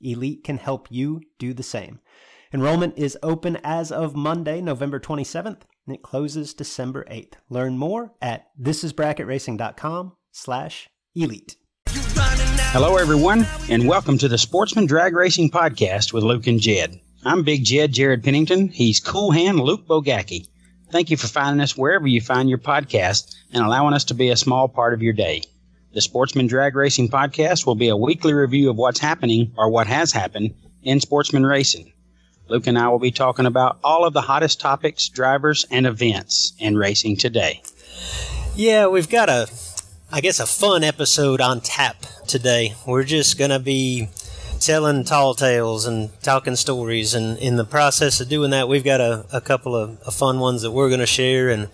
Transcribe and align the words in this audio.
Elite 0.00 0.44
can 0.44 0.58
help 0.58 0.88
you 0.90 1.20
do 1.38 1.52
the 1.52 1.62
same. 1.62 2.00
Enrollment 2.52 2.98
is 2.98 3.16
open 3.22 3.58
as 3.62 3.92
of 3.92 4.16
Monday, 4.16 4.60
November 4.60 4.98
27th, 4.98 5.60
and 5.86 5.94
it 5.94 6.02
closes 6.02 6.54
December 6.54 7.04
8th. 7.10 7.34
Learn 7.48 7.78
more 7.78 8.12
at 8.20 8.48
thisisbracketracing.com 8.60 10.12
slash 10.32 10.88
elite. 11.14 11.56
Hello, 11.86 12.96
everyone, 12.96 13.46
and 13.68 13.88
welcome 13.88 14.16
to 14.18 14.28
the 14.28 14.38
Sportsman 14.38 14.86
Drag 14.86 15.14
Racing 15.14 15.50
Podcast 15.50 16.12
with 16.12 16.24
Luke 16.24 16.46
and 16.46 16.60
Jed. 16.60 17.00
I'm 17.24 17.42
Big 17.42 17.64
Jed 17.64 17.92
Jared 17.92 18.24
Pennington. 18.24 18.68
He's 18.68 19.00
Cool 19.00 19.30
Hand 19.32 19.60
Luke 19.60 19.86
Bogacki. 19.86 20.46
Thank 20.90 21.10
you 21.10 21.16
for 21.16 21.28
finding 21.28 21.60
us 21.60 21.76
wherever 21.76 22.06
you 22.06 22.20
find 22.20 22.48
your 22.48 22.58
podcast 22.58 23.36
and 23.52 23.64
allowing 23.64 23.94
us 23.94 24.04
to 24.04 24.14
be 24.14 24.30
a 24.30 24.36
small 24.36 24.68
part 24.68 24.94
of 24.94 25.02
your 25.02 25.12
day. 25.12 25.42
The 25.92 26.00
Sportsman 26.00 26.46
Drag 26.46 26.76
Racing 26.76 27.08
Podcast 27.08 27.66
will 27.66 27.74
be 27.74 27.88
a 27.88 27.96
weekly 27.96 28.32
review 28.32 28.70
of 28.70 28.76
what's 28.76 29.00
happening 29.00 29.52
or 29.56 29.68
what 29.68 29.88
has 29.88 30.12
happened 30.12 30.54
in 30.84 31.00
sportsman 31.00 31.44
racing. 31.44 31.92
Luke 32.46 32.68
and 32.68 32.78
I 32.78 32.86
will 32.86 33.00
be 33.00 33.10
talking 33.10 33.44
about 33.44 33.80
all 33.82 34.04
of 34.04 34.12
the 34.12 34.20
hottest 34.20 34.60
topics, 34.60 35.08
drivers, 35.08 35.66
and 35.68 35.86
events 35.86 36.52
in 36.60 36.76
racing 36.76 37.16
today. 37.16 37.60
Yeah, 38.54 38.86
we've 38.86 39.08
got 39.08 39.28
a, 39.28 39.48
I 40.12 40.20
guess, 40.20 40.38
a 40.38 40.46
fun 40.46 40.84
episode 40.84 41.40
on 41.40 41.60
tap 41.60 42.06
today. 42.28 42.74
We're 42.86 43.02
just 43.02 43.36
going 43.36 43.50
to 43.50 43.58
be 43.58 44.10
telling 44.60 45.02
tall 45.02 45.34
tales 45.34 45.86
and 45.86 46.10
talking 46.22 46.54
stories. 46.54 47.14
And 47.14 47.36
in 47.38 47.56
the 47.56 47.64
process 47.64 48.20
of 48.20 48.28
doing 48.28 48.52
that, 48.52 48.68
we've 48.68 48.84
got 48.84 49.00
a, 49.00 49.26
a 49.32 49.40
couple 49.40 49.74
of, 49.74 49.98
fun 50.14 50.38
ones 50.38 50.62
that 50.62 50.70
we're 50.70 50.88
going 50.88 51.00
to 51.00 51.06
share. 51.06 51.48
And 51.48 51.68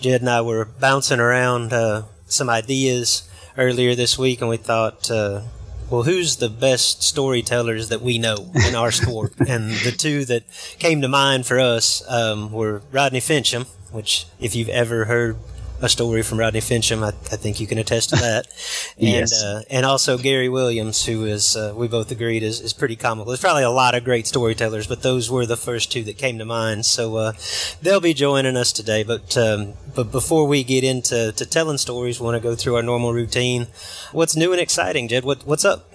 Jed 0.00 0.22
and 0.22 0.30
I 0.30 0.40
were 0.40 0.64
bouncing 0.64 1.20
around 1.20 1.72
uh, 1.72 2.02
some 2.26 2.50
ideas 2.50 3.28
earlier 3.56 3.94
this 3.94 4.18
week, 4.18 4.40
and 4.40 4.50
we 4.50 4.56
thought, 4.56 5.10
uh, 5.10 5.42
well, 5.90 6.04
who's 6.04 6.36
the 6.36 6.48
best 6.48 7.02
storytellers 7.02 7.90
that 7.90 8.00
we 8.00 8.18
know 8.18 8.50
in 8.66 8.74
our 8.74 8.90
sport? 8.90 9.34
and 9.48 9.70
the 9.70 9.92
two 9.92 10.24
that 10.24 10.44
came 10.78 11.02
to 11.02 11.08
mind 11.08 11.46
for 11.46 11.60
us 11.60 12.02
um, 12.08 12.50
were 12.50 12.82
Rodney 12.90 13.20
Finchum, 13.20 13.66
which, 13.90 14.26
if 14.40 14.54
you've 14.54 14.70
ever 14.70 15.04
heard 15.04 15.36
a 15.82 15.88
story 15.88 16.22
from 16.22 16.38
Rodney 16.38 16.60
Finchum. 16.60 17.02
I, 17.02 17.08
I 17.08 17.36
think 17.36 17.60
you 17.60 17.66
can 17.66 17.76
attest 17.76 18.10
to 18.10 18.16
that. 18.16 18.46
and 18.98 19.28
uh, 19.32 19.62
and 19.68 19.84
also 19.84 20.16
Gary 20.16 20.48
Williams, 20.48 21.04
who 21.04 21.24
is 21.24 21.56
uh, 21.56 21.74
we 21.76 21.88
both 21.88 22.10
agreed 22.10 22.42
is, 22.42 22.60
is 22.60 22.72
pretty 22.72 22.96
comical. 22.96 23.30
There's 23.30 23.40
probably 23.40 23.64
a 23.64 23.70
lot 23.70 23.94
of 23.94 24.04
great 24.04 24.26
storytellers, 24.26 24.86
but 24.86 25.02
those 25.02 25.30
were 25.30 25.44
the 25.44 25.56
first 25.56 25.90
two 25.90 26.04
that 26.04 26.16
came 26.16 26.38
to 26.38 26.44
mind. 26.44 26.86
So 26.86 27.16
uh, 27.16 27.32
they'll 27.82 28.00
be 28.00 28.14
joining 28.14 28.56
us 28.56 28.72
today. 28.72 29.02
But 29.02 29.36
um, 29.36 29.74
but 29.94 30.12
before 30.12 30.46
we 30.46 30.62
get 30.62 30.84
into 30.84 31.32
to 31.32 31.46
telling 31.46 31.78
stories, 31.78 32.20
we 32.20 32.24
want 32.24 32.40
to 32.40 32.48
go 32.48 32.54
through 32.54 32.76
our 32.76 32.82
normal 32.82 33.12
routine. 33.12 33.66
What's 34.12 34.36
new 34.36 34.52
and 34.52 34.60
exciting, 34.60 35.08
Jed? 35.08 35.24
What 35.24 35.44
what's 35.46 35.64
up? 35.64 35.92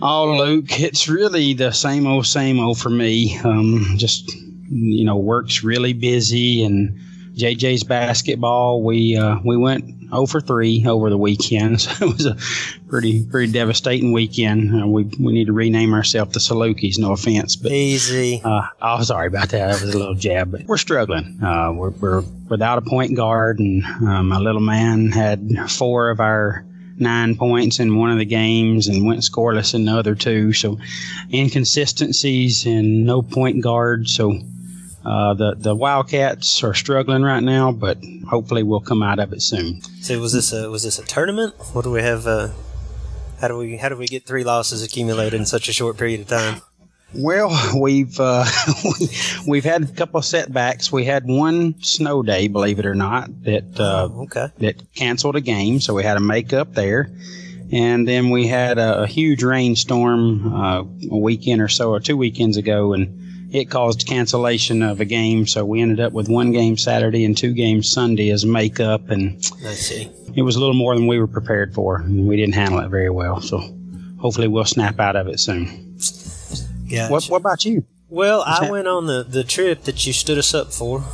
Oh, 0.00 0.38
Luke, 0.38 0.80
it's 0.80 1.08
really 1.08 1.54
the 1.54 1.72
same 1.72 2.06
old, 2.06 2.24
same 2.24 2.60
old 2.60 2.78
for 2.78 2.90
me. 2.90 3.36
Um, 3.40 3.94
just 3.96 4.32
you 4.70 5.04
know, 5.04 5.16
work's 5.16 5.64
really 5.64 5.92
busy 5.92 6.62
and 6.62 6.98
JJ's 7.38 7.84
basketball. 7.84 8.82
We 8.82 9.16
uh, 9.16 9.38
we 9.44 9.56
went 9.56 9.84
0 10.10 10.26
for 10.26 10.40
3 10.40 10.86
over 10.86 11.08
the 11.08 11.16
weekend, 11.16 11.80
so 11.80 12.06
it 12.06 12.12
was 12.12 12.26
a 12.26 12.36
pretty 12.88 13.24
pretty 13.24 13.52
devastating 13.52 14.12
weekend. 14.12 14.82
Uh, 14.82 14.86
we 14.86 15.04
we 15.04 15.32
need 15.32 15.46
to 15.46 15.52
rename 15.52 15.94
ourselves 15.94 16.34
the 16.34 16.40
Salukis. 16.40 16.98
No 16.98 17.12
offense, 17.12 17.56
but 17.56 17.70
easy. 17.70 18.42
Uh, 18.44 18.62
oh, 18.82 19.02
sorry 19.02 19.28
about 19.28 19.50
that. 19.50 19.68
That 19.68 19.82
was 19.82 19.94
a 19.94 19.98
little 19.98 20.14
jab, 20.14 20.50
but 20.50 20.64
we're 20.64 20.76
struggling. 20.76 21.38
Uh, 21.42 21.72
we're, 21.72 21.90
we're 21.90 22.22
without 22.48 22.78
a 22.78 22.82
point 22.82 23.14
guard, 23.14 23.60
and 23.60 23.84
um, 23.84 24.28
my 24.28 24.38
little 24.38 24.60
man 24.60 25.12
had 25.12 25.70
four 25.70 26.10
of 26.10 26.20
our 26.20 26.64
nine 27.00 27.36
points 27.36 27.78
in 27.78 27.96
one 27.96 28.10
of 28.10 28.18
the 28.18 28.24
games 28.24 28.88
and 28.88 29.06
went 29.06 29.20
scoreless 29.20 29.74
in 29.74 29.84
the 29.84 29.92
other 29.92 30.16
two. 30.16 30.52
So 30.52 30.78
inconsistencies 31.32 32.66
and 32.66 33.06
no 33.06 33.22
point 33.22 33.62
guard. 33.62 34.08
So 34.08 34.40
uh, 35.08 35.32
the 35.32 35.54
the 35.56 35.74
Wildcats 35.74 36.62
are 36.62 36.74
struggling 36.74 37.22
right 37.22 37.42
now, 37.42 37.72
but 37.72 37.96
hopefully 38.28 38.62
we'll 38.62 38.80
come 38.80 39.02
out 39.02 39.18
of 39.18 39.32
it 39.32 39.40
soon. 39.40 39.80
So 40.02 40.20
was 40.20 40.34
this 40.34 40.52
a 40.52 40.70
was 40.70 40.82
this 40.82 40.98
a 40.98 41.04
tournament? 41.04 41.54
What 41.72 41.84
do 41.84 41.90
we 41.90 42.02
have? 42.02 42.26
Uh, 42.26 42.50
how 43.40 43.48
do 43.48 43.56
we 43.56 43.78
how 43.78 43.88
do 43.88 43.96
we 43.96 44.06
get 44.06 44.26
three 44.26 44.44
losses 44.44 44.82
accumulated 44.82 45.32
in 45.32 45.46
such 45.46 45.66
a 45.70 45.72
short 45.72 45.96
period 45.96 46.20
of 46.20 46.28
time? 46.28 46.60
Well, 47.14 47.48
we've 47.80 48.20
uh, 48.20 48.44
we've 49.46 49.64
had 49.64 49.84
a 49.84 49.86
couple 49.86 50.18
of 50.18 50.26
setbacks. 50.26 50.92
We 50.92 51.06
had 51.06 51.24
one 51.24 51.80
snow 51.82 52.22
day, 52.22 52.48
believe 52.48 52.78
it 52.78 52.84
or 52.84 52.94
not, 52.94 53.44
that 53.44 53.80
uh, 53.80 54.10
oh, 54.12 54.22
okay. 54.24 54.48
that 54.58 54.92
canceled 54.94 55.36
a 55.36 55.40
game, 55.40 55.80
so 55.80 55.94
we 55.94 56.02
had 56.02 56.18
a 56.18 56.20
make 56.20 56.52
up 56.52 56.74
there. 56.74 57.10
And 57.72 58.08
then 58.08 58.30
we 58.30 58.46
had 58.46 58.78
a, 58.78 59.02
a 59.02 59.06
huge 59.06 59.42
rainstorm 59.42 60.54
uh, 60.54 60.84
a 61.10 61.16
weekend 61.16 61.62
or 61.62 61.68
so, 61.68 61.92
or 61.92 62.00
two 62.00 62.16
weekends 62.16 62.58
ago, 62.58 62.92
and 62.92 63.17
it 63.50 63.70
caused 63.70 64.06
cancellation 64.06 64.82
of 64.82 65.00
a 65.00 65.04
game. 65.04 65.46
So 65.46 65.64
we 65.64 65.80
ended 65.80 66.00
up 66.00 66.12
with 66.12 66.28
one 66.28 66.52
game 66.52 66.76
Saturday 66.76 67.24
and 67.24 67.36
two 67.36 67.52
games 67.52 67.90
Sunday 67.90 68.30
as 68.30 68.44
makeup. 68.44 69.10
And 69.10 69.36
I 69.64 69.74
see. 69.74 70.10
It 70.34 70.42
was 70.42 70.56
a 70.56 70.60
little 70.60 70.74
more 70.74 70.94
than 70.94 71.06
we 71.06 71.18
were 71.18 71.26
prepared 71.26 71.74
for, 71.74 71.96
and 71.96 72.28
we 72.28 72.36
didn't 72.36 72.54
handle 72.54 72.80
it 72.80 72.88
very 72.88 73.10
well. 73.10 73.40
So 73.40 73.58
hopefully 74.18 74.48
we'll 74.48 74.64
snap 74.64 75.00
out 75.00 75.16
of 75.16 75.28
it 75.28 75.40
soon. 75.40 75.96
Yeah. 76.84 77.10
What, 77.10 77.24
what 77.26 77.38
about 77.40 77.64
you? 77.64 77.84
Well, 78.08 78.42
I 78.46 78.70
went 78.70 78.88
on 78.88 79.06
the, 79.06 79.22
the 79.22 79.44
trip 79.44 79.84
that 79.84 80.06
you 80.06 80.12
stood 80.12 80.38
us 80.38 80.54
up 80.54 80.72
for. 80.72 81.04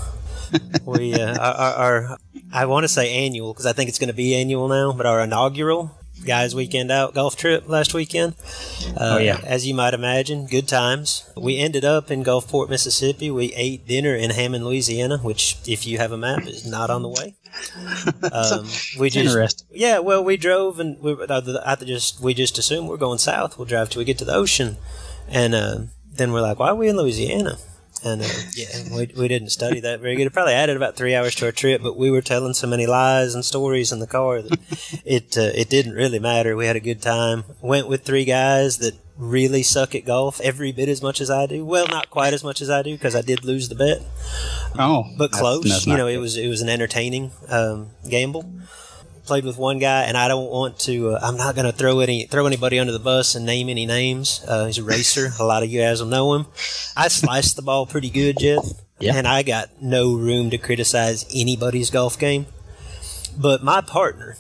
we 0.85 1.15
uh, 1.15 1.37
our, 1.39 1.75
our, 1.75 2.19
I 2.53 2.67
want 2.67 2.85
to 2.85 2.89
say 2.89 3.25
annual 3.25 3.53
because 3.53 3.67
I 3.67 3.73
think 3.73 3.89
it's 3.89 3.99
going 3.99 4.09
to 4.09 4.15
be 4.15 4.37
annual 4.37 4.69
now, 4.69 4.93
but 4.93 5.07
our 5.07 5.21
inaugural 5.21 5.99
guys 6.25 6.55
weekend 6.55 6.91
out 6.91 7.15
golf 7.15 7.37
trip 7.37 7.69
last 7.69 7.95
weekend. 7.95 8.35
Uh, 8.97 9.17
oh 9.17 9.19
yeah, 9.19 9.41
as 9.45 9.67
you 9.67 9.75
might 9.75 9.95
imagine, 9.95 10.47
good 10.47 10.69
times. 10.69 11.31
We 11.37 11.59
ended 11.59 11.85
up 11.85 12.11
in 12.11 12.25
Gulfport, 12.25 12.69
Mississippi. 12.69 13.31
We 13.31 13.53
ate 13.55 13.87
dinner 13.87 14.15
in 14.15 14.31
Hammond, 14.31 14.65
Louisiana, 14.65 15.19
which, 15.19 15.57
if 15.67 15.87
you 15.87 15.99
have 15.99 16.13
a 16.13 16.19
map, 16.19 16.47
is 16.47 16.67
not 16.67 16.91
on 16.91 17.03
the 17.03 17.09
way. 17.09 17.37
Um, 18.33 18.67
we 18.99 19.11
just 19.11 19.65
yeah. 19.71 20.01
Well, 20.01 20.25
we 20.25 20.37
drove 20.37 20.81
and 20.81 20.99
we 21.01 21.17
I 21.29 21.77
just 21.77 22.21
we 22.21 22.35
just 22.35 22.59
assumed 22.59 22.89
we're 22.89 22.97
going 22.97 23.19
south. 23.19 23.59
We'll 23.59 23.67
drive 23.67 23.91
till 23.91 24.01
we 24.01 24.05
get 24.05 24.19
to 24.19 24.25
the 24.25 24.35
ocean, 24.35 24.77
and 25.29 25.55
uh, 25.55 25.79
then 26.11 26.33
we're 26.33 26.41
like, 26.41 26.59
why 26.59 26.69
are 26.69 26.75
we 26.75 26.89
in 26.89 26.97
Louisiana? 26.97 27.59
And 28.05 28.23
uh, 28.23 28.27
yeah, 28.55 28.69
we, 28.95 29.11
we 29.17 29.29
didn't 29.29 29.49
study 29.51 29.81
that 29.81 30.01
very 30.01 30.17
good. 30.17 30.27
It 30.27 30.33
probably 30.33 30.53
added 30.53 30.77
about 30.77 30.95
three 30.95 31.15
hours 31.15 31.35
to 31.37 31.47
our 31.47 31.53
trip, 31.53 31.83
but 31.83 31.97
we 31.97 32.11
were 32.11 32.21
telling 32.21 32.53
so 32.53 32.67
many 32.67 32.87
lies 32.87 33.35
and 33.35 33.45
stories 33.45 33.93
in 33.93 33.99
the 34.01 34.07
car 34.07 34.43
that 34.43 35.01
it 35.05 35.39
uh, 35.39 35.53
it 35.55 35.71
didn't 35.71 35.95
really 35.95 36.19
matter. 36.19 36.55
We 36.55 36.67
had 36.67 36.77
a 36.77 36.81
good 36.81 37.01
time. 37.01 37.45
Went 37.63 37.89
with 37.89 38.03
three 38.03 38.25
guys 38.25 38.79
that 38.79 38.95
really 39.17 39.63
suck 39.63 39.95
at 39.95 40.05
golf 40.05 40.41
every 40.41 40.73
bit 40.73 40.89
as 40.89 41.01
much 41.03 41.21
as 41.21 41.31
I 41.31 41.47
do. 41.47 41.65
Well, 41.65 41.87
not 41.87 42.11
quite 42.11 42.35
as 42.35 42.45
much 42.45 42.61
as 42.61 42.69
I 42.69 42.83
do 42.83 42.95
because 42.95 43.15
I 43.15 43.23
did 43.23 43.45
lose 43.45 43.69
the 43.69 43.75
bet. 43.75 44.03
Oh, 44.79 45.05
but 45.17 45.31
close. 45.33 45.65
that's 45.65 45.87
you 45.87 45.93
not 45.93 45.99
know, 45.99 46.07
it 46.09 46.19
was 46.19 46.37
it 46.37 46.49
was 46.49 46.61
an 46.61 46.69
entertaining 46.69 47.33
um, 47.49 47.91
gamble. 48.09 48.45
Played 49.27 49.45
with 49.47 49.57
one 49.57 49.79
guy, 49.79 50.03
and 50.03 50.19
I 50.19 50.29
don't 50.29 50.51
want 50.51 50.79
to. 50.81 51.13
Uh, 51.13 51.21
I'm 51.23 51.39
not 51.39 51.55
going 51.55 51.65
to 51.65 51.73
throw 51.73 52.01
any 52.01 52.27
throw 52.27 52.47
anybody 52.47 52.79
under 52.79 52.93
the 52.93 52.99
bus 52.99 53.35
and 53.35 53.47
name 53.47 53.71
any 53.71 53.87
names. 53.87 54.45
Uh, 54.47 54.67
he's 54.67 54.77
a 54.77 54.83
racer. 54.85 55.31
a 55.41 55.45
lot 55.45 55.63
of 55.63 55.71
you 55.71 55.81
guys 55.81 56.01
will 56.03 56.09
know 56.11 56.35
him. 56.35 56.47
I 56.95 57.09
sliced 57.09 57.57
the 57.57 57.63
ball 57.63 57.87
pretty 57.87 58.11
good, 58.11 58.37
Jeff, 58.39 58.65
Yeah. 59.01 59.15
and 59.17 59.27
I 59.27 59.43
got 59.43 59.71
no 59.81 60.15
room 60.15 60.51
to 60.51 60.59
criticize 60.59 61.25
anybody's 61.35 61.89
golf 61.89 62.19
game. 62.19 62.45
But 63.35 63.65
my 63.65 63.81
partner, 63.81 64.37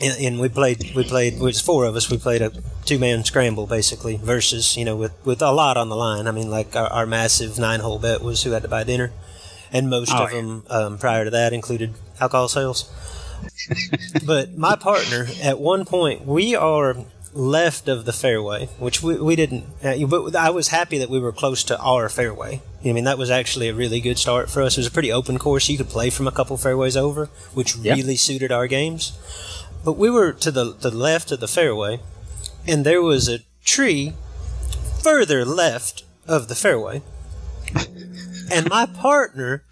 and, 0.00 0.20
and 0.20 0.40
we 0.40 0.48
played 0.48 0.92
we 0.96 1.04
played 1.04 1.34
it 1.34 1.40
was 1.40 1.60
four 1.60 1.84
of 1.84 1.94
us. 1.94 2.10
We 2.10 2.18
played 2.18 2.42
a 2.42 2.50
two 2.84 2.98
man 2.98 3.22
scramble 3.22 3.68
basically 3.68 4.16
versus 4.16 4.76
you 4.76 4.84
know 4.84 4.96
with 4.96 5.12
with 5.24 5.40
a 5.40 5.52
lot 5.52 5.76
on 5.76 5.88
the 5.88 5.96
line. 5.96 6.26
I 6.26 6.32
mean, 6.32 6.50
like 6.50 6.74
our, 6.74 6.88
our 6.88 7.06
massive 7.06 7.60
nine 7.60 7.78
hole 7.78 8.00
bet 8.00 8.22
was 8.22 8.42
who 8.42 8.50
had 8.50 8.62
to 8.62 8.68
buy 8.68 8.82
dinner, 8.82 9.12
and 9.72 9.88
most 9.88 10.10
Oh, 10.12 10.24
of 10.24 10.32
yeah. 10.32 10.36
them 10.40 10.62
um, 10.68 10.98
prior 10.98 11.24
to 11.24 11.30
that 11.30 11.52
included 11.52 11.94
alcohol 12.20 12.48
sales. 12.48 12.90
But 14.26 14.56
my 14.56 14.76
partner, 14.76 15.26
at 15.42 15.58
one 15.58 15.84
point, 15.84 16.24
we 16.26 16.54
are 16.54 16.96
left 17.34 17.88
of 17.88 18.04
the 18.04 18.12
fairway, 18.12 18.66
which 18.78 19.02
we, 19.02 19.16
we 19.16 19.36
didn't. 19.36 19.64
Uh, 19.82 20.06
but 20.06 20.34
I 20.34 20.50
was 20.50 20.68
happy 20.68 20.98
that 20.98 21.10
we 21.10 21.20
were 21.20 21.32
close 21.32 21.62
to 21.64 21.78
our 21.78 22.08
fairway. 22.08 22.62
I 22.84 22.92
mean, 22.92 23.04
that 23.04 23.18
was 23.18 23.30
actually 23.30 23.68
a 23.68 23.74
really 23.74 24.00
good 24.00 24.18
start 24.18 24.50
for 24.50 24.62
us. 24.62 24.76
It 24.76 24.80
was 24.80 24.86
a 24.86 24.90
pretty 24.92 25.12
open 25.12 25.38
course. 25.38 25.68
You 25.68 25.76
could 25.76 25.88
play 25.88 26.10
from 26.10 26.26
a 26.26 26.32
couple 26.32 26.56
fairways 26.56 26.96
over, 26.96 27.26
which 27.54 27.76
Yep. 27.76 27.96
really 27.96 28.16
suited 28.16 28.50
our 28.52 28.66
games. 28.66 29.12
But 29.84 29.92
we 29.96 30.10
were 30.10 30.32
to 30.32 30.50
the, 30.50 30.72
the 30.72 30.90
left 30.90 31.30
of 31.30 31.40
the 31.40 31.48
fairway, 31.48 32.00
and 32.66 32.84
there 32.84 33.02
was 33.02 33.28
a 33.28 33.40
tree 33.64 34.14
further 35.02 35.44
left 35.44 36.04
of 36.26 36.48
the 36.48 36.54
fairway. 36.54 37.02
and 38.50 38.68
my 38.68 38.86
partner 38.86 39.62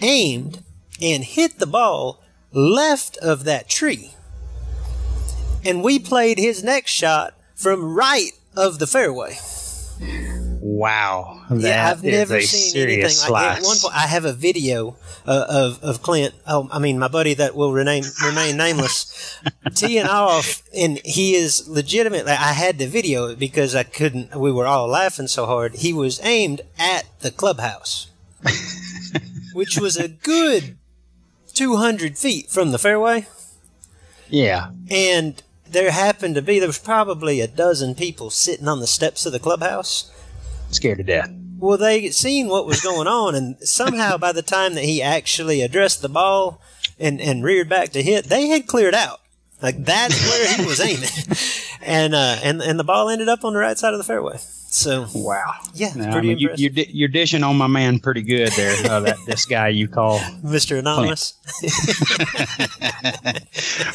aimed 0.00 0.62
and 1.02 1.24
hit 1.24 1.58
the 1.58 1.66
ball 1.66 2.19
left 2.52 3.16
of 3.18 3.44
that 3.44 3.68
tree. 3.68 4.14
And 5.64 5.82
we 5.82 5.98
played 5.98 6.38
his 6.38 6.64
next 6.64 6.90
shot 6.90 7.34
from 7.54 7.94
right 7.94 8.32
of 8.56 8.78
the 8.78 8.86
fairway. 8.86 9.36
Wow, 10.62 11.42
yeah, 11.54 11.90
I've 11.90 12.04
is 12.04 12.12
never 12.12 12.36
a 12.36 12.42
seen 12.42 12.82
anything 12.82 13.08
serious 13.08 13.28
like 13.28 13.42
that. 13.42 13.58
At 13.58 13.64
one 13.64 13.78
point, 13.78 13.94
I 13.94 14.06
have 14.06 14.24
a 14.24 14.32
video 14.32 14.96
uh, 15.26 15.46
of 15.48 15.82
of 15.82 16.02
Clint. 16.02 16.34
Oh, 16.46 16.68
I 16.70 16.78
mean, 16.78 16.98
my 16.98 17.08
buddy 17.08 17.34
that 17.34 17.54
will 17.54 17.72
remain 17.72 18.04
remain 18.24 18.56
nameless, 18.56 19.38
teeing 19.74 20.06
off, 20.06 20.62
and 20.74 20.98
he 21.04 21.34
is 21.34 21.68
legitimately. 21.68 22.32
I 22.32 22.52
had 22.52 22.78
the 22.78 22.86
video 22.86 23.34
because 23.34 23.74
I 23.74 23.82
couldn't. 23.82 24.34
We 24.34 24.52
were 24.52 24.66
all 24.66 24.86
laughing 24.86 25.28
so 25.28 25.44
hard. 25.46 25.76
He 25.76 25.92
was 25.92 26.20
aimed 26.22 26.62
at 26.78 27.04
the 27.20 27.30
clubhouse, 27.30 28.08
which 29.52 29.78
was 29.78 29.96
a 29.96 30.08
good 30.08 30.76
two 31.60 31.76
hundred 31.76 32.16
feet 32.16 32.48
from 32.48 32.72
the 32.72 32.78
fairway, 32.78 33.26
yeah, 34.30 34.70
and 34.90 35.42
there 35.68 35.90
happened 35.90 36.34
to 36.34 36.40
be 36.40 36.58
there 36.58 36.66
was 36.66 36.78
probably 36.78 37.42
a 37.42 37.46
dozen 37.46 37.94
people 37.94 38.30
sitting 38.30 38.66
on 38.66 38.80
the 38.80 38.86
steps 38.86 39.26
of 39.26 39.32
the 39.32 39.38
clubhouse. 39.38 40.10
scared 40.70 40.96
to 40.96 41.04
death. 41.04 41.30
Well, 41.58 41.76
they 41.76 42.08
seen 42.08 42.48
what 42.48 42.64
was 42.64 42.80
going 42.80 43.06
on, 43.06 43.34
and 43.34 43.58
somehow 43.60 44.16
by 44.16 44.32
the 44.32 44.40
time 44.40 44.72
that 44.72 44.84
he 44.84 45.02
actually 45.02 45.60
addressed 45.60 46.00
the 46.00 46.08
ball 46.08 46.62
and, 46.98 47.20
and 47.20 47.44
reared 47.44 47.68
back 47.68 47.90
to 47.90 48.02
hit, 48.02 48.24
they 48.24 48.48
had 48.48 48.66
cleared 48.66 48.94
out. 48.94 49.20
Like 49.60 49.84
that's 49.84 50.18
where 50.30 50.56
he 50.56 50.64
was 50.64 50.80
aiming, 50.80 51.10
and 51.82 52.14
uh, 52.14 52.38
and 52.42 52.62
and 52.62 52.78
the 52.78 52.84
ball 52.84 53.10
ended 53.10 53.28
up 53.28 53.44
on 53.44 53.52
the 53.52 53.58
right 53.58 53.76
side 53.76 53.92
of 53.92 53.98
the 53.98 54.04
fairway. 54.04 54.38
So 54.72 55.06
Wow. 55.14 55.52
yeah, 55.74 55.88
it's 55.88 55.96
Now, 55.96 56.16
I 56.16 56.20
mean, 56.20 56.38
you, 56.38 56.50
you're, 56.56 56.70
di- 56.70 56.90
you're 56.92 57.08
dishing 57.08 57.42
on 57.42 57.56
my 57.58 57.66
man 57.66 57.98
pretty 57.98 58.22
good 58.22 58.52
there. 58.52 58.76
Uh, 58.88 59.00
that 59.00 59.16
this 59.26 59.44
guy 59.44 59.68
you 59.68 59.88
call 59.88 60.20
Mr. 60.44 60.78
Anonymous. 60.78 61.34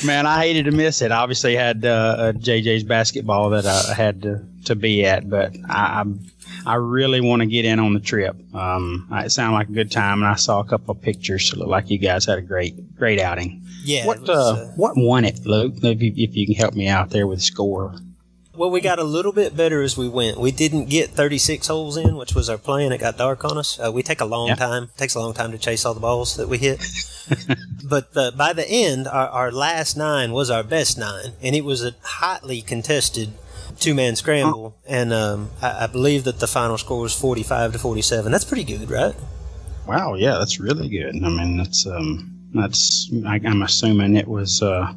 man. 0.06 0.26
I 0.26 0.40
hated 0.42 0.66
to 0.66 0.72
miss 0.72 1.02
it. 1.02 1.12
Obviously, 1.14 1.56
had 1.56 1.86
uh, 1.86 1.90
uh, 1.90 2.32
JJ's 2.34 2.84
basketball 2.84 3.52
that 3.52 3.66
I 3.66 3.94
had 3.94 4.22
to, 4.24 4.46
to 4.66 4.76
be 4.76 5.06
at, 5.06 5.30
but 5.30 5.56
I 5.70 6.02
I'm, 6.02 6.20
I 6.66 6.76
really 6.76 7.22
want 7.22 7.42
to 7.42 7.46
get 7.46 7.64
in 7.64 7.80
on 7.80 7.94
the 7.94 8.00
trip. 8.00 8.36
Um, 8.54 9.08
it 9.14 9.32
sounded 9.32 9.56
like 9.56 9.70
a 9.70 9.74
good 9.74 9.92
time, 9.92 10.20
and 10.24 10.28
I 10.28 10.36
saw 10.36 10.60
a 10.60 10.66
couple 10.66 10.92
of 10.92 11.02
pictures. 11.02 11.50
So 11.50 11.56
it 11.56 11.60
looked 11.60 11.72
like 11.72 11.90
you 11.90 11.98
guys 12.00 12.26
had 12.26 12.38
a 12.38 12.42
great 12.42 12.96
great 12.98 13.20
outing. 13.20 13.62
Yeah. 13.84 14.08
what 14.08 14.18
it 14.18 14.22
was, 14.24 14.30
uh, 14.30 14.62
uh, 14.62 14.72
what 14.76 14.94
won 14.98 15.26
it, 15.26 15.46
Luke? 15.46 15.76
If 15.84 16.02
you, 16.02 16.12
if 16.18 16.36
you 16.36 16.48
can 16.48 16.56
help 16.56 16.74
me 16.74 16.88
out 16.88 17.12
there 17.12 17.28
with 17.28 17.42
score. 17.42 17.96
Well, 18.58 18.70
we 18.72 18.82
got 18.82 19.00
a 19.00 19.04
little 19.04 19.32
bit 19.32 19.56
better 19.56 19.82
as 19.82 19.98
we 19.98 20.08
went. 20.10 20.40
We 20.40 20.52
didn't 20.52 20.86
get 20.90 21.10
36 21.12 21.68
holes 21.68 21.98
in, 21.98 22.16
which 22.16 22.34
was 22.36 22.50
our 22.50 22.58
plan. 22.58 22.92
It 22.92 23.00
got 23.00 23.18
dark 23.18 23.44
on 23.46 23.58
us. 23.58 23.80
Uh, 23.80 23.92
we 23.92 24.02
take 24.04 24.22
a 24.22 24.26
long 24.26 24.48
Yeah. 24.50 24.56
time. 24.56 24.84
It 24.84 24.98
takes 24.98 25.16
a 25.16 25.20
long 25.20 25.34
time 25.34 25.52
to 25.52 25.58
chase 25.58 25.86
all 25.86 25.94
the 25.94 26.00
balls 26.00 26.36
that 26.38 26.48
we 26.50 26.58
hit. 26.58 26.84
but 27.90 28.10
uh, 28.16 28.32
by 28.32 28.54
the 28.54 28.68
end, 28.68 29.08
our, 29.08 29.28
our 29.30 29.52
last 29.52 29.98
nine 29.98 30.32
was 30.32 30.50
our 30.50 30.64
best 30.64 30.98
nine, 30.98 31.34
and 31.42 31.56
it 31.56 31.64
was 31.66 31.84
a 31.84 31.96
hotly 32.02 32.62
contested 32.62 33.32
two-man 33.80 34.16
scramble. 34.16 34.76
And 34.88 35.12
um, 35.12 35.50
I, 35.62 35.84
I 35.84 35.88
believe 35.88 36.24
that 36.24 36.40
the 36.40 36.48
final 36.48 36.78
score 36.78 37.02
was 37.02 37.14
45 37.14 37.74
to 37.74 37.80
47. 37.80 38.32
That's 38.32 38.46
pretty 38.46 38.64
good, 38.64 38.90
right? 38.90 39.16
Wow, 39.88 40.16
yeah, 40.16 40.38
that's 40.40 40.60
really 40.60 40.88
good. 40.90 41.16
I 41.24 41.30
mean, 41.30 41.58
that's 41.58 41.86
um, 41.86 42.32
that's 42.54 43.12
I, 43.26 43.40
I'm 43.46 43.62
assuming 43.62 44.16
it 44.16 44.28
was 44.28 44.62
uh, 44.62 44.92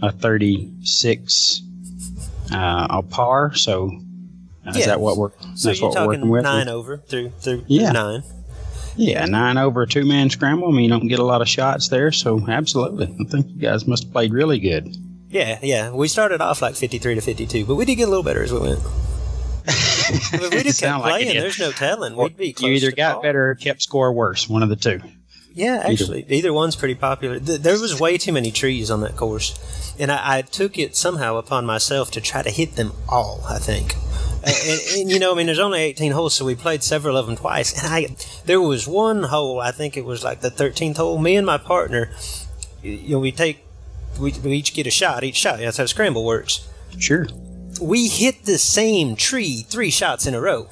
a 0.00 0.12
36 0.12 1.62
uh, 2.52 2.86
a 2.90 3.02
par. 3.02 3.54
So 3.54 3.90
uh, 4.66 4.70
is 4.70 4.86
that 4.86 5.00
what 5.00 5.16
we're 5.16 5.30
So 5.54 5.68
that's 5.68 5.80
you're 5.80 5.88
what 5.90 5.96
we're 5.98 6.06
working 6.06 6.20
talking 6.20 6.30
with? 6.30 6.42
nine 6.44 6.68
over 6.68 6.96
through 6.98 7.30
through, 7.40 7.64
Yeah. 7.66 7.92
nine. 7.92 8.22
Yeah, 8.96 9.24
nine 9.24 9.56
over 9.56 9.82
a 9.82 9.86
two 9.86 10.04
man 10.04 10.28
scramble. 10.30 10.68
I 10.68 10.72
mean, 10.72 10.82
you 10.84 10.90
don't 10.90 11.06
get 11.08 11.20
a 11.20 11.24
lot 11.24 11.40
of 11.42 11.48
shots 11.48 11.88
there, 11.88 12.10
so 12.12 12.44
absolutely. 12.48 13.06
I 13.20 13.30
think 13.30 13.46
you 13.48 13.56
guys 13.60 13.86
must 13.86 14.02
have 14.04 14.12
played 14.12 14.32
really 14.32 14.58
good. 14.58 14.94
Yeah, 15.30 15.58
yeah. 15.62 15.90
We 15.92 16.08
started 16.08 16.40
off 16.40 16.60
like 16.60 16.74
53 16.74 17.14
to 17.14 17.20
52, 17.20 17.64
but 17.64 17.76
we 17.76 17.84
did 17.84 17.94
get 17.94 18.08
a 18.08 18.10
little 18.10 18.24
better 18.24 18.42
as 18.42 18.52
we 18.52 18.58
went. 18.58 18.80
If 19.66 20.32
we'd 20.32 20.42
have 20.42 20.52
kept 20.64 20.74
Sound 20.74 21.02
like 21.02 21.22
playing, 21.22 21.38
there's 21.38 21.58
no 21.60 21.70
telling. 21.70 22.16
We'd 22.16 22.36
be 22.36 22.52
close 22.52 22.68
you 22.68 22.74
either 22.74 22.90
got 22.90 23.22
better 23.22 23.50
or 23.50 23.54
kept 23.54 23.80
score 23.82 24.12
worse. 24.12 24.48
One 24.48 24.62
of 24.64 24.68
the 24.68 24.76
two. 24.76 25.00
Yeah, 25.52 25.82
actually, 25.84 26.24
either 26.28 26.52
one's 26.52 26.74
pretty 26.76 26.94
popular. 26.96 27.38
Th- 27.38 27.60
There 27.60 27.78
was 27.78 27.98
way 28.00 28.18
too 28.18 28.32
many 28.32 28.50
trees 28.50 28.90
on 28.90 29.00
that 29.02 29.16
course, 29.16 29.56
and 30.00 30.10
I, 30.10 30.38
I 30.38 30.42
took 30.42 30.78
it 30.78 30.96
somehow 30.96 31.36
upon 31.36 31.66
myself 31.66 32.10
to 32.12 32.20
try 32.20 32.42
to 32.42 32.50
hit 32.50 32.76
them 32.76 32.92
all. 33.08 33.42
I 33.48 33.58
think, 33.58 33.94
and, 34.44 34.80
and, 34.96 35.10
you 35.10 35.18
know, 35.18 35.32
I 35.32 35.36
mean, 35.36 35.46
there's 35.46 35.58
only 35.58 35.80
18 35.80 36.12
holes, 36.12 36.34
so 36.34 36.44
we 36.44 36.54
played 36.54 36.82
several 36.82 37.16
of 37.16 37.26
them 37.26 37.36
twice. 37.36 37.78
And 37.78 37.92
I, 37.92 38.16
there 38.46 38.60
was 38.60 38.88
one 38.88 39.24
hole, 39.24 39.60
I 39.60 39.70
think 39.70 39.96
it 39.96 40.04
was 40.04 40.24
like 40.24 40.40
the 40.40 40.50
13th 40.50 40.96
hole. 40.96 41.18
Me 41.18 41.36
and 41.36 41.46
my 41.46 41.58
partner, 41.58 42.10
you 42.82 43.10
know, 43.10 43.18
we 43.18 43.32
take, 43.32 43.62
we, 44.18 44.32
we 44.42 44.52
each 44.52 44.74
get 44.74 44.86
a 44.86 44.90
shot, 44.90 45.24
each 45.24 45.36
shot. 45.36 45.58
That's 45.58 45.76
how 45.76 45.86
scramble 45.86 46.24
works. 46.24 46.66
Sure. 46.98 47.26
We 47.80 48.08
hit 48.08 48.44
the 48.44 48.58
same 48.58 49.14
tree 49.14 49.62
three 49.62 49.90
shots 49.90 50.26
in 50.26 50.34
a 50.34 50.40
row. 50.40 50.68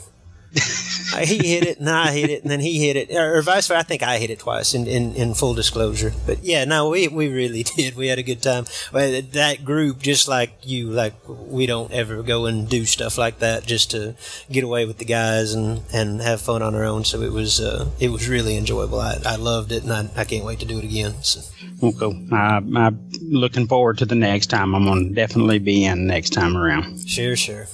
Uh, 1.15 1.19
he 1.25 1.39
hit 1.39 1.65
it, 1.67 1.79
and 1.79 1.89
I 1.89 2.13
hit 2.13 2.31
it, 2.31 2.43
and 2.43 2.51
then 2.51 2.61
he 2.61 2.87
hit 2.87 2.97
it, 2.97 3.15
or, 3.15 3.39
or 3.39 3.43
vice 3.43 3.67
versa. 3.67 3.79
I 3.79 3.83
think 3.83 4.03
I 4.03 4.19
hit 4.19 4.31
it 4.31 4.39
twice. 4.41 4.75
In, 4.75 4.87
in, 4.87 5.15
in 5.15 5.35
full 5.35 5.55
disclosure, 5.55 6.13
but 6.27 6.45
yeah, 6.45 6.65
no, 6.65 6.91
we 6.91 7.09
we 7.09 7.29
really 7.29 7.63
did. 7.77 7.97
We 7.97 8.09
had 8.09 8.19
a 8.19 8.23
good 8.23 8.43
time. 8.43 8.67
Well, 8.93 9.23
that 9.33 9.65
group, 9.65 10.01
just 10.01 10.29
like 10.29 10.53
you, 10.63 10.91
like 10.91 11.15
we 11.27 11.67
don't 11.67 11.93
ever 11.93 12.23
go 12.23 12.47
and 12.47 12.69
do 12.69 12.85
stuff 12.85 13.19
like 13.19 13.39
that 13.41 13.67
just 13.67 13.91
to 13.93 14.17
get 14.51 14.65
away 14.65 14.87
with 14.87 14.99
the 14.99 15.05
guys 15.05 15.55
and, 15.55 15.83
and 15.93 16.21
have 16.21 16.41
fun 16.41 16.63
on 16.63 16.75
our 16.75 16.85
own. 16.85 17.05
So 17.05 17.23
it 17.23 17.33
was 17.33 17.61
uh, 17.61 17.91
it 17.99 18.11
was 18.11 18.29
really 18.29 18.57
enjoyable. 18.57 19.01
I, 19.01 19.19
I 19.25 19.37
loved 19.37 19.73
it, 19.73 19.83
and 19.83 19.93
I, 19.93 20.09
I 20.17 20.25
can't 20.25 20.45
wait 20.45 20.61
to 20.61 20.67
do 20.67 20.79
it 20.79 20.85
again. 20.85 21.15
So. 21.23 21.41
Cool. 21.81 22.27
I, 22.33 22.57
I'm 22.57 23.11
looking 23.23 23.67
forward 23.67 23.99
to 23.99 24.07
the 24.07 24.15
next 24.15 24.47
time. 24.47 24.75
I'm 24.75 24.85
going 24.85 25.09
to 25.09 25.15
definitely 25.15 25.59
be 25.59 25.85
in 25.85 26.07
next 26.07 26.31
time 26.31 26.57
around. 26.57 27.09
Sure, 27.09 27.37
sure. 27.37 27.67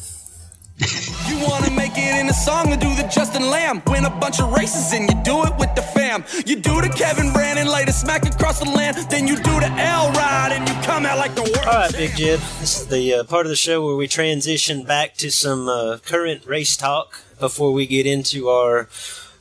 You 0.79 1.39
wanna 1.47 1.71
make 1.71 1.93
it 1.97 2.21
in 2.21 2.29
a 2.29 2.33
song 2.33 2.73
and 2.73 2.81
do 2.81 2.93
the 2.95 3.05
Justin 3.05 3.49
Lamb. 3.49 3.81
Win 3.87 4.05
a 4.05 4.11
bunch 4.11 4.41
of 4.41 4.53
races 4.53 4.93
and 4.93 5.09
you 5.09 5.23
do 5.23 5.45
it 5.45 5.57
with 5.57 5.75
the 5.77 5.83
fam. 5.83 6.25
You 6.47 6.57
do 6.57 6.81
the 6.81 6.89
Kevin 6.89 7.33
Brandon, 7.33 7.69
lay 7.69 7.85
the 7.85 7.93
smack 7.93 8.27
across 8.27 8.59
the 8.59 8.69
land. 8.69 8.97
Then 9.09 9.29
you 9.29 9.37
do 9.37 9.61
the 9.61 9.71
L 9.71 10.11
ride 10.13 10.51
and 10.53 10.69
you 10.69 10.75
come 10.83 11.07
out 11.07 11.19
like 11.19 11.35
the 11.37 11.43
world. 11.43 11.67
All 11.67 11.75
right, 11.75 11.93
Big 11.93 12.17
Jed. 12.17 12.41
This 12.61 12.81
is 12.81 12.89
the 12.89 13.15
uh, 13.15 13.25
part 13.25 13.47
of 13.47 13.51
the 13.51 13.57
show 13.57 13.87
where 13.87 13.95
we 13.95 14.09
transition 14.09 14.83
back 14.83 15.15
to 15.19 15.31
some 15.31 15.69
uh, 15.69 15.99
current 15.99 16.45
race 16.45 16.77
talk 16.77 17.23
before 17.39 17.73
we 17.73 17.87
get 17.87 18.07
into 18.07 18.49
our 18.49 18.89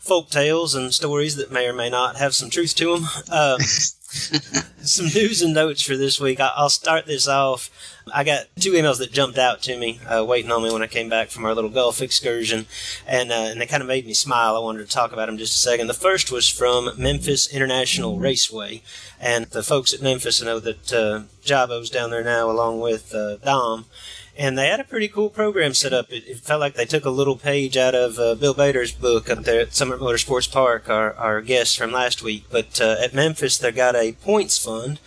folk 0.03 0.29
tales 0.29 0.75
and 0.75 0.93
stories 0.93 1.37
that 1.37 1.51
may 1.51 1.65
or 1.67 1.73
may 1.73 1.89
not 1.89 2.17
have 2.17 2.35
some 2.35 2.49
truth 2.49 2.75
to 2.75 2.93
them. 2.93 3.05
Um, 3.31 3.59
some 4.83 5.05
news 5.07 5.41
and 5.41 5.53
notes 5.53 5.81
for 5.81 5.95
this 5.97 6.19
week. 6.19 6.39
I- 6.39 6.51
I'll 6.55 6.69
start 6.69 7.05
this 7.05 7.27
off. 7.27 7.69
I 8.13 8.25
got 8.25 8.47
two 8.59 8.73
emails 8.73 8.99
that 8.99 9.13
jumped 9.13 9.37
out 9.37 9.61
to 9.63 9.77
me, 9.79 9.99
uh, 10.07 10.25
waiting 10.25 10.51
on 10.51 10.61
me 10.61 10.71
when 10.73 10.83
I 10.83 10.87
came 10.87 11.07
back 11.07 11.29
from 11.29 11.45
our 11.45 11.55
little 11.55 11.69
golf 11.69 12.01
excursion, 12.01 12.65
and 13.07 13.31
uh, 13.31 13.35
and 13.49 13.61
they 13.61 13.65
kind 13.65 13.81
of 13.81 13.87
made 13.87 14.05
me 14.05 14.13
smile. 14.13 14.57
I 14.57 14.59
wanted 14.59 14.85
to 14.85 14.93
talk 14.93 15.13
about 15.13 15.27
them 15.27 15.37
just 15.37 15.55
a 15.55 15.57
second. 15.59 15.87
The 15.87 15.93
first 15.93 16.29
was 16.31 16.49
from 16.49 16.89
Memphis 16.97 17.47
International 17.47 18.19
Raceway, 18.19 18.81
and 19.21 19.45
the 19.45 19.63
folks 19.63 19.93
at 19.93 20.01
Memphis 20.01 20.43
know 20.43 20.59
that 20.59 20.91
uh, 20.93 21.21
Jabo's 21.45 21.89
down 21.89 22.11
there 22.11 22.25
now, 22.25 22.51
along 22.51 22.81
with 22.81 23.15
uh, 23.15 23.37
Dom. 23.37 23.85
And 24.37 24.57
they 24.57 24.67
had 24.67 24.79
a 24.79 24.85
pretty 24.85 25.07
cool 25.07 25.29
program 25.29 25.73
set 25.73 25.93
up. 25.93 26.11
It, 26.11 26.27
it 26.27 26.37
felt 26.39 26.59
like 26.59 26.75
they 26.75 26.85
took 26.85 27.05
a 27.05 27.09
little 27.09 27.35
page 27.35 27.77
out 27.77 27.95
of 27.95 28.17
uh, 28.17 28.35
Bill 28.35 28.53
Bader's 28.53 28.91
book 28.91 29.29
up 29.29 29.43
there 29.43 29.61
at 29.61 29.73
Summit 29.73 29.99
Motorsports 29.99 30.51
Park, 30.51 30.89
our, 30.89 31.13
our 31.13 31.41
guest 31.41 31.77
from 31.77 31.91
last 31.91 32.23
week. 32.23 32.45
But 32.49 32.81
uh, 32.81 32.95
at 32.99 33.13
Memphis, 33.13 33.57
they 33.57 33.71
got 33.71 33.95
a 33.95 34.13
points 34.13 34.63
fund 34.63 34.99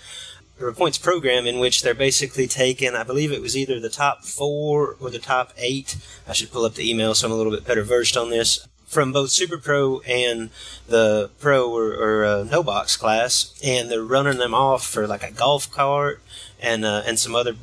or 0.61 0.69
a 0.69 0.75
points 0.75 0.99
program 0.99 1.47
in 1.47 1.59
which 1.59 1.83
they're 1.83 1.95
basically 1.95 2.47
taking, 2.47 2.95
I 2.95 3.03
believe 3.03 3.33
it 3.33 3.43
was 3.43 3.57
either 3.57 3.79
the 3.79 3.91
top 3.91 4.25
four 4.25 4.97
or 5.01 5.11
the 5.11 5.19
top 5.19 5.53
eight. 5.59 5.97
I 6.27 6.33
should 6.33 6.53
pull 6.53 6.65
up 6.65 6.75
the 6.75 6.89
email 6.89 7.15
so 7.15 7.27
I'm 7.27 7.33
a 7.33 7.37
little 7.37 7.53
bit 7.53 7.67
better 7.67 7.83
versed 7.83 8.17
on 8.17 8.31
this 8.31 8.67
from 8.87 9.13
both 9.13 9.31
Super 9.31 9.59
Pro 9.59 10.01
and 10.01 10.51
the 10.89 11.31
Pro 11.41 11.71
or, 11.71 11.93
or 11.93 12.25
uh, 12.25 12.45
No 12.45 12.63
Box 12.63 12.97
class, 12.97 13.59
and 13.63 13.91
they're 13.91 14.03
running 14.03 14.39
them 14.39 14.55
off 14.55 14.87
for 14.87 15.07
like 15.07 15.23
a 15.23 15.33
golf 15.33 15.71
cart 15.71 16.23
and 16.61 16.85
uh, 16.85 17.03
and 17.05 17.19
some 17.19 17.35
other 17.35 17.57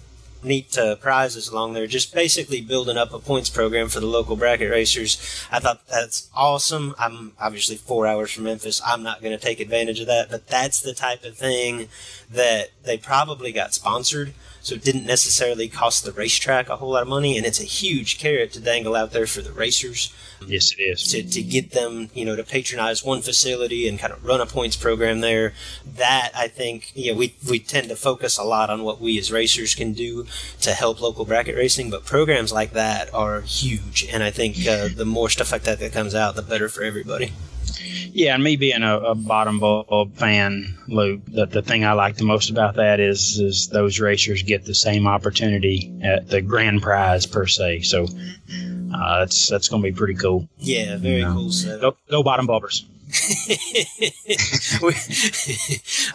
neat 0.44 0.78
uh, 0.78 0.96
prizes 0.96 1.50
along 1.50 1.74
there. 1.74 1.88
Just 1.88 2.14
basically 2.14 2.62
building 2.62 2.98
up 2.98 3.14
a 3.14 3.20
points 3.20 3.50
program 3.50 3.90
for 3.90 4.00
the 4.00 4.06
local 4.06 4.36
bracket 4.36 4.72
racers. 4.72 5.46
I 5.52 5.60
thought 5.60 5.88
that's 5.88 6.30
awesome. 6.36 6.96
I'm 7.00 7.34
obviously 7.40 7.76
four 7.76 8.08
hours 8.08 8.32
from 8.32 8.46
Memphis. 8.46 8.82
I'm 8.86 9.04
not 9.04 9.22
going 9.22 9.38
to 9.38 9.44
take 9.44 9.60
advantage 9.60 10.00
of 10.00 10.08
that, 10.08 10.30
but 10.30 10.48
that's 10.48 10.82
the 10.82 10.94
type 10.94 11.24
of 11.24 11.38
thing 11.38 11.88
that 12.30 12.72
they 12.84 12.98
probably 12.98 13.52
got 13.52 13.74
sponsored. 13.74 14.34
So 14.64 14.76
it 14.76 14.84
didn't 14.84 15.06
necessarily 15.06 15.68
cost 15.68 16.06
the 16.06 16.14
racetrack 16.14 16.70
a 16.70 16.78
whole 16.78 16.92
lot 16.92 17.02
of 17.02 17.10
money, 17.10 17.38
and 17.38 17.46
it's 17.46 17.60
a 17.60 17.66
huge 17.66 18.18
carrot 18.18 18.54
to 18.54 18.62
dangle 18.62 18.96
out 18.96 19.12
there 19.12 19.28
for 19.28 19.42
the 19.42 19.52
racers. 19.52 20.14
Yes, 20.48 20.72
it 20.78 20.82
is. 20.82 21.08
To, 21.12 21.22
to 21.22 21.42
get 21.42 21.72
them, 21.72 22.10
you 22.14 22.24
know, 22.24 22.38
to 22.38 22.46
patronize 22.46 23.04
one 23.04 23.22
facility 23.22 23.90
and 23.90 24.00
kind 24.00 24.14
of 24.14 24.24
run 24.24 24.40
a 24.40 24.46
points 24.46 24.78
program 24.78 25.20
there. 25.20 25.54
That 25.86 26.32
I 26.34 26.48
think, 26.48 26.94
you 26.96 27.12
know, 27.12 27.18
we 27.18 27.36
we 27.48 27.60
tend 27.60 27.90
to 27.90 27.96
focus 27.98 28.38
a 28.38 28.44
lot 28.44 28.70
on 28.70 28.84
what 28.84 29.02
we 29.02 29.20
as 29.20 29.34
racers 29.34 29.76
can 29.76 29.92
do 29.92 30.26
to 30.62 30.72
help 30.72 31.02
local 31.02 31.26
bracket 31.26 31.58
racing, 31.58 31.90
but 31.90 32.06
programs 32.06 32.54
like 32.54 32.72
that 32.72 33.14
are 33.14 33.42
huge, 33.42 34.08
and 34.12 34.24
I 34.24 34.32
think 34.32 34.66
uh, 34.66 34.88
the 34.88 35.06
more 35.06 35.30
stuff 35.30 35.52
like 35.52 35.64
that 35.64 35.80
that 35.80 35.92
comes 35.92 36.16
out, 36.16 36.36
the 36.36 36.42
better 36.42 36.70
for 36.70 36.84
everybody. 36.84 37.34
Yeah, 37.80 38.36
and 38.36 38.44
me 38.44 38.56
being 38.56 38.84
a, 38.84 38.98
a 39.00 39.16
bottom 39.16 39.60
bulb 39.60 40.16
fan, 40.16 40.78
Luke, 40.88 41.22
the, 41.28 41.46
the 41.46 41.62
thing 41.62 41.84
I 41.86 41.94
like 41.94 42.18
the 42.18 42.26
most 42.26 42.50
about 42.50 42.76
that 42.76 43.00
is 43.00 43.40
is 43.40 43.70
those 43.70 44.00
racers 44.00 44.44
get 44.44 44.66
the 44.66 44.76
same 44.76 45.08
opportunity 45.08 45.94
at 46.04 46.30
the 46.30 46.42
grand 46.42 46.82
prize 46.82 47.26
per 47.26 47.48
se. 47.48 47.82
So 47.82 48.06
uh, 48.94 49.20
that's 49.20 49.48
that's 49.50 49.68
going 49.68 49.82
to 49.82 49.92
be 49.92 49.96
pretty 49.96 50.16
cool. 50.16 50.48
Yeah, 50.60 50.98
very 50.98 51.18
you 51.18 51.26
know. 51.26 51.34
cool. 51.34 51.80
Go, 51.80 51.98
go 52.10 52.24
bottom 52.24 52.46
bulbers. 52.46 52.86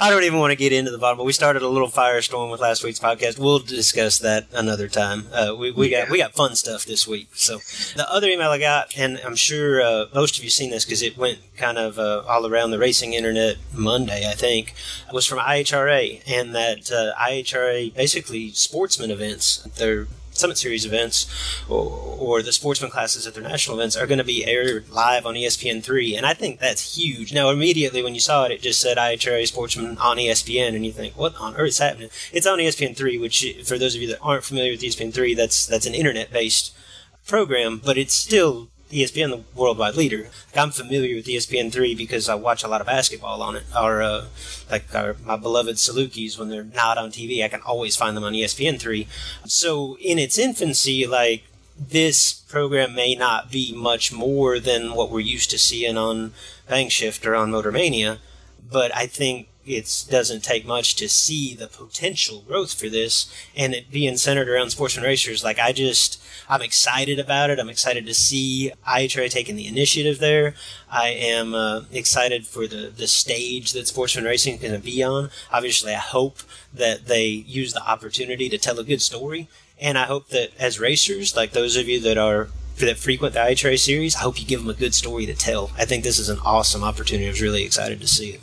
I 0.01 0.11
don't 0.11 0.25
even 0.25 0.39
want 0.39 0.51
to 0.51 0.57
get 0.57 0.73
into 0.73 0.91
the 0.91 0.99
bottom, 0.99 1.19
but 1.19 1.25
we 1.25 1.33
started 1.33 1.63
a 1.63 1.69
little 1.69 1.89
firestorm 1.89 2.51
with 2.51 2.61
last 2.61 2.83
week's 2.83 2.99
podcast. 2.99 3.39
We'll 3.39 3.61
discuss 3.61 4.19
that 4.19 4.47
another 4.53 4.89
time. 4.89 5.27
Uh, 5.33 5.55
we, 5.59 5.71
we 5.71 5.91
yeah. 5.91 6.03
got 6.03 6.11
we 6.11 6.19
got 6.19 6.35
fun 6.35 6.57
stuff 6.57 6.85
this 6.85 7.07
week. 7.07 7.29
So 7.35 7.59
the 7.95 8.07
other 8.11 8.29
email 8.29 8.51
I 8.51 8.59
got, 8.59 8.97
and 8.97 9.21
I'm 9.25 9.37
sure 9.37 9.81
uh, 9.81 10.07
most 10.15 10.39
of 10.39 10.45
you 10.45 10.51
seen 10.51 10.71
this 10.71 10.85
because 10.85 11.03
it 11.03 11.17
went 11.17 11.39
kind 11.57 11.79
of 11.79 11.99
uh, 11.99 12.25
all 12.27 12.47
around 12.47 12.73
the 12.73 12.79
racing 12.79 13.13
internet 13.13 13.57
Monday, 13.73 14.29
I 14.29 14.35
think, 14.35 14.75
was 15.13 15.25
from 15.27 15.39
IHRA, 15.39 16.23
and 16.27 16.55
that 16.55 16.91
uh, 16.91 17.13
IHRA 17.21 17.95
basically 17.95 18.51
sportsman 18.51 19.11
events. 19.11 19.63
They're 19.77 20.09
Summit 20.39 20.59
Series 20.59 20.85
events 20.85 21.27
or, 21.69 22.17
or 22.19 22.43
the 22.43 22.53
sportsman 22.53 22.91
classes 22.91 23.27
at 23.27 23.35
their 23.35 23.43
national 23.43 23.79
events 23.79 23.97
are 23.97 24.07
going 24.07 24.19
to 24.19 24.25
be 24.25 24.45
aired 24.45 24.89
live 24.91 25.27
on 25.27 25.35
ESPN3. 25.35 26.17
And 26.17 26.27
I 26.27 26.35
think 26.35 26.61
that's 26.61 26.97
huge. 26.97 27.33
Now, 27.33 27.51
immediately 27.51 28.03
when 28.03 28.15
you 28.15 28.21
saw 28.21 28.45
it, 28.45 28.53
it 28.53 28.63
just 28.63 28.81
said 28.81 28.97
IHRA 28.97 29.47
Sportsman 29.47 29.99
on 29.99 30.17
ESPN. 30.17 30.75
And 30.75 30.85
you 30.85 30.93
think, 30.93 31.17
what 31.17 31.35
on 31.37 31.57
earth 31.57 31.69
is 31.69 31.79
happening? 31.79 32.11
It's 32.33 32.47
on 32.47 32.59
ESPN3, 32.59 33.21
which, 33.21 33.57
for 33.65 33.79
those 33.79 33.95
of 33.95 34.03
you 34.03 34.09
that 34.09 34.21
aren't 34.21 34.45
familiar 34.45 34.73
with 34.73 34.81
ESPN3, 34.81 35.37
that's, 35.37 35.67
that's 35.67 35.87
an 35.87 35.95
internet 35.95 36.33
based 36.33 36.75
program, 37.27 37.81
but 37.85 37.99
it's 37.99 38.15
still 38.15 38.69
ESPN, 38.91 39.31
the 39.31 39.43
worldwide 39.55 39.95
leader. 39.95 40.31
Like 40.49 40.57
I'm 40.57 40.71
familiar 40.71 41.17
with 41.17 41.27
ESPN3 41.27 41.97
because 41.97 42.29
I 42.29 42.35
watch 42.35 42.63
a 42.65 42.69
lot 42.69 42.81
of 42.81 42.87
basketball 42.87 43.43
on 43.43 43.57
it. 43.57 43.65
Or 43.79 44.03
uh, 44.03 44.27
like 44.71 44.95
our, 44.95 45.17
my 45.25 45.37
beloved 45.37 45.77
Salukis, 45.77 46.39
when 46.39 46.49
they're 46.49 46.65
not 46.65 46.99
on 46.99 47.11
TV, 47.11 47.45
I 47.45 47.49
can 47.49 47.61
always 47.63 47.97
find 47.97 48.17
them 48.17 48.25
on 48.25 48.33
ESPN3. 48.33 49.07
So 49.47 49.97
in 50.01 50.19
its 50.19 50.39
infancy, 50.39 51.07
like 51.07 51.45
this 51.79 52.33
program 52.33 52.95
may 52.95 53.15
not 53.15 53.51
be 53.51 53.73
much 53.75 54.13
more 54.13 54.59
than 54.59 54.95
what 54.95 55.11
we're 55.11 55.21
used 55.21 55.51
to 55.51 55.59
seeing 55.59 55.97
on 55.97 56.33
Bangshift 56.69 57.25
or 57.27 57.35
on 57.35 57.51
Motormania, 57.51 58.19
but 58.71 58.95
I 58.97 59.07
think 59.07 59.49
it 59.71 60.07
doesn't 60.11 60.43
take 60.43 60.67
much 60.67 60.95
to 60.97 61.09
see 61.09 61.55
the 61.55 61.67
potential 61.67 62.43
growth 62.47 62.73
for 62.75 62.89
this 62.89 63.33
and 63.57 63.75
it 63.75 63.91
being 63.91 64.17
centered 64.17 64.49
around 64.49 64.71
sportsman 64.71 65.05
racers 65.05 65.45
like 65.45 65.59
i 65.59 65.73
just 65.73 66.21
i'm 66.49 66.63
excited 66.63 67.19
about 67.19 67.51
it 67.51 67.59
i'm 67.59 67.69
excited 67.69 68.07
to 68.07 68.15
see 68.15 68.73
IHRA 68.87 69.31
taking 69.31 69.57
the 69.57 69.67
initiative 69.67 70.19
there 70.19 70.55
i 70.91 71.09
am 71.09 71.55
uh, 71.55 71.83
excited 71.93 72.47
for 72.47 72.67
the, 72.67 72.93
the 72.95 73.07
stage 73.07 73.73
that 73.73 73.89
sportsman 73.89 74.25
racing 74.25 74.55
is 74.55 74.61
going 74.61 74.75
to 74.75 74.81
be 74.81 75.03
on 75.03 75.31
obviously 75.53 75.93
i 75.95 75.99
hope 75.99 76.39
that 76.73 77.07
they 77.07 77.27
use 77.27 77.73
the 77.73 77.89
opportunity 77.89 78.49
to 78.49 78.59
tell 78.59 78.79
a 78.79 78.85
good 78.85 79.03
story 79.03 79.49
and 79.81 79.99
i 79.99 80.05
hope 80.05 80.29
that 80.29 80.51
as 80.59 80.81
racers 80.81 81.37
like 81.37 81.53
those 81.53 81.77
of 81.77 81.89
you 81.89 82.01
that 82.01 82.19
are 82.19 82.49
that 82.87 82.97
frequent 82.97 83.35
the 83.35 83.41
IHRA 83.41 83.79
series, 83.79 84.17
I 84.17 84.21
hope 84.21 84.41
you 84.41 84.47
give 84.47 84.61
them 84.61 84.71
a 84.71 84.75
good 84.75 84.95
story 84.95 85.27
to 85.27 85.35
tell. 85.35 85.71
I 85.77 85.85
think 85.85 86.05
this 86.05 86.19
is 86.19 86.29
an 86.29 86.39
awesome 86.45 86.85
opportunity. 86.85 87.27
I 87.27 87.31
was 87.31 87.43
really 87.43 87.65
excited 87.65 88.01
to 88.01 88.07
see 88.07 88.31
it. 88.31 88.41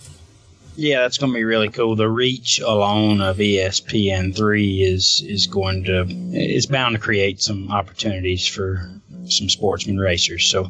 Yeah, 0.78 1.02
that's 1.02 1.18
going 1.18 1.32
to 1.32 1.38
be 1.38 1.44
really 1.44 1.70
cool. 1.70 1.96
The 1.96 2.10
reach 2.10 2.60
alone 2.60 3.22
of 3.22 3.38
ESPN 3.38 4.36
three 4.36 4.84
is 4.84 5.24
is 5.26 5.48
going 5.48 5.86
to 5.86 6.06
is 6.34 6.66
bound 6.66 6.96
to 6.96 7.02
create 7.02 7.42
some 7.42 7.72
opportunities 7.72 8.46
for 8.46 8.90
some 9.28 9.50
sportsman 9.50 9.98
racers. 9.98 10.46
So, 10.46 10.70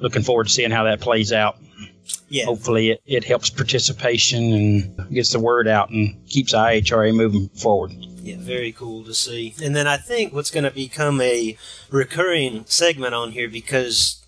looking 0.00 0.22
forward 0.22 0.48
to 0.48 0.52
seeing 0.52 0.70
how 0.70 0.84
that 0.84 1.00
plays 1.00 1.32
out. 1.32 1.56
Yeah. 2.28 2.44
Hopefully, 2.44 2.90
it, 2.90 3.02
it 3.06 3.24
helps 3.24 3.50
participation 3.50 4.52
and 4.52 5.10
gets 5.12 5.32
the 5.32 5.40
word 5.40 5.68
out 5.68 5.90
and 5.90 6.16
keeps 6.28 6.52
IHRA 6.52 7.14
moving 7.14 7.48
forward. 7.48 7.92
Yeah, 7.92 8.36
very 8.38 8.72
cool 8.72 9.04
to 9.04 9.14
see. 9.14 9.54
And 9.62 9.74
then 9.74 9.86
I 9.86 9.96
think 9.96 10.32
what's 10.32 10.50
going 10.50 10.64
to 10.64 10.70
become 10.70 11.20
a 11.20 11.56
recurring 11.90 12.64
segment 12.66 13.14
on 13.14 13.32
here 13.32 13.48
because 13.48 14.22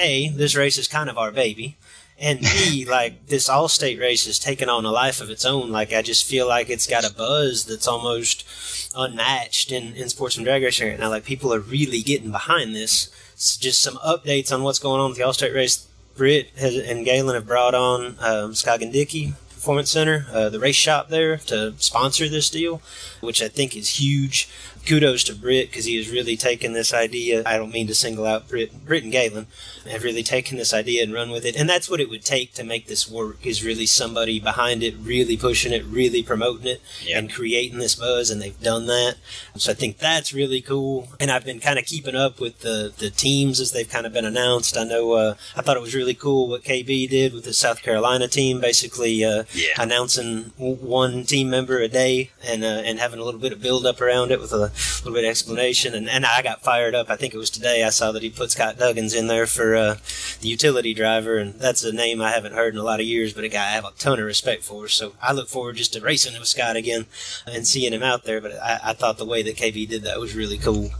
a 0.00 0.28
this 0.30 0.56
race 0.56 0.78
is 0.78 0.88
kind 0.88 1.10
of 1.10 1.18
our 1.18 1.30
baby 1.30 1.76
and 2.22 2.40
B, 2.40 2.86
like 2.88 3.26
this 3.26 3.48
All-State 3.48 3.98
race 3.98 4.26
is 4.26 4.38
taking 4.38 4.68
on 4.68 4.86
a 4.86 4.90
life 4.90 5.20
of 5.20 5.28
its 5.28 5.44
own. 5.44 5.70
Like 5.70 5.92
I 5.92 6.00
just 6.00 6.24
feel 6.24 6.48
like 6.48 6.70
it's 6.70 6.86
got 6.86 7.04
a 7.04 7.12
buzz 7.12 7.66
that's 7.66 7.88
almost 7.88 8.46
unmatched 8.96 9.72
in, 9.72 9.94
in 9.94 10.08
sportsman 10.08 10.44
drag 10.44 10.62
racing 10.62 10.88
right 10.88 10.98
now. 10.98 11.10
Like 11.10 11.24
people 11.24 11.52
are 11.52 11.60
really 11.60 12.00
getting 12.00 12.30
behind 12.30 12.74
this. 12.74 13.10
It's 13.34 13.56
just 13.56 13.82
some 13.82 13.96
updates 13.96 14.52
on 14.52 14.62
what's 14.62 14.78
going 14.78 15.00
on 15.00 15.10
with 15.10 15.18
the 15.18 15.24
All-State 15.24 15.52
race. 15.52 15.86
Britt 16.16 16.50
has, 16.58 16.76
and 16.76 17.04
Galen 17.04 17.34
have 17.34 17.46
brought 17.46 17.74
on 17.74 18.16
um, 18.20 18.52
Dickey 18.52 19.32
Performance 19.48 19.90
Center, 19.90 20.26
uh, 20.30 20.50
the 20.50 20.60
race 20.60 20.76
shop 20.76 21.08
there, 21.08 21.38
to 21.38 21.72
sponsor 21.78 22.28
this 22.28 22.50
deal, 22.50 22.82
which 23.20 23.42
I 23.42 23.48
think 23.48 23.74
is 23.74 24.00
huge 24.00 24.48
kudos 24.86 25.24
to 25.24 25.34
Britt 25.34 25.70
because 25.70 25.84
he 25.84 25.96
has 25.96 26.10
really 26.10 26.36
taken 26.36 26.72
this 26.72 26.92
idea. 26.92 27.42
I 27.46 27.56
don't 27.56 27.72
mean 27.72 27.86
to 27.86 27.94
single 27.94 28.26
out 28.26 28.48
Britt, 28.48 28.84
Britt 28.84 29.04
and 29.04 29.12
Galen, 29.12 29.46
have 29.90 30.04
really 30.04 30.22
taken 30.22 30.58
this 30.58 30.74
idea 30.74 31.02
and 31.02 31.12
run 31.12 31.30
with 31.30 31.44
it. 31.44 31.56
And 31.56 31.68
that's 31.68 31.88
what 31.88 32.00
it 32.00 32.08
would 32.10 32.24
take 32.24 32.54
to 32.54 32.64
make 32.64 32.86
this 32.86 33.08
work 33.08 33.44
is 33.46 33.64
really 33.64 33.86
somebody 33.86 34.40
behind 34.40 34.82
it, 34.82 34.94
really 35.00 35.36
pushing 35.36 35.72
it, 35.72 35.84
really 35.84 36.22
promoting 36.22 36.66
it, 36.66 36.82
yep. 37.02 37.18
and 37.18 37.32
creating 37.32 37.78
this 37.78 37.94
buzz. 37.94 38.30
And 38.30 38.40
they've 38.40 38.60
done 38.60 38.86
that. 38.86 39.16
So 39.56 39.72
I 39.72 39.74
think 39.74 39.98
that's 39.98 40.32
really 40.32 40.60
cool. 40.60 41.08
And 41.20 41.30
I've 41.30 41.44
been 41.44 41.60
kind 41.60 41.78
of 41.78 41.84
keeping 41.84 42.16
up 42.16 42.40
with 42.40 42.60
the, 42.60 42.92
the 42.96 43.10
teams 43.10 43.60
as 43.60 43.72
they've 43.72 43.88
kind 43.88 44.06
of 44.06 44.12
been 44.12 44.24
announced. 44.24 44.76
I 44.76 44.84
know 44.84 45.12
uh, 45.12 45.34
I 45.56 45.62
thought 45.62 45.76
it 45.76 45.82
was 45.82 45.94
really 45.94 46.14
cool 46.14 46.48
what 46.48 46.64
KB 46.64 47.08
did 47.08 47.32
with 47.32 47.44
the 47.44 47.52
South 47.52 47.82
Carolina 47.82 48.28
team, 48.28 48.60
basically 48.60 49.24
uh, 49.24 49.44
yeah. 49.54 49.74
announcing 49.78 50.52
one 50.56 51.24
team 51.24 51.50
member 51.50 51.78
a 51.78 51.88
day 51.88 52.30
and 52.44 52.64
uh, 52.64 52.82
and 52.84 52.98
having 52.98 53.20
a 53.20 53.24
little 53.24 53.40
bit 53.40 53.52
of 53.52 53.60
build 53.60 53.86
up 53.86 54.00
around 54.00 54.30
it 54.30 54.40
with 54.40 54.52
a 54.52 54.71
little 54.98 55.14
bit 55.14 55.24
of 55.24 55.30
explanation. 55.30 55.94
And, 55.94 56.08
and 56.08 56.24
I 56.24 56.42
got 56.42 56.62
fired 56.62 56.94
up. 56.94 57.10
I 57.10 57.16
think 57.16 57.34
it 57.34 57.38
was 57.38 57.50
today 57.50 57.84
I 57.84 57.90
saw 57.90 58.12
that 58.12 58.22
he 58.22 58.30
put 58.30 58.50
Scott 58.50 58.76
Duggins 58.76 59.16
in 59.16 59.26
there 59.26 59.46
for 59.46 59.74
uh, 59.74 59.96
the 60.40 60.48
utility 60.48 60.94
driver, 60.94 61.36
and 61.38 61.54
that's 61.54 61.84
a 61.84 61.92
name 61.92 62.20
I 62.20 62.30
haven't 62.30 62.54
heard 62.54 62.74
in 62.74 62.80
a 62.80 62.84
lot 62.84 63.00
of 63.00 63.06
years, 63.06 63.32
but 63.32 63.44
a 63.44 63.48
guy 63.48 63.68
I 63.68 63.72
have 63.72 63.84
a 63.84 63.92
ton 63.98 64.18
of 64.18 64.24
respect 64.26 64.62
for. 64.62 64.88
So 64.88 65.14
I 65.20 65.32
look 65.32 65.48
forward 65.48 65.76
just 65.76 65.92
to 65.94 66.00
racing 66.00 66.38
with 66.38 66.48
Scott 66.48 66.76
again 66.76 67.06
and 67.46 67.66
seeing 67.66 67.92
him 67.92 68.02
out 68.02 68.24
there. 68.24 68.40
But 68.40 68.52
I, 68.60 68.80
I 68.84 68.92
thought 68.92 69.18
the 69.18 69.24
way 69.24 69.42
that 69.42 69.56
KB 69.56 69.88
did 69.88 70.02
that 70.02 70.20
was 70.20 70.34
really 70.34 70.58
cool. 70.58 70.90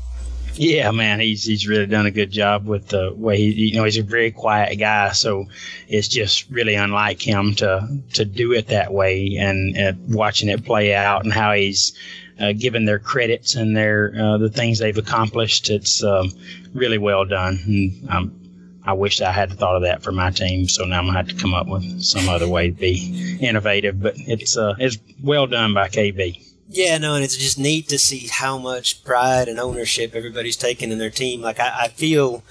Yeah, 0.54 0.90
man, 0.90 1.18
he's 1.20 1.44
he's 1.44 1.66
really 1.66 1.86
done 1.86 2.04
a 2.04 2.10
good 2.10 2.30
job 2.30 2.66
with 2.66 2.88
the 2.88 3.14
way 3.16 3.38
he, 3.38 3.70
you 3.70 3.76
know, 3.76 3.84
he's 3.84 3.96
a 3.96 4.02
very 4.02 4.30
quiet 4.30 4.76
guy, 4.78 5.12
so 5.12 5.46
it's 5.88 6.08
just 6.08 6.50
really 6.50 6.74
unlike 6.74 7.22
him 7.22 7.54
to 7.54 7.98
to 8.14 8.24
do 8.26 8.52
it 8.52 8.66
that 8.66 8.92
way, 8.92 9.36
and, 9.38 9.76
and 9.76 10.14
watching 10.14 10.50
it 10.50 10.64
play 10.64 10.94
out 10.94 11.24
and 11.24 11.32
how 11.32 11.52
he's 11.52 11.94
uh, 12.42 12.52
given 12.52 12.84
their 12.84 12.99
credits 12.99 13.54
and 13.54 13.76
their 13.76 14.12
uh, 14.18 14.38
the 14.38 14.50
things 14.50 14.78
they've 14.78 14.99
accomplished. 14.99 15.70
It's 15.70 16.02
um, 16.02 16.30
really 16.75 16.99
well 16.99 17.25
done. 17.25 17.58
And 17.64 18.11
um, 18.11 18.80
I 18.84 18.94
wish 18.94 19.20
I 19.20 19.30
had 19.30 19.52
thought 19.52 19.76
of 19.76 19.82
that 19.82 20.02
for 20.02 20.12
my 20.12 20.30
team. 20.30 20.68
So 20.68 20.84
now 20.84 20.99
I'm 20.99 21.06
gonna 21.06 21.18
have 21.18 21.28
to 21.28 21.37
come 21.37 21.54
up 21.54 21.68
with 21.68 22.02
some 22.02 22.28
other 22.28 22.49
way 22.49 22.70
to 22.70 22.76
be 22.76 23.38
innovative. 23.40 24.02
But 24.02 24.14
it's 24.16 24.56
uh, 24.56 24.75
it's 24.78 24.99
well 25.22 25.46
done 25.46 25.72
by 25.75 25.88
KB. 25.88 26.49
Yeah, 26.68 26.96
no, 26.99 27.14
and 27.14 27.22
it's 27.22 27.37
just 27.37 27.58
neat 27.58 27.88
to 27.88 27.99
see 27.99 28.28
how 28.28 28.56
much 28.56 29.04
pride 29.04 29.46
and 29.49 29.61
ownership 29.61 30.14
everybody's 30.14 30.56
taking 30.56 30.90
in 30.90 30.99
their 30.99 31.11
team. 31.11 31.42
Like 31.42 31.61
I, 31.61 31.82
I 31.82 31.88
feel 31.88 32.42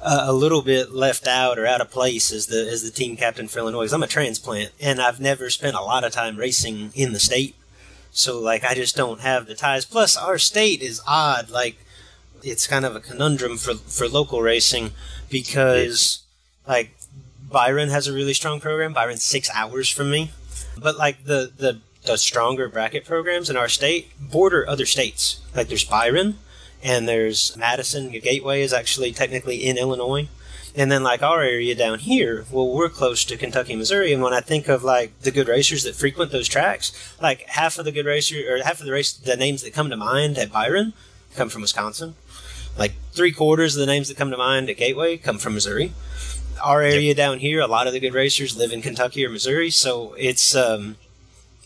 uh, 0.00 0.24
a 0.26 0.32
little 0.32 0.62
bit 0.62 0.92
left 0.92 1.26
out 1.26 1.58
or 1.58 1.66
out 1.66 1.80
of 1.80 1.90
place 1.90 2.32
as 2.32 2.46
the 2.46 2.68
as 2.70 2.82
the 2.82 2.90
team 2.90 3.16
captain 3.16 3.46
for 3.46 3.58
Illinois. 3.58 3.92
I'm 3.92 4.02
a 4.02 4.06
transplant, 4.06 4.72
and 4.80 5.00
I've 5.00 5.20
never 5.20 5.50
spent 5.50 5.76
a 5.76 5.82
lot 5.82 6.02
of 6.02 6.12
time 6.12 6.36
racing 6.36 6.92
in 6.94 7.12
the 7.12 7.20
state, 7.20 7.54
so 8.18 8.40
like 8.40 8.64
I 8.64 8.74
just 8.74 8.96
don't 8.96 9.20
have 9.20 9.46
the 9.46 9.54
ties. 9.54 9.84
Plus, 9.84 10.16
our 10.16 10.38
state 10.38 10.82
is 10.82 11.00
odd. 11.06 11.50
Like 11.50 11.76
it's 12.42 12.66
kind 12.66 12.84
of 12.84 12.96
a 12.96 13.00
conundrum 13.00 13.56
for 13.56 13.74
for 13.74 14.08
local 14.08 14.42
racing 14.42 14.90
because 15.30 16.20
like 16.66 16.96
Byron 17.48 17.90
has 17.90 18.08
a 18.08 18.12
really 18.12 18.34
strong 18.34 18.60
program. 18.60 18.92
Byron's 18.92 19.22
six 19.24 19.48
hours 19.54 19.88
from 19.88 20.10
me, 20.10 20.32
but 20.76 20.98
like 20.98 21.24
the 21.24 21.52
the 21.56 21.80
the 22.04 22.18
stronger 22.18 22.68
bracket 22.68 23.04
programs 23.04 23.48
in 23.48 23.56
our 23.56 23.68
state 23.68 24.08
border 24.20 24.68
other 24.68 24.86
states. 24.86 25.40
Like 25.54 25.68
there's 25.68 25.84
Byron, 25.84 26.38
and 26.82 27.08
there's 27.08 27.56
Madison. 27.56 28.10
Your 28.10 28.22
Gateway 28.22 28.62
is 28.62 28.72
actually 28.72 29.12
technically 29.12 29.64
in 29.64 29.78
Illinois. 29.78 30.28
And 30.78 30.92
then 30.92 31.02
like 31.02 31.24
our 31.24 31.42
area 31.42 31.74
down 31.74 31.98
here, 31.98 32.46
well, 32.52 32.72
we're 32.72 32.88
close 32.88 33.24
to 33.24 33.36
Kentucky, 33.36 33.74
Missouri. 33.74 34.12
And 34.12 34.22
when 34.22 34.32
I 34.32 34.40
think 34.40 34.68
of 34.68 34.84
like 34.84 35.18
the 35.22 35.32
good 35.32 35.48
racers 35.48 35.82
that 35.82 35.96
frequent 35.96 36.30
those 36.30 36.46
tracks, 36.46 36.92
like 37.20 37.40
half 37.48 37.78
of 37.78 37.84
the 37.84 37.90
good 37.90 38.06
racers 38.06 38.46
or 38.46 38.62
half 38.62 38.78
of 38.78 38.86
the 38.86 38.92
race, 38.92 39.12
the 39.12 39.36
names 39.36 39.64
that 39.64 39.74
come 39.74 39.90
to 39.90 39.96
mind 39.96 40.38
at 40.38 40.52
Byron 40.52 40.92
come 41.34 41.48
from 41.48 41.62
Wisconsin. 41.62 42.14
Like 42.78 42.92
three 43.10 43.32
quarters 43.32 43.74
of 43.74 43.80
the 43.80 43.92
names 43.92 44.06
that 44.06 44.16
come 44.16 44.30
to 44.30 44.36
mind 44.36 44.70
at 44.70 44.76
Gateway 44.76 45.16
come 45.16 45.38
from 45.38 45.54
Missouri. 45.54 45.94
Our 46.62 46.82
area 46.82 47.08
yep. 47.08 47.16
down 47.16 47.40
here, 47.40 47.60
a 47.60 47.66
lot 47.66 47.88
of 47.88 47.92
the 47.92 47.98
good 47.98 48.14
racers 48.14 48.56
live 48.56 48.70
in 48.70 48.80
Kentucky 48.80 49.26
or 49.26 49.30
Missouri. 49.30 49.70
So 49.70 50.14
it's, 50.14 50.54
um, 50.54 50.94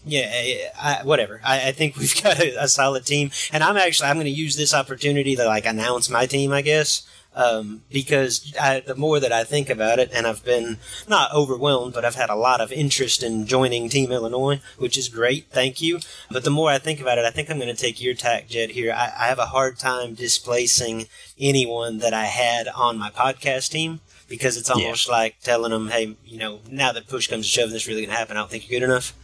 yeah, 0.06 0.70
I, 0.80 1.00
whatever. 1.04 1.42
I, 1.44 1.68
I, 1.68 1.72
think 1.72 1.96
we've 1.98 2.22
got 2.22 2.40
a, 2.40 2.64
a, 2.64 2.68
solid 2.68 3.04
team, 3.04 3.30
and 3.52 3.62
I'm 3.62 3.76
actually 3.76 4.08
I'm 4.08 4.16
going 4.16 4.24
to 4.24 4.30
use 4.30 4.56
this 4.56 4.72
opportunity 4.72 5.36
to 5.36 5.44
like 5.44 5.66
announce 5.66 6.08
my 6.08 6.24
team, 6.24 6.50
I 6.52 6.62
guess, 6.62 7.06
um, 7.34 7.82
because 7.90 8.52
I, 8.60 8.80
the 8.80 8.94
more 8.94 9.20
that 9.20 9.32
I 9.32 9.44
think 9.44 9.70
about 9.70 9.98
it, 9.98 10.10
and 10.12 10.26
I've 10.26 10.44
been 10.44 10.78
not 11.08 11.32
overwhelmed, 11.32 11.94
but 11.94 12.04
I've 12.04 12.14
had 12.14 12.30
a 12.30 12.34
lot 12.34 12.60
of 12.60 12.72
interest 12.72 13.22
in 13.22 13.46
joining 13.46 13.88
Team 13.88 14.12
Illinois, 14.12 14.60
which 14.78 14.98
is 14.98 15.08
great. 15.08 15.46
Thank 15.50 15.80
you. 15.80 16.00
But 16.30 16.44
the 16.44 16.50
more 16.50 16.70
I 16.70 16.78
think 16.78 17.00
about 17.00 17.18
it, 17.18 17.24
I 17.24 17.30
think 17.30 17.50
I'm 17.50 17.58
going 17.58 17.74
to 17.74 17.80
take 17.80 18.02
your 18.02 18.14
tack, 18.14 18.48
Jed. 18.48 18.70
Here, 18.70 18.92
I, 18.92 19.12
I 19.18 19.26
have 19.26 19.38
a 19.38 19.46
hard 19.46 19.78
time 19.78 20.14
displacing 20.14 21.06
anyone 21.38 21.98
that 21.98 22.14
I 22.14 22.26
had 22.26 22.68
on 22.68 22.98
my 22.98 23.10
podcast 23.10 23.70
team 23.70 24.00
because 24.28 24.56
it's 24.56 24.70
almost 24.70 25.08
yeah. 25.08 25.14
like 25.14 25.40
telling 25.40 25.72
them, 25.72 25.88
hey, 25.88 26.16
you 26.24 26.38
know, 26.38 26.60
now 26.70 26.92
that 26.92 27.08
push 27.08 27.28
comes 27.28 27.46
to 27.46 27.50
shove, 27.50 27.70
this 27.70 27.82
is 27.82 27.88
really 27.88 28.02
going 28.02 28.10
to 28.10 28.16
happen. 28.16 28.36
I 28.36 28.40
don't 28.40 28.50
think 28.50 28.70
you're 28.70 28.80
good 28.80 28.86
enough. 28.86 29.14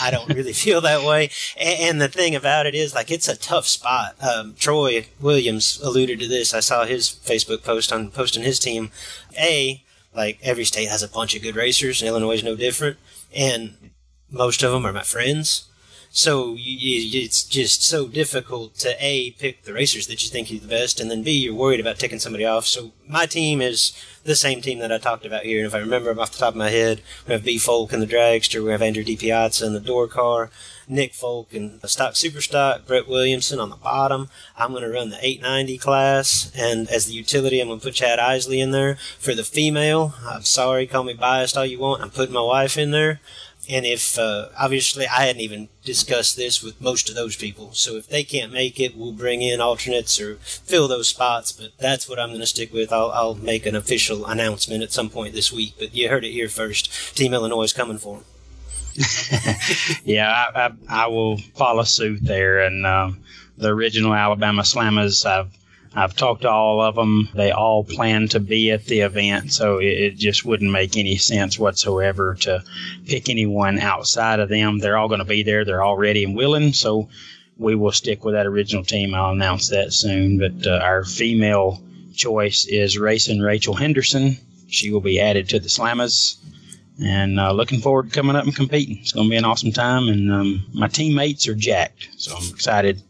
I, 0.00 0.10
don't 0.10 0.32
really 0.34 0.52
feel 0.64 0.80
that 0.80 1.04
way. 1.04 1.30
And, 1.58 1.80
and, 1.80 2.00
the 2.00 2.08
thing 2.08 2.34
about 2.34 2.66
it 2.66 2.74
is, 2.74 2.94
like, 2.94 3.10
it's 3.10 3.28
a 3.28 3.36
tough 3.36 3.66
spot. 3.66 4.16
Um, 4.22 4.54
Troy 4.58 5.06
Williams 5.20 5.80
alluded 5.82 6.18
to 6.20 6.28
this. 6.28 6.54
I 6.54 6.60
saw 6.60 6.84
his 6.84 7.08
Facebook 7.08 7.62
post 7.62 7.92
on 7.92 8.10
posting 8.10 8.42
his 8.42 8.58
team. 8.58 8.90
A, 9.38 9.82
like, 10.14 10.38
every 10.42 10.64
state 10.64 10.88
has 10.88 11.02
a 11.02 11.08
bunch 11.08 11.34
of 11.34 11.42
good 11.42 11.56
racers, 11.56 12.00
and 12.00 12.08
Illinois 12.08 12.34
is 12.34 12.44
no 12.44 12.56
different. 12.56 12.96
And 13.34 13.90
most 14.30 14.62
of 14.62 14.72
them 14.72 14.86
are 14.86 14.92
my 14.92 15.02
friends. 15.02 15.67
So 16.10 16.54
you, 16.54 17.22
it's 17.22 17.42
just 17.42 17.82
so 17.82 18.08
difficult 18.08 18.76
to 18.78 18.96
a 18.98 19.32
pick 19.32 19.62
the 19.62 19.72
racers 19.72 20.06
that 20.06 20.22
you 20.22 20.30
think 20.30 20.50
are 20.50 20.58
the 20.58 20.66
best, 20.66 21.00
and 21.00 21.10
then 21.10 21.22
b 21.22 21.32
you're 21.32 21.54
worried 21.54 21.80
about 21.80 21.98
taking 21.98 22.18
somebody 22.18 22.44
off. 22.44 22.66
So 22.66 22.92
my 23.06 23.26
team 23.26 23.60
is 23.60 23.92
the 24.24 24.34
same 24.34 24.60
team 24.60 24.78
that 24.78 24.92
I 24.92 24.98
talked 24.98 25.26
about 25.26 25.44
here, 25.44 25.58
and 25.58 25.66
if 25.66 25.74
I 25.74 25.78
remember 25.78 26.10
off 26.18 26.32
the 26.32 26.38
top 26.38 26.54
of 26.54 26.56
my 26.56 26.70
head, 26.70 27.02
we 27.26 27.32
have 27.32 27.44
B 27.44 27.58
Folk 27.58 27.92
in 27.92 28.00
the 28.00 28.06
dragster, 28.06 28.64
we 28.64 28.70
have 28.70 28.82
Andrew 28.82 29.04
DiPiazza 29.04 29.66
in 29.66 29.74
the 29.74 29.80
door 29.80 30.08
car, 30.08 30.50
Nick 30.88 31.14
Folk 31.14 31.52
in 31.52 31.78
the 31.80 31.88
stock 31.88 32.16
super 32.16 32.40
stock, 32.40 32.86
Brett 32.86 33.06
Williamson 33.06 33.60
on 33.60 33.70
the 33.70 33.76
bottom. 33.76 34.28
I'm 34.56 34.70
going 34.70 34.82
to 34.82 34.90
run 34.90 35.10
the 35.10 35.24
890 35.24 35.78
class, 35.78 36.50
and 36.56 36.88
as 36.88 37.06
the 37.06 37.12
utility, 37.12 37.60
I'm 37.60 37.68
going 37.68 37.80
to 37.80 37.84
put 37.84 37.94
Chad 37.94 38.18
Isley 38.18 38.60
in 38.60 38.70
there. 38.70 38.96
For 39.18 39.34
the 39.34 39.44
female, 39.44 40.14
I'm 40.26 40.42
sorry, 40.42 40.86
call 40.86 41.04
me 41.04 41.14
biased 41.14 41.56
all 41.56 41.66
you 41.66 41.78
want. 41.78 42.02
I'm 42.02 42.10
putting 42.10 42.34
my 42.34 42.42
wife 42.42 42.78
in 42.78 42.90
there. 42.90 43.20
And 43.68 43.84
if, 43.84 44.18
uh, 44.18 44.48
obviously, 44.58 45.06
I 45.06 45.26
hadn't 45.26 45.42
even 45.42 45.68
discussed 45.84 46.36
this 46.36 46.62
with 46.62 46.80
most 46.80 47.10
of 47.10 47.14
those 47.14 47.36
people. 47.36 47.72
So 47.74 47.96
if 47.96 48.08
they 48.08 48.24
can't 48.24 48.52
make 48.52 48.80
it, 48.80 48.96
we'll 48.96 49.12
bring 49.12 49.42
in 49.42 49.60
alternates 49.60 50.18
or 50.18 50.36
fill 50.36 50.88
those 50.88 51.08
spots. 51.08 51.52
But 51.52 51.72
that's 51.78 52.08
what 52.08 52.18
I'm 52.18 52.30
going 52.30 52.40
to 52.40 52.46
stick 52.46 52.72
with. 52.72 52.92
I'll, 52.92 53.10
I'll 53.10 53.34
make 53.34 53.66
an 53.66 53.76
official 53.76 54.24
announcement 54.24 54.82
at 54.82 54.92
some 54.92 55.10
point 55.10 55.34
this 55.34 55.52
week. 55.52 55.74
But 55.78 55.94
you 55.94 56.08
heard 56.08 56.24
it 56.24 56.32
here 56.32 56.48
first. 56.48 57.14
Team 57.16 57.34
Illinois 57.34 57.64
is 57.64 57.72
coming 57.74 57.98
for 57.98 58.16
them. 58.16 58.24
yeah, 60.04 60.32
I, 60.32 60.66
I, 60.66 60.72
I, 60.88 61.06
will 61.06 61.36
follow 61.54 61.84
suit 61.84 62.20
there. 62.22 62.60
And 62.60 62.86
um, 62.86 63.20
the 63.58 63.68
original 63.68 64.14
Alabama 64.14 64.62
Slammers, 64.62 65.26
I've 65.26 65.57
I've 65.94 66.14
talked 66.14 66.42
to 66.42 66.50
all 66.50 66.80
of 66.80 66.94
them. 66.94 67.28
They 67.34 67.50
all 67.50 67.84
plan 67.84 68.28
to 68.28 68.40
be 68.40 68.70
at 68.70 68.84
the 68.86 69.00
event, 69.00 69.52
so 69.52 69.78
it, 69.78 70.16
just 70.16 70.44
wouldn't 70.44 70.70
make 70.70 70.96
any 70.96 71.16
sense 71.16 71.58
whatsoever 71.58 72.36
to 72.40 72.62
pick 73.06 73.28
anyone 73.28 73.78
outside 73.78 74.40
of 74.40 74.48
them. 74.48 74.78
They're 74.78 74.96
all 74.96 75.08
going 75.08 75.20
to 75.20 75.24
be 75.24 75.42
there. 75.42 75.64
They're 75.64 75.82
all 75.82 75.96
ready 75.96 76.24
and 76.24 76.36
willing, 76.36 76.72
so 76.72 77.08
we 77.56 77.74
will 77.74 77.92
stick 77.92 78.24
with 78.24 78.34
that 78.34 78.46
original 78.46 78.84
team. 78.84 79.14
I'll 79.14 79.32
announce 79.32 79.68
that 79.68 79.92
soon. 79.92 80.38
But 80.38 80.66
uh, 80.66 80.78
our 80.82 81.04
female 81.04 81.82
choice 82.14 82.66
is 82.66 82.98
racing 82.98 83.40
Rachel 83.40 83.74
Henderson. 83.74 84.36
She 84.68 84.92
will 84.92 85.00
be 85.00 85.20
added 85.20 85.48
to 85.50 85.60
the 85.60 85.68
Slammers. 85.68 86.36
And 87.00 87.38
uh, 87.38 87.52
looking 87.52 87.80
forward 87.80 88.08
to 88.08 88.14
coming 88.14 88.34
up 88.34 88.44
and 88.44 88.54
competing. 88.54 88.98
It's 88.98 89.12
going 89.12 89.26
to 89.26 89.30
be 89.30 89.36
an 89.36 89.44
awesome 89.44 89.70
time, 89.70 90.08
and 90.08 90.32
um, 90.32 90.66
my 90.72 90.88
teammates 90.88 91.46
are 91.46 91.54
jacked, 91.54 92.08
so 92.16 92.36
I'm 92.36 92.48
excited 92.50 93.02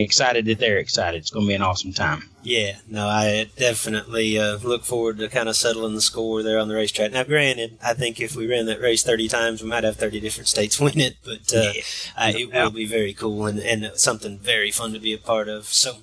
excited 0.00 0.46
that 0.46 0.58
they're 0.58 0.78
excited. 0.78 1.18
It's 1.18 1.30
going 1.30 1.46
to 1.46 1.48
be 1.48 1.54
an 1.54 1.62
awesome 1.62 1.92
time. 1.92 2.28
Yeah, 2.42 2.78
no, 2.88 3.06
I 3.06 3.50
definitely 3.56 4.38
uh, 4.38 4.58
look 4.58 4.84
forward 4.84 5.18
to 5.18 5.28
kind 5.28 5.48
of 5.48 5.56
settling 5.56 5.94
the 5.94 6.00
score 6.00 6.42
there 6.42 6.58
on 6.58 6.68
the 6.68 6.74
racetrack. 6.74 7.12
Now, 7.12 7.24
granted, 7.24 7.78
I 7.84 7.94
think 7.94 8.20
if 8.20 8.34
we 8.36 8.46
ran 8.46 8.66
that 8.66 8.80
race 8.80 9.02
30 9.02 9.28
times, 9.28 9.62
we 9.62 9.68
might 9.68 9.84
have 9.84 9.96
30 9.96 10.20
different 10.20 10.48
states 10.48 10.80
win 10.80 10.98
it, 10.98 11.16
but 11.24 11.52
uh, 11.54 11.72
yeah. 11.74 11.82
uh, 12.16 12.32
it 12.34 12.52
will 12.52 12.70
be 12.70 12.86
very 12.86 13.12
cool 13.12 13.46
and, 13.46 13.58
and 13.58 13.90
something 13.94 14.38
very 14.38 14.70
fun 14.70 14.92
to 14.92 14.98
be 14.98 15.12
a 15.12 15.18
part 15.18 15.48
of. 15.48 15.66
So, 15.66 15.98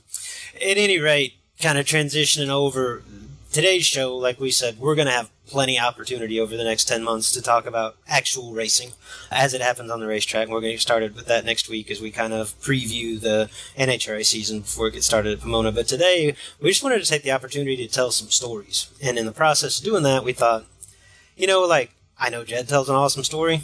at 0.55 0.77
any 0.77 0.99
rate, 0.99 1.35
kind 1.59 1.77
of 1.77 1.85
transitioning 1.85 2.49
over 2.49 3.03
today's 3.51 3.85
show, 3.85 4.15
like 4.15 4.39
we 4.39 4.51
said, 4.51 4.79
we're 4.79 4.95
going 4.95 5.07
to 5.07 5.13
have 5.13 5.29
plenty 5.47 5.77
of 5.77 5.85
opportunity 5.85 6.39
over 6.39 6.57
the 6.57 6.63
next 6.63 6.85
10 6.85 7.03
months 7.03 7.31
to 7.31 7.41
talk 7.41 7.65
about 7.65 7.97
actual 8.07 8.53
racing 8.53 8.91
as 9.31 9.53
it 9.53 9.61
happens 9.61 9.91
on 9.91 9.99
the 9.99 10.07
racetrack. 10.07 10.47
We're 10.47 10.61
going 10.61 10.71
to 10.71 10.75
get 10.75 10.81
started 10.81 11.15
with 11.15 11.27
that 11.27 11.45
next 11.45 11.69
week 11.69 11.91
as 11.91 12.01
we 12.01 12.11
kind 12.11 12.33
of 12.33 12.59
preview 12.59 13.19
the 13.19 13.49
NHRA 13.77 14.25
season 14.25 14.61
before 14.61 14.87
it 14.87 14.93
gets 14.93 15.05
started 15.05 15.33
at 15.33 15.41
Pomona. 15.41 15.71
But 15.71 15.87
today, 15.87 16.35
we 16.61 16.69
just 16.69 16.83
wanted 16.83 17.03
to 17.03 17.09
take 17.09 17.23
the 17.23 17.31
opportunity 17.31 17.77
to 17.77 17.87
tell 17.87 18.11
some 18.11 18.29
stories. 18.29 18.89
And 19.01 19.17
in 19.17 19.25
the 19.25 19.31
process 19.31 19.79
of 19.79 19.85
doing 19.85 20.03
that, 20.03 20.23
we 20.23 20.33
thought, 20.33 20.65
you 21.35 21.47
know, 21.47 21.61
like, 21.61 21.91
I 22.17 22.29
know 22.29 22.43
Jed 22.43 22.67
tells 22.67 22.89
an 22.89 22.95
awesome 22.95 23.23
story, 23.23 23.63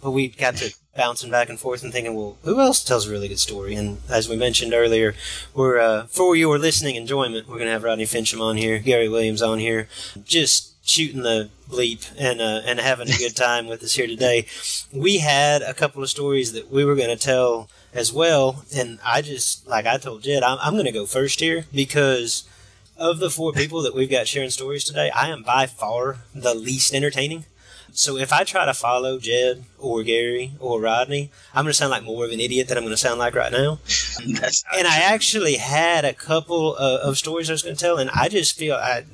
but 0.00 0.12
we 0.12 0.28
got 0.28 0.56
to 0.56 0.74
bouncing 0.96 1.30
back 1.30 1.48
and 1.48 1.58
forth 1.58 1.82
and 1.82 1.92
thinking, 1.92 2.14
well, 2.14 2.36
who 2.42 2.60
else 2.60 2.82
tells 2.82 3.06
a 3.06 3.10
really 3.10 3.28
good 3.28 3.38
story? 3.38 3.74
And 3.74 3.98
as 4.08 4.28
we 4.28 4.36
mentioned 4.36 4.74
earlier, 4.74 5.14
we're 5.54 5.78
uh, 5.78 6.06
for 6.06 6.36
your 6.36 6.58
listening 6.58 6.96
enjoyment, 6.96 7.48
we're 7.48 7.54
going 7.54 7.66
to 7.66 7.72
have 7.72 7.84
Rodney 7.84 8.04
Finchum 8.04 8.40
on 8.40 8.56
here, 8.56 8.78
Gary 8.78 9.08
Williams 9.08 9.42
on 9.42 9.58
here, 9.58 9.88
just 10.24 10.77
shooting 10.88 11.22
the 11.22 11.50
bleep 11.68 12.10
and 12.18 12.40
uh, 12.40 12.62
and 12.64 12.80
having 12.80 13.08
a 13.08 13.16
good 13.16 13.36
time 13.36 13.66
with 13.66 13.82
us 13.82 13.94
here 13.94 14.06
today. 14.06 14.46
We 14.92 15.18
had 15.18 15.62
a 15.62 15.74
couple 15.74 16.02
of 16.02 16.10
stories 16.10 16.52
that 16.52 16.70
we 16.70 16.84
were 16.84 16.96
going 16.96 17.16
to 17.16 17.16
tell 17.16 17.68
as 17.92 18.12
well, 18.12 18.64
and 18.74 18.98
I 19.04 19.22
just 19.22 19.66
like 19.66 19.86
I 19.86 19.98
told 19.98 20.22
Jed, 20.22 20.42
I'm, 20.42 20.58
I'm 20.60 20.74
going 20.74 20.86
to 20.86 20.92
go 20.92 21.06
first 21.06 21.40
here 21.40 21.66
because 21.72 22.48
of 22.96 23.20
the 23.20 23.30
four 23.30 23.52
people 23.52 23.82
that 23.82 23.94
we've 23.94 24.10
got 24.10 24.26
sharing 24.26 24.50
stories 24.50 24.84
today, 24.84 25.10
I 25.10 25.28
am 25.28 25.42
by 25.42 25.66
far 25.66 26.18
the 26.34 26.54
least 26.54 26.92
entertaining. 26.92 27.44
So 27.92 28.16
if 28.16 28.32
I 28.32 28.44
try 28.44 28.66
to 28.66 28.74
follow 28.74 29.18
Jed 29.18 29.64
or 29.78 30.02
Gary 30.02 30.52
or 30.60 30.80
Rodney, 30.80 31.30
I'm 31.54 31.64
going 31.64 31.70
to 31.70 31.74
sound 31.74 31.90
like 31.90 32.04
more 32.04 32.24
of 32.24 32.32
an 32.32 32.40
idiot 32.40 32.68
than 32.68 32.76
I'm 32.76 32.84
going 32.84 32.92
to 32.92 32.98
sound 32.98 33.18
like 33.18 33.34
right 33.34 33.50
now. 33.50 33.78
and 34.20 34.86
I 34.86 34.98
actually 34.98 35.56
had 35.56 36.04
a 36.04 36.12
couple 36.12 36.76
of, 36.76 37.00
of 37.00 37.18
stories 37.18 37.48
I 37.48 37.54
was 37.54 37.62
going 37.62 37.76
to 37.76 37.80
tell, 37.80 37.96
and 37.96 38.10
I 38.10 38.28
just 38.28 38.56
feel 38.56 38.74
I 38.74 39.04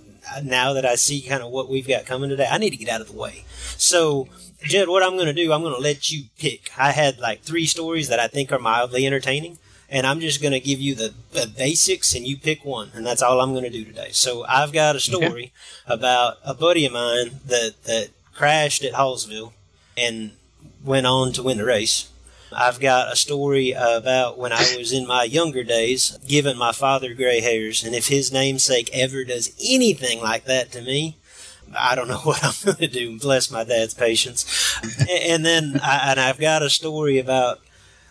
now 0.42 0.72
that 0.72 0.84
I 0.84 0.94
see 0.94 1.22
kind 1.22 1.42
of 1.42 1.50
what 1.50 1.68
we've 1.68 1.87
got 1.87 2.06
coming 2.06 2.30
today, 2.30 2.48
I 2.50 2.58
need 2.58 2.70
to 2.70 2.76
get 2.76 2.88
out 2.88 3.00
of 3.00 3.08
the 3.08 3.16
way. 3.16 3.44
So, 3.76 4.28
Jed, 4.62 4.88
what 4.88 5.02
I'm 5.02 5.14
going 5.14 5.26
to 5.26 5.32
do, 5.32 5.52
I'm 5.52 5.62
going 5.62 5.74
to 5.74 5.80
let 5.80 6.10
you 6.10 6.24
pick. 6.38 6.70
I 6.78 6.92
had 6.92 7.18
like 7.18 7.42
three 7.42 7.66
stories 7.66 8.08
that 8.08 8.20
I 8.20 8.28
think 8.28 8.52
are 8.52 8.58
mildly 8.58 9.06
entertaining, 9.06 9.58
and 9.88 10.06
I'm 10.06 10.20
just 10.20 10.40
going 10.40 10.52
to 10.52 10.60
give 10.60 10.80
you 10.80 10.94
the, 10.94 11.14
the, 11.32 11.46
basics, 11.46 12.14
and 12.14 12.26
you 12.26 12.37
pick 12.37 12.64
one, 12.64 12.90
and 12.94 13.06
that's 13.06 13.22
all 13.22 13.40
I'm 13.40 13.52
going 13.52 13.64
to 13.64 13.70
do 13.70 13.84
today. 13.84 14.08
So, 14.12 14.44
I've 14.46 14.72
got 14.72 14.96
a 14.96 15.00
story 15.00 15.52
okay. 15.87 15.94
about 15.94 16.38
a 16.44 16.54
buddy 16.54 16.87
of 16.87 16.92
mine 16.92 17.40
that 17.46 17.74
that 17.84 18.10
crashed 18.34 18.84
at 18.84 18.94
Hallsville 18.94 19.52
and 19.96 20.32
went 20.84 21.06
on 21.06 21.32
to 21.32 21.42
win 21.42 21.58
the 21.58 21.64
race. 21.64 22.08
I've 22.56 22.80
got 22.80 23.12
a 23.12 23.16
story 23.16 23.72
about 23.72 24.38
when 24.38 24.52
I 24.52 24.76
was 24.76 24.92
in 24.92 25.06
my 25.06 25.24
younger 25.24 25.64
days 25.64 26.18
giving 26.26 26.56
my 26.56 26.72
father 26.72 27.14
gray 27.14 27.40
hairs, 27.40 27.84
and 27.84 27.94
if 27.94 28.08
his 28.08 28.32
namesake 28.32 28.90
ever 28.92 29.24
does 29.24 29.54
anything 29.64 30.20
like 30.20 30.44
that 30.44 30.72
to 30.72 30.82
me, 30.82 31.16
I 31.78 31.94
don't 31.94 32.08
know 32.08 32.18
what 32.24 32.44
I'm 32.44 32.54
going 32.64 32.76
to 32.76 32.86
do. 32.86 33.18
Bless 33.18 33.50
my 33.50 33.64
dad's 33.64 33.94
patience. 33.94 34.78
and 35.10 35.44
then, 35.44 35.80
I, 35.82 36.10
and 36.10 36.20
I've 36.20 36.40
got 36.40 36.62
a 36.62 36.70
story 36.70 37.18
about 37.18 37.60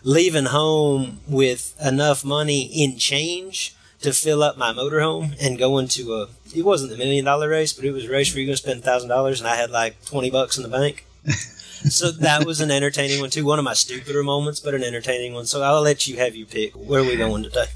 leaving 0.02 0.46
home 0.46 1.20
with 1.26 1.74
enough 1.84 2.24
money 2.24 2.62
in 2.62 2.98
change 2.98 3.74
to 4.02 4.12
fill 4.12 4.42
up 4.42 4.58
my 4.58 4.72
motorhome 4.72 5.34
and 5.40 5.58
going 5.58 5.88
to 5.88 6.14
a. 6.14 6.28
It 6.54 6.64
wasn't 6.64 6.90
the 6.90 6.98
million 6.98 7.24
dollar 7.24 7.48
race, 7.48 7.72
but 7.72 7.86
it 7.86 7.92
was 7.92 8.04
a 8.04 8.10
race 8.10 8.32
where 8.32 8.40
you're 8.40 8.48
going 8.48 8.56
to 8.56 8.62
spend 8.62 8.84
thousand 8.84 9.08
dollars, 9.08 9.40
and 9.40 9.48
I 9.48 9.56
had 9.56 9.70
like 9.70 10.04
twenty 10.04 10.30
bucks 10.30 10.56
in 10.58 10.62
the 10.62 10.68
bank. 10.68 11.06
so 11.88 12.10
that 12.10 12.44
was 12.44 12.60
an 12.60 12.70
entertaining 12.70 13.20
one 13.20 13.30
too. 13.30 13.44
One 13.44 13.58
of 13.58 13.64
my 13.64 13.74
stupider 13.74 14.22
moments, 14.22 14.60
but 14.60 14.74
an 14.74 14.82
entertaining 14.82 15.34
one. 15.34 15.46
So 15.46 15.62
I'll 15.62 15.82
let 15.82 16.06
you 16.06 16.16
have 16.16 16.34
your 16.34 16.46
pick. 16.46 16.72
Where 16.74 17.00
are 17.00 17.04
we 17.04 17.16
going 17.16 17.42
today? 17.42 17.66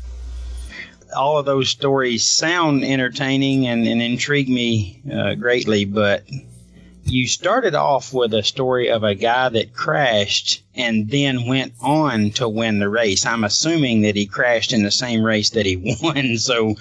All 1.17 1.39
of 1.39 1.47
those 1.47 1.71
stories 1.71 2.25
sound 2.25 2.85
entertaining 2.85 3.67
and, 3.67 3.87
and 3.87 4.03
intrigue 4.03 4.49
me 4.49 5.01
uh, 5.13 5.35
greatly, 5.35 5.85
but 5.85 6.25
you 7.09 7.27
started 7.27 7.75
off 7.75 8.13
with 8.13 8.35
a 8.35 8.43
story 8.43 8.89
of 8.89 9.03
a 9.03 9.15
guy 9.15 9.49
that 9.49 9.73
crashed 9.73 10.63
and 10.75 11.11
then 11.11 11.47
went 11.47 11.73
on 11.81 12.31
to 12.31 12.49
win 12.49 12.79
the 12.79 12.89
race. 12.89 13.27
I'm 13.27 13.45
assuming 13.45 14.03
that 14.03 14.15
he 14.15 14.27
crashed 14.27 14.73
in 14.73 14.83
the 14.83 14.91
same 14.91 15.23
race 15.23 15.51
that 15.51 15.67
he 15.67 15.97
won. 16.03 16.37
So 16.37 16.77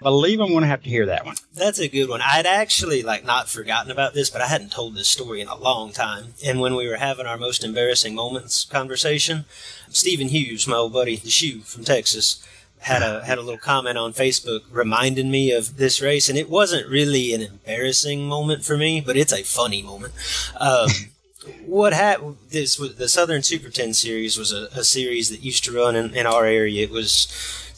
I 0.00 0.04
believe 0.04 0.40
I'm 0.40 0.48
going 0.48 0.62
to 0.62 0.68
have 0.68 0.82
to 0.82 0.88
hear 0.88 1.06
that 1.06 1.26
one. 1.26 1.36
That's 1.54 1.78
a 1.78 1.88
good 1.88 2.08
one. 2.08 2.20
I'd 2.22 2.46
actually 2.46 3.02
like 3.02 3.24
not 3.24 3.48
forgotten 3.48 3.90
about 3.90 4.14
this, 4.14 4.30
but 4.30 4.40
I 4.40 4.46
hadn't 4.46 4.72
told 4.72 4.94
this 4.94 5.08
story 5.08 5.40
in 5.40 5.48
a 5.48 5.56
long 5.56 5.92
time. 5.92 6.34
And 6.44 6.60
when 6.60 6.74
we 6.74 6.88
were 6.88 6.96
having 6.96 7.26
our 7.26 7.38
most 7.38 7.64
embarrassing 7.64 8.14
moments 8.14 8.64
conversation, 8.64 9.44
Stephen 9.90 10.28
Hughes, 10.28 10.66
my 10.66 10.76
old 10.76 10.92
buddy, 10.92 11.16
the 11.16 11.30
shoe 11.30 11.60
from 11.60 11.84
Texas, 11.84 12.46
had 12.84 13.02
a 13.02 13.24
had 13.24 13.38
a 13.38 13.42
little 13.42 13.58
comment 13.58 13.96
on 13.96 14.12
Facebook 14.12 14.60
reminding 14.70 15.30
me 15.30 15.52
of 15.52 15.78
this 15.78 16.02
race, 16.02 16.28
and 16.28 16.38
it 16.38 16.50
wasn't 16.50 16.88
really 16.88 17.32
an 17.32 17.40
embarrassing 17.40 18.28
moment 18.28 18.62
for 18.62 18.76
me, 18.76 19.00
but 19.00 19.16
it's 19.16 19.32
a 19.32 19.42
funny 19.42 19.82
moment. 19.82 20.12
Um, 20.60 20.88
what 21.66 21.94
happened? 21.94 22.36
This 22.50 22.76
the 22.76 23.08
Southern 23.08 23.42
Super 23.42 23.70
Ten 23.70 23.94
series 23.94 24.36
was 24.36 24.52
a, 24.52 24.68
a 24.74 24.84
series 24.84 25.30
that 25.30 25.42
used 25.42 25.64
to 25.64 25.72
run 25.72 25.96
in, 25.96 26.14
in 26.14 26.26
our 26.26 26.44
area. 26.44 26.84
It 26.84 26.90
was 26.90 27.26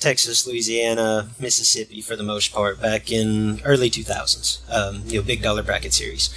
Texas, 0.00 0.44
Louisiana, 0.44 1.30
Mississippi 1.38 2.00
for 2.00 2.16
the 2.16 2.24
most 2.24 2.52
part 2.52 2.82
back 2.82 3.10
in 3.10 3.60
early 3.64 3.88
2000s. 3.88 4.60
Um, 4.68 5.02
you 5.06 5.20
know, 5.20 5.26
big 5.26 5.40
dollar 5.40 5.62
bracket 5.62 5.94
series, 5.94 6.30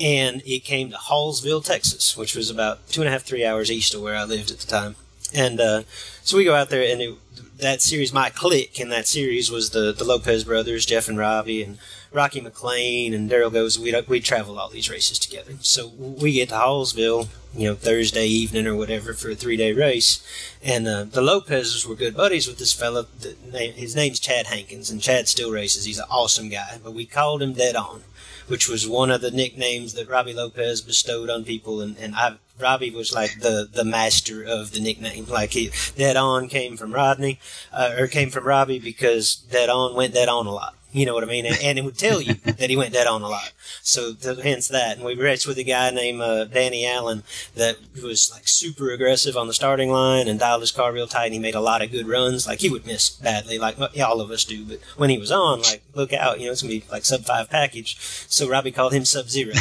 and 0.00 0.42
it 0.46 0.60
came 0.60 0.90
to 0.90 0.96
Hallsville, 0.96 1.62
Texas, 1.62 2.16
which 2.16 2.34
was 2.34 2.48
about 2.48 2.88
two 2.88 3.02
and 3.02 3.08
a 3.08 3.12
half, 3.12 3.24
three 3.24 3.44
hours 3.44 3.70
east 3.70 3.94
of 3.94 4.00
where 4.00 4.16
I 4.16 4.24
lived 4.24 4.50
at 4.50 4.60
the 4.60 4.66
time. 4.66 4.96
And 5.34 5.60
uh, 5.60 5.82
so 6.22 6.36
we 6.36 6.44
go 6.44 6.54
out 6.54 6.70
there, 6.70 6.82
and 6.82 7.02
it, 7.02 7.14
that 7.58 7.82
series, 7.82 8.12
my 8.12 8.30
clique 8.30 8.78
in 8.78 8.88
that 8.90 9.06
series 9.06 9.50
was 9.50 9.70
the 9.70 9.92
the 9.92 10.04
Lopez 10.04 10.44
brothers, 10.44 10.86
Jeff 10.86 11.08
and 11.08 11.18
Robbie, 11.18 11.62
and 11.62 11.78
Rocky 12.12 12.40
McLean 12.40 13.14
and 13.14 13.30
Daryl 13.30 13.52
goes. 13.52 13.78
We 13.78 13.94
we 14.08 14.20
travel 14.20 14.58
all 14.58 14.68
these 14.68 14.90
races 14.90 15.18
together. 15.18 15.54
So 15.60 15.88
we 15.88 16.32
get 16.32 16.50
to 16.50 16.56
Hallsville, 16.56 17.28
you 17.54 17.68
know, 17.68 17.74
Thursday 17.74 18.26
evening 18.26 18.66
or 18.66 18.76
whatever 18.76 19.14
for 19.14 19.30
a 19.30 19.34
three 19.34 19.56
day 19.56 19.72
race, 19.72 20.24
and 20.62 20.86
uh, 20.86 21.04
the 21.04 21.22
Lopez's 21.22 21.86
were 21.86 21.94
good 21.94 22.16
buddies 22.16 22.46
with 22.46 22.58
this 22.58 22.72
fella. 22.72 23.06
His 23.52 23.96
name's 23.96 24.20
Chad 24.20 24.46
Hankins, 24.46 24.90
and 24.90 25.00
Chad 25.00 25.28
still 25.28 25.50
races. 25.50 25.84
He's 25.84 25.98
an 25.98 26.06
awesome 26.10 26.48
guy, 26.48 26.78
but 26.82 26.94
we 26.94 27.06
called 27.06 27.42
him 27.42 27.52
Dead 27.52 27.76
On 27.76 28.02
which 28.48 28.68
was 28.68 28.88
one 28.88 29.10
of 29.10 29.20
the 29.20 29.30
nicknames 29.30 29.94
that 29.94 30.08
Robbie 30.08 30.32
Lopez 30.32 30.80
bestowed 30.80 31.28
on 31.28 31.44
people, 31.44 31.80
and, 31.80 31.96
and 31.98 32.14
I 32.14 32.36
Robbie 32.58 32.90
was 32.90 33.12
like 33.12 33.40
the 33.40 33.68
the 33.70 33.84
master 33.84 34.42
of 34.42 34.72
the 34.72 34.80
nickname. 34.80 35.26
Like 35.26 35.50
he, 35.50 35.70
Dead 35.96 36.16
On 36.16 36.48
came 36.48 36.76
from 36.76 36.92
Rodney, 36.92 37.38
uh, 37.72 37.94
or 37.98 38.06
came 38.06 38.30
from 38.30 38.44
Robbie 38.44 38.78
because 38.78 39.36
Dead 39.36 39.68
On 39.68 39.94
went 39.94 40.14
dead 40.14 40.28
on 40.28 40.46
a 40.46 40.52
lot. 40.52 40.74
You 40.92 41.04
know 41.04 41.12
what 41.12 41.24
I 41.24 41.26
mean? 41.26 41.44
And, 41.44 41.58
and 41.60 41.78
it 41.78 41.84
would 41.84 41.98
tell 41.98 42.22
you 42.22 42.34
that 42.44 42.70
he 42.70 42.76
went 42.76 42.94
dead 42.94 43.06
on 43.06 43.20
a 43.20 43.28
lot. 43.28 43.52
So 43.82 44.14
hence 44.42 44.68
that. 44.68 44.96
And 44.96 45.04
we 45.04 45.14
raced 45.14 45.46
with 45.46 45.58
a 45.58 45.62
guy 45.62 45.90
named 45.90 46.22
uh, 46.22 46.46
Danny 46.46 46.86
Allen 46.86 47.22
that 47.54 47.76
was 48.02 48.30
like 48.32 48.48
super 48.48 48.90
aggressive 48.90 49.36
on 49.36 49.46
the 49.46 49.52
starting 49.52 49.90
line 49.90 50.26
and 50.26 50.38
dialed 50.38 50.62
his 50.62 50.72
car 50.72 50.92
real 50.92 51.06
tight. 51.06 51.26
And 51.26 51.34
he 51.34 51.38
made 51.38 51.54
a 51.54 51.60
lot 51.60 51.82
of 51.82 51.90
good 51.90 52.08
runs. 52.08 52.46
Like 52.46 52.60
he 52.60 52.70
would 52.70 52.86
miss 52.86 53.10
badly, 53.10 53.58
like 53.58 53.76
all 54.00 54.22
of 54.22 54.30
us 54.30 54.44
do. 54.44 54.64
But 54.64 54.80
when 54.96 55.10
he 55.10 55.18
was 55.18 55.30
on, 55.30 55.60
like 55.60 55.82
look 55.94 56.14
out, 56.14 56.40
you 56.40 56.46
know, 56.46 56.52
it's 56.52 56.62
gonna 56.62 56.72
be 56.72 56.84
like 56.90 57.04
sub 57.04 57.26
five 57.26 57.50
package. 57.50 57.98
So 58.28 58.48
Robbie 58.48 58.72
called 58.72 58.94
him 58.94 59.04
Sub 59.04 59.28
Zero 59.28 59.52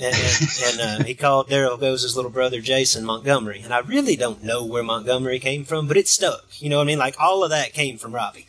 and, 0.00 0.16
and, 0.64 0.80
uh, 0.80 1.04
he 1.04 1.14
called 1.14 1.48
Daryl 1.48 1.78
Goes' 1.78 2.02
his 2.02 2.16
little 2.16 2.30
brother 2.30 2.60
Jason 2.60 3.04
Montgomery. 3.04 3.60
And 3.62 3.74
I 3.74 3.80
really 3.80 4.16
don't 4.16 4.42
know 4.42 4.64
where 4.64 4.82
Montgomery 4.82 5.38
came 5.38 5.64
from, 5.64 5.88
but 5.88 5.96
it 5.96 6.08
stuck. 6.08 6.44
You 6.60 6.70
know 6.70 6.78
what 6.78 6.84
I 6.84 6.86
mean? 6.86 6.98
Like 6.98 7.16
all 7.20 7.44
of 7.44 7.50
that 7.50 7.72
came 7.72 7.98
from 7.98 8.14
Robbie. 8.14 8.46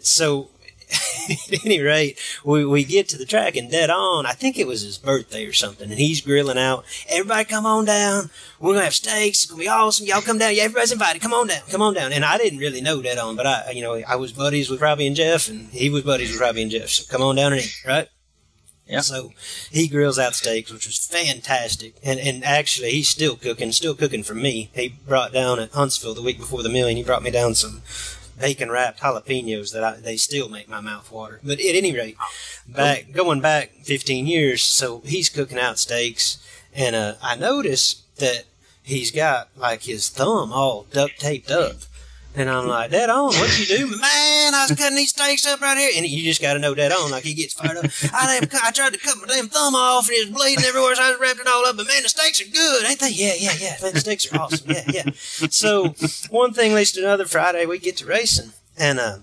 So 0.00 0.50
at 1.30 1.64
any 1.64 1.80
rate, 1.80 2.18
we, 2.44 2.64
we 2.64 2.84
get 2.84 3.08
to 3.08 3.18
the 3.18 3.24
track 3.24 3.56
and 3.56 3.70
dead 3.70 3.90
on. 3.90 4.26
I 4.26 4.32
think 4.32 4.58
it 4.58 4.66
was 4.66 4.82
his 4.82 4.98
birthday 4.98 5.46
or 5.46 5.52
something, 5.52 5.90
and 5.90 5.98
he's 5.98 6.20
grilling 6.20 6.58
out. 6.58 6.84
Everybody 7.08 7.44
come 7.44 7.66
on 7.66 7.84
down. 7.84 8.30
We're 8.60 8.74
gonna 8.74 8.84
have 8.84 8.94
steaks. 8.94 9.44
It's 9.44 9.46
gonna 9.46 9.60
be 9.60 9.68
awesome. 9.68 10.06
Y'all 10.06 10.20
come 10.20 10.38
down. 10.38 10.54
Yeah, 10.54 10.64
everybody's 10.64 10.92
invited. 10.92 11.22
Come 11.22 11.32
on 11.32 11.48
down. 11.48 11.62
Come 11.70 11.82
on 11.82 11.94
down. 11.94 12.12
And 12.12 12.24
I 12.24 12.38
didn't 12.38 12.58
really 12.58 12.80
know 12.80 13.02
dead 13.02 13.18
on, 13.18 13.36
but 13.36 13.46
I, 13.46 13.70
you 13.70 13.82
know, 13.82 14.00
I 14.06 14.16
was 14.16 14.32
buddies 14.32 14.70
with 14.70 14.80
Robbie 14.80 15.06
and 15.06 15.16
Jeff, 15.16 15.48
and 15.48 15.68
he 15.70 15.90
was 15.90 16.02
buddies 16.02 16.32
with 16.32 16.40
Robbie 16.40 16.62
and 16.62 16.70
Jeff. 16.70 16.88
So 16.88 17.04
come 17.10 17.22
on 17.22 17.36
down 17.36 17.52
and 17.52 17.62
eat, 17.62 17.82
right? 17.86 18.08
Yeah. 18.86 19.00
So 19.00 19.32
he 19.70 19.88
grills 19.88 20.18
out 20.18 20.34
steaks, 20.34 20.72
which 20.72 20.86
was 20.86 20.98
fantastic. 20.98 21.94
And 22.02 22.20
and 22.20 22.44
actually, 22.44 22.90
he's 22.90 23.08
still 23.08 23.36
cooking, 23.36 23.72
still 23.72 23.94
cooking 23.94 24.22
for 24.22 24.34
me. 24.34 24.70
He 24.74 24.88
brought 25.06 25.32
down 25.32 25.58
at 25.58 25.72
Huntsville 25.72 26.14
the 26.14 26.22
week 26.22 26.38
before 26.38 26.62
the 26.62 26.68
million. 26.68 26.96
He 26.96 27.02
brought 27.02 27.22
me 27.22 27.30
down 27.30 27.54
some 27.54 27.82
bacon 28.38 28.70
wrapped 28.70 29.00
jalapenos 29.00 29.72
that 29.72 29.84
I, 29.84 29.96
they 29.96 30.16
still 30.16 30.48
make 30.48 30.68
my 30.68 30.80
mouth 30.80 31.10
water. 31.10 31.40
But 31.42 31.60
at 31.60 31.74
any 31.74 31.94
rate, 31.94 32.16
back 32.68 33.12
going 33.12 33.40
back 33.40 33.72
15 33.82 34.26
years, 34.26 34.62
so 34.62 35.00
he's 35.04 35.28
cooking 35.28 35.58
out 35.58 35.78
steaks, 35.78 36.38
and 36.74 36.96
uh, 36.96 37.14
I 37.22 37.36
noticed 37.36 38.02
that 38.16 38.44
he's 38.82 39.10
got 39.10 39.48
like 39.56 39.82
his 39.82 40.08
thumb 40.08 40.52
all 40.52 40.86
duct 40.92 41.18
taped 41.20 41.50
up. 41.50 41.76
And 42.36 42.50
I'm 42.50 42.66
like, 42.66 42.90
Dead 42.90 43.10
on, 43.10 43.26
what 43.26 43.58
you 43.58 43.66
do? 43.66 43.86
Man, 44.00 44.54
I 44.54 44.66
was 44.68 44.76
cutting 44.76 44.96
these 44.96 45.10
steaks 45.10 45.46
up 45.46 45.60
right 45.60 45.78
here. 45.78 45.90
And 45.96 46.04
you 46.04 46.24
just 46.24 46.42
got 46.42 46.54
to 46.54 46.58
know 46.58 46.74
Dead 46.74 46.90
on. 46.90 47.10
Like, 47.10 47.22
he 47.22 47.34
gets 47.34 47.54
fired 47.54 47.76
up. 47.76 47.84
I, 48.12 48.40
damn, 48.40 48.60
I 48.62 48.70
tried 48.72 48.92
to 48.92 48.98
cut 48.98 49.16
my 49.18 49.26
damn 49.26 49.48
thumb 49.48 49.74
off 49.74 50.08
and 50.08 50.16
it 50.16 50.28
was 50.30 50.36
bleeding 50.36 50.64
everywhere. 50.64 50.96
So 50.96 51.02
I 51.02 51.10
was 51.10 51.20
wrapped 51.20 51.38
it 51.38 51.46
all 51.46 51.64
up. 51.64 51.76
But 51.76 51.86
man, 51.86 52.02
the 52.02 52.08
steaks 52.08 52.42
are 52.42 52.50
good, 52.50 52.86
ain't 52.86 52.98
they? 52.98 53.10
Yeah, 53.10 53.34
yeah, 53.38 53.52
yeah. 53.60 53.76
Man, 53.80 53.92
the 53.92 54.00
steaks 54.00 54.32
are 54.32 54.40
awesome. 54.40 54.70
Yeah, 54.70 54.84
yeah. 54.88 55.10
So 55.14 55.94
one 56.30 56.52
thing 56.52 56.74
leads 56.74 56.92
to 56.92 57.00
another. 57.00 57.24
Friday, 57.24 57.66
we 57.66 57.78
get 57.78 57.96
to 57.98 58.06
racing. 58.06 58.50
And 58.76 58.98
uh, 58.98 59.18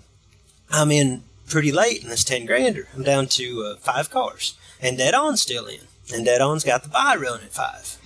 I'm 0.69 0.91
in 0.91 1.23
pretty 1.49 1.73
late 1.73 2.03
in 2.03 2.09
this 2.09 2.23
10 2.23 2.45
grander. 2.45 2.87
I'm 2.95 3.03
down 3.03 3.27
to 3.27 3.63
uh, 3.63 3.75
five 3.77 4.09
cars. 4.09 4.55
And 4.81 4.97
Dead 4.97 5.13
On's 5.13 5.41
still 5.41 5.65
in. 5.65 5.81
And 6.13 6.25
Dead 6.25 6.41
On's 6.41 6.63
got 6.63 6.83
the 6.83 6.89
buy 6.89 7.15
run 7.19 7.41
at 7.41 7.51
five. 7.51 7.97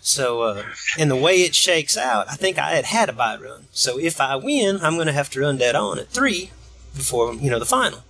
So, 0.00 0.42
uh, 0.42 0.62
and 0.98 1.10
the 1.10 1.16
way 1.16 1.42
it 1.42 1.54
shakes 1.54 1.96
out, 1.96 2.28
I 2.28 2.34
think 2.34 2.58
I 2.58 2.70
had 2.70 2.86
had 2.86 3.08
a 3.08 3.12
buy 3.12 3.36
run. 3.36 3.66
So 3.72 3.98
if 3.98 4.20
I 4.20 4.36
win, 4.36 4.78
I'm 4.82 4.94
going 4.94 5.06
to 5.06 5.12
have 5.12 5.30
to 5.30 5.40
run 5.40 5.58
Dead 5.58 5.74
On 5.74 5.98
at 5.98 6.08
three 6.08 6.50
before, 6.94 7.34
you 7.34 7.50
know, 7.50 7.58
the 7.58 7.66
final. 7.66 8.04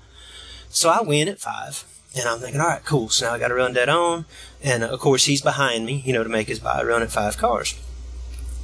So 0.68 0.88
I 0.88 1.02
win 1.02 1.28
at 1.28 1.40
five. 1.40 1.84
And 2.14 2.28
I'm 2.28 2.40
thinking, 2.40 2.60
all 2.60 2.66
right, 2.66 2.84
cool. 2.84 3.08
So 3.08 3.26
now 3.26 3.34
I 3.34 3.38
got 3.38 3.48
to 3.48 3.54
run 3.54 3.72
Dead 3.72 3.88
On. 3.88 4.24
And 4.62 4.82
of 4.82 4.98
course, 5.00 5.26
he's 5.26 5.42
behind 5.42 5.86
me, 5.86 6.02
you 6.04 6.12
know, 6.12 6.24
to 6.24 6.28
make 6.28 6.48
his 6.48 6.58
buy 6.58 6.82
run 6.82 7.02
at 7.02 7.12
five 7.12 7.38
cars. 7.38 7.78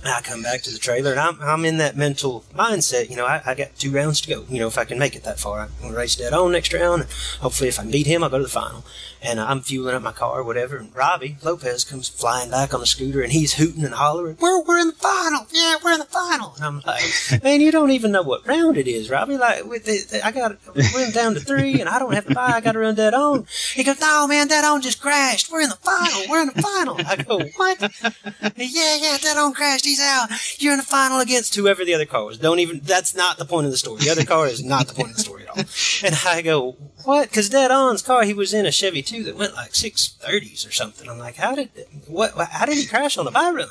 I 0.09 0.21
come 0.21 0.43
back 0.43 0.63
to 0.63 0.71
the 0.71 0.79
trailer 0.79 1.13
and 1.13 1.21
I'm, 1.21 1.41
I'm 1.41 1.65
in 1.65 1.79
that 1.79 1.97
mental 1.97 2.45
mindset, 2.55 3.11
you 3.11 3.17
know, 3.17 3.27
I, 3.27 3.43
I 3.45 3.55
got 3.55 3.77
two 3.77 3.91
rounds 3.91 4.21
to 4.23 4.29
go. 4.29 4.45
You 4.49 4.61
know, 4.61 4.67
if 4.69 4.79
I 4.79 4.85
can 4.85 4.99
make 4.99 5.17
it 5.17 5.25
that 5.25 5.41
far, 5.41 5.61
I'm 5.61 5.71
going 5.81 5.93
to 5.93 5.99
race 5.99 6.17
dead 6.17 6.33
on 6.33 6.53
next 6.53 6.73
round. 6.73 7.03
And 7.03 7.11
hopefully, 7.41 7.69
if 7.69 7.79
I 7.79 7.83
can 7.83 7.91
beat 7.91 8.07
him, 8.07 8.23
I'll 8.23 8.31
go 8.31 8.39
to 8.39 8.45
the 8.45 8.51
final. 8.51 8.85
And 9.23 9.41
I'm 9.41 9.61
fueling 9.63 9.95
up 9.95 10.03
my 10.03 10.13
car, 10.13 10.43
whatever. 10.43 10.77
And 10.77 10.95
Robbie 10.95 11.37
Lopez 11.43 11.85
comes 11.85 12.09
flying 12.09 12.51
back 12.51 12.73
on 12.75 12.81
the 12.81 12.87
scooter 12.87 13.23
and 13.23 13.33
he's 13.33 13.55
hooting 13.55 13.85
and 13.85 13.95
hollering, 13.95 14.37
We're, 14.41 14.63
we're 14.63 14.79
in 14.79 14.89
the 14.89 14.93
final. 14.95 15.47
Yeah, 15.51 15.77
we're 15.83 15.93
in 15.93 15.99
the 15.99 16.05
final. 16.05 16.53
And 16.57 16.65
I'm 16.65 16.81
like, 16.87 17.03
Man, 17.43 17.61
you 17.61 17.71
don't 17.73 17.91
even 17.91 18.13
know 18.13 18.23
what 18.23 18.47
round 18.47 18.77
it 18.77 18.87
is, 18.87 19.11
Robbie. 19.11 19.39
Like, 19.39 19.65
with 19.65 19.85
the, 19.85 19.99
the, 20.11 20.25
I 20.27 20.31
got, 20.33 20.57
we're 20.95 21.11
down 21.11 21.35
to 21.35 21.41
three 21.41 21.81
and 21.81 21.89
I 21.89 21.99
don't 21.99 22.13
have 22.13 22.27
to 22.27 22.35
buy. 22.35 22.53
I 22.55 22.61
got 22.61 22.73
to 22.73 22.79
run 22.79 22.95
dead 22.95 23.15
on. 23.15 23.47
He 23.75 23.83
goes, 23.83 24.01
No, 24.01 24.27
man, 24.29 24.49
dead 24.49 24.65
on 24.65 24.83
just 24.83 25.01
crashed. 25.01 25.51
We're 25.51 25.63
in 25.63 25.71
the 25.71 25.77
final. 25.77 26.23
We're 26.29 26.43
in 26.43 26.51
the 26.55 26.63
final. 26.63 26.97
I 27.05 27.17
go, 27.17 27.41
What? 27.57 27.81
yeah, 28.57 28.97
yeah, 28.97 29.17
dead 29.21 29.37
on 29.39 29.55
crashed. 29.55 29.87
He's 29.87 29.96
out. 30.01 30.29
You're 30.59 30.73
in 30.73 30.79
the 30.79 30.85
final 30.85 31.21
against 31.21 31.55
whoever 31.55 31.85
the 31.85 31.95
other 31.95 32.07
car 32.07 32.25
was. 32.25 32.39
Don't 32.39 32.59
even, 32.59 32.81
that's 32.81 33.15
not 33.15 33.39
the 33.39 33.45
point 33.45 33.67
of 33.67 33.73
the 33.73 33.79
story. 33.79 34.01
The 34.01 34.11
other 34.11 34.25
car 34.25 34.47
is 34.47 34.65
not 34.65 34.87
the 34.87 34.95
point 34.95 35.11
of 35.11 35.17
the 35.17 35.23
story 35.23 35.43
at 35.45 35.49
all. 35.51 35.65
And 36.05 36.15
I 36.27 36.43
go, 36.43 36.73
what? 37.05 37.29
Because 37.29 37.49
Dead 37.49 37.71
On's 37.71 38.03
car, 38.03 38.25
he 38.25 38.35
was 38.35 38.53
in 38.55 38.67
a 38.67 38.73
Chevy 38.73 39.03
2 39.03 39.25
that 39.25 39.37
went 39.37 39.55
like 39.55 39.73
630s 39.73 40.67
or 40.69 40.73
something. 40.73 41.09
I'm 41.09 41.19
like, 41.19 41.37
how 41.37 41.55
did, 41.55 41.71
what, 42.07 42.33
how 42.37 42.67
did 42.67 42.77
he 42.77 42.87
crash 42.87 43.17
on 43.17 43.27
a 43.27 43.31
buy 43.31 43.51
run? 43.51 43.69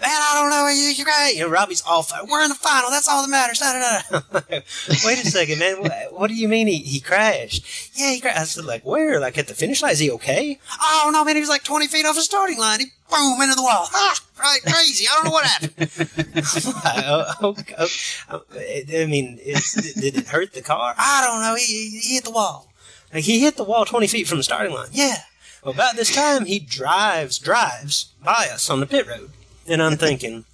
Man, 0.00 0.10
I 0.10 0.32
don't 0.34 0.50
know. 0.50 0.68
You, 0.68 0.90
you're 0.90 1.06
right. 1.06 1.32
You 1.34 1.42
know, 1.42 1.48
Robbie's 1.48 1.80
fine. 1.80 2.28
We're 2.28 2.42
in 2.42 2.48
the 2.48 2.54
final. 2.54 2.90
That's 2.90 3.08
all 3.08 3.26
that 3.26 3.30
matters. 3.30 3.60
Wait 5.04 5.24
a 5.24 5.26
second, 5.26 5.58
man. 5.58 5.80
What, 5.80 5.92
what, 6.12 6.28
do 6.28 6.34
you 6.34 6.48
mean 6.48 6.66
he, 6.66 6.78
he 6.78 7.00
crashed? 7.00 7.64
Yeah, 7.94 8.10
he 8.10 8.20
crashed. 8.20 8.38
I 8.38 8.44
said, 8.44 8.64
like, 8.64 8.84
where? 8.84 9.20
Like 9.20 9.38
at 9.38 9.48
the 9.48 9.54
finish 9.54 9.82
line? 9.82 9.92
Is 9.92 9.98
he 9.98 10.10
okay? 10.12 10.58
Oh, 10.80 11.10
no, 11.12 11.24
man. 11.24 11.36
He 11.36 11.40
was 11.40 11.48
like 11.48 11.64
20 11.64 11.86
feet 11.88 12.06
off 12.06 12.14
the 12.14 12.22
starting 12.22 12.58
line. 12.58 12.80
He 12.80 12.86
boom 13.10 13.40
into 13.40 13.54
the 13.54 13.62
wall. 13.62 13.88
Ah, 13.92 14.20
right, 14.38 14.60
crazy. 14.62 15.06
I 15.10 15.14
don't 15.14 15.24
know 15.24 15.30
what 15.30 15.46
happened. 15.46 15.90
oh, 17.40 17.54
oh, 17.78 17.88
oh, 18.30 18.42
I 18.52 19.06
mean, 19.06 19.36
did 19.36 20.16
it 20.16 20.28
hurt 20.28 20.52
the 20.52 20.62
car? 20.62 20.94
I 20.96 21.26
don't 21.26 21.42
know. 21.42 21.56
He, 21.56 22.00
he 22.00 22.14
hit 22.14 22.24
the 22.24 22.30
wall. 22.30 22.68
Like, 23.12 23.24
he 23.24 23.40
hit 23.40 23.56
the 23.56 23.64
wall 23.64 23.84
20 23.84 24.06
feet 24.06 24.28
from 24.28 24.38
the 24.38 24.44
starting 24.44 24.72
line. 24.72 24.88
Yeah. 24.92 25.16
Well, 25.64 25.74
about 25.74 25.96
this 25.96 26.14
time, 26.14 26.46
he 26.46 26.58
drives, 26.58 27.38
drives 27.38 28.12
by 28.22 28.48
us 28.52 28.70
on 28.70 28.80
the 28.80 28.86
pit 28.86 29.06
road. 29.06 29.30
And 29.70 29.80
I'm 29.80 29.96
thinking, 29.96 30.44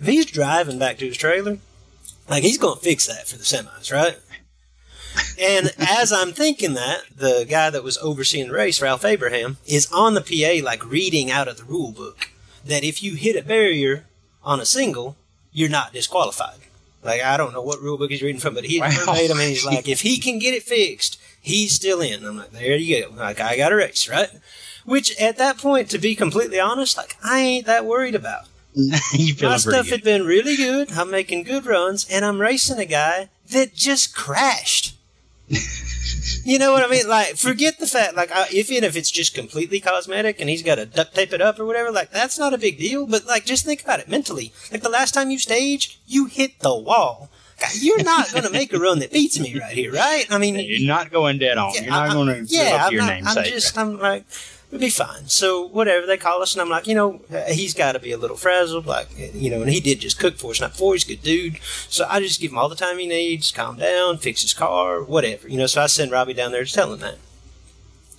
if 0.00 0.06
he's 0.06 0.26
driving 0.26 0.78
back 0.78 0.96
to 0.98 1.06
his 1.06 1.18
trailer, 1.18 1.58
like 2.28 2.42
he's 2.42 2.56
going 2.58 2.78
to 2.78 2.84
fix 2.84 3.06
that 3.06 3.28
for 3.28 3.36
the 3.36 3.44
semis, 3.44 3.92
right? 3.92 4.18
And 5.38 5.70
as 5.78 6.12
I'm 6.12 6.32
thinking 6.32 6.72
that, 6.74 7.02
the 7.14 7.46
guy 7.48 7.68
that 7.70 7.84
was 7.84 7.98
overseeing 7.98 8.48
the 8.48 8.54
race, 8.54 8.80
Ralph 8.80 9.04
Abraham, 9.04 9.58
is 9.66 9.90
on 9.92 10.14
the 10.14 10.20
PA, 10.20 10.64
like 10.64 10.84
reading 10.84 11.30
out 11.30 11.46
of 11.46 11.58
the 11.58 11.64
rule 11.64 11.92
book 11.92 12.30
that 12.64 12.82
if 12.82 13.02
you 13.02 13.14
hit 13.14 13.36
a 13.36 13.46
barrier 13.46 14.06
on 14.42 14.60
a 14.60 14.66
single, 14.66 15.16
you're 15.52 15.68
not 15.68 15.92
disqualified. 15.92 16.58
Like 17.02 17.20
I 17.22 17.36
don't 17.36 17.52
know 17.52 17.62
what 17.62 17.82
rule 17.82 17.98
book 17.98 18.10
he's 18.10 18.22
reading 18.22 18.40
from, 18.40 18.54
but 18.54 18.64
he's 18.64 18.80
Wow. 18.80 18.88
verbatim, 19.04 19.38
and 19.38 19.50
he's 19.50 19.64
like, 19.64 19.86
if 19.88 20.00
he 20.00 20.18
can 20.18 20.38
get 20.38 20.54
it 20.54 20.62
fixed, 20.62 21.20
he's 21.40 21.74
still 21.74 22.00
in. 22.00 22.24
I'm 22.24 22.38
like, 22.38 22.50
there 22.52 22.76
you 22.76 23.02
go. 23.02 23.10
Like 23.14 23.40
I 23.40 23.58
got 23.58 23.72
a 23.72 23.76
race, 23.76 24.08
right? 24.08 24.30
Which 24.86 25.14
at 25.20 25.36
that 25.36 25.58
point, 25.58 25.90
to 25.90 25.98
be 25.98 26.14
completely 26.14 26.58
honest, 26.58 26.96
like 26.96 27.16
I 27.22 27.40
ain't 27.40 27.66
that 27.66 27.84
worried 27.84 28.14
about. 28.14 28.46
My 29.42 29.56
stuff 29.56 29.84
good. 29.86 29.86
had 29.86 30.02
been 30.02 30.24
really 30.26 30.56
good. 30.56 30.92
I'm 30.92 31.10
making 31.10 31.44
good 31.44 31.64
runs, 31.66 32.06
and 32.10 32.24
I'm 32.24 32.40
racing 32.40 32.78
a 32.78 32.84
guy 32.84 33.28
that 33.50 33.74
just 33.74 34.14
crashed. 34.16 34.96
you 36.44 36.58
know 36.58 36.72
what 36.72 36.82
I 36.82 36.88
mean? 36.88 37.08
Like, 37.08 37.36
forget 37.36 37.78
the 37.78 37.86
fact, 37.86 38.16
like, 38.16 38.32
I, 38.32 38.46
if 38.52 38.70
even 38.70 38.84
if 38.84 38.96
it's 38.96 39.10
just 39.10 39.34
completely 39.34 39.78
cosmetic 39.78 40.40
and 40.40 40.48
he's 40.48 40.62
got 40.62 40.76
to 40.76 40.86
duct 40.86 41.14
tape 41.14 41.32
it 41.32 41.40
up 41.40 41.60
or 41.60 41.64
whatever, 41.66 41.90
like, 41.92 42.10
that's 42.10 42.38
not 42.38 42.54
a 42.54 42.58
big 42.58 42.78
deal. 42.78 43.06
But 43.06 43.26
like, 43.26 43.44
just 43.44 43.64
think 43.64 43.82
about 43.82 44.00
it 44.00 44.08
mentally. 44.08 44.52
Like 44.72 44.82
the 44.82 44.88
last 44.88 45.12
time 45.14 45.30
you 45.30 45.38
staged, 45.38 45.98
you 46.06 46.26
hit 46.26 46.60
the 46.60 46.74
wall. 46.74 47.30
God, 47.60 47.70
You're 47.78 48.02
not 48.02 48.32
going 48.32 48.44
to 48.44 48.50
make 48.50 48.72
a 48.72 48.78
run 48.78 48.98
that 48.98 49.12
beats 49.12 49.38
me 49.38 49.58
right 49.60 49.74
here, 49.76 49.92
right? 49.92 50.26
I 50.30 50.38
mean, 50.38 50.56
You're 50.58 50.88
not 50.88 51.12
going 51.12 51.38
dead 51.38 51.56
on. 51.58 51.72
yeah, 51.74 51.82
You're 51.82 51.90
not 51.90 52.12
going 52.12 52.46
to 52.46 52.52
yeah, 52.52 52.62
up 52.76 52.86
I'm 52.86 52.92
your 52.92 53.02
not- 53.02 53.10
namesake. 53.14 53.44
I'm 53.46 53.50
just, 53.52 53.78
I'm 53.78 53.98
like, 54.00 54.24
be 54.80 54.90
fine. 54.90 55.28
So 55.28 55.66
whatever 55.66 56.06
they 56.06 56.16
call 56.16 56.42
us, 56.42 56.54
and 56.54 56.62
I'm 56.62 56.68
like, 56.68 56.86
you 56.86 56.94
know, 56.94 57.20
he's 57.48 57.74
got 57.74 57.92
to 57.92 57.98
be 57.98 58.12
a 58.12 58.18
little 58.18 58.36
frazzled, 58.36 58.86
like, 58.86 59.08
you 59.16 59.50
know, 59.50 59.62
and 59.62 59.70
he 59.70 59.80
did 59.80 60.00
just 60.00 60.18
cook 60.18 60.36
for 60.36 60.50
us, 60.50 60.60
not 60.60 60.72
before. 60.72 60.94
He's 60.94 61.04
a 61.04 61.08
good 61.08 61.22
dude, 61.22 61.58
so 61.88 62.06
I 62.08 62.20
just 62.20 62.40
give 62.40 62.50
him 62.50 62.58
all 62.58 62.68
the 62.68 62.76
time 62.76 62.98
he 62.98 63.06
needs, 63.06 63.50
calm 63.52 63.78
down, 63.78 64.18
fix 64.18 64.42
his 64.42 64.54
car, 64.54 65.02
whatever, 65.02 65.48
you 65.48 65.58
know. 65.58 65.66
So 65.66 65.82
I 65.82 65.86
send 65.86 66.10
Robbie 66.10 66.34
down 66.34 66.52
there 66.52 66.64
to 66.64 66.72
tell 66.72 66.92
him 66.92 67.00
that, 67.00 67.18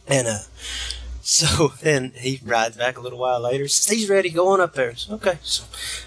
and 0.08 0.28
uh. 0.28 0.38
So 1.28 1.74
then 1.82 2.12
he 2.16 2.40
rides 2.46 2.78
back 2.78 3.00
a 3.00 3.02
little 3.02 3.18
while 3.18 3.40
later. 3.40 3.68
Says 3.68 3.90
he's 3.98 4.08
ready, 4.08 4.30
going 4.30 4.62
up 4.62 4.76
there. 4.76 4.96
So, 4.96 5.16
okay, 5.16 5.40
so 5.42 5.64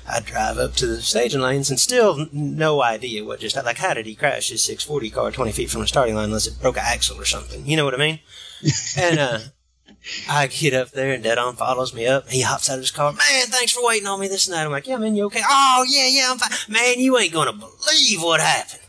I 0.08 0.20
drive 0.20 0.58
up 0.58 0.74
to 0.74 0.86
the 0.86 1.02
staging 1.02 1.40
lanes 1.40 1.70
and 1.70 1.80
still 1.80 2.20
n- 2.20 2.28
no 2.32 2.80
idea 2.84 3.24
what 3.24 3.40
just 3.40 3.56
like 3.56 3.78
how 3.78 3.94
did 3.94 4.06
he 4.06 4.14
crash 4.14 4.50
his 4.50 4.62
640 4.62 5.10
car 5.10 5.32
20 5.32 5.50
feet 5.50 5.70
from 5.70 5.80
the 5.80 5.88
starting 5.88 6.14
line 6.14 6.26
unless 6.26 6.46
it 6.46 6.60
broke 6.62 6.76
an 6.76 6.84
axle 6.86 7.20
or 7.20 7.24
something. 7.24 7.66
You 7.66 7.76
know 7.76 7.84
what 7.84 7.94
I 7.94 7.96
mean? 7.96 8.20
and 8.96 9.18
uh, 9.18 9.38
I 10.28 10.46
get 10.46 10.74
up 10.74 10.90
there 10.90 11.12
and 11.12 11.22
Dead 11.22 11.38
On 11.38 11.56
follows 11.56 11.94
me 11.94 12.06
up. 12.06 12.28
He 12.28 12.42
hops 12.42 12.68
out 12.70 12.74
of 12.74 12.80
his 12.80 12.90
car. 12.90 13.12
Man, 13.12 13.46
thanks 13.46 13.72
for 13.72 13.84
waiting 13.84 14.06
on 14.06 14.20
me 14.20 14.28
this 14.28 14.48
night. 14.48 14.64
I'm 14.64 14.70
like, 14.70 14.86
yeah, 14.86 14.96
man, 14.96 15.14
you 15.14 15.24
okay? 15.26 15.42
Oh 15.48 15.84
yeah, 15.88 16.06
yeah, 16.06 16.30
I'm 16.30 16.38
fine. 16.38 16.72
Man, 16.72 16.98
you 16.98 17.18
ain't 17.18 17.32
gonna 17.32 17.52
believe 17.52 18.22
what 18.22 18.40
happened. 18.40 18.82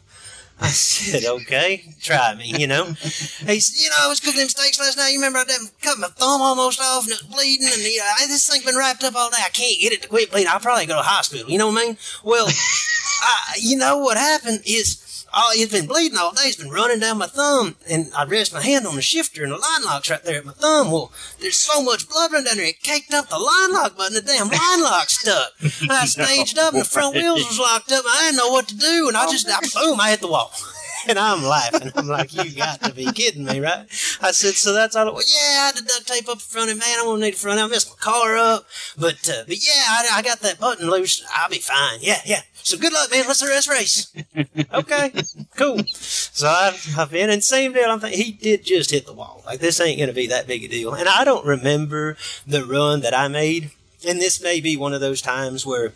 I 0.61 0.67
said, 0.67 1.23
okay, 1.23 1.95
try 2.01 2.35
me, 2.35 2.53
you 2.57 2.67
know. 2.67 2.83
He 2.83 3.59
said, 3.61 3.81
you 3.81 3.89
know, 3.89 3.95
I 3.99 4.07
was 4.09 4.19
cooking 4.19 4.49
steaks 4.49 4.77
last 4.77 4.97
night. 4.97 5.11
You 5.11 5.19
remember 5.19 5.39
I 5.39 5.45
done 5.45 5.67
cut 5.81 5.97
my 5.97 6.07
thumb 6.07 6.41
almost 6.41 6.81
off 6.81 7.03
and 7.03 7.13
it 7.13 7.23
was 7.23 7.33
bleeding, 7.33 7.67
and 7.67 7.81
you 7.81 7.97
know, 7.97 8.03
I, 8.03 8.27
this 8.27 8.47
thing's 8.47 8.65
been 8.65 8.77
wrapped 8.77 9.03
up 9.05 9.15
all 9.15 9.29
day. 9.29 9.37
I 9.39 9.49
can't 9.49 9.79
get 9.79 9.93
it 9.93 10.01
to 10.01 10.09
quit 10.09 10.31
bleeding. 10.31 10.49
I'll 10.51 10.59
probably 10.59 10.85
go 10.85 10.95
to 10.95 10.99
the 10.99 11.03
hospital. 11.03 11.49
You 11.49 11.57
know 11.57 11.67
what 11.67 11.81
I 11.81 11.87
mean? 11.87 11.97
Well, 12.23 12.47
I, 13.21 13.57
you 13.59 13.77
know 13.77 13.99
what 13.99 14.17
happened 14.17 14.61
is. 14.65 15.05
Oh, 15.33 15.51
it's 15.53 15.71
been 15.71 15.87
bleeding 15.87 16.17
all 16.17 16.31
day. 16.31 16.43
It's 16.45 16.57
been 16.57 16.71
running 16.71 16.99
down 16.99 17.17
my 17.17 17.27
thumb, 17.27 17.75
and 17.89 18.11
I 18.17 18.25
rest 18.25 18.53
my 18.53 18.61
hand 18.61 18.87
on 18.87 18.95
the 18.95 19.01
shifter, 19.01 19.43
and 19.43 19.51
the 19.51 19.57
line 19.57 19.83
lock's 19.83 20.09
right 20.09 20.23
there 20.23 20.39
at 20.39 20.45
my 20.45 20.53
thumb. 20.53 20.91
Well, 20.91 21.11
there's 21.39 21.57
so 21.57 21.81
much 21.81 22.09
blood 22.09 22.31
running 22.31 22.45
down 22.45 22.57
there, 22.57 22.67
it 22.67 22.81
caked 22.81 23.13
up 23.13 23.29
the 23.29 23.37
line 23.37 23.73
lock 23.73 23.97
button. 23.97 24.13
The 24.13 24.21
damn 24.21 24.47
line 24.47 24.81
lock 24.81 25.09
stuck. 25.09 25.51
I 25.89 26.05
staged 26.05 26.57
up, 26.57 26.73
and 26.73 26.81
the 26.81 26.85
front 26.85 27.15
wheels 27.15 27.45
was 27.45 27.59
locked 27.59 27.91
up. 27.91 28.03
I 28.07 28.25
didn't 28.25 28.37
know 28.37 28.49
what 28.49 28.67
to 28.69 28.77
do, 28.77 29.07
and 29.07 29.17
I 29.17 29.25
oh, 29.27 29.31
just, 29.31 29.47
I, 29.47 29.59
boom, 29.81 29.99
I 29.99 30.11
hit 30.11 30.21
the 30.21 30.27
wall. 30.27 30.51
And 31.07 31.17
I'm 31.17 31.43
laughing. 31.43 31.91
I'm 31.95 32.07
like, 32.07 32.33
you 32.33 32.51
got 32.55 32.81
to 32.83 32.93
be 32.93 33.11
kidding 33.11 33.45
me, 33.45 33.59
right? 33.59 33.85
I 34.21 34.31
said, 34.31 34.55
so 34.55 34.73
that's 34.73 34.95
all. 34.95 35.05
Well, 35.13 35.23
yeah, 35.27 35.61
I 35.61 35.65
had 35.67 35.75
to 35.77 35.83
duct 35.83 36.07
tape 36.07 36.27
up 36.27 36.39
the 36.39 36.43
front 36.43 36.69
end. 36.69 36.79
Man, 36.79 36.99
I'm 36.99 37.05
gonna 37.05 37.21
need 37.21 37.35
front. 37.35 37.59
I 37.59 37.67
messed 37.67 37.89
my 37.89 37.95
car 37.95 38.35
up, 38.37 38.65
but 38.97 39.29
uh, 39.29 39.43
but 39.47 39.57
yeah, 39.57 39.83
I, 39.87 40.07
I 40.15 40.21
got 40.21 40.39
that 40.41 40.59
button 40.59 40.89
loose. 40.89 41.25
I'll 41.33 41.49
be 41.49 41.59
fine. 41.59 41.99
Yeah, 42.01 42.21
yeah. 42.25 42.41
So 42.63 42.77
good 42.77 42.93
luck, 42.93 43.09
man. 43.11 43.25
Let's 43.27 43.41
let's 43.41 43.67
race. 43.67 44.13
okay, 44.73 45.13
cool. 45.55 45.79
So 45.87 46.47
I've, 46.47 46.95
I've 46.97 47.11
been 47.11 47.29
in 47.29 47.41
same 47.41 47.73
deal. 47.73 47.89
I'm 47.89 47.99
thinking 47.99 48.21
he 48.21 48.31
did 48.31 48.65
just 48.65 48.91
hit 48.91 49.05
the 49.05 49.13
wall. 49.13 49.41
Like 49.45 49.59
this 49.59 49.79
ain't 49.79 49.99
gonna 49.99 50.13
be 50.13 50.27
that 50.27 50.47
big 50.47 50.63
a 50.63 50.67
deal. 50.67 50.93
And 50.93 51.07
I 51.07 51.23
don't 51.23 51.45
remember 51.45 52.17
the 52.45 52.65
run 52.65 53.01
that 53.01 53.17
I 53.17 53.27
made. 53.27 53.71
And 54.07 54.19
this 54.19 54.41
may 54.41 54.61
be 54.61 54.77
one 54.77 54.93
of 54.93 55.01
those 55.01 55.21
times 55.21 55.65
where 55.65 55.93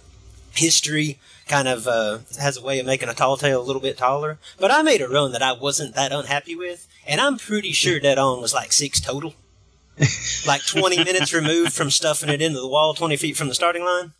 history 0.53 1.19
kind 1.47 1.67
of 1.67 1.87
uh, 1.87 2.19
has 2.39 2.57
a 2.57 2.61
way 2.61 2.79
of 2.79 2.85
making 2.85 3.09
a 3.09 3.13
tall 3.13 3.37
tale 3.37 3.61
a 3.61 3.63
little 3.63 3.81
bit 3.81 3.97
taller. 3.97 4.37
But 4.59 4.71
I 4.71 4.81
made 4.81 5.01
a 5.01 5.07
run 5.07 5.31
that 5.33 5.41
I 5.41 5.53
wasn't 5.53 5.95
that 5.95 6.11
unhappy 6.11 6.55
with, 6.55 6.87
and 7.05 7.19
I'm 7.19 7.37
pretty 7.37 7.71
sure 7.71 7.99
that 7.99 8.17
on 8.17 8.41
was 8.41 8.53
like 8.53 8.71
six 8.71 8.99
total. 8.99 9.33
like 10.47 10.65
20 10.65 11.03
minutes 11.03 11.33
removed 11.33 11.73
from 11.73 11.91
stuffing 11.91 12.29
it 12.29 12.41
into 12.41 12.59
the 12.59 12.67
wall 12.67 12.93
20 12.95 13.15
feet 13.15 13.37
from 13.37 13.47
the 13.47 13.53
starting 13.53 13.83
line. 13.83 14.11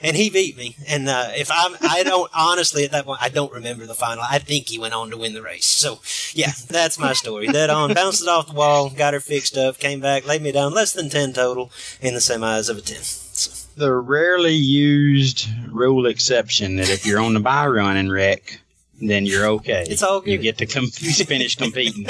And 0.00 0.16
he 0.16 0.30
beat 0.30 0.56
me. 0.56 0.76
And 0.86 1.08
uh, 1.08 1.30
if 1.34 1.50
I'm, 1.50 1.76
I 1.82 2.04
don't 2.04 2.30
honestly 2.34 2.84
at 2.84 2.92
that 2.92 3.04
point, 3.04 3.20
I 3.20 3.28
don't 3.28 3.52
remember 3.52 3.84
the 3.84 3.94
final. 3.94 4.24
I 4.28 4.38
think 4.38 4.68
he 4.68 4.78
went 4.78 4.94
on 4.94 5.10
to 5.10 5.16
win 5.16 5.34
the 5.34 5.42
race. 5.42 5.66
So 5.66 5.98
yeah, 6.32 6.52
that's 6.68 6.98
my 6.98 7.12
story. 7.12 7.48
Dead 7.48 7.68
on, 7.68 7.94
bounced 7.94 8.22
it 8.22 8.28
off 8.28 8.46
the 8.46 8.54
wall, 8.54 8.90
got 8.90 9.12
her 9.12 9.20
fixed 9.20 9.56
up, 9.56 9.78
came 9.78 10.00
back, 10.00 10.24
laid 10.24 10.40
me 10.40 10.52
down 10.52 10.72
less 10.72 10.92
than 10.92 11.10
10 11.10 11.32
total 11.32 11.72
in 12.00 12.14
the 12.14 12.20
semis 12.20 12.70
of 12.70 12.78
a 12.78 12.80
10. 12.80 13.27
The 13.78 13.94
rarely 13.94 14.54
used 14.54 15.48
rule 15.70 16.06
exception 16.06 16.76
that 16.76 16.90
if 16.90 17.06
you're 17.06 17.20
on 17.20 17.34
the 17.34 17.40
buy 17.40 17.68
run 17.68 17.96
and 17.96 18.10
wreck, 18.10 18.60
then 19.00 19.24
you're 19.24 19.46
okay. 19.46 19.84
It's 19.88 20.02
all 20.02 20.20
good. 20.20 20.32
You 20.32 20.38
get 20.38 20.58
to 20.58 20.66
com- 20.66 20.88
finish 20.88 21.54
competing. 21.54 22.02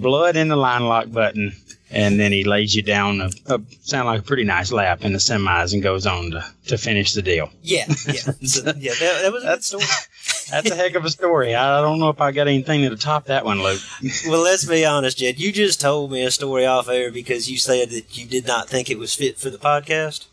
Blood 0.00 0.36
in 0.36 0.48
the 0.48 0.56
line 0.56 0.86
lock 0.86 1.12
button, 1.12 1.52
and 1.96 2.20
then 2.20 2.30
he 2.30 2.44
lays 2.44 2.74
you 2.76 2.82
down 2.82 3.22
a, 3.22 3.30
a 3.46 3.58
sound 3.80 4.06
like 4.06 4.20
a 4.20 4.22
pretty 4.22 4.44
nice 4.44 4.70
lap 4.70 5.02
in 5.02 5.14
the 5.14 5.18
semis 5.18 5.72
and 5.72 5.82
goes 5.82 6.06
on 6.06 6.30
to, 6.30 6.44
to 6.66 6.76
finish 6.76 7.14
the 7.14 7.22
deal. 7.22 7.48
yeah, 7.62 7.86
yeah. 8.06 8.32
So, 8.42 8.64
yeah, 8.76 8.92
that, 9.00 9.20
that 9.22 9.32
was 9.32 9.42
a 9.44 9.46
good 9.46 9.64
story. 9.64 9.84
That's 10.50 10.70
a 10.70 10.76
heck 10.76 10.94
of 10.94 11.06
a 11.06 11.10
story. 11.10 11.54
I 11.54 11.80
don't 11.80 11.98
know 11.98 12.10
if 12.10 12.20
I 12.20 12.32
got 12.32 12.48
anything 12.48 12.82
to 12.82 12.94
top 12.96 13.24
that 13.26 13.46
one, 13.46 13.62
Luke. 13.62 13.80
Well, 14.28 14.42
let's 14.42 14.66
be 14.66 14.84
honest, 14.84 15.16
Jed. 15.16 15.40
You 15.40 15.52
just 15.52 15.80
told 15.80 16.12
me 16.12 16.22
a 16.22 16.30
story 16.30 16.66
off 16.66 16.88
air 16.90 17.10
because 17.10 17.50
you 17.50 17.56
said 17.56 17.88
that 17.90 18.16
you 18.18 18.26
did 18.26 18.46
not 18.46 18.68
think 18.68 18.90
it 18.90 18.98
was 18.98 19.14
fit 19.14 19.38
for 19.38 19.48
the 19.48 19.56
podcast. 19.58 20.26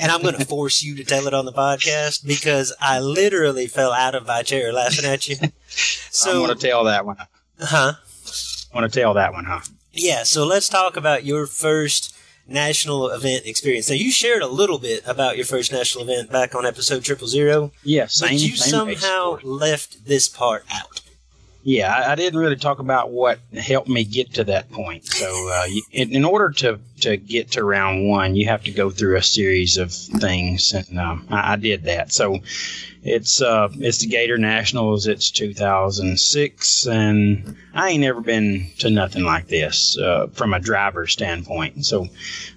And 0.00 0.10
I'm 0.10 0.22
going 0.22 0.36
to 0.36 0.46
force 0.46 0.82
you 0.82 0.96
to 0.96 1.04
tell 1.04 1.26
it 1.26 1.34
on 1.34 1.44
the 1.44 1.52
podcast 1.52 2.26
because 2.26 2.74
I 2.80 3.00
literally 3.00 3.66
fell 3.66 3.92
out 3.92 4.14
of 4.14 4.26
my 4.26 4.42
chair 4.42 4.72
laughing 4.72 5.04
at 5.04 5.28
you. 5.28 5.36
So 5.68 6.38
I 6.38 6.46
want 6.46 6.58
to 6.58 6.66
tell 6.66 6.84
that 6.84 7.04
one. 7.04 7.16
huh? 7.60 7.92
I 8.72 8.74
want 8.78 8.90
to 8.90 8.98
tell 9.00 9.12
that 9.14 9.34
one, 9.34 9.44
huh? 9.44 9.60
Yeah, 9.92 10.22
so 10.22 10.44
let's 10.46 10.68
talk 10.68 10.96
about 10.96 11.24
your 11.24 11.46
first 11.46 12.14
national 12.46 13.08
event 13.10 13.46
experience. 13.46 13.88
Now, 13.88 13.96
you 13.96 14.10
shared 14.10 14.42
a 14.42 14.46
little 14.46 14.78
bit 14.78 15.02
about 15.06 15.36
your 15.36 15.46
first 15.46 15.72
national 15.72 16.04
event 16.04 16.30
back 16.30 16.54
on 16.54 16.66
episode 16.66 17.04
triple 17.04 17.26
zero, 17.28 17.72
Yeah, 17.82 18.06
but 18.20 18.32
you 18.32 18.56
somehow 18.56 19.38
story. 19.38 19.42
left 19.44 20.06
this 20.06 20.28
part 20.28 20.64
out. 20.72 21.00
Yeah, 21.62 21.94
I, 21.94 22.12
I 22.12 22.14
didn't 22.14 22.38
really 22.38 22.56
talk 22.56 22.78
about 22.78 23.10
what 23.10 23.38
helped 23.54 23.88
me 23.88 24.04
get 24.04 24.34
to 24.34 24.44
that 24.44 24.70
point. 24.70 25.04
So, 25.06 25.26
uh, 25.52 25.64
you, 25.64 25.82
in, 25.92 26.14
in 26.14 26.24
order 26.24 26.50
to, 26.50 26.80
to 27.00 27.16
get 27.18 27.50
to 27.52 27.64
round 27.64 28.08
one, 28.08 28.34
you 28.34 28.46
have 28.46 28.64
to 28.64 28.70
go 28.70 28.88
through 28.90 29.16
a 29.16 29.22
series 29.22 29.76
of 29.76 29.92
things, 29.92 30.72
and 30.72 30.98
um, 30.98 31.26
I, 31.30 31.52
I 31.52 31.56
did 31.56 31.84
that. 31.84 32.12
So, 32.12 32.40
it's 33.02 33.40
uh, 33.40 33.68
it's 33.78 33.98
the 33.98 34.08
Gator 34.08 34.36
Nationals. 34.36 35.06
It's 35.06 35.30
2006, 35.30 36.86
and 36.86 37.56
I 37.72 37.90
ain't 37.90 38.02
never 38.02 38.20
been 38.20 38.70
to 38.78 38.90
nothing 38.90 39.24
like 39.24 39.48
this 39.48 39.96
uh, 39.96 40.26
from 40.32 40.52
a 40.52 40.60
driver 40.60 41.06
standpoint. 41.06 41.86
So, 41.86 42.08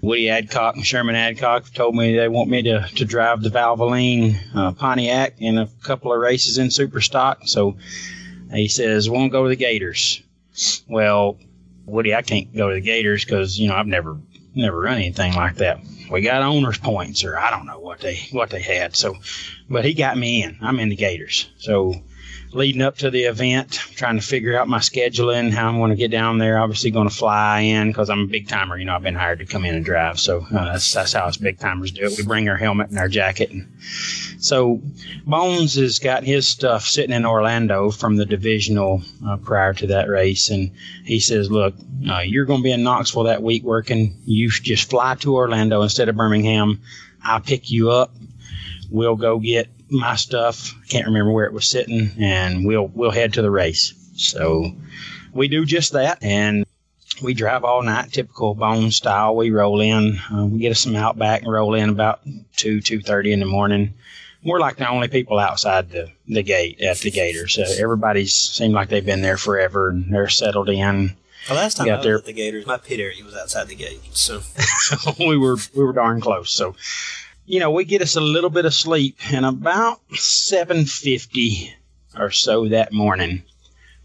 Woody 0.01 0.29
Adcock 0.29 0.75
and 0.75 0.85
Sherman 0.85 1.15
Adcock 1.15 1.71
told 1.73 1.95
me 1.95 2.15
they 2.15 2.27
want 2.27 2.49
me 2.49 2.61
to, 2.63 2.87
to 2.95 3.05
drive 3.05 3.41
the 3.41 3.49
Valvoline 3.49 4.37
uh, 4.53 4.73
Pontiac 4.73 5.35
in 5.39 5.57
a 5.57 5.67
couple 5.81 6.11
of 6.11 6.19
races 6.19 6.57
in 6.57 6.69
Super 6.71 6.99
Stock. 6.99 7.39
He 8.53 8.67
says, 8.67 9.09
"Won't 9.09 9.31
go 9.31 9.43
to 9.43 9.49
the 9.49 9.55
Gators." 9.55 10.21
Well, 10.87 11.37
Woody, 11.85 12.13
I 12.13 12.21
can't 12.21 12.55
go 12.55 12.69
to 12.69 12.75
the 12.75 12.81
Gators 12.81 13.25
because 13.25 13.59
you 13.59 13.67
know 13.67 13.75
I've 13.75 13.87
never 13.87 14.17
never 14.55 14.79
run 14.79 14.97
anything 14.97 15.33
like 15.33 15.55
that. 15.55 15.79
We 16.11 16.21
got 16.21 16.43
owners 16.43 16.77
points, 16.77 17.23
or 17.23 17.37
I 17.37 17.49
don't 17.49 17.65
know 17.65 17.79
what 17.79 17.99
they 17.99 18.19
what 18.31 18.49
they 18.49 18.61
had. 18.61 18.95
So, 18.95 19.15
but 19.69 19.85
he 19.85 19.93
got 19.93 20.17
me 20.17 20.43
in. 20.43 20.57
I'm 20.61 20.79
in 20.79 20.89
the 20.89 20.95
Gators. 20.95 21.49
So 21.57 21.95
leading 22.53 22.81
up 22.81 22.97
to 22.97 23.09
the 23.09 23.23
event, 23.23 23.71
trying 23.71 24.19
to 24.19 24.25
figure 24.25 24.57
out 24.57 24.67
my 24.67 24.79
scheduling, 24.79 25.51
how 25.51 25.67
I'm 25.67 25.77
going 25.77 25.89
to 25.89 25.95
get 25.95 26.11
down 26.11 26.37
there. 26.37 26.59
Obviously, 26.59 26.91
going 26.91 27.09
to 27.09 27.15
fly 27.15 27.59
in 27.59 27.89
because 27.89 28.09
I'm 28.09 28.21
a 28.21 28.27
big 28.27 28.47
timer. 28.47 28.77
You 28.77 28.85
know, 28.85 28.95
I've 28.95 29.03
been 29.03 29.15
hired 29.15 29.39
to 29.39 29.45
come 29.45 29.65
in 29.65 29.75
and 29.75 29.83
drive, 29.83 30.19
so 30.19 30.45
uh, 30.51 30.73
that's 30.73 30.93
that's 30.93 31.13
how 31.13 31.25
us 31.25 31.37
big 31.37 31.59
timers 31.59 31.91
do 31.91 32.05
it. 32.05 32.17
We 32.17 32.23
bring 32.23 32.47
our 32.49 32.57
helmet 32.57 32.89
and 32.89 32.99
our 32.99 33.07
jacket, 33.07 33.51
and 33.51 33.67
so 34.39 34.81
Bones 35.25 35.75
has 35.75 35.99
got 35.99 36.23
his 36.23 36.47
stuff 36.47 36.83
sitting 36.83 37.15
in 37.15 37.25
Orlando 37.25 37.91
from 37.91 38.15
the 38.15 38.25
divisional 38.25 39.01
uh, 39.27 39.37
prior 39.37 39.73
to 39.73 39.87
that 39.87 40.09
race, 40.09 40.49
and 40.49 40.71
he 41.05 41.19
says, 41.19 41.49
"Look, 41.49 41.75
uh, 42.09 42.19
you're 42.19 42.45
going 42.45 42.59
to 42.59 42.63
be 42.63 42.71
in 42.71 42.83
Knoxville 42.83 43.23
that 43.23 43.43
week 43.43 43.63
working. 43.63 44.17
You 44.25 44.49
just 44.49 44.89
fly 44.89 45.15
to 45.15 45.35
Orlando 45.35 45.81
instead 45.81 46.09
of 46.09 46.15
Birmingham. 46.15 46.81
I'll 47.23 47.39
pick 47.39 47.71
you 47.71 47.91
up. 47.91 48.15
We'll 48.89 49.15
go 49.15 49.39
get." 49.39 49.69
My 49.93 50.15
stuff. 50.15 50.73
I 50.83 50.87
can't 50.87 51.07
remember 51.07 51.31
where 51.31 51.45
it 51.45 51.53
was 51.53 51.67
sitting, 51.67 52.11
and 52.19 52.65
we'll 52.65 52.87
we'll 52.87 53.11
head 53.11 53.33
to 53.33 53.41
the 53.41 53.51
race. 53.51 53.93
So 54.15 54.75
we 55.33 55.47
do 55.47 55.65
just 55.65 55.93
that, 55.93 56.23
and 56.23 56.65
we 57.21 57.33
drive 57.33 57.63
all 57.63 57.83
night, 57.83 58.11
typical 58.11 58.55
bone 58.55 58.91
style. 58.91 59.35
We 59.35 59.51
roll 59.51 59.81
in, 59.81 60.19
uh, 60.33 60.45
we 60.45 60.59
get 60.59 60.71
us 60.71 60.79
some 60.79 60.95
outback 60.95 61.43
and 61.43 61.51
roll 61.51 61.73
in 61.73 61.89
about 61.89 62.21
two 62.55 62.81
two 62.81 63.01
thirty 63.01 63.31
in 63.31 63.39
the 63.39 63.45
morning. 63.45 63.93
We're 64.43 64.59
like 64.59 64.75
the 64.75 64.89
only 64.89 65.07
people 65.07 65.39
outside 65.39 65.89
the, 65.89 66.11
the 66.27 66.43
gate 66.43 66.81
at 66.81 66.97
the 66.97 67.11
Gators. 67.11 67.57
Uh, 67.57 67.65
everybody's 67.79 68.35
seemed 68.35 68.73
like 68.73 68.89
they've 68.89 69.05
been 69.05 69.21
there 69.21 69.37
forever 69.37 69.89
and 69.89 70.13
they're 70.13 70.27
settled 70.27 70.67
in. 70.67 71.15
The 71.47 71.53
last 71.53 71.77
time 71.77 71.89
I 71.89 71.95
was 71.95 72.05
there, 72.05 72.17
at 72.17 72.25
the 72.25 72.33
Gators, 72.33 72.65
my 72.65 72.77
pit 72.77 72.99
area 72.99 73.23
was 73.23 73.35
outside 73.35 73.67
the 73.67 73.75
gate, 73.75 74.01
so 74.11 74.41
we 75.19 75.37
were 75.37 75.57
we 75.73 75.83
were 75.83 75.93
darn 75.93 76.19
close. 76.19 76.51
So 76.51 76.75
you 77.45 77.59
know, 77.59 77.71
we 77.71 77.85
get 77.85 78.01
us 78.01 78.15
a 78.15 78.21
little 78.21 78.49
bit 78.49 78.65
of 78.65 78.73
sleep, 78.73 79.17
and 79.31 79.45
about 79.45 80.01
7:50 80.11 81.73
or 82.17 82.31
so 82.31 82.67
that 82.69 82.93
morning, 82.93 83.43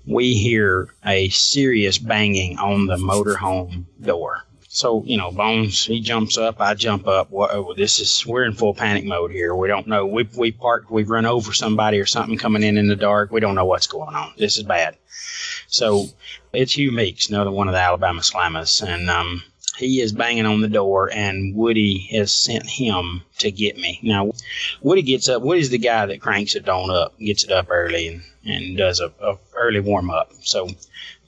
we 0.07 0.35
hear 0.35 0.95
a 1.05 1.29
serious 1.29 1.99
banging 1.99 2.59
on 2.59 2.87
the 2.87 2.97
motorhome 2.97 3.85
door. 4.01 4.45
So, 4.71 5.03
you 5.05 5.17
know, 5.17 5.33
Bones, 5.33 5.87
he 5.87 6.01
jumps 6.01 6.37
up, 6.37 6.61
I 6.61 6.75
jump 6.75 7.09
up. 7.09 7.31
What, 7.31 7.51
oh, 7.53 7.75
this 7.75 8.01
is, 8.01 8.27
we're 8.27 8.45
in 8.45 8.53
full 8.53 8.75
panic 8.75 9.05
mode 9.05 9.31
here. 9.33 9.55
We 9.55 9.67
don't 9.67 9.87
know. 9.87 10.07
We, 10.07 10.29
we 10.37 10.53
parked, 10.53 10.91
we've 10.91 11.09
run 11.09 11.27
over 11.27 11.53
somebody 11.53 11.99
or 11.99 12.07
something 12.07 12.39
coming 12.39 12.63
in 12.63 12.77
in 12.77 12.87
the 12.87 12.95
dark. 12.95 13.33
We 13.33 13.41
don't 13.41 13.55
know 13.55 13.65
what's 13.65 13.87
going 13.87 14.15
on. 14.15 14.35
This 14.37 14.59
is 14.59 14.63
bad. 14.63 14.97
So 15.69 16.07
it's 16.53 16.77
Hugh 16.77 16.93
Meeks, 16.93 17.31
another 17.31 17.51
one 17.51 17.69
of 17.69 17.73
the 17.73 17.81
Alabama 17.81 18.21
Slammers. 18.21 18.87
And, 18.87 19.09
um, 19.09 19.43
he 19.79 20.01
is 20.01 20.13
banging 20.13 20.47
on 20.47 20.61
the 20.61 20.69
door, 20.69 21.11
and 21.13 21.55
Woody 21.55 22.09
has 22.13 22.33
sent 22.33 22.67
him 22.67 23.23
to 23.39 23.51
get 23.51 23.77
me. 23.77 24.01
Now, 24.03 24.33
Woody 24.83 25.03
gets 25.03 25.29
up. 25.29 25.43
Woody's 25.43 25.71
the 25.71 25.79
guy 25.79 26.07
that 26.07 26.21
cranks 26.21 26.55
it 26.55 26.69
on 26.69 26.91
up, 26.91 27.19
gets 27.19 27.45
it 27.45 27.53
up 27.53 27.69
early, 27.71 28.09
and, 28.09 28.23
and 28.45 28.77
does 28.77 29.01
a, 29.01 29.13
a 29.23 29.39
early 29.55 29.81
warm 29.81 30.11
up. 30.11 30.33
So, 30.43 30.69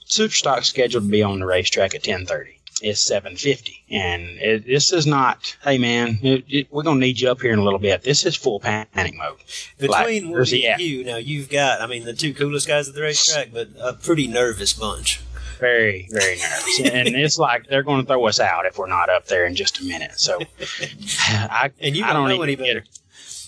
Superstock 0.06 0.64
scheduled 0.64 1.04
to 1.04 1.10
be 1.10 1.22
on 1.22 1.38
the 1.38 1.46
racetrack 1.46 1.94
at 1.94 2.02
ten 2.02 2.26
thirty. 2.26 2.56
It's 2.82 3.00
seven 3.00 3.36
fifty, 3.36 3.84
and 3.90 4.22
it, 4.22 4.66
this 4.66 4.92
is 4.92 5.06
not. 5.06 5.56
Hey 5.62 5.76
man, 5.76 6.18
it, 6.22 6.44
it, 6.48 6.72
we're 6.72 6.82
gonna 6.82 6.98
need 6.98 7.20
you 7.20 7.30
up 7.30 7.42
here 7.42 7.52
in 7.52 7.58
a 7.58 7.62
little 7.62 7.78
bit. 7.78 8.02
This 8.02 8.24
is 8.24 8.34
full 8.34 8.58
panic 8.58 9.14
mode. 9.14 9.36
Between 9.78 10.24
like, 10.24 10.34
Woody 10.34 10.66
and 10.66 10.80
you, 10.80 11.04
now 11.04 11.16
you've 11.16 11.50
got. 11.50 11.82
I 11.82 11.86
mean, 11.86 12.04
the 12.04 12.14
two 12.14 12.32
coolest 12.32 12.66
guys 12.66 12.88
at 12.88 12.94
the 12.94 13.02
racetrack, 13.02 13.52
but 13.52 13.68
a 13.78 13.92
pretty 13.92 14.26
nervous 14.26 14.72
bunch 14.72 15.20
very, 15.60 16.08
very 16.10 16.36
nervous. 16.40 16.80
and 16.80 17.08
it's 17.08 17.38
like 17.38 17.66
they're 17.68 17.82
going 17.82 18.00
to 18.00 18.06
throw 18.06 18.26
us 18.26 18.40
out 18.40 18.66
if 18.66 18.78
we're 18.78 18.88
not 18.88 19.10
up 19.10 19.26
there 19.26 19.46
in 19.46 19.54
just 19.54 19.80
a 19.80 19.84
minute. 19.84 20.18
So 20.18 20.38
I, 21.18 21.70
and 21.80 21.96
you 21.96 22.04
I 22.04 22.12
don't, 22.12 22.28
don't 22.28 22.48
even 22.48 22.64
get 22.64 22.76
a, 22.78 22.82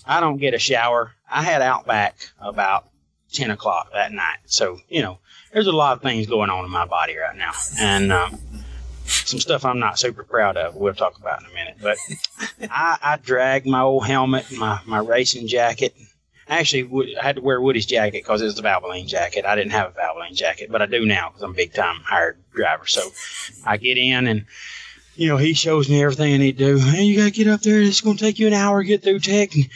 I 0.05 0.19
don't 0.19 0.37
get 0.37 0.53
a 0.53 0.59
shower. 0.59 1.11
I 1.29 1.41
had 1.41 1.61
Outback 1.61 2.15
about 2.39 2.89
10 3.33 3.51
o'clock 3.51 3.91
that 3.93 4.11
night. 4.11 4.37
So, 4.45 4.79
you 4.89 5.01
know, 5.01 5.19
there's 5.51 5.67
a 5.67 5.71
lot 5.71 5.97
of 5.97 6.03
things 6.03 6.27
going 6.27 6.49
on 6.49 6.65
in 6.65 6.71
my 6.71 6.85
body 6.85 7.17
right 7.17 7.35
now. 7.35 7.51
And, 7.79 8.11
um, 8.11 8.39
some 9.05 9.39
stuff 9.39 9.65
I'm 9.65 9.79
not 9.79 9.99
super 9.99 10.23
proud 10.23 10.57
of. 10.57 10.75
We'll 10.75 10.93
talk 10.93 11.17
about 11.17 11.41
in 11.41 11.47
a 11.51 11.53
minute. 11.53 11.75
But 11.81 11.97
I, 12.71 12.97
I 13.01 13.17
dragged 13.17 13.65
my 13.65 13.81
old 13.81 14.05
helmet, 14.05 14.45
my, 14.51 14.79
my 14.85 14.99
racing 14.99 15.47
jacket, 15.47 15.93
Actually, 16.47 17.15
I 17.19 17.23
had 17.23 17.35
to 17.37 17.41
wear 17.41 17.61
Woody's 17.61 17.85
jacket 17.85 18.23
because 18.23 18.41
it 18.41 18.45
was 18.45 18.55
the 18.55 18.61
Valvoline 18.61 19.07
jacket. 19.07 19.45
I 19.45 19.55
didn't 19.55 19.71
have 19.71 19.95
a 19.95 19.99
Valvoline 19.99 20.35
jacket, 20.35 20.69
but 20.71 20.81
I 20.81 20.85
do 20.85 21.05
now 21.05 21.29
because 21.29 21.43
I'm 21.43 21.51
a 21.51 21.55
big 21.55 21.73
time 21.73 22.01
hired 22.03 22.37
driver. 22.53 22.85
So 22.85 23.01
I 23.65 23.77
get 23.77 23.97
in 23.97 24.27
and 24.27 24.45
you 25.15 25.27
know, 25.27 25.37
he 25.37 25.53
shows 25.53 25.89
me 25.89 26.01
everything 26.01 26.33
I 26.33 26.37
need 26.37 26.57
to 26.57 26.65
do. 26.65 26.77
Hey, 26.79 27.03
you 27.03 27.17
got 27.17 27.25
to 27.25 27.31
get 27.31 27.47
up 27.47 27.61
there. 27.61 27.81
It's 27.81 28.01
to 28.01 28.15
take 28.15 28.39
you 28.39 28.47
an 28.47 28.53
hour 28.53 28.81
to 28.81 28.87
get 28.87 29.03
through 29.03 29.19
tech. 29.19 29.53
And 29.55 29.69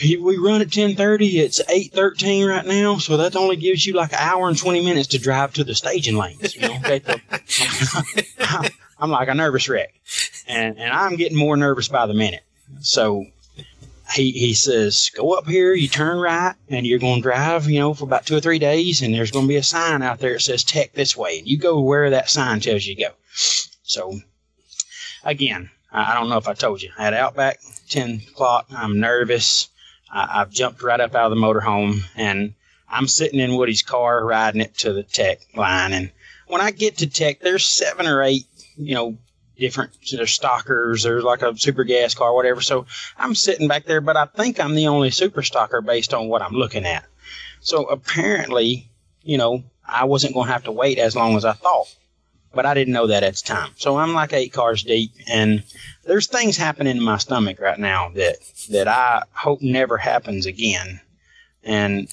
we 0.00 0.38
run 0.38 0.62
at 0.62 0.68
10:30. 0.68 1.34
It's 1.34 1.60
8:13 1.60 2.48
right 2.48 2.64
now, 2.64 2.98
so 2.98 3.16
that 3.18 3.36
only 3.36 3.56
gives 3.56 3.84
you 3.84 3.94
like 3.94 4.12
an 4.12 4.18
hour 4.20 4.48
and 4.48 4.56
20 4.56 4.82
minutes 4.84 5.08
to 5.08 5.18
drive 5.18 5.52
to 5.54 5.64
the 5.64 5.74
staging 5.74 6.16
lanes. 6.16 6.54
You 6.54 6.62
know, 6.62 6.76
okay, 6.76 7.02
I'm 8.98 9.10
like 9.10 9.28
a 9.28 9.34
nervous 9.34 9.68
wreck, 9.68 9.92
and 10.46 10.78
and 10.78 10.92
I'm 10.92 11.16
getting 11.16 11.36
more 11.36 11.56
nervous 11.56 11.88
by 11.88 12.06
the 12.06 12.14
minute. 12.14 12.42
So 12.80 13.26
he, 14.14 14.30
he 14.32 14.54
says, 14.54 15.10
go 15.14 15.32
up 15.32 15.46
here, 15.46 15.74
you 15.74 15.88
turn 15.88 16.18
right, 16.18 16.54
and 16.68 16.86
you're 16.86 16.98
going 16.98 17.16
to 17.16 17.22
drive, 17.22 17.68
you 17.68 17.78
know, 17.78 17.94
for 17.94 18.04
about 18.04 18.26
two 18.26 18.36
or 18.36 18.40
three 18.40 18.58
days, 18.58 19.02
and 19.02 19.14
there's 19.14 19.30
going 19.30 19.44
to 19.44 19.48
be 19.48 19.56
a 19.56 19.62
sign 19.62 20.02
out 20.02 20.18
there 20.18 20.34
that 20.34 20.40
says 20.40 20.64
tech 20.64 20.92
this 20.92 21.16
way, 21.16 21.38
and 21.38 21.46
you 21.46 21.58
go 21.58 21.80
where 21.80 22.10
that 22.10 22.30
sign 22.30 22.60
tells 22.60 22.86
you 22.86 22.94
to 22.94 23.02
go. 23.02 23.10
So, 23.82 24.20
again, 25.24 25.70
I, 25.92 26.14
don't 26.14 26.28
know 26.28 26.38
if 26.38 26.48
I 26.48 26.54
told 26.54 26.82
you, 26.82 26.90
I 26.98 27.04
had 27.04 27.14
Outback 27.14 27.60
10 27.90 28.22
o'clock. 28.30 28.66
I'm 28.70 29.00
nervous. 29.00 29.68
I, 30.10 30.40
I've 30.40 30.50
jumped 30.50 30.82
right 30.82 31.00
up 31.00 31.14
out 31.14 31.30
of 31.30 31.38
the 31.38 31.42
motorhome, 31.42 32.00
and 32.16 32.54
I'm 32.88 33.08
sitting 33.08 33.40
in 33.40 33.56
Woody's 33.56 33.82
car 33.82 34.24
riding 34.24 34.60
it 34.60 34.76
to 34.78 34.92
the 34.92 35.02
tech 35.02 35.40
line. 35.54 35.92
And 35.92 36.10
when 36.46 36.60
I 36.60 36.70
get 36.70 36.98
to 36.98 37.06
tech, 37.06 37.40
there's 37.40 37.66
seven 37.66 38.06
or 38.06 38.22
eight, 38.22 38.46
you 38.76 38.94
know, 38.94 39.18
different 39.58 39.90
there's 40.12 40.30
stockers 40.30 41.02
there's 41.02 41.24
like 41.24 41.42
a 41.42 41.56
super 41.56 41.84
gas 41.84 42.14
car 42.14 42.34
whatever. 42.34 42.60
So 42.60 42.86
i'm 43.16 43.34
sitting 43.34 43.68
back 43.68 43.84
there 43.84 44.00
but 44.00 44.16
i 44.16 44.24
think 44.24 44.60
i'm 44.60 44.74
the 44.74 44.86
only 44.86 45.10
super 45.10 45.42
stocker 45.42 45.84
based 45.84 46.14
on 46.14 46.28
what 46.28 46.42
i'm 46.42 46.54
looking 46.54 46.86
at. 46.86 47.04
So 47.60 47.84
apparently 47.84 48.88
you 49.22 49.36
know 49.36 49.64
i 49.86 50.04
wasn't 50.04 50.34
going 50.34 50.46
to 50.46 50.52
have 50.52 50.64
to 50.64 50.72
wait 50.72 50.98
as 50.98 51.16
long 51.16 51.36
as 51.36 51.44
i 51.44 51.52
thought 51.52 51.94
but 52.54 52.66
i 52.66 52.74
didn't 52.74 52.94
know 52.94 53.08
that 53.08 53.22
at 53.22 53.36
the 53.36 53.42
time. 53.42 53.72
So 53.76 53.96
i'm 53.98 54.14
like 54.14 54.32
eight 54.32 54.52
cars 54.52 54.82
deep 54.82 55.12
and 55.28 55.62
there's 56.04 56.26
things 56.28 56.56
happening 56.56 56.96
in 56.96 57.02
my 57.02 57.18
stomach 57.18 57.60
right 57.60 57.78
now 57.78 58.10
that 58.14 58.36
that 58.70 58.88
i 58.88 59.22
hope 59.32 59.60
never 59.60 59.98
happens 59.98 60.46
again. 60.46 61.00
And 61.64 62.08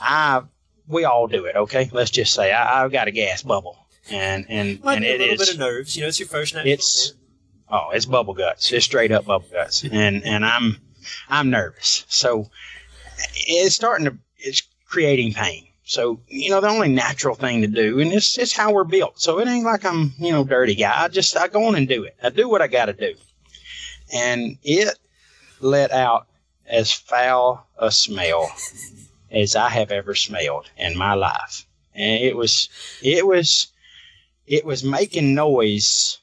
i 0.00 0.42
we 0.86 1.04
all 1.04 1.26
do 1.26 1.46
it 1.46 1.56
okay? 1.56 1.88
Let's 1.92 2.10
just 2.10 2.34
say 2.34 2.52
I, 2.52 2.84
i've 2.84 2.92
got 2.92 3.08
a 3.08 3.10
gas 3.10 3.42
bubble 3.42 3.83
and 4.10 4.46
and 4.48 4.82
Might 4.82 4.94
and 4.94 5.02
be 5.02 5.08
a 5.08 5.14
it 5.14 5.20
little 5.20 5.34
is 5.34 5.40
bit 5.40 5.54
of 5.54 5.58
nerves. 5.58 5.96
You 5.96 6.02
know, 6.02 6.08
it's 6.08 6.18
your 6.18 6.28
first 6.28 6.54
night. 6.54 6.66
it's 6.66 7.14
oh 7.70 7.90
it's 7.92 8.06
bubble 8.06 8.34
guts. 8.34 8.72
It's 8.72 8.84
straight 8.84 9.12
up 9.12 9.26
bubble 9.26 9.48
guts. 9.50 9.84
And 9.84 10.24
and 10.24 10.44
i'm 10.44 10.78
i'm 11.28 11.50
nervous. 11.50 12.04
So 12.08 12.50
it's 13.34 13.74
starting 13.74 14.06
to 14.06 14.16
it's 14.38 14.62
creating 14.86 15.32
pain. 15.32 15.68
So 15.84 16.20
you 16.28 16.50
know 16.50 16.60
the 16.60 16.68
only 16.68 16.88
natural 16.88 17.34
thing 17.34 17.62
to 17.62 17.66
do 17.66 18.00
and 18.00 18.12
it's 18.12 18.38
it's 18.38 18.52
how 18.52 18.72
we're 18.72 18.84
built. 18.84 19.20
So 19.20 19.38
it 19.38 19.48
ain't 19.48 19.64
like 19.64 19.84
i'm 19.84 20.12
you 20.18 20.32
know 20.32 20.44
dirty 20.44 20.74
guy. 20.74 21.04
I 21.04 21.08
just 21.08 21.36
i 21.36 21.48
go 21.48 21.64
on 21.66 21.74
and 21.74 21.88
do 21.88 22.04
it. 22.04 22.16
I 22.22 22.30
do 22.30 22.48
what 22.48 22.62
i 22.62 22.66
got 22.66 22.86
to 22.86 22.92
do. 22.92 23.14
And 24.12 24.58
it 24.62 24.98
let 25.60 25.90
out 25.90 26.26
as 26.66 26.92
foul 26.92 27.66
a 27.78 27.90
smell 27.90 28.50
as 29.30 29.56
i 29.56 29.68
have 29.68 29.90
ever 29.90 30.14
smelled 30.14 30.70
in 30.76 30.96
my 30.96 31.14
life. 31.14 31.66
And 31.94 32.22
it 32.22 32.36
was 32.36 32.68
it 33.02 33.26
was 33.26 33.68
it 34.46 34.64
was 34.64 34.84
making 34.84 35.34
noise, 35.34 36.18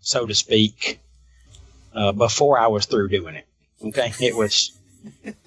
so 0.00 0.26
to 0.26 0.34
speak, 0.34 1.00
uh, 1.94 2.12
before 2.12 2.58
I 2.58 2.66
was 2.66 2.86
through 2.86 3.08
doing 3.08 3.36
it. 3.36 3.46
Okay, 3.82 4.12
it 4.20 4.36
was 4.36 4.76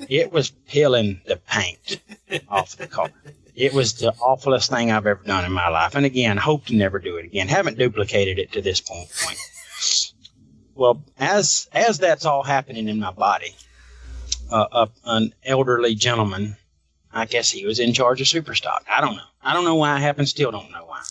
it 0.08 0.32
was 0.32 0.50
peeling 0.50 1.22
the 1.26 1.38
paint 1.38 2.00
off 2.50 2.78
the 2.78 2.88
car. 2.88 3.10
It 3.56 3.74
was 3.74 3.96
the 3.96 4.14
awfulest 4.22 4.70
thing 4.70 4.92
I've 4.92 5.08
ever 5.08 5.24
done 5.24 5.44
in 5.44 5.52
my 5.52 5.68
life. 5.70 5.96
And 5.96 6.06
again, 6.06 6.38
hope 6.38 6.66
to 6.66 6.76
never 6.76 7.00
do 7.00 7.18
it 7.18 7.26
again. 7.26 7.48
Haven't 7.48 7.80
duplicated 7.80 8.38
it 8.38 8.52
to 8.52 8.62
this 8.62 8.82
point. 8.82 9.10
Well, 10.76 11.04
as 11.18 11.68
as 11.74 11.98
that's 11.98 12.26
all 12.26 12.44
happening 12.44 12.88
in 12.88 13.00
my 13.00 13.12
body, 13.12 13.56
uh, 14.52 14.86
an 15.06 15.34
elderly 15.44 15.96
gentleman, 15.96 16.56
I 17.12 17.26
guess 17.26 17.50
he 17.50 17.66
was 17.66 17.80
in 17.80 17.94
charge 17.94 18.22
of 18.22 18.28
Superstock. 18.28 18.82
I 18.88 19.02
don't 19.02 19.16
know. 19.16 19.24
I 19.42 19.54
don't 19.54 19.64
know 19.64 19.76
why 19.76 19.96
it 19.98 20.02
happened. 20.02 20.30
Still 20.30 20.52
don't 20.52 20.72
know 20.72 20.86
why 20.86 21.02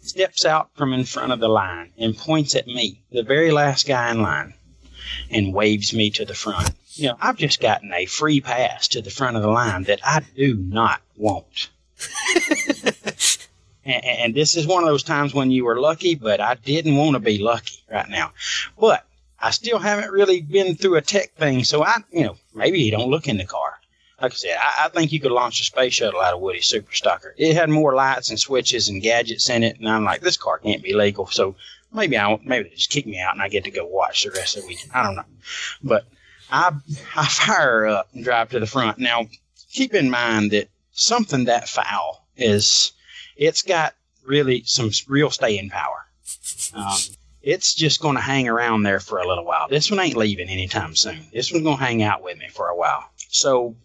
steps 0.00 0.44
out 0.44 0.70
from 0.76 0.92
in 0.92 1.04
front 1.04 1.32
of 1.32 1.40
the 1.40 1.48
line 1.48 1.92
and 1.98 2.16
points 2.16 2.54
at 2.54 2.66
me, 2.66 3.02
the 3.12 3.22
very 3.22 3.50
last 3.50 3.86
guy 3.86 4.10
in 4.10 4.22
line, 4.22 4.54
and 5.30 5.54
waves 5.54 5.92
me 5.92 6.10
to 6.10 6.24
the 6.24 6.34
front. 6.34 6.70
You 6.94 7.08
know, 7.08 7.16
I've 7.20 7.36
just 7.36 7.60
gotten 7.60 7.92
a 7.92 8.06
free 8.06 8.40
pass 8.40 8.88
to 8.88 9.02
the 9.02 9.10
front 9.10 9.36
of 9.36 9.42
the 9.42 9.48
line 9.48 9.84
that 9.84 10.00
I 10.04 10.22
do 10.36 10.54
not 10.54 11.00
want. 11.16 11.68
and, 13.84 14.04
and 14.04 14.34
this 14.34 14.56
is 14.56 14.66
one 14.66 14.82
of 14.82 14.88
those 14.88 15.02
times 15.02 15.34
when 15.34 15.50
you 15.50 15.64
were 15.64 15.80
lucky, 15.80 16.14
but 16.14 16.40
I 16.40 16.54
didn't 16.54 16.96
want 16.96 17.14
to 17.14 17.20
be 17.20 17.38
lucky 17.38 17.80
right 17.90 18.08
now. 18.08 18.32
But 18.78 19.06
I 19.38 19.50
still 19.50 19.78
haven't 19.78 20.10
really 20.10 20.40
been 20.40 20.76
through 20.76 20.96
a 20.96 21.02
tech 21.02 21.34
thing, 21.34 21.64
so 21.64 21.84
I, 21.84 21.98
you 22.12 22.24
know, 22.24 22.36
maybe 22.54 22.82
he 22.82 22.90
don't 22.90 23.10
look 23.10 23.28
in 23.28 23.38
the 23.38 23.46
car. 23.46 23.79
Like 24.20 24.32
I 24.32 24.36
said, 24.36 24.56
I, 24.60 24.86
I 24.86 24.88
think 24.88 25.12
you 25.12 25.20
could 25.20 25.32
launch 25.32 25.60
a 25.60 25.64
space 25.64 25.94
shuttle 25.94 26.20
out 26.20 26.34
of 26.34 26.40
Woody's 26.40 26.66
Super 26.66 26.92
Stocker. 26.92 27.32
It 27.36 27.54
had 27.54 27.70
more 27.70 27.94
lights 27.94 28.30
and 28.30 28.38
switches 28.38 28.88
and 28.88 29.02
gadgets 29.02 29.48
in 29.48 29.62
it, 29.62 29.78
and 29.78 29.88
I'm 29.88 30.04
like, 30.04 30.20
this 30.20 30.36
car 30.36 30.58
can't 30.58 30.82
be 30.82 30.94
legal. 30.94 31.26
So 31.26 31.56
maybe 31.92 32.18
I 32.18 32.38
maybe 32.44 32.68
they 32.68 32.74
just 32.74 32.90
kick 32.90 33.06
me 33.06 33.20
out 33.20 33.34
and 33.34 33.42
I 33.42 33.48
get 33.48 33.64
to 33.64 33.70
go 33.70 33.86
watch 33.86 34.24
the 34.24 34.30
rest 34.30 34.56
of 34.56 34.62
the 34.62 34.68
weekend. 34.68 34.92
I 34.92 35.02
don't 35.02 35.16
know, 35.16 35.24
but 35.82 36.04
I 36.50 36.72
I 37.16 37.26
fire 37.26 37.86
up 37.86 38.08
and 38.12 38.24
drive 38.24 38.50
to 38.50 38.60
the 38.60 38.66
front. 38.66 38.98
Now 38.98 39.26
keep 39.70 39.94
in 39.94 40.10
mind 40.10 40.50
that 40.50 40.68
something 40.92 41.44
that 41.44 41.68
foul 41.68 42.26
is 42.36 42.92
it's 43.36 43.62
got 43.62 43.94
really 44.24 44.62
some 44.64 44.90
real 45.08 45.30
staying 45.30 45.70
power. 45.70 46.06
Um, 46.74 46.96
it's 47.42 47.74
just 47.74 48.00
going 48.00 48.16
to 48.16 48.22
hang 48.22 48.48
around 48.48 48.82
there 48.82 49.00
for 49.00 49.18
a 49.18 49.26
little 49.26 49.44
while. 49.44 49.66
This 49.68 49.90
one 49.90 49.98
ain't 49.98 50.16
leaving 50.16 50.48
anytime 50.48 50.94
soon. 50.94 51.20
This 51.32 51.50
one's 51.50 51.64
going 51.64 51.78
to 51.78 51.82
hang 51.82 52.02
out 52.02 52.22
with 52.22 52.38
me 52.38 52.48
for 52.50 52.68
a 52.68 52.76
while. 52.76 53.10
So 53.28 53.76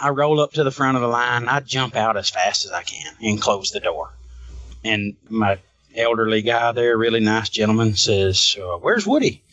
I 0.00 0.08
roll 0.10 0.40
up 0.40 0.52
to 0.52 0.64
the 0.64 0.70
front 0.70 0.96
of 0.96 1.02
the 1.02 1.08
line. 1.08 1.48
I 1.48 1.60
jump 1.60 1.94
out 1.94 2.16
as 2.16 2.30
fast 2.30 2.64
as 2.64 2.72
I 2.72 2.82
can 2.82 3.12
and 3.20 3.40
close 3.40 3.70
the 3.70 3.80
door. 3.80 4.12
And 4.82 5.16
my 5.28 5.58
elderly 5.94 6.42
guy 6.42 6.72
there, 6.72 6.96
really 6.96 7.20
nice 7.20 7.48
gentleman, 7.48 7.94
says, 7.94 8.56
uh, 8.60 8.76
"Where's 8.78 9.06
Woody?" 9.06 9.42
I 9.46 9.50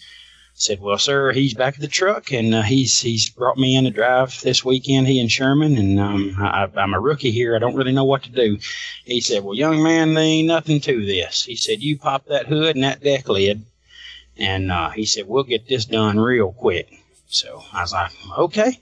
said, 0.56 0.82
"Well, 0.82 0.98
sir, 0.98 1.32
he's 1.32 1.54
back 1.54 1.76
at 1.76 1.80
the 1.80 1.88
truck, 1.88 2.32
and 2.34 2.54
uh, 2.56 2.64
he's 2.64 3.00
he's 3.00 3.30
brought 3.30 3.58
me 3.58 3.76
in 3.76 3.86
to 3.86 3.92
drive 3.92 4.42
this 4.42 4.66
weekend. 4.66 5.08
He 5.08 5.20
and 5.20 5.32
Sherman, 5.32 5.78
and 5.78 6.00
um, 6.00 6.36
I, 6.40 6.68
I'm 6.76 6.94
a 6.94 7.00
rookie 7.00 7.32
here. 7.32 7.56
I 7.56 7.60
don't 7.60 7.76
really 7.76 7.94
know 7.94 8.04
what 8.04 8.24
to 8.24 8.32
do." 8.32 8.58
He 9.06 9.22
said, 9.22 9.44
"Well, 9.44 9.56
young 9.56 9.84
man, 9.84 10.16
there 10.16 10.24
ain't 10.24 10.48
nothing 10.48 10.82
to 10.82 11.06
this." 11.06 11.46
He 11.46 11.56
said, 11.56 11.84
"You 11.84 11.98
pop 11.98 12.26
that 12.26 12.48
hood 12.48 12.76
and 12.76 12.84
that 12.84 13.04
deck 13.04 13.30
lid, 13.30 13.64
and 14.38 14.72
uh, 14.72 14.90
he 14.90 15.06
said 15.06 15.28
we'll 15.28 15.44
get 15.44 15.68
this 15.68 15.86
done 15.86 16.20
real 16.20 16.52
quick." 16.52 16.92
So 17.28 17.64
I 17.72 17.82
was 17.82 17.94
like, 17.94 18.12
"Okay." 18.38 18.80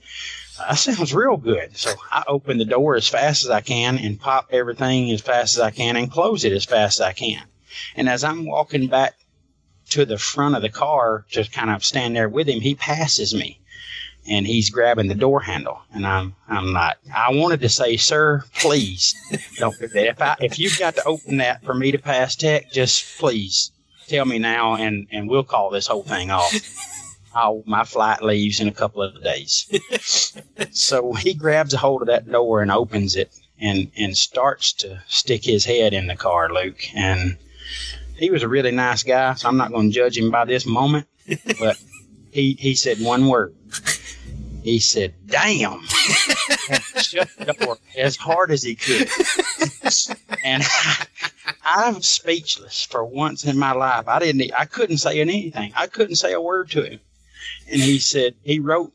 That 0.68 0.74
sounds 0.74 1.14
real 1.14 1.36
good. 1.36 1.76
So 1.76 1.92
I 2.10 2.22
open 2.26 2.58
the 2.58 2.64
door 2.64 2.96
as 2.96 3.08
fast 3.08 3.44
as 3.44 3.50
I 3.50 3.60
can 3.60 3.98
and 3.98 4.20
pop 4.20 4.48
everything 4.50 5.10
as 5.10 5.20
fast 5.20 5.56
as 5.56 5.60
I 5.60 5.70
can 5.70 5.96
and 5.96 6.10
close 6.10 6.44
it 6.44 6.52
as 6.52 6.64
fast 6.64 7.00
as 7.00 7.06
I 7.06 7.12
can. 7.12 7.42
And 7.96 8.08
as 8.08 8.24
I'm 8.24 8.46
walking 8.46 8.88
back 8.88 9.14
to 9.90 10.04
the 10.04 10.18
front 10.18 10.54
of 10.54 10.62
the 10.62 10.68
car 10.68 11.24
to 11.32 11.44
kind 11.44 11.70
of 11.70 11.84
stand 11.84 12.14
there 12.14 12.28
with 12.28 12.48
him, 12.48 12.60
he 12.60 12.74
passes 12.74 13.34
me 13.34 13.60
and 14.28 14.46
he's 14.46 14.70
grabbing 14.70 15.08
the 15.08 15.14
door 15.14 15.40
handle. 15.40 15.80
And 15.92 16.06
I'm, 16.06 16.34
I'm 16.48 16.72
not, 16.72 16.98
I 17.14 17.32
wanted 17.32 17.60
to 17.60 17.68
say, 17.68 17.96
sir, 17.96 18.44
please 18.58 19.14
don't 19.56 19.78
do 19.78 19.88
that. 19.88 20.06
If 20.06 20.22
I, 20.22 20.36
if 20.40 20.58
you've 20.58 20.78
got 20.78 20.96
to 20.96 21.04
open 21.04 21.38
that 21.38 21.64
for 21.64 21.74
me 21.74 21.90
to 21.92 21.98
pass 21.98 22.36
tech, 22.36 22.70
just 22.70 23.18
please 23.18 23.72
tell 24.08 24.24
me 24.24 24.38
now 24.38 24.74
and, 24.76 25.06
and 25.10 25.28
we'll 25.28 25.44
call 25.44 25.70
this 25.70 25.86
whole 25.86 26.02
thing 26.02 26.30
off. 26.30 26.52
Oh, 27.34 27.62
my 27.64 27.84
flight 27.84 28.22
leaves 28.22 28.60
in 28.60 28.68
a 28.68 28.72
couple 28.72 29.02
of 29.02 29.22
days. 29.22 29.70
so 30.72 31.12
he 31.12 31.34
grabs 31.34 31.72
a 31.72 31.78
hold 31.78 32.02
of 32.02 32.08
that 32.08 32.30
door 32.30 32.60
and 32.60 32.72
opens 32.72 33.14
it 33.14 33.32
and, 33.60 33.90
and 33.96 34.16
starts 34.16 34.72
to 34.74 35.02
stick 35.06 35.44
his 35.44 35.64
head 35.64 35.92
in 35.92 36.08
the 36.08 36.16
car, 36.16 36.52
Luke. 36.52 36.82
And 36.94 37.36
he 38.16 38.30
was 38.30 38.42
a 38.42 38.48
really 38.48 38.72
nice 38.72 39.04
guy, 39.04 39.34
so 39.34 39.48
I'm 39.48 39.56
not 39.56 39.70
going 39.70 39.90
to 39.90 39.94
judge 39.94 40.18
him 40.18 40.30
by 40.30 40.44
this 40.44 40.66
moment. 40.66 41.06
But 41.58 41.80
he, 42.32 42.54
he 42.58 42.74
said 42.74 43.00
one 43.00 43.28
word. 43.28 43.54
He 44.64 44.80
said, 44.80 45.14
damn. 45.26 45.80
and 46.68 46.82
shut 46.98 47.28
the 47.38 47.56
door 47.58 47.78
as 47.96 48.16
hard 48.16 48.50
as 48.50 48.62
he 48.62 48.74
could. 48.74 49.08
and 50.44 50.62
I, 50.66 51.06
I'm 51.64 52.02
speechless 52.02 52.84
for 52.84 53.04
once 53.04 53.44
in 53.44 53.56
my 53.56 53.72
life. 53.72 54.08
I 54.08 54.18
didn't, 54.18 54.52
I 54.58 54.64
couldn't 54.64 54.98
say 54.98 55.20
anything. 55.20 55.72
I 55.76 55.86
couldn't 55.86 56.16
say 56.16 56.32
a 56.32 56.40
word 56.40 56.70
to 56.72 56.82
him 56.82 57.00
and 57.70 57.80
he 57.80 57.98
said 57.98 58.34
he 58.42 58.58
wrote 58.58 58.92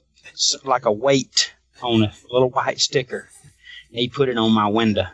like 0.63 0.85
a 0.85 0.91
weight 0.91 1.53
on 1.81 2.03
a 2.03 2.13
little 2.31 2.49
white 2.49 2.79
sticker. 2.79 3.29
He 3.91 4.09
put 4.09 4.29
it 4.29 4.37
on 4.37 4.51
my 4.51 4.67
window. 4.67 5.07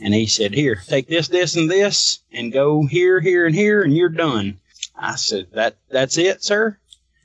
And 0.00 0.14
he 0.14 0.26
said, 0.26 0.54
Here, 0.54 0.80
take 0.86 1.08
this, 1.08 1.28
this, 1.28 1.56
and 1.56 1.70
this, 1.70 2.20
and 2.32 2.52
go 2.52 2.86
here, 2.86 3.20
here, 3.20 3.46
and 3.46 3.54
here, 3.54 3.82
and 3.82 3.96
you're 3.96 4.08
done. 4.08 4.58
I 4.96 5.16
said, 5.16 5.48
That 5.52 5.76
that's 5.90 6.18
it, 6.18 6.42
sir? 6.42 6.78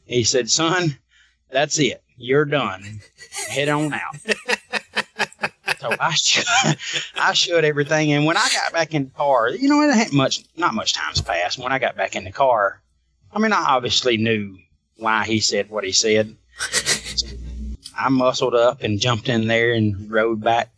He 0.05 0.23
said, 0.23 0.49
Son, 0.49 0.97
that's 1.51 1.79
it. 1.79 2.03
You're 2.17 2.45
done. 2.45 3.01
Head 3.49 3.69
on 3.69 3.93
out. 3.93 4.15
so 5.79 5.95
I 5.99 6.15
I 7.15 7.33
shut 7.33 7.65
everything. 7.65 8.11
And 8.11 8.25
when 8.25 8.37
I 8.37 8.47
got 8.53 8.73
back 8.73 8.93
in 8.93 9.05
the 9.05 9.11
car, 9.11 9.49
you 9.49 9.69
know, 9.69 9.81
it 9.81 9.93
hadn't 9.93 10.13
much, 10.13 10.43
not 10.55 10.73
much 10.73 10.93
time's 10.93 11.21
passed. 11.21 11.59
When 11.59 11.71
I 11.71 11.79
got 11.79 11.95
back 11.95 12.15
in 12.15 12.23
the 12.23 12.31
car, 12.31 12.81
I 13.31 13.39
mean, 13.39 13.53
I 13.53 13.63
obviously 13.67 14.17
knew 14.17 14.57
why 14.97 15.25
he 15.25 15.39
said 15.39 15.69
what 15.69 15.83
he 15.83 15.91
said. 15.91 16.35
I 17.97 18.09
muscled 18.09 18.55
up 18.55 18.81
and 18.83 18.99
jumped 18.99 19.29
in 19.29 19.47
there 19.47 19.73
and 19.73 20.11
rode 20.11 20.41
back 20.41 20.71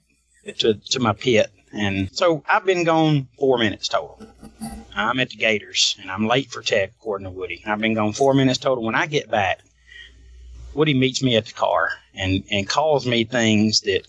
to, 0.59 0.75
to 0.75 0.99
my 0.99 1.13
pit. 1.13 1.51
And 1.73 2.09
so 2.13 2.43
I've 2.47 2.65
been 2.65 2.83
gone 2.83 3.27
four 3.37 3.57
minutes 3.57 3.87
total. 3.87 4.21
I'm 4.95 5.19
at 5.19 5.29
the 5.29 5.35
Gators 5.35 5.97
and 6.01 6.09
I'm 6.09 6.27
late 6.27 6.51
for 6.51 6.61
tech, 6.61 6.91
according 6.99 7.25
to 7.25 7.31
Woody. 7.31 7.61
I've 7.65 7.79
been 7.79 7.93
gone 7.93 8.13
four 8.13 8.33
minutes 8.33 8.59
total. 8.59 8.83
When 8.83 8.95
I 8.95 9.07
get 9.07 9.29
back, 9.29 9.59
Woody 10.73 10.93
meets 10.93 11.21
me 11.21 11.35
at 11.35 11.45
the 11.45 11.53
car 11.53 11.89
and, 12.13 12.43
and 12.51 12.67
calls 12.67 13.05
me 13.05 13.23
things 13.23 13.81
that 13.81 14.03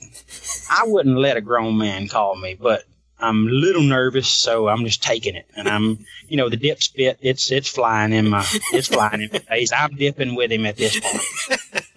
I 0.71 0.85
wouldn't 0.87 1.17
let 1.17 1.37
a 1.37 1.41
grown 1.41 1.79
man 1.79 2.09
call 2.09 2.37
me, 2.37 2.57
but 2.61 2.85
I'm 3.19 3.49
a 3.49 3.51
little 3.51 3.83
nervous, 3.83 4.29
so 4.29 4.69
I'm 4.69 4.85
just 4.85 5.03
taking 5.03 5.35
it. 5.35 5.47
And 5.57 5.69
I'm, 5.69 6.05
you 6.29 6.37
know, 6.37 6.49
the 6.49 6.57
dip 6.57 6.83
spit, 6.83 7.19
it's 7.23 7.51
it's 7.51 7.69
flying 7.69 8.13
in 8.13 8.29
my, 8.29 8.47
it's 8.73 8.89
flying 8.89 9.23
in 9.23 9.31
my 9.33 9.39
face. 9.39 9.73
I'm 9.73 9.95
dipping 9.97 10.35
with 10.35 10.53
him 10.53 10.67
at 10.67 10.77
this 10.77 11.01
point. 11.01 11.23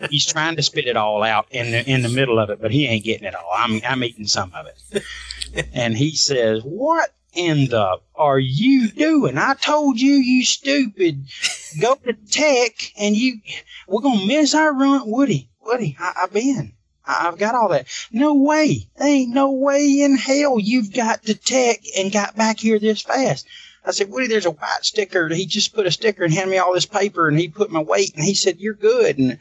He's 0.09 0.25
trying 0.25 0.55
to 0.55 0.63
spit 0.63 0.87
it 0.87 0.95
all 0.95 1.23
out 1.23 1.47
in 1.51 1.71
the 1.71 1.89
in 1.89 2.01
the 2.03 2.09
middle 2.09 2.39
of 2.39 2.49
it, 2.49 2.61
but 2.61 2.71
he 2.71 2.87
ain't 2.87 3.03
getting 3.03 3.27
it 3.27 3.35
all. 3.35 3.51
I'm 3.53 3.81
I'm 3.87 4.03
eating 4.03 4.27
some 4.27 4.51
of 4.53 4.67
it. 4.67 5.03
And 5.73 5.97
he 5.97 6.15
says, 6.15 6.61
"What 6.63 7.13
in 7.33 7.67
the 7.69 7.97
are 8.15 8.39
you 8.39 8.89
doing? 8.89 9.37
I 9.37 9.55
told 9.55 9.99
you, 9.99 10.13
you 10.13 10.45
stupid. 10.45 11.25
Go 11.81 11.95
to 11.95 12.13
tech, 12.13 12.93
and 12.97 13.15
you 13.15 13.41
we're 13.87 14.01
gonna 14.01 14.25
miss 14.25 14.55
our 14.55 14.73
run, 14.73 15.09
Woody. 15.09 15.49
Woody, 15.61 15.97
I, 15.99 16.13
I've 16.23 16.33
been." 16.33 16.73
I've 17.09 17.39
got 17.39 17.55
all 17.55 17.69
that. 17.69 17.87
No 18.11 18.35
way. 18.35 18.87
There 18.97 19.07
ain't 19.07 19.33
no 19.33 19.51
way 19.51 20.01
in 20.01 20.15
hell 20.15 20.59
you've 20.59 20.93
got 20.93 21.23
to 21.23 21.33
tech 21.33 21.79
and 21.97 22.11
got 22.11 22.35
back 22.35 22.59
here 22.59 22.77
this 22.77 23.01
fast. 23.01 23.47
I 23.83 23.91
said, 23.91 24.11
Woody, 24.11 24.27
there's 24.27 24.45
a 24.45 24.51
white 24.51 24.83
sticker. 24.83 25.27
He 25.29 25.45
just 25.45 25.73
put 25.73 25.87
a 25.87 25.91
sticker 25.91 26.23
and 26.23 26.33
handed 26.33 26.51
me 26.51 26.57
all 26.59 26.73
this 26.73 26.85
paper 26.85 27.27
and 27.27 27.39
he 27.39 27.47
put 27.47 27.71
my 27.71 27.81
weight 27.81 28.13
and 28.13 28.23
he 28.23 28.35
said, 28.35 28.59
You're 28.59 28.75
good. 28.75 29.17
And 29.17 29.39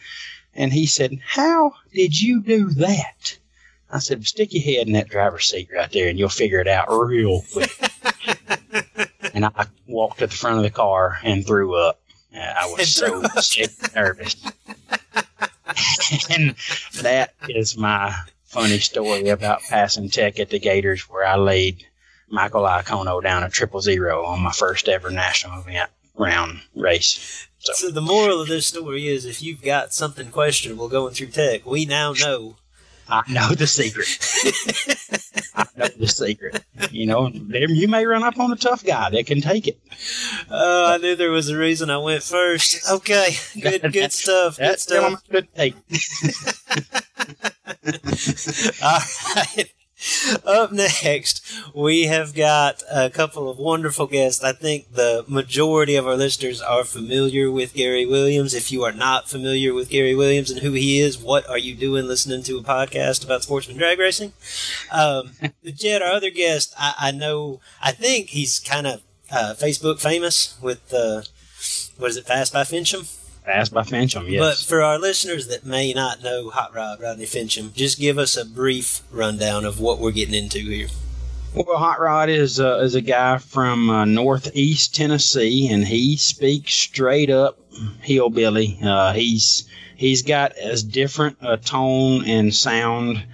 and 0.54 0.72
he 0.72 0.86
said, 0.86 1.18
How 1.26 1.74
did 1.92 2.18
you 2.18 2.40
do 2.40 2.70
that? 2.70 3.36
I 3.90 3.98
said, 3.98 4.26
Stick 4.26 4.54
your 4.54 4.62
head 4.62 4.86
in 4.86 4.94
that 4.94 5.08
driver's 5.08 5.46
seat 5.46 5.68
right 5.74 5.90
there 5.92 6.08
and 6.08 6.18
you'll 6.18 6.30
figure 6.30 6.60
it 6.60 6.68
out 6.68 6.88
real 6.90 7.44
quick. 7.52 7.70
and 9.34 9.44
I 9.44 9.66
walked 9.86 10.20
to 10.20 10.26
the 10.26 10.34
front 10.34 10.56
of 10.56 10.62
the 10.62 10.70
car 10.70 11.18
and 11.22 11.46
threw 11.46 11.74
up. 11.74 12.00
I 12.34 12.66
was 12.66 12.88
so 12.94 13.22
sick 13.40 13.70
nervous. 13.94 14.36
and 16.31 16.55
that 17.03 17.35
is 17.49 17.76
my 17.76 18.14
funny 18.45 18.79
story 18.79 19.29
about 19.29 19.62
passing 19.62 20.09
tech 20.09 20.39
at 20.39 20.51
the 20.51 20.59
Gators, 20.59 21.09
where 21.09 21.24
I 21.24 21.37
laid 21.37 21.87
Michael 22.29 22.62
Iacono 22.62 23.22
down 23.22 23.45
a 23.45 23.51
triple 23.51 23.81
zero 23.81 24.24
on 24.24 24.41
my 24.41 24.53
first 24.53 24.89
ever 24.89 25.11
national 25.11 25.61
event 25.61 25.91
round 26.16 26.61
race. 26.74 27.47
So. 27.59 27.72
so 27.74 27.91
the 27.91 28.01
moral 28.01 28.41
of 28.41 28.49
this 28.49 28.66
story 28.66 29.09
is, 29.09 29.24
if 29.24 29.43
you've 29.43 29.62
got 29.62 29.93
something 29.93 30.31
questionable 30.31 30.89
going 30.89 31.14
through 31.14 31.29
tech, 31.29 31.66
we 31.66 31.85
now 31.85 32.12
know. 32.12 32.57
I 33.09 33.22
know 33.28 33.54
the 33.54 33.66
secret. 33.66 34.06
I 35.54 35.66
know 35.76 35.88
the 35.98 36.06
secret. 36.06 36.62
You 36.90 37.06
know, 37.06 37.30
there, 37.32 37.70
you 37.70 37.88
may 37.88 38.04
run 38.06 38.22
up 38.22 38.38
on 38.38 38.52
a 38.52 38.56
tough 38.56 38.84
guy 38.84 39.11
that 39.11 39.26
can 39.26 39.40
take 39.40 39.66
it. 39.66 39.80
Oh, 40.50 40.92
I 40.92 40.98
knew 40.98 41.16
there 41.16 41.30
was 41.30 41.48
a 41.48 41.56
reason 41.56 41.90
I 41.90 41.98
went 41.98 42.22
first. 42.22 42.88
Okay, 42.90 43.36
good, 43.61 43.92
good 43.92 44.12
stuff. 44.12 44.59
Good 44.59 44.78
stuff. 44.78 45.22
All 48.82 49.00
right. 49.36 49.72
Up 50.44 50.70
next, 50.70 51.44
we 51.74 52.05
have 52.05 52.34
got 52.34 52.82
a 52.90 53.11
couple 53.11 53.51
of 53.51 53.59
wonderful 53.59 54.07
guests. 54.07 54.44
I 54.44 54.53
think 54.53 54.94
the 54.94 55.24
majority 55.26 55.96
of 55.96 56.07
our 56.07 56.16
listeners 56.16 56.61
are 56.61 56.84
familiar 56.84 57.51
with 57.51 57.74
Gary 57.74 58.07
Williams. 58.07 58.55
If 58.55 58.70
you 58.70 58.84
are 58.84 58.92
not 58.92 59.28
familiar 59.28 59.74
with 59.74 59.90
Gary 59.90 60.14
Williams 60.14 60.51
and 60.51 60.61
who 60.61 60.72
he 60.72 61.01
is, 61.01 61.18
what 61.18 61.49
are 61.49 61.59
you 61.59 61.74
doing 61.74 62.07
listening 62.07 62.44
to 62.44 62.59
a 62.59 62.62
podcast 62.62 63.24
about 63.24 63.42
sportsman 63.42 63.76
drag 63.76 63.99
racing? 63.99 64.32
Um, 64.92 65.32
Jed, 65.64 66.03
our 66.03 66.12
other 66.12 66.30
guest, 66.30 66.74
I, 66.78 66.94
I 66.99 67.11
know, 67.11 67.61
I 67.82 67.90
think 67.90 68.28
he's 68.28 68.61
kind 68.61 68.86
of 68.86 69.03
uh, 69.32 69.55
Facebook 69.59 70.01
famous 70.01 70.57
with, 70.62 70.94
uh, 70.94 71.22
what 71.99 72.11
is 72.11 72.16
it, 72.16 72.26
Fast 72.26 72.53
by 72.53 72.62
Finchum? 72.62 73.17
Fast 73.49 73.72
by 73.72 73.80
Finchum, 73.80 74.28
yes. 74.28 74.40
But 74.40 74.68
for 74.68 74.82
our 74.82 74.99
listeners 74.99 75.46
that 75.46 75.64
may 75.64 75.94
not 75.94 76.22
know 76.22 76.51
Hot 76.51 76.74
Rod 76.74 77.01
Rodney 77.01 77.24
Finchum, 77.24 77.72
just 77.72 77.99
give 77.99 78.18
us 78.18 78.36
a 78.36 78.44
brief 78.44 79.01
rundown 79.11 79.64
of 79.64 79.80
what 79.80 79.99
we're 79.99 80.11
getting 80.11 80.34
into 80.34 80.59
here. 80.59 80.88
Well, 81.55 81.78
Hot 81.78 81.99
Rod 81.99 82.28
is 82.28 82.61
uh, 82.61 82.80
is 82.80 82.94
a 82.94 83.01
guy 83.01 83.38
from 83.38 83.88
uh, 83.88 84.05
Northeast 84.05 84.94
Tennessee, 84.94 85.66
and 85.70 85.82
he 85.82 86.16
speaks 86.16 86.74
straight 86.74 87.30
up 87.30 87.59
hillbilly. 88.03 88.78
Uh, 88.82 89.14
he's 89.14 89.66
he's 89.96 90.20
got 90.20 90.53
as 90.59 90.82
different 90.82 91.38
a 91.40 91.57
tone 91.57 92.26
and 92.26 92.55
sound 92.55 93.24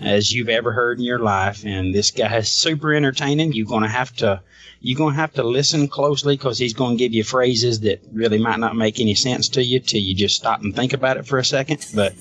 as 0.00 0.32
you've 0.32 0.48
ever 0.48 0.72
heard 0.72 0.98
in 0.98 1.04
your 1.04 1.20
life, 1.20 1.64
and 1.64 1.94
this 1.94 2.10
guy 2.10 2.38
is 2.38 2.48
super 2.48 2.92
entertaining. 2.92 3.52
You're 3.52 3.66
gonna 3.68 3.86
have 3.86 4.12
to 4.16 4.42
you're 4.82 4.98
gonna 4.98 5.14
have 5.14 5.32
to 5.34 5.44
listen 5.44 5.86
closely 5.86 6.36
because 6.36 6.58
he's 6.58 6.74
gonna 6.74 6.96
give 6.96 7.14
you 7.14 7.22
phrases 7.22 7.80
that 7.80 8.02
really 8.12 8.38
might 8.38 8.58
not 8.58 8.74
make 8.74 9.00
any 9.00 9.14
sense 9.14 9.48
to 9.50 9.62
you 9.62 9.78
till 9.78 10.00
you 10.00 10.14
just 10.14 10.36
stop 10.36 10.60
and 10.60 10.74
think 10.74 10.92
about 10.92 11.16
it 11.16 11.26
for 11.26 11.38
a 11.38 11.44
second. 11.44 11.86
But 11.94 12.14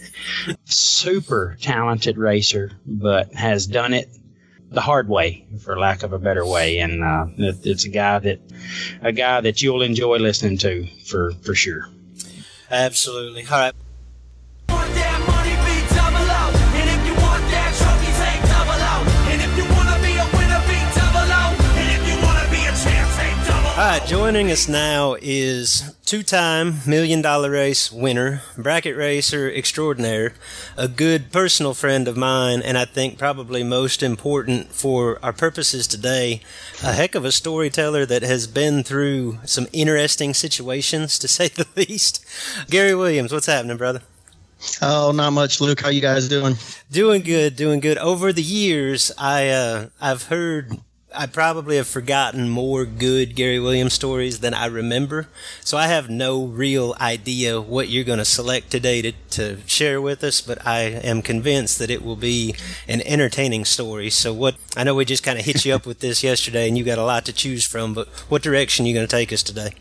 super 0.66 1.58
talented 1.60 2.18
racer, 2.18 2.72
but 2.86 3.34
has 3.34 3.66
done 3.66 3.94
it 3.94 4.10
the 4.70 4.82
hard 4.82 5.10
way, 5.10 5.46
for 5.64 5.78
lack 5.78 6.04
of 6.04 6.14
a 6.14 6.20
better 6.20 6.46
way. 6.46 6.78
And 6.78 7.04
uh, 7.04 7.26
it, 7.38 7.66
it's 7.66 7.86
a 7.86 7.90
guy 7.90 8.20
that 8.20 8.40
a 9.02 9.12
guy 9.12 9.42
that 9.42 9.62
you'll 9.62 9.82
enjoy 9.82 10.18
listening 10.18 10.60
to 10.60 10.88
for 11.06 11.32
for 11.42 11.56
sure. 11.56 11.90
Absolutely. 12.70 13.44
All 13.44 13.60
right. 13.60 13.74
All 23.82 23.88
right, 23.88 24.06
joining 24.06 24.52
us 24.52 24.68
now 24.68 25.16
is 25.24 25.96
two-time 26.06 26.82
million 26.86 27.20
dollar 27.24 27.50
race 27.50 27.92
winner, 27.92 28.44
bracket 28.56 28.96
racer 28.96 29.52
extraordinaire, 29.52 30.36
a 30.78 30.88
good 30.88 31.32
personal 31.32 31.74
friend 31.74 32.08
of 32.08 32.16
mine, 32.16 32.62
and 32.62 32.78
I 32.78 32.86
think 32.86 33.18
probably 33.18 33.64
most 33.64 34.04
important 34.04 34.72
for 34.72 35.18
our 35.26 35.34
purposes 35.34 35.88
today, 35.88 36.42
a 36.84 36.94
heck 36.94 37.16
of 37.16 37.26
a 37.26 37.32
storyteller 37.32 38.06
that 38.06 38.22
has 38.22 38.46
been 38.46 38.84
through 38.84 39.40
some 39.46 39.66
interesting 39.74 40.36
situations, 40.36 41.18
to 41.18 41.28
say 41.28 41.48
the 41.48 41.66
least. 41.76 42.24
Gary 42.70 42.94
Williams, 42.94 43.34
what's 43.34 43.48
happening, 43.48 43.78
brother? 43.78 44.04
Oh, 44.84 45.12
not 45.12 45.32
much, 45.32 45.60
Luke. 45.60 45.82
How 45.82 45.90
you 45.90 46.02
guys 46.02 46.30
doing? 46.30 46.56
Doing 46.92 47.24
good, 47.24 47.56
doing 47.56 47.80
good. 47.80 47.98
Over 47.98 48.32
the 48.32 48.44
years, 48.44 49.12
I 49.18 49.50
uh, 49.50 49.88
I've 50.00 50.26
heard. 50.26 50.78
I 51.14 51.26
probably 51.26 51.76
have 51.76 51.88
forgotten 51.88 52.48
more 52.50 52.86
good 52.86 53.36
Gary 53.36 53.60
Williams 53.60 53.94
stories 53.94 54.40
than 54.40 54.54
I 54.54 54.68
remember. 54.68 55.28
So 55.62 55.78
I 55.78 55.88
have 55.88 56.10
no 56.10 56.46
real 56.46 56.96
idea 57.02 57.60
what 57.60 57.90
you're 57.90 58.06
going 58.06 58.20
to 58.20 58.26
select 58.26 58.72
today 58.72 59.02
to, 59.02 59.12
to 59.32 59.58
share 59.66 60.00
with 60.00 60.24
us, 60.24 60.40
but 60.40 60.66
I 60.66 60.82
am 60.82 61.22
convinced 61.22 61.80
that 61.80 61.90
it 61.90 62.04
will 62.04 62.16
be 62.16 62.56
an 62.88 63.02
entertaining 63.02 63.66
story. 63.66 64.10
So 64.10 64.34
what, 64.34 64.56
I 64.78 64.86
know 64.86 64.96
we 64.96 65.04
just 65.04 65.24
kind 65.24 65.38
of 65.38 65.44
hit 65.44 65.66
you 65.66 65.74
up 65.74 65.86
with 65.86 66.00
this 66.00 66.24
yesterday 66.24 66.68
and 66.68 66.78
you 66.78 66.86
got 66.86 66.98
a 66.98 67.04
lot 67.04 67.26
to 67.26 67.34
choose 67.34 67.66
from, 67.66 67.94
but 67.94 68.08
what 68.30 68.42
direction 68.42 68.86
are 68.86 68.88
you 68.88 68.94
going 68.94 69.08
to 69.08 69.16
take 69.16 69.34
us 69.34 69.44
today? 69.44 69.72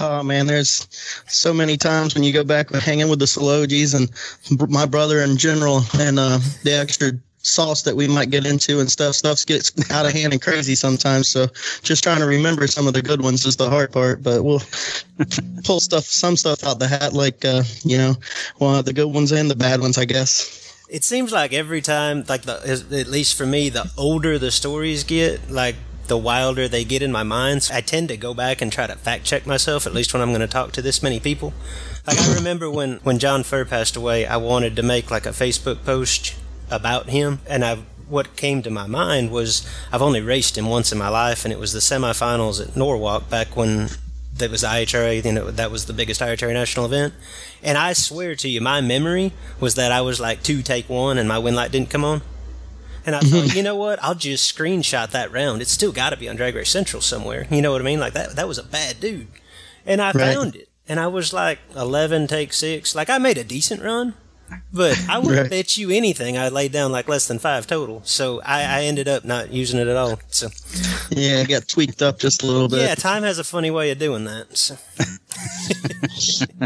Oh 0.00 0.22
man, 0.22 0.46
there's 0.46 0.86
so 1.26 1.52
many 1.52 1.76
times 1.76 2.14
when 2.14 2.22
you 2.22 2.32
go 2.32 2.44
back 2.44 2.70
hanging 2.70 3.08
with 3.08 3.18
the 3.18 3.24
Sologis 3.24 3.94
and 3.94 4.70
my 4.70 4.86
brother 4.86 5.20
in 5.20 5.36
general, 5.36 5.82
and 5.98 6.18
uh, 6.18 6.38
the 6.62 6.74
extra 6.74 7.12
sauce 7.42 7.82
that 7.82 7.96
we 7.96 8.08
might 8.08 8.30
get 8.30 8.46
into 8.46 8.80
and 8.80 8.90
stuff. 8.90 9.14
Stuff 9.14 9.44
gets 9.46 9.72
out 9.90 10.06
of 10.06 10.12
hand 10.12 10.32
and 10.32 10.42
crazy 10.42 10.74
sometimes. 10.74 11.28
So 11.28 11.46
just 11.82 12.02
trying 12.02 12.18
to 12.18 12.26
remember 12.26 12.66
some 12.66 12.86
of 12.86 12.94
the 12.94 13.02
good 13.02 13.22
ones 13.22 13.46
is 13.46 13.56
the 13.56 13.70
hard 13.70 13.92
part. 13.92 14.22
But 14.22 14.42
we'll 14.44 14.62
pull 15.64 15.80
stuff, 15.80 16.04
some 16.04 16.36
stuff 16.36 16.64
out 16.64 16.78
the 16.78 16.88
hat, 16.88 17.12
like 17.12 17.44
uh, 17.44 17.62
you 17.84 17.98
know, 17.98 18.14
well, 18.58 18.82
the 18.82 18.92
good 18.92 19.08
ones 19.08 19.32
and 19.32 19.50
the 19.50 19.56
bad 19.56 19.80
ones, 19.80 19.98
I 19.98 20.04
guess. 20.04 20.64
It 20.90 21.04
seems 21.04 21.32
like 21.32 21.52
every 21.52 21.82
time, 21.82 22.24
like 22.28 22.42
the, 22.42 22.88
at 22.92 23.08
least 23.08 23.36
for 23.36 23.44
me, 23.44 23.68
the 23.68 23.90
older 23.98 24.38
the 24.38 24.50
stories 24.50 25.04
get, 25.04 25.50
like 25.50 25.76
the 26.06 26.16
wilder 26.16 26.66
they 26.66 26.84
get 26.84 27.02
in 27.02 27.12
my 27.12 27.22
mind. 27.22 27.64
So 27.64 27.74
I 27.74 27.82
tend 27.82 28.08
to 28.08 28.16
go 28.16 28.32
back 28.32 28.62
and 28.62 28.72
try 28.72 28.86
to 28.86 28.96
fact 28.96 29.24
check 29.24 29.46
myself, 29.46 29.86
at 29.86 29.92
least 29.92 30.14
when 30.14 30.22
I'm 30.22 30.30
going 30.30 30.40
to 30.40 30.46
talk 30.46 30.72
to 30.72 30.82
this 30.82 31.02
many 31.02 31.20
people. 31.20 31.52
Like 32.06 32.18
I 32.18 32.34
remember 32.34 32.70
when 32.70 32.96
when 33.02 33.18
John 33.18 33.42
Furr 33.42 33.66
passed 33.66 33.94
away, 33.96 34.26
I 34.26 34.38
wanted 34.38 34.76
to 34.76 34.82
make 34.82 35.10
like 35.10 35.26
a 35.26 35.30
Facebook 35.30 35.84
post 35.84 36.34
about 36.70 37.08
him, 37.10 37.40
and 37.48 37.64
I 37.64 37.78
what 38.08 38.36
came 38.36 38.62
to 38.62 38.70
my 38.70 38.86
mind 38.86 39.30
was 39.30 39.68
I've 39.92 40.00
only 40.00 40.22
raced 40.22 40.56
him 40.56 40.66
once 40.66 40.92
in 40.92 40.98
my 40.98 41.08
life, 41.10 41.44
and 41.44 41.52
it 41.52 41.58
was 41.58 41.72
the 41.74 41.80
semifinals 41.80 42.60
at 42.66 42.74
Norwalk 42.74 43.28
back 43.28 43.54
when 43.54 43.90
that 44.38 44.50
was 44.50 44.62
IHRA, 44.62 45.22
you 45.24 45.32
know, 45.32 45.50
that 45.50 45.70
was 45.70 45.84
the 45.86 45.92
biggest 45.92 46.20
IHRA 46.20 46.52
national 46.54 46.86
event. 46.86 47.12
And 47.62 47.76
I 47.76 47.92
swear 47.92 48.34
to 48.36 48.48
you, 48.48 48.60
my 48.60 48.80
memory 48.80 49.32
was 49.60 49.74
that 49.74 49.90
I 49.92 50.00
was 50.00 50.20
like 50.20 50.42
two 50.42 50.62
take 50.62 50.88
one 50.88 51.18
and 51.18 51.28
my 51.28 51.38
win 51.38 51.54
light 51.56 51.72
didn't 51.72 51.90
come 51.90 52.04
on. 52.04 52.22
And 53.04 53.16
I 53.16 53.20
thought, 53.20 53.54
you 53.56 53.62
know 53.64 53.74
what? 53.76 54.02
I'll 54.02 54.14
just 54.14 54.56
screenshot 54.56 55.10
that 55.10 55.32
round. 55.32 55.60
It's 55.60 55.72
still 55.72 55.92
got 55.92 56.10
to 56.10 56.16
be 56.16 56.28
on 56.28 56.36
Drag 56.36 56.54
Race 56.54 56.70
Central 56.70 57.02
somewhere. 57.02 57.46
You 57.50 57.60
know 57.60 57.72
what 57.72 57.80
I 57.80 57.84
mean? 57.84 57.98
Like 58.00 58.12
that. 58.14 58.36
That 58.36 58.46
was 58.48 58.58
a 58.58 58.62
bad 58.62 59.00
dude. 59.00 59.26
And 59.84 60.00
I 60.00 60.12
Right. 60.12 60.34
found 60.34 60.54
it. 60.54 60.68
And 60.88 61.00
I 61.00 61.08
was 61.08 61.32
like 61.32 61.58
eleven 61.76 62.26
take 62.28 62.52
six. 62.52 62.94
Like 62.94 63.10
I 63.10 63.18
made 63.18 63.38
a 63.38 63.44
decent 63.44 63.82
run, 63.82 64.14
but 64.72 64.98
I 65.08 65.18
wouldn't 65.18 65.40
Right. 65.42 65.50
bet 65.50 65.76
you 65.76 65.90
anything. 65.90 66.38
I 66.38 66.48
laid 66.48 66.72
down 66.72 66.92
like 66.92 67.08
less 67.08 67.26
than 67.28 67.38
five 67.38 67.66
total. 67.66 68.02
So 68.04 68.40
I, 68.42 68.62
I 68.62 68.82
ended 68.84 69.08
up 69.08 69.24
not 69.24 69.52
using 69.52 69.78
it 69.80 69.88
at 69.88 69.96
all. 69.96 70.18
So 70.28 70.48
Yeah, 71.10 71.40
it 71.40 71.48
got 71.48 71.68
tweaked 71.68 72.02
up 72.02 72.18
just 72.18 72.42
a 72.42 72.46
little 72.46 72.68
bit. 72.68 72.80
yeah, 72.80 72.94
time 72.94 73.22
has 73.22 73.38
a 73.38 73.44
funny 73.44 73.70
way 73.70 73.90
of 73.90 73.98
doing 73.98 74.24
that. 74.24 74.56
So. 74.56 74.76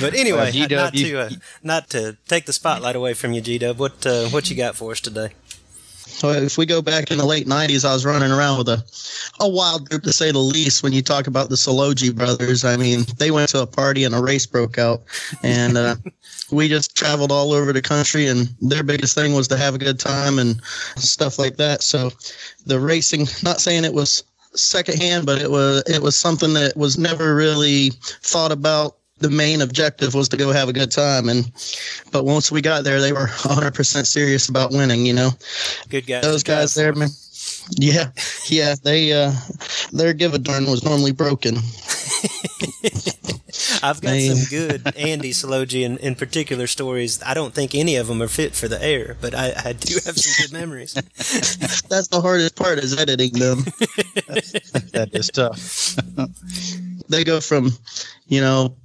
but 0.00 0.14
anyway, 0.14 0.48
Uh, 0.48 0.50
G-Dub, 0.50 0.78
not 0.78 0.94
to 0.94 1.18
uh, 1.20 1.30
not 1.62 1.90
to 1.90 2.16
take 2.28 2.46
the 2.46 2.52
spotlight 2.52 2.96
away 2.96 3.14
from 3.14 3.32
you, 3.32 3.40
G 3.40 3.58
Dub. 3.58 3.78
What 3.78 4.04
uh, 4.06 4.26
what 4.28 4.50
you 4.50 4.56
got 4.56 4.76
for 4.76 4.92
us 4.92 5.00
today? 5.00 5.30
So 6.14 6.30
if 6.30 6.56
we 6.56 6.64
go 6.64 6.80
back 6.80 7.10
in 7.10 7.18
the 7.18 7.24
late 7.24 7.46
'90s, 7.46 7.84
I 7.84 7.92
was 7.92 8.06
running 8.06 8.30
around 8.30 8.58
with 8.58 8.68
a 8.68 8.84
a 9.40 9.48
wild 9.48 9.88
group 9.88 10.02
to 10.04 10.12
say 10.12 10.30
the 10.30 10.38
least. 10.38 10.82
When 10.82 10.92
you 10.92 11.02
talk 11.02 11.26
about 11.26 11.48
the 11.48 11.56
Sologi 11.56 12.14
brothers, 12.14 12.64
I 12.64 12.76
mean, 12.76 13.04
they 13.18 13.30
went 13.30 13.50
to 13.50 13.62
a 13.62 13.66
party 13.66 14.04
and 14.04 14.14
a 14.14 14.22
race 14.22 14.46
broke 14.46 14.78
out, 14.78 15.02
and 15.42 15.76
uh, 15.76 15.96
we 16.52 16.68
just 16.68 16.96
traveled 16.96 17.32
all 17.32 17.52
over 17.52 17.72
the 17.72 17.82
country. 17.82 18.26
And 18.26 18.48
their 18.60 18.82
biggest 18.82 19.14
thing 19.14 19.34
was 19.34 19.48
to 19.48 19.56
have 19.56 19.74
a 19.74 19.78
good 19.78 19.98
time 19.98 20.38
and 20.38 20.62
stuff 20.96 21.38
like 21.38 21.56
that. 21.56 21.82
So 21.82 22.10
the 22.64 22.78
racing, 22.78 23.26
not 23.42 23.60
saying 23.60 23.84
it 23.84 23.94
was 23.94 24.22
secondhand, 24.54 25.26
but 25.26 25.42
it 25.42 25.50
was 25.50 25.82
it 25.86 26.00
was 26.00 26.16
something 26.16 26.54
that 26.54 26.76
was 26.76 26.96
never 26.96 27.34
really 27.34 27.90
thought 28.22 28.52
about. 28.52 28.96
The 29.24 29.30
main 29.30 29.62
objective 29.62 30.12
was 30.12 30.28
to 30.28 30.36
go 30.36 30.52
have 30.52 30.68
a 30.68 30.72
good 30.74 30.92
time, 30.92 31.30
and 31.30 31.50
but 32.12 32.26
once 32.26 32.52
we 32.52 32.60
got 32.60 32.84
there, 32.84 33.00
they 33.00 33.10
were 33.10 33.26
100% 33.28 34.06
serious 34.06 34.50
about 34.50 34.70
winning. 34.70 35.06
You 35.06 35.14
know 35.14 35.30
Good 35.88 36.06
guys. 36.06 36.22
those 36.22 36.42
guys 36.42 36.74
there, 36.74 36.92
man. 36.92 37.08
Yeah, 37.70 38.10
yeah, 38.48 38.74
they 38.82 39.14
uh, 39.14 39.32
their 39.92 40.12
give 40.12 40.34
a 40.34 40.38
darn 40.38 40.66
was 40.66 40.84
normally 40.84 41.12
broken. 41.12 41.56
I've 43.82 44.02
got 44.02 44.12
Man. 44.12 44.36
some 44.36 44.50
good 44.50 44.94
Andy 44.94 45.30
Salogi 45.30 45.84
in, 45.84 45.96
in 45.98 46.16
particular 46.16 46.66
stories. 46.66 47.22
I 47.24 47.32
don't 47.32 47.54
think 47.54 47.74
any 47.74 47.96
of 47.96 48.08
them 48.08 48.20
are 48.20 48.28
fit 48.28 48.54
for 48.54 48.68
the 48.68 48.82
air, 48.82 49.16
but 49.22 49.34
I, 49.34 49.54
I 49.64 49.72
do 49.72 49.94
have 50.04 50.18
some 50.18 50.44
good 50.44 50.52
memories. 50.52 50.92
That's 51.88 52.08
the 52.08 52.20
hardest 52.20 52.56
part 52.56 52.78
is 52.78 52.98
editing 52.98 53.32
them. 53.32 53.64
That 54.92 55.10
is 55.14 55.28
tough. 55.28 55.96
they 57.08 57.24
go 57.24 57.40
from, 57.40 57.70
you 58.26 58.42
know, 58.42 58.76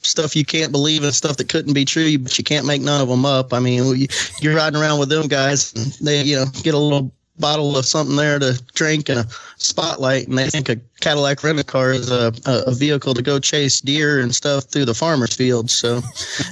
stuff 0.00 0.36
you 0.36 0.44
can't 0.44 0.72
believe 0.72 1.02
and 1.02 1.14
stuff 1.14 1.36
that 1.36 1.48
couldn't 1.48 1.74
be 1.74 1.84
true, 1.84 2.18
but 2.18 2.36
you 2.38 2.44
can't 2.44 2.66
make 2.66 2.82
none 2.82 3.00
of 3.00 3.08
them 3.08 3.24
up. 3.24 3.52
I 3.52 3.60
mean, 3.60 3.96
you- 3.96 4.08
you're 4.40 4.54
riding 4.54 4.80
around 4.80 4.98
with 4.98 5.08
them 5.08 5.26
guys, 5.26 5.72
and 5.74 5.92
they, 6.00 6.22
you 6.22 6.36
know, 6.36 6.46
get 6.62 6.74
a 6.74 6.78
little 6.78 7.12
bottle 7.38 7.76
of 7.76 7.86
something 7.86 8.16
there 8.16 8.38
to 8.38 8.60
drink 8.74 9.08
and 9.08 9.20
a 9.20 9.26
spotlight, 9.56 10.28
and 10.28 10.36
they 10.36 10.50
think 10.50 10.68
a 10.68 10.76
Cadillac 11.00 11.44
rental 11.44 11.64
car 11.64 11.92
is 11.92 12.10
a, 12.10 12.32
a, 12.46 12.74
vehicle 12.74 13.14
to 13.14 13.22
go 13.22 13.38
chase 13.38 13.80
deer 13.80 14.20
and 14.20 14.34
stuff 14.34 14.64
through 14.64 14.84
the 14.84 14.94
farmers' 14.94 15.34
fields. 15.34 15.72
So 15.72 16.00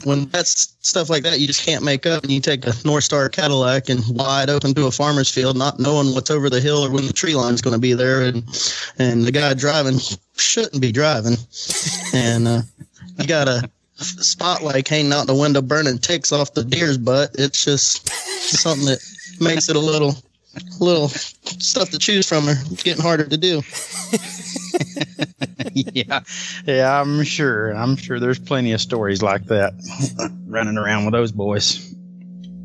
when 0.05 0.26
that's 0.26 0.76
stuff 0.80 1.11
like 1.11 1.24
that, 1.24 1.40
you 1.40 1.47
just 1.47 1.64
can't 1.64 1.84
make 1.84 2.07
up, 2.07 2.22
and 2.22 2.32
you 2.32 2.40
take 2.40 2.66
a 2.66 2.72
North 2.84 3.05
Star 3.05 3.28
Cadillac 3.28 3.88
and 3.88 4.03
wide 4.09 4.49
open 4.49 4.74
to 4.74 4.86
a 4.86 4.90
farmer's 4.90 5.30
field, 5.30 5.57
not 5.57 5.80
knowing 5.80 6.14
what's 6.14 6.30
over 6.30 6.49
the 6.49 6.61
hill 6.61 6.84
or 6.84 6.90
when 6.90 7.07
the 7.07 7.12
tree 7.12 7.34
line's 7.34 7.61
going 7.61 7.74
to 7.74 7.80
be 7.80 7.92
there, 7.92 8.22
and 8.22 8.44
and 8.99 9.24
the 9.24 9.32
guy 9.32 9.55
driving 9.55 9.99
shouldn't 10.36 10.80
be 10.80 10.92
driving, 10.92 11.36
and 12.14 12.47
uh, 12.47 12.62
you 13.19 13.27
got 13.27 13.49
a 13.49 13.69
spotlight 13.97 14.89
hanging 14.89 15.12
out 15.12 15.27
the 15.27 15.35
window 15.35 15.62
burning 15.62 15.99
ticks 15.99 16.33
off 16.33 16.55
the 16.55 16.64
deer's 16.64 16.99
butt. 16.99 17.31
It's 17.39 17.64
just 17.64 18.09
something 18.41 18.87
that 18.87 18.99
makes 19.41 19.69
it 19.69 19.77
a 19.77 19.81
little 19.81 20.14
little 20.81 21.09
stuff 21.09 21.91
to 21.91 21.99
choose 21.99 22.29
from. 22.29 22.49
Or 22.49 22.53
it's 22.53 22.83
getting 22.83 23.03
harder 23.03 23.27
to 23.27 23.37
do. 23.37 23.62
yeah, 25.73 26.21
yeah, 26.67 27.01
I'm 27.01 27.23
sure. 27.25 27.71
I'm 27.73 27.97
sure 27.97 28.21
there's 28.21 28.39
plenty 28.39 28.73
of 28.73 28.81
stories 28.81 29.23
like 29.23 29.47
that 29.47 29.75
running 30.47 30.79
around 30.79 31.05
with 31.05 31.12
those 31.12 31.33
boys. 31.33 31.95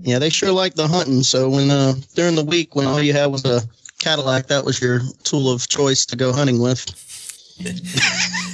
Yeah, 0.04 0.20
they 0.20 0.30
sure 0.30 0.52
like 0.52 0.76
the 0.76 0.88
hunting. 0.88 1.24
So 1.24 1.49
when 1.49 1.70
uh, 1.70 1.93
during 2.16 2.36
the 2.36 2.43
week 2.43 2.76
when 2.76 2.88
all 2.88 3.02
you 3.02 3.14
had 3.14 3.28
was 3.28 3.45
a 3.45 3.62
Cadillac, 3.99 4.47
that 4.47 4.66
was 4.66 4.82
your 4.82 5.02
tool 5.24 5.52
of 5.52 5.68
choice 5.68 6.06
to 6.08 6.16
go 6.16 6.34
hunting 6.34 6.60
with. 6.60 7.11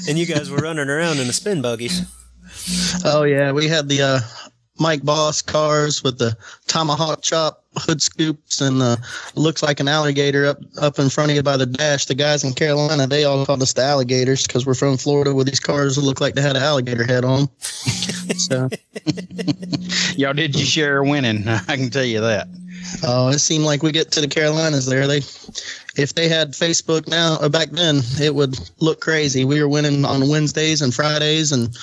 And 0.07 0.17
you 0.17 0.25
guys 0.25 0.49
were 0.49 0.57
running 0.57 0.89
around 0.89 1.19
in 1.19 1.27
the 1.27 1.33
spin 1.33 1.61
buggies. 1.61 2.01
Oh 3.05 3.23
yeah, 3.23 3.51
we 3.51 3.67
had 3.67 3.87
the 3.89 4.01
uh, 4.01 4.19
Mike 4.79 5.03
Boss 5.03 5.41
cars 5.41 6.03
with 6.03 6.17
the 6.17 6.37
tomahawk 6.67 7.21
chop 7.21 7.63
hood 7.75 8.01
scoops 8.01 8.61
and 8.61 8.81
uh, 8.81 8.95
looks 9.35 9.61
like 9.61 9.79
an 9.79 9.87
alligator 9.87 10.45
up 10.45 10.59
up 10.81 10.99
in 10.99 11.09
front 11.09 11.31
of 11.31 11.35
you 11.35 11.43
by 11.43 11.57
the 11.57 11.65
dash. 11.65 12.05
The 12.05 12.15
guys 12.15 12.43
in 12.43 12.53
Carolina, 12.53 13.07
they 13.07 13.23
all 13.23 13.45
called 13.45 13.61
us 13.61 13.73
the 13.73 13.83
alligators 13.83 14.45
because 14.45 14.65
we're 14.65 14.73
from 14.73 14.97
Florida 14.97 15.33
with 15.33 15.47
these 15.47 15.59
cars 15.59 15.95
that 15.95 16.01
look 16.01 16.21
like 16.21 16.35
they 16.35 16.41
had 16.41 16.55
an 16.55 16.63
alligator 16.63 17.03
head 17.03 17.23
on. 17.25 17.49
so, 18.37 18.69
Y'all 20.15 20.33
did 20.33 20.55
you 20.55 20.65
share 20.65 21.01
of 21.01 21.09
winning. 21.09 21.47
I 21.47 21.75
can 21.75 21.89
tell 21.89 22.05
you 22.05 22.21
that. 22.21 22.47
oh, 23.03 23.29
it 23.29 23.39
seemed 23.39 23.65
like 23.65 23.83
we 23.83 23.91
get 23.91 24.11
to 24.11 24.21
the 24.21 24.27
Carolinas 24.27 24.85
there. 24.85 25.07
They, 25.07 25.21
if 25.97 26.13
they 26.13 26.29
had 26.29 26.51
Facebook 26.51 27.07
now 27.07 27.37
or 27.41 27.49
back 27.49 27.69
then, 27.71 28.01
it 28.21 28.35
would 28.35 28.57
look 28.79 29.01
crazy. 29.01 29.45
We 29.45 29.61
were 29.61 29.67
winning 29.67 30.05
on 30.05 30.29
Wednesdays 30.29 30.81
and 30.81 30.93
Fridays 30.93 31.51
and 31.51 31.75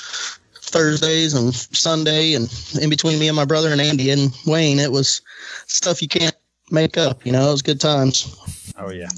Thursdays 0.61 1.35
and 1.35 1.55
Sunday, 1.55 2.35
and 2.35 2.53
in 2.81 2.91
between 2.91 3.19
me 3.19 3.29
and 3.29 3.37
my 3.37 3.45
brother 3.45 3.71
and 3.71 3.81
Andy 3.81 4.11
and 4.11 4.35
Wayne, 4.47 4.79
it 4.79 4.91
was 4.91 5.21
stuff 5.67 6.03
you 6.03 6.09
can't 6.09 6.35
make 6.71 6.97
up. 6.97 7.25
You 7.27 7.33
know, 7.33 7.49
it 7.49 7.53
was 7.53 7.63
good 7.63 7.81
times. 7.81 8.37
Oh 8.79 8.91
yeah. 8.91 9.09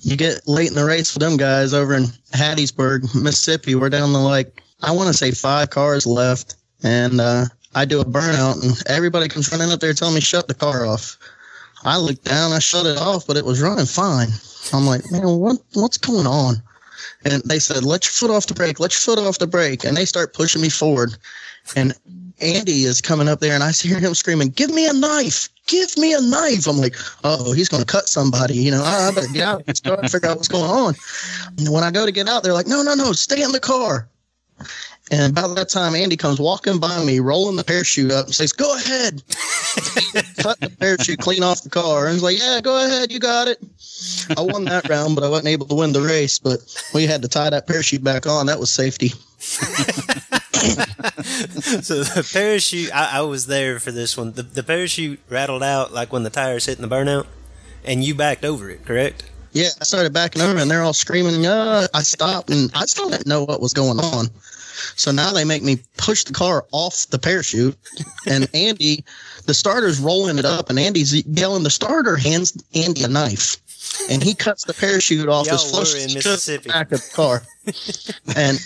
you 0.00 0.16
get 0.16 0.46
late 0.46 0.68
in 0.68 0.74
the 0.74 0.84
race 0.84 1.10
for 1.10 1.18
them 1.18 1.36
guys 1.36 1.74
over 1.74 1.94
in 1.94 2.04
Hattiesburg, 2.32 3.14
Mississippi. 3.14 3.74
We're 3.74 3.90
down 3.90 4.12
to 4.12 4.18
like 4.18 4.62
I 4.82 4.92
want 4.92 5.08
to 5.08 5.14
say 5.14 5.30
five 5.30 5.70
cars 5.70 6.06
left, 6.06 6.56
and 6.82 7.20
uh, 7.20 7.46
I 7.74 7.84
do 7.84 8.00
a 8.00 8.04
burnout, 8.04 8.62
and 8.62 8.82
everybody 8.86 9.28
comes 9.28 9.50
running 9.50 9.72
up 9.72 9.80
there 9.80 9.92
telling 9.92 10.14
me 10.14 10.20
shut 10.20 10.48
the 10.48 10.54
car 10.54 10.86
off. 10.86 11.18
I 11.84 11.98
look 11.98 12.22
down, 12.22 12.52
I 12.52 12.58
shut 12.58 12.86
it 12.86 12.96
off, 12.96 13.26
but 13.26 13.36
it 13.36 13.44
was 13.44 13.60
running 13.60 13.86
fine. 13.86 14.28
I'm 14.72 14.86
like, 14.86 15.10
man, 15.10 15.38
what 15.38 15.58
what's 15.74 15.98
going 15.98 16.26
on? 16.26 16.62
And 17.24 17.42
they 17.44 17.58
said, 17.58 17.84
let 17.84 18.04
your 18.04 18.12
foot 18.12 18.34
off 18.34 18.46
the 18.46 18.54
brake, 18.54 18.80
let 18.80 18.92
your 18.92 19.16
foot 19.16 19.18
off 19.24 19.38
the 19.38 19.46
brake, 19.46 19.84
and 19.84 19.96
they 19.96 20.04
start 20.04 20.34
pushing 20.34 20.62
me 20.62 20.68
forward. 20.68 21.16
And 21.76 21.94
Andy 22.40 22.84
is 22.84 23.00
coming 23.00 23.28
up 23.28 23.40
there, 23.40 23.54
and 23.54 23.62
I 23.62 23.72
hear 23.82 23.98
him 23.98 24.14
screaming, 24.14 24.48
"Give 24.50 24.70
me 24.70 24.88
a 24.88 24.92
knife! 24.92 25.48
Give 25.66 25.96
me 25.96 26.12
a 26.12 26.20
knife!" 26.20 26.66
I'm 26.66 26.78
like, 26.78 26.96
"Oh, 27.22 27.52
he's 27.52 27.68
going 27.68 27.82
to 27.82 27.86
cut 27.86 28.08
somebody!" 28.08 28.54
You 28.54 28.72
know, 28.72 28.82
I 28.82 29.10
better 29.14 29.28
get 29.28 29.42
out 29.42 29.62
and 29.66 29.76
start 29.76 30.10
figure 30.10 30.28
out 30.28 30.36
what's 30.36 30.48
going 30.48 30.64
on. 30.70 30.94
And 31.58 31.72
when 31.72 31.84
I 31.84 31.90
go 31.90 32.04
to 32.06 32.12
get 32.12 32.28
out, 32.28 32.42
they're 32.42 32.52
like, 32.52 32.66
"No, 32.66 32.82
no, 32.82 32.94
no, 32.94 33.12
stay 33.12 33.42
in 33.42 33.52
the 33.52 33.60
car." 33.60 34.08
And 35.10 35.34
by 35.34 35.46
that 35.46 35.68
time, 35.68 35.94
Andy 35.94 36.16
comes 36.16 36.40
walking 36.40 36.78
by 36.78 37.04
me, 37.04 37.20
rolling 37.20 37.56
the 37.56 37.64
parachute 37.64 38.10
up, 38.10 38.26
and 38.26 38.34
says, 38.34 38.52
"Go 38.52 38.74
ahead." 38.76 39.22
Cut 40.38 40.60
the 40.60 40.70
parachute 40.78 41.18
clean 41.18 41.42
off 41.42 41.62
the 41.62 41.70
car, 41.70 42.06
and 42.06 42.14
he's 42.14 42.22
like, 42.22 42.38
"Yeah, 42.38 42.60
go 42.62 42.84
ahead, 42.84 43.10
you 43.10 43.18
got 43.18 43.48
it." 43.48 43.58
I 44.36 44.40
won 44.42 44.64
that 44.64 44.88
round, 44.90 45.14
but 45.14 45.24
I 45.24 45.28
wasn't 45.28 45.48
able 45.48 45.66
to 45.66 45.74
win 45.74 45.92
the 45.92 46.00
race. 46.00 46.38
But 46.38 46.60
we 46.92 47.06
had 47.06 47.22
to 47.22 47.28
tie 47.28 47.50
that 47.50 47.66
parachute 47.66 48.04
back 48.04 48.26
on. 48.26 48.46
That 48.46 48.60
was 48.60 48.70
safety. 48.70 49.08
so 49.38 49.54
the 52.02 52.28
parachute, 52.32 52.94
I, 52.94 53.18
I 53.18 53.20
was 53.22 53.46
there 53.46 53.78
for 53.80 53.90
this 53.90 54.16
one. 54.16 54.32
The, 54.32 54.42
the 54.42 54.62
parachute 54.62 55.20
rattled 55.28 55.62
out 55.62 55.92
like 55.92 56.12
when 56.12 56.22
the 56.22 56.30
tires 56.30 56.66
hit 56.66 56.78
in 56.78 56.88
the 56.88 56.94
burnout, 56.94 57.26
and 57.84 58.04
you 58.04 58.14
backed 58.14 58.44
over 58.44 58.70
it, 58.70 58.84
correct? 58.84 59.30
Yeah, 59.52 59.68
I 59.80 59.84
started 59.84 60.12
backing 60.12 60.42
over, 60.42 60.58
and 60.58 60.70
they're 60.70 60.82
all 60.82 60.92
screaming. 60.92 61.46
Uh, 61.46 61.86
I 61.94 62.02
stopped, 62.02 62.50
and 62.50 62.70
I 62.74 62.86
still 62.86 63.08
didn't 63.08 63.26
know 63.26 63.44
what 63.44 63.60
was 63.60 63.72
going 63.72 64.00
on. 64.00 64.26
So 64.96 65.12
now 65.12 65.32
they 65.32 65.44
make 65.44 65.62
me 65.62 65.78
push 65.96 66.24
the 66.24 66.32
car 66.32 66.66
off 66.72 67.06
the 67.10 67.18
parachute, 67.18 67.76
and 68.26 68.48
Andy, 68.52 69.04
the 69.46 69.54
starter's 69.54 70.00
rolling 70.00 70.38
it 70.38 70.44
up, 70.44 70.70
and 70.70 70.78
Andy's 70.78 71.14
yelling. 71.26 71.62
The 71.62 71.70
starter 71.70 72.16
hands 72.16 72.56
Andy 72.74 73.02
a 73.04 73.08
knife, 73.08 73.56
and 74.10 74.22
he 74.22 74.34
cuts 74.34 74.64
the 74.64 74.74
parachute 74.74 75.28
off 75.28 75.46
Y'all 75.46 75.56
as 75.56 75.70
flush 75.70 75.94
in 75.94 76.00
as 76.00 76.04
he 76.06 76.14
could 76.14 76.24
Mississippi. 76.24 76.68
back 76.70 76.92
of 76.92 77.00
the 77.00 77.10
car. 77.14 77.42
and 78.36 78.58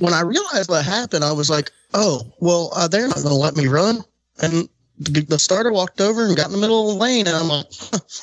when 0.00 0.12
I 0.14 0.20
realized 0.20 0.68
what 0.68 0.84
happened, 0.84 1.24
I 1.24 1.32
was 1.32 1.50
like, 1.50 1.70
"Oh, 1.94 2.22
well, 2.40 2.70
uh, 2.74 2.88
they're 2.88 3.08
not 3.08 3.16
going 3.16 3.28
to 3.28 3.34
let 3.34 3.56
me 3.56 3.66
run." 3.66 4.04
And 4.40 4.68
the 4.98 5.20
the 5.20 5.38
starter 5.38 5.72
walked 5.72 6.00
over 6.00 6.26
and 6.26 6.36
got 6.36 6.46
in 6.46 6.52
the 6.52 6.58
middle 6.58 6.88
of 6.90 6.94
the 6.94 7.00
lane, 7.00 7.26
and 7.26 7.36
I'm 7.36 7.48
like, 7.48 7.66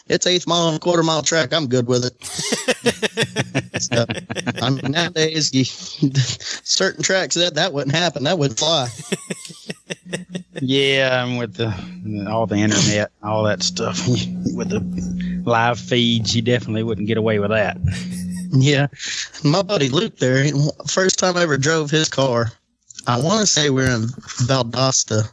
"It's 0.07 0.27
eighth 0.27 0.47
mile 0.47 0.69
and 0.69 0.81
quarter 0.81 1.03
mile 1.03 1.21
track. 1.21 1.53
I'm 1.53 1.67
good 1.67 1.87
with 1.87 2.05
it." 2.05 2.15
so, 3.81 4.05
I 4.61 4.69
mean, 4.69 4.91
nowadays, 4.91 5.53
you, 5.53 5.63
certain 6.63 7.03
tracks 7.03 7.35
that 7.35 7.55
that 7.55 7.73
wouldn't 7.73 7.95
happen. 7.95 8.23
That 8.25 8.37
would 8.39 8.57
fly. 8.57 8.89
Yeah, 10.61 11.23
and 11.23 11.37
with 11.37 11.55
the 11.55 12.27
all 12.29 12.47
the 12.47 12.55
internet, 12.55 13.11
all 13.21 13.43
that 13.43 13.61
stuff, 13.61 14.07
with 14.07 14.69
the 14.69 15.43
live 15.45 15.79
feeds, 15.79 16.35
you 16.35 16.41
definitely 16.41 16.83
wouldn't 16.83 17.07
get 17.07 17.17
away 17.17 17.39
with 17.39 17.51
that. 17.51 17.77
Yeah, 18.51 18.87
my 19.43 19.61
buddy 19.61 19.89
Luke 19.89 20.17
there. 20.17 20.45
First 20.87 21.19
time 21.19 21.35
I 21.35 21.43
ever 21.43 21.57
drove 21.57 21.91
his 21.91 22.07
car, 22.07 22.51
I 23.07 23.19
want 23.21 23.41
to 23.41 23.47
say 23.47 23.69
we're 23.69 23.93
in 23.93 24.07
Valdosta, 24.47 25.29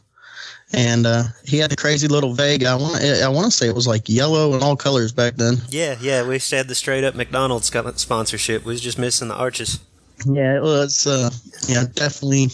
and 0.73 1.05
uh, 1.05 1.23
he 1.45 1.57
had 1.57 1.71
a 1.71 1.75
crazy 1.75 2.07
little 2.07 2.33
Vega. 2.33 2.67
I 2.67 2.75
want 2.75 3.01
I 3.03 3.29
want 3.29 3.45
to 3.45 3.51
say 3.51 3.67
it 3.67 3.75
was 3.75 3.87
like 3.87 4.09
yellow 4.09 4.53
and 4.53 4.61
all 4.61 4.75
colors 4.75 5.13
back 5.13 5.35
then. 5.35 5.57
Yeah, 5.69 5.95
yeah. 6.01 6.27
We 6.27 6.35
used 6.35 6.49
to 6.49 6.57
have 6.57 6.67
the 6.67 6.75
straight 6.75 7.03
up 7.03 7.15
McDonald's 7.15 7.71
sponsorship. 7.95 8.65
We 8.65 8.73
was 8.73 8.81
just 8.81 8.99
missing 8.99 9.29
the 9.29 9.35
arches. 9.35 9.79
Yeah, 10.25 10.57
it 10.57 10.63
was 10.63 11.07
uh, 11.07 11.29
yeah 11.67 11.85
definitely 11.93 12.47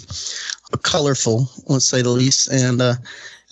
colorful, 0.77 1.49
let's 1.67 1.85
say 1.85 2.01
the 2.01 2.09
least. 2.09 2.51
And 2.51 2.81
uh, 2.81 2.95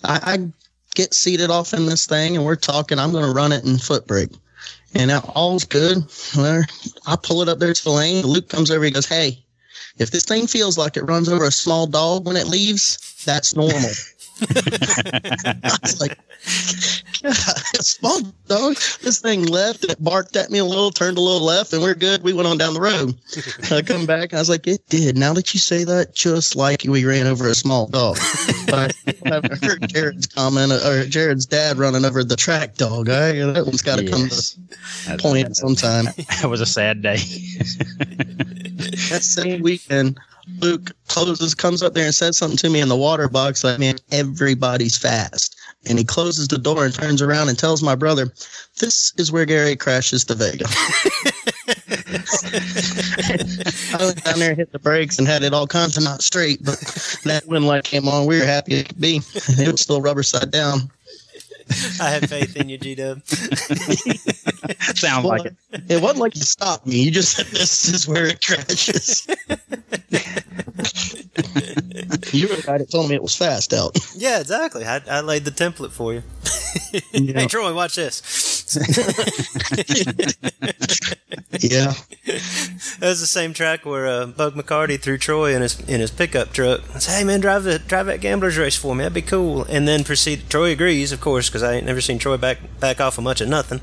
I, 0.04 0.20
I 0.34 0.52
get 0.94 1.14
seated 1.14 1.50
off 1.50 1.74
in 1.74 1.86
this 1.86 2.06
thing, 2.06 2.36
and 2.36 2.44
we're 2.44 2.56
talking. 2.56 2.98
I'm 2.98 3.12
going 3.12 3.24
to 3.24 3.32
run 3.32 3.52
it 3.52 3.64
in 3.64 3.78
foot 3.78 4.06
brake, 4.06 4.32
and 4.94 5.10
all's 5.34 5.64
good. 5.64 5.98
Well, 6.36 6.64
I 7.06 7.16
pull 7.16 7.42
it 7.42 7.48
up 7.48 7.58
there 7.58 7.72
to 7.72 7.84
the 7.84 7.90
lane. 7.90 8.24
Luke 8.24 8.48
comes 8.48 8.70
over. 8.70 8.84
He 8.84 8.90
goes, 8.90 9.06
"Hey, 9.06 9.44
if 9.98 10.10
this 10.10 10.24
thing 10.24 10.46
feels 10.46 10.78
like 10.78 10.96
it 10.96 11.02
runs 11.02 11.28
over 11.28 11.44
a 11.44 11.52
small 11.52 11.86
dog 11.86 12.26
when 12.26 12.36
it 12.36 12.46
leaves, 12.46 13.22
that's 13.24 13.54
normal." 13.54 13.90
I 14.40 15.78
was 15.82 16.00
like, 16.00 16.18
small 17.82 18.20
dog. 18.46 18.76
This 19.02 19.20
thing 19.20 19.44
left 19.46 19.82
and 19.82 19.92
it 19.92 20.02
barked 20.02 20.36
at 20.36 20.50
me 20.50 20.58
a 20.58 20.64
little, 20.64 20.90
turned 20.90 21.18
a 21.18 21.20
little 21.20 21.44
left, 21.44 21.72
and 21.72 21.82
we're 21.82 21.94
good. 21.94 22.22
We 22.22 22.32
went 22.32 22.46
on 22.48 22.58
down 22.58 22.74
the 22.74 22.80
road. 22.80 23.14
I 23.72 23.82
come 23.82 24.06
back, 24.06 24.34
I 24.34 24.38
was 24.38 24.48
like, 24.48 24.66
it 24.66 24.86
did. 24.88 25.16
Now 25.16 25.32
that 25.34 25.52
you 25.54 25.60
say 25.60 25.84
that, 25.84 26.14
just 26.14 26.56
like 26.56 26.84
we 26.86 27.04
ran 27.04 27.26
over 27.26 27.48
a 27.48 27.54
small 27.54 27.86
dog. 27.88 28.16
But 28.66 28.94
I 29.06 29.14
haven't 29.28 29.64
heard 29.64 29.88
Jared's 29.88 30.26
comment 30.26 30.72
or 30.72 31.04
Jared's 31.06 31.46
dad 31.46 31.78
running 31.78 32.04
over 32.04 32.22
the 32.24 32.36
track 32.36 32.74
dog. 32.76 33.08
I, 33.08 33.32
that 33.32 33.64
one's 33.66 33.82
got 33.82 33.98
to 33.98 34.08
come 34.08 34.22
Yes. 34.28 34.58
to 35.06 35.16
point 35.18 35.56
sometime. 35.56 36.04
That 36.40 36.48
was 36.48 36.60
a 36.60 36.66
sad 36.66 37.02
day. 37.02 37.16
That 37.98 39.20
same 39.22 39.62
weekend, 39.62 40.18
Luke 40.60 40.92
closes, 41.08 41.54
comes 41.54 41.82
up 41.82 41.94
there 41.94 42.04
and 42.04 42.14
says 42.14 42.36
something 42.36 42.58
to 42.58 42.70
me 42.70 42.80
in 42.80 42.88
the 42.88 42.96
water 42.96 43.28
box 43.28 43.64
like, 43.64 43.78
man, 43.78 43.96
everybody's 44.10 44.96
fast. 44.96 45.56
And 45.88 45.98
he 45.98 46.04
closes 46.04 46.48
the 46.48 46.58
door 46.58 46.84
and 46.84 46.94
turns 46.94 47.22
around 47.22 47.48
and 47.48 47.58
tells 47.58 47.82
my 47.82 47.94
brother, 47.94 48.32
this 48.80 49.12
is 49.16 49.30
where 49.30 49.44
Gary 49.44 49.76
crashes 49.76 50.24
the 50.24 50.34
Vega. 50.34 50.64
I 54.00 54.04
went 54.04 54.24
down 54.24 54.38
there, 54.38 54.54
hit 54.54 54.72
the 54.72 54.78
brakes, 54.78 55.18
and 55.18 55.26
had 55.26 55.42
it 55.42 55.52
all 55.52 55.66
kinds 55.66 55.96
of 55.96 56.04
not 56.04 56.22
straight. 56.22 56.64
But 56.64 56.78
that 57.24 57.46
wind 57.46 57.66
light 57.66 57.84
came 57.84 58.08
on. 58.08 58.26
We 58.26 58.38
were 58.38 58.46
happy 58.46 58.74
it 58.74 58.88
could 58.88 59.00
be. 59.00 59.20
It 59.34 59.70
was 59.70 59.80
still 59.80 60.00
rubber 60.00 60.22
side 60.22 60.50
down. 60.50 60.90
I 62.00 62.10
have 62.10 62.24
faith 62.24 62.56
in 62.56 62.68
you, 62.68 62.78
G 62.78 62.94
Dub. 62.94 63.22
Sounds 64.96 65.24
like 65.24 65.44
it. 65.44 65.56
It 65.88 66.00
wasn't 66.00 66.20
like 66.20 66.34
you 66.34 66.42
stopped 66.42 66.86
me. 66.86 67.02
You 67.02 67.10
just 67.10 67.36
said 67.36 67.46
this 67.46 67.88
is 67.88 68.08
where 68.08 68.26
it 68.26 68.44
crashes. 68.44 69.26
you 72.32 72.48
were 72.48 72.56
the 72.56 72.62
guy 72.64 72.78
that 72.78 72.90
told 72.90 73.08
me 73.08 73.14
it 73.14 73.22
was 73.22 73.36
fast 73.36 73.72
out. 73.72 73.96
Yeah, 74.18 74.40
exactly. 74.40 74.84
I, 74.84 75.00
I 75.08 75.20
laid 75.20 75.44
the 75.44 75.50
template 75.52 75.92
for 75.92 76.12
you. 76.14 76.22
Yeah. 77.12 77.40
Hey, 77.40 77.46
Troy, 77.46 77.74
watch 77.74 77.96
this. 77.96 78.66
Yeah. 81.60 81.94
That 83.00 83.08
was 83.08 83.20
the 83.20 83.26
same 83.26 83.52
track 83.52 83.84
where 83.84 84.06
uh, 84.06 84.26
Bug 84.26 84.54
McCarty 84.54 85.00
threw 85.00 85.18
Troy 85.18 85.54
in 85.54 85.62
his 85.62 85.80
in 85.88 86.00
his 86.00 86.10
pickup 86.10 86.52
truck. 86.52 86.82
I 86.94 86.98
said, 86.98 87.18
"Hey 87.18 87.24
man, 87.24 87.40
drive 87.40 87.64
the 87.64 87.78
drive 87.78 88.06
that 88.06 88.20
gamblers 88.20 88.56
race 88.58 88.76
for 88.76 88.94
me. 88.94 89.02
That'd 89.02 89.14
be 89.14 89.22
cool." 89.22 89.64
And 89.64 89.88
then 89.88 90.04
proceed. 90.04 90.48
Troy 90.50 90.70
agrees, 90.72 91.10
of 91.10 91.20
course, 91.20 91.48
because 91.48 91.62
I 91.62 91.74
ain't 91.74 91.86
never 91.86 92.00
seen 92.00 92.18
Troy 92.18 92.36
back 92.36 92.58
back 92.80 93.00
off 93.00 93.18
of 93.18 93.24
much 93.24 93.40
of 93.40 93.48
nothing. 93.48 93.80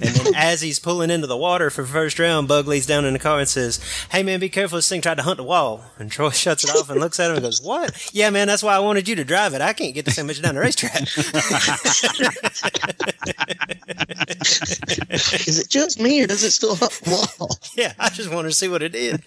And 0.00 0.14
then 0.14 0.34
as 0.34 0.60
he's 0.60 0.78
pulling 0.78 1.10
into 1.10 1.26
the 1.26 1.36
water 1.36 1.70
for 1.70 1.84
first 1.84 2.18
round, 2.18 2.48
Bug 2.48 2.66
leads 2.66 2.86
down 2.86 3.04
in 3.04 3.12
the 3.12 3.18
car 3.18 3.38
and 3.38 3.48
says, 3.48 3.80
"Hey 4.10 4.22
man, 4.22 4.40
be 4.40 4.48
careful! 4.48 4.76
This 4.76 4.88
thing 4.88 5.00
tried 5.00 5.16
to 5.16 5.22
hunt 5.22 5.36
the 5.36 5.44
wall." 5.44 5.84
And 5.98 6.10
Troy 6.10 6.30
shuts 6.30 6.64
it 6.64 6.70
off 6.70 6.90
and 6.90 7.00
looks 7.00 7.20
at 7.20 7.30
him 7.30 7.36
and 7.36 7.44
goes, 7.44 7.62
"What? 7.62 8.10
Yeah, 8.12 8.30
man, 8.30 8.48
that's 8.48 8.62
why 8.62 8.74
I 8.74 8.80
wanted 8.80 9.08
you 9.08 9.14
to 9.16 9.24
drive 9.24 9.54
it. 9.54 9.60
I 9.60 9.72
can't 9.72 9.94
get 9.94 10.04
this 10.04 10.18
image 10.18 10.42
down 10.42 10.54
the 10.54 10.60
racetrack." 10.60 11.02
Is 15.46 15.58
it 15.58 15.68
just 15.68 16.00
me 16.00 16.22
or 16.22 16.26
does 16.26 16.42
it 16.42 16.50
still 16.50 16.76
hunt 16.76 16.92
the 16.92 17.10
wall? 17.38 17.58
yeah, 17.76 17.92
I 17.98 18.08
just 18.10 18.30
wanted 18.30 18.48
to 18.48 18.54
see 18.54 18.68
what 18.68 18.82
it 18.82 18.92
did. 18.92 19.22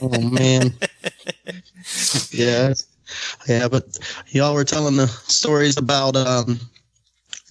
Oh 0.00 0.20
man. 0.20 0.74
Yeah. 2.30 2.72
Yeah, 3.46 3.68
but 3.68 3.98
y'all 4.28 4.54
were 4.54 4.64
telling 4.64 4.96
the 4.96 5.06
stories 5.06 5.76
about 5.76 6.16
um 6.16 6.58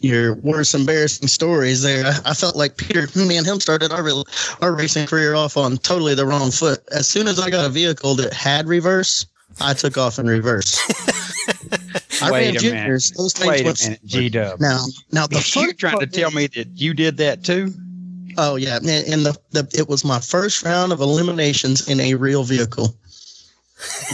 your 0.04 0.36
worst 0.36 0.76
embarrassing 0.76 1.30
stories 1.30 1.82
there. 1.82 2.06
I, 2.06 2.32
I 2.32 2.34
felt 2.34 2.56
like 2.56 2.78
Peter, 2.78 3.08
me 3.16 3.38
and 3.38 3.48
him 3.48 3.60
started 3.60 3.92
our 3.92 4.04
real, 4.04 4.26
our 4.62 4.76
racing 4.76 5.08
career 5.08 5.34
off 5.34 5.56
on 5.56 5.78
totally 5.78 6.14
the 6.14 6.26
wrong 6.26 6.52
foot. 6.52 6.84
As 6.92 7.08
soon 7.08 7.28
as 7.28 7.40
I 7.40 7.50
got 7.50 7.66
a 7.66 7.70
vehicle 7.70 8.16
that 8.16 8.34
had 8.34 8.68
reverse, 8.68 9.26
I 9.62 9.74
took 9.74 9.98
off 9.98 10.20
in 10.20 10.28
reverse. 10.28 10.78
I 12.22 12.32
Wait 12.32 12.46
ran 12.46 12.56
a 12.56 12.60
juniors. 12.60 13.12
minute. 13.12 13.18
Those 13.18 13.34
things 13.34 13.50
Wait 13.50 13.62
a 13.62 13.84
minute, 13.90 14.06
G 14.06 14.30
Dub. 14.30 14.60
Now, 14.60 14.86
now 15.12 15.28
the 15.28 15.36
You're 15.36 15.42
fun 15.42 15.76
trying 15.76 16.00
to 16.00 16.08
tell 16.08 16.32
me 16.32 16.48
that 16.48 16.68
you 16.76 16.94
did 16.94 17.18
that 17.18 17.44
too? 17.44 17.74
Oh 18.38 18.56
yeah, 18.56 18.78
and 18.78 18.88
and 18.88 19.26
the, 19.26 19.38
the 19.52 19.70
it 19.78 19.88
was 19.88 20.04
my 20.04 20.20
first 20.20 20.64
round 20.64 20.92
of 20.92 21.02
eliminations 21.02 21.88
in 21.88 22.00
a 22.00 22.16
real 22.16 22.44
vehicle. 22.44 22.96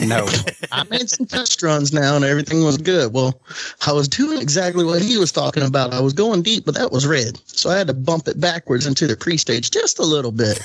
No. 0.02 0.28
I 0.72 0.84
made 0.90 1.10
some 1.10 1.26
test 1.26 1.62
runs 1.62 1.94
now, 1.94 2.16
and 2.16 2.26
everything 2.26 2.64
was 2.64 2.78
good. 2.78 3.14
Well, 3.14 3.42
I 3.86 3.92
was 3.92 4.08
doing 4.08 4.42
exactly 4.42 4.84
what 4.84 5.02
he 5.02 5.18
was 5.18 5.32
talking 5.32 5.64
about. 5.64 5.94
I 5.94 6.00
was 6.00 6.14
going 6.14 6.42
deep, 6.42 6.66
but 6.66 6.76
that 6.76 6.92
was 6.92 7.08
red, 7.08 7.40
so 7.48 7.70
I 7.70 7.78
had 7.78 7.88
to 7.88 7.94
bump 7.94 8.28
it 8.28 8.40
backwards 8.40 8.86
into 8.86 9.08
the 9.08 9.16
pre-stage 9.16 9.72
just 9.72 10.00
a 10.00 10.04
little 10.04 10.32
bit. 10.32 10.60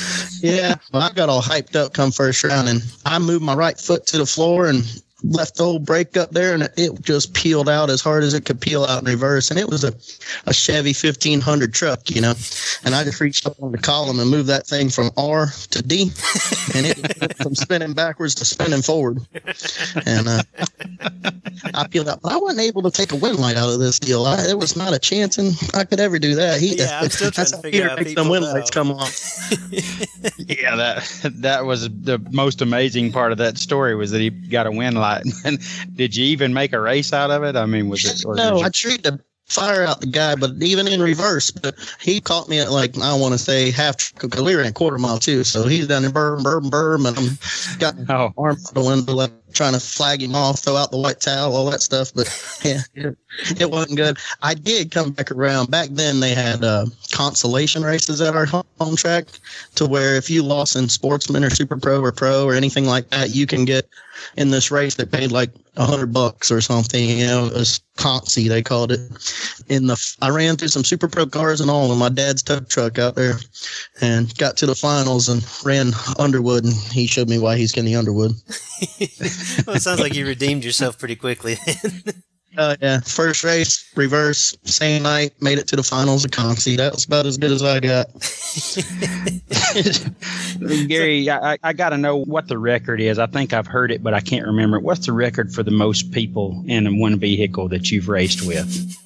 yeah, 0.40 0.76
well, 0.92 1.02
I 1.02 1.12
got 1.12 1.28
all 1.28 1.42
hyped 1.42 1.76
up 1.76 1.92
come 1.92 2.10
first 2.10 2.42
round, 2.44 2.68
and 2.68 2.82
I 3.04 3.18
moved 3.18 3.44
my 3.44 3.54
right 3.54 3.78
foot 3.78 4.06
to 4.08 4.18
the 4.18 4.26
floor 4.26 4.66
and 4.66 4.84
left 5.22 5.56
the 5.56 5.64
old 5.64 5.84
brake 5.84 6.16
up 6.16 6.30
there, 6.30 6.54
and 6.54 6.68
it 6.76 7.02
just 7.02 7.34
peeled 7.34 7.68
out 7.68 7.90
as 7.90 8.00
hard 8.00 8.24
as 8.24 8.34
it 8.34 8.44
could 8.44 8.60
peel 8.60 8.84
out 8.84 9.02
in 9.02 9.08
reverse. 9.08 9.50
And 9.50 9.58
it 9.58 9.68
was 9.68 9.84
a, 9.84 9.92
a 10.46 10.54
Chevy 10.54 10.90
1500 10.90 11.72
truck, 11.74 12.10
you 12.10 12.20
know. 12.20 12.34
And 12.84 12.94
I 12.94 13.04
just 13.04 13.20
reached 13.20 13.46
up 13.46 13.62
on 13.62 13.72
the 13.72 13.78
column 13.78 14.18
and 14.20 14.30
moved 14.30 14.48
that 14.48 14.66
thing 14.66 14.88
from 14.88 15.10
R 15.16 15.48
to 15.70 15.82
D, 15.82 16.10
and 16.74 16.86
it 16.86 17.20
went 17.20 17.36
from 17.36 17.54
spinning 17.54 17.92
backwards 17.92 18.34
to 18.36 18.44
spinning 18.44 18.82
forward. 18.82 19.18
And 20.06 20.28
uh, 20.28 20.42
I 21.74 21.86
peeled 21.88 22.08
out, 22.08 22.22
but 22.22 22.32
I 22.32 22.36
wasn't 22.36 22.60
able 22.62 22.82
to 22.82 22.90
take 22.90 23.12
a 23.12 23.16
wind 23.16 23.38
light 23.38 23.56
out 23.56 23.68
of 23.68 23.78
this 23.78 23.98
deal. 23.98 24.24
I, 24.24 24.36
there 24.42 24.56
was 24.56 24.76
not 24.76 24.92
a 24.92 24.98
chance, 24.98 25.38
and 25.38 25.54
I 25.74 25.84
could 25.84 26.00
ever 26.00 26.18
do 26.18 26.34
that. 26.36 26.60
He, 26.60 26.76
Yeah, 26.76 27.00
I'm 27.02 27.10
still 27.10 27.30
trying 27.30 27.42
that's 27.42 27.50
to 27.50 27.56
how 27.56 27.62
figure 27.62 27.80
Peter 27.80 27.90
out 27.90 27.98
makes 27.98 28.10
people 28.10 28.24
them 28.24 28.30
wind 28.30 28.44
that 28.44 28.54
lights 28.54 28.70
come 28.70 28.90
on. 28.90 29.08
yeah, 30.38 30.76
that 30.76 31.32
that 31.36 31.64
was 31.64 31.88
the 31.88 32.18
most 32.30 32.62
amazing 32.62 33.12
part 33.12 33.32
of 33.32 33.38
that 33.38 33.58
story 33.58 33.94
was 33.94 34.10
that 34.10 34.20
he 34.20 34.30
got 34.30 34.66
a 34.66 34.70
win 34.70 34.94
light. 34.94 35.09
And 35.44 35.58
did 35.94 36.14
you 36.16 36.24
even 36.26 36.52
make 36.52 36.72
a 36.72 36.80
race 36.80 37.12
out 37.12 37.30
of 37.30 37.42
it? 37.42 37.56
I 37.56 37.66
mean, 37.66 37.88
was 37.88 38.04
it? 38.04 38.24
No, 38.36 38.60
I 38.60 38.68
tried 38.68 39.04
to 39.04 39.20
fire 39.50 39.82
out 39.82 40.00
the 40.00 40.06
guy, 40.06 40.36
but 40.36 40.52
even 40.60 40.86
in 40.86 41.02
reverse, 41.02 41.50
but 41.50 41.74
he 42.00 42.20
caught 42.20 42.48
me 42.48 42.60
at 42.60 42.70
like 42.70 42.96
I 42.98 43.14
want 43.14 43.32
to 43.32 43.38
say 43.38 43.70
half 43.70 44.14
because 44.14 44.40
we 44.40 44.54
were 44.54 44.62
in 44.62 44.68
a 44.68 44.72
quarter 44.72 44.98
mile 44.98 45.18
too. 45.18 45.44
So 45.44 45.66
he's 45.66 45.88
down 45.88 46.02
there, 46.02 46.10
burm, 46.10 46.42
burm, 46.42 46.70
burm, 46.70 47.06
and 47.06 47.18
I'm 47.18 47.38
got 47.78 47.98
my 47.98 48.14
oh, 48.14 48.32
arm 48.38 48.56
out 48.66 48.74
the 48.74 48.84
window, 48.84 49.12
like 49.12 49.32
trying 49.52 49.74
to 49.74 49.80
flag 49.80 50.22
him 50.22 50.34
off, 50.34 50.60
throw 50.60 50.76
out 50.76 50.90
the 50.90 50.98
white 50.98 51.20
towel, 51.20 51.54
all 51.54 51.70
that 51.70 51.82
stuff. 51.82 52.12
But 52.14 52.28
yeah, 52.64 53.10
it, 53.58 53.70
wasn't 53.70 53.96
good. 53.96 54.18
I 54.42 54.54
did 54.54 54.90
come 54.90 55.12
back 55.12 55.30
around. 55.30 55.70
Back 55.70 55.88
then, 55.90 56.20
they 56.20 56.34
had 56.34 56.64
uh, 56.64 56.86
consolation 57.12 57.82
races 57.82 58.20
at 58.20 58.34
our 58.34 58.46
home 58.46 58.96
track, 58.96 59.26
to 59.76 59.86
where 59.86 60.16
if 60.16 60.28
you 60.28 60.42
lost 60.42 60.76
in 60.76 60.88
Sportsman 60.88 61.44
or 61.44 61.50
Super 61.50 61.76
Pro 61.76 62.00
or 62.00 62.12
Pro 62.12 62.44
or 62.44 62.54
anything 62.54 62.86
like 62.86 63.08
that, 63.10 63.34
you 63.34 63.46
can 63.46 63.64
get 63.64 63.88
in 64.36 64.50
this 64.50 64.70
race 64.70 64.96
that 64.96 65.12
paid 65.12 65.32
like 65.32 65.50
a 65.76 65.84
hundred 65.84 66.12
bucks 66.12 66.50
or 66.50 66.60
something. 66.60 67.08
You 67.08 67.26
know, 67.26 67.46
it 67.46 67.54
was 67.54 67.80
Consi 67.96 68.48
they 68.48 68.62
called 68.62 68.92
it. 68.92 69.00
In 69.68 69.86
the 69.86 70.16
I 70.20 70.30
ran 70.30 70.56
through 70.56 70.68
some 70.68 70.84
Super 70.84 71.08
Pro 71.08 71.26
cars 71.26 71.60
and 71.60 71.70
all 71.70 71.92
in 71.92 71.98
my 71.98 72.08
dad's 72.08 72.42
tow 72.42 72.60
truck 72.60 72.98
out 72.98 73.14
there, 73.14 73.34
and 74.00 74.36
got 74.38 74.56
to 74.58 74.66
the 74.66 74.74
finals 74.74 75.28
and 75.28 75.44
ran 75.64 75.92
Underwood, 76.18 76.64
and 76.64 76.74
he 76.74 77.06
showed 77.06 77.28
me 77.28 77.38
why 77.38 77.56
he's 77.56 77.72
getting 77.72 77.94
Underwood. 77.96 78.32
well, 79.66 79.76
it 79.76 79.82
sounds 79.82 80.00
like 80.00 80.14
you 80.14 80.26
redeemed 80.26 80.64
yourself 80.64 80.98
pretty 80.98 81.16
quickly. 81.16 81.58
Uh, 82.56 82.76
yeah, 82.80 83.00
first 83.00 83.44
race, 83.44 83.92
reverse, 83.94 84.56
same 84.64 85.04
night, 85.04 85.32
made 85.40 85.58
it 85.58 85.68
to 85.68 85.76
the 85.76 85.82
finals 85.82 86.24
of 86.24 86.32
Consi. 86.32 86.76
That 86.76 86.92
was 86.92 87.04
about 87.04 87.24
as 87.24 87.38
good 87.38 87.52
as 87.52 87.62
I 87.62 87.78
got. 87.78 88.08
Gary, 90.88 91.30
I, 91.30 91.58
I 91.62 91.72
got 91.72 91.90
to 91.90 91.96
know 91.96 92.16
what 92.16 92.48
the 92.48 92.58
record 92.58 93.00
is. 93.00 93.20
I 93.20 93.26
think 93.26 93.52
I've 93.52 93.68
heard 93.68 93.92
it, 93.92 94.02
but 94.02 94.14
I 94.14 94.20
can't 94.20 94.46
remember 94.46 94.78
it. 94.78 94.82
What's 94.82 95.06
the 95.06 95.12
record 95.12 95.54
for 95.54 95.62
the 95.62 95.70
most 95.70 96.10
people 96.10 96.64
in 96.66 96.98
one 96.98 97.18
vehicle 97.20 97.68
that 97.68 97.92
you've 97.92 98.08
raced 98.08 98.44
with? 98.44 98.96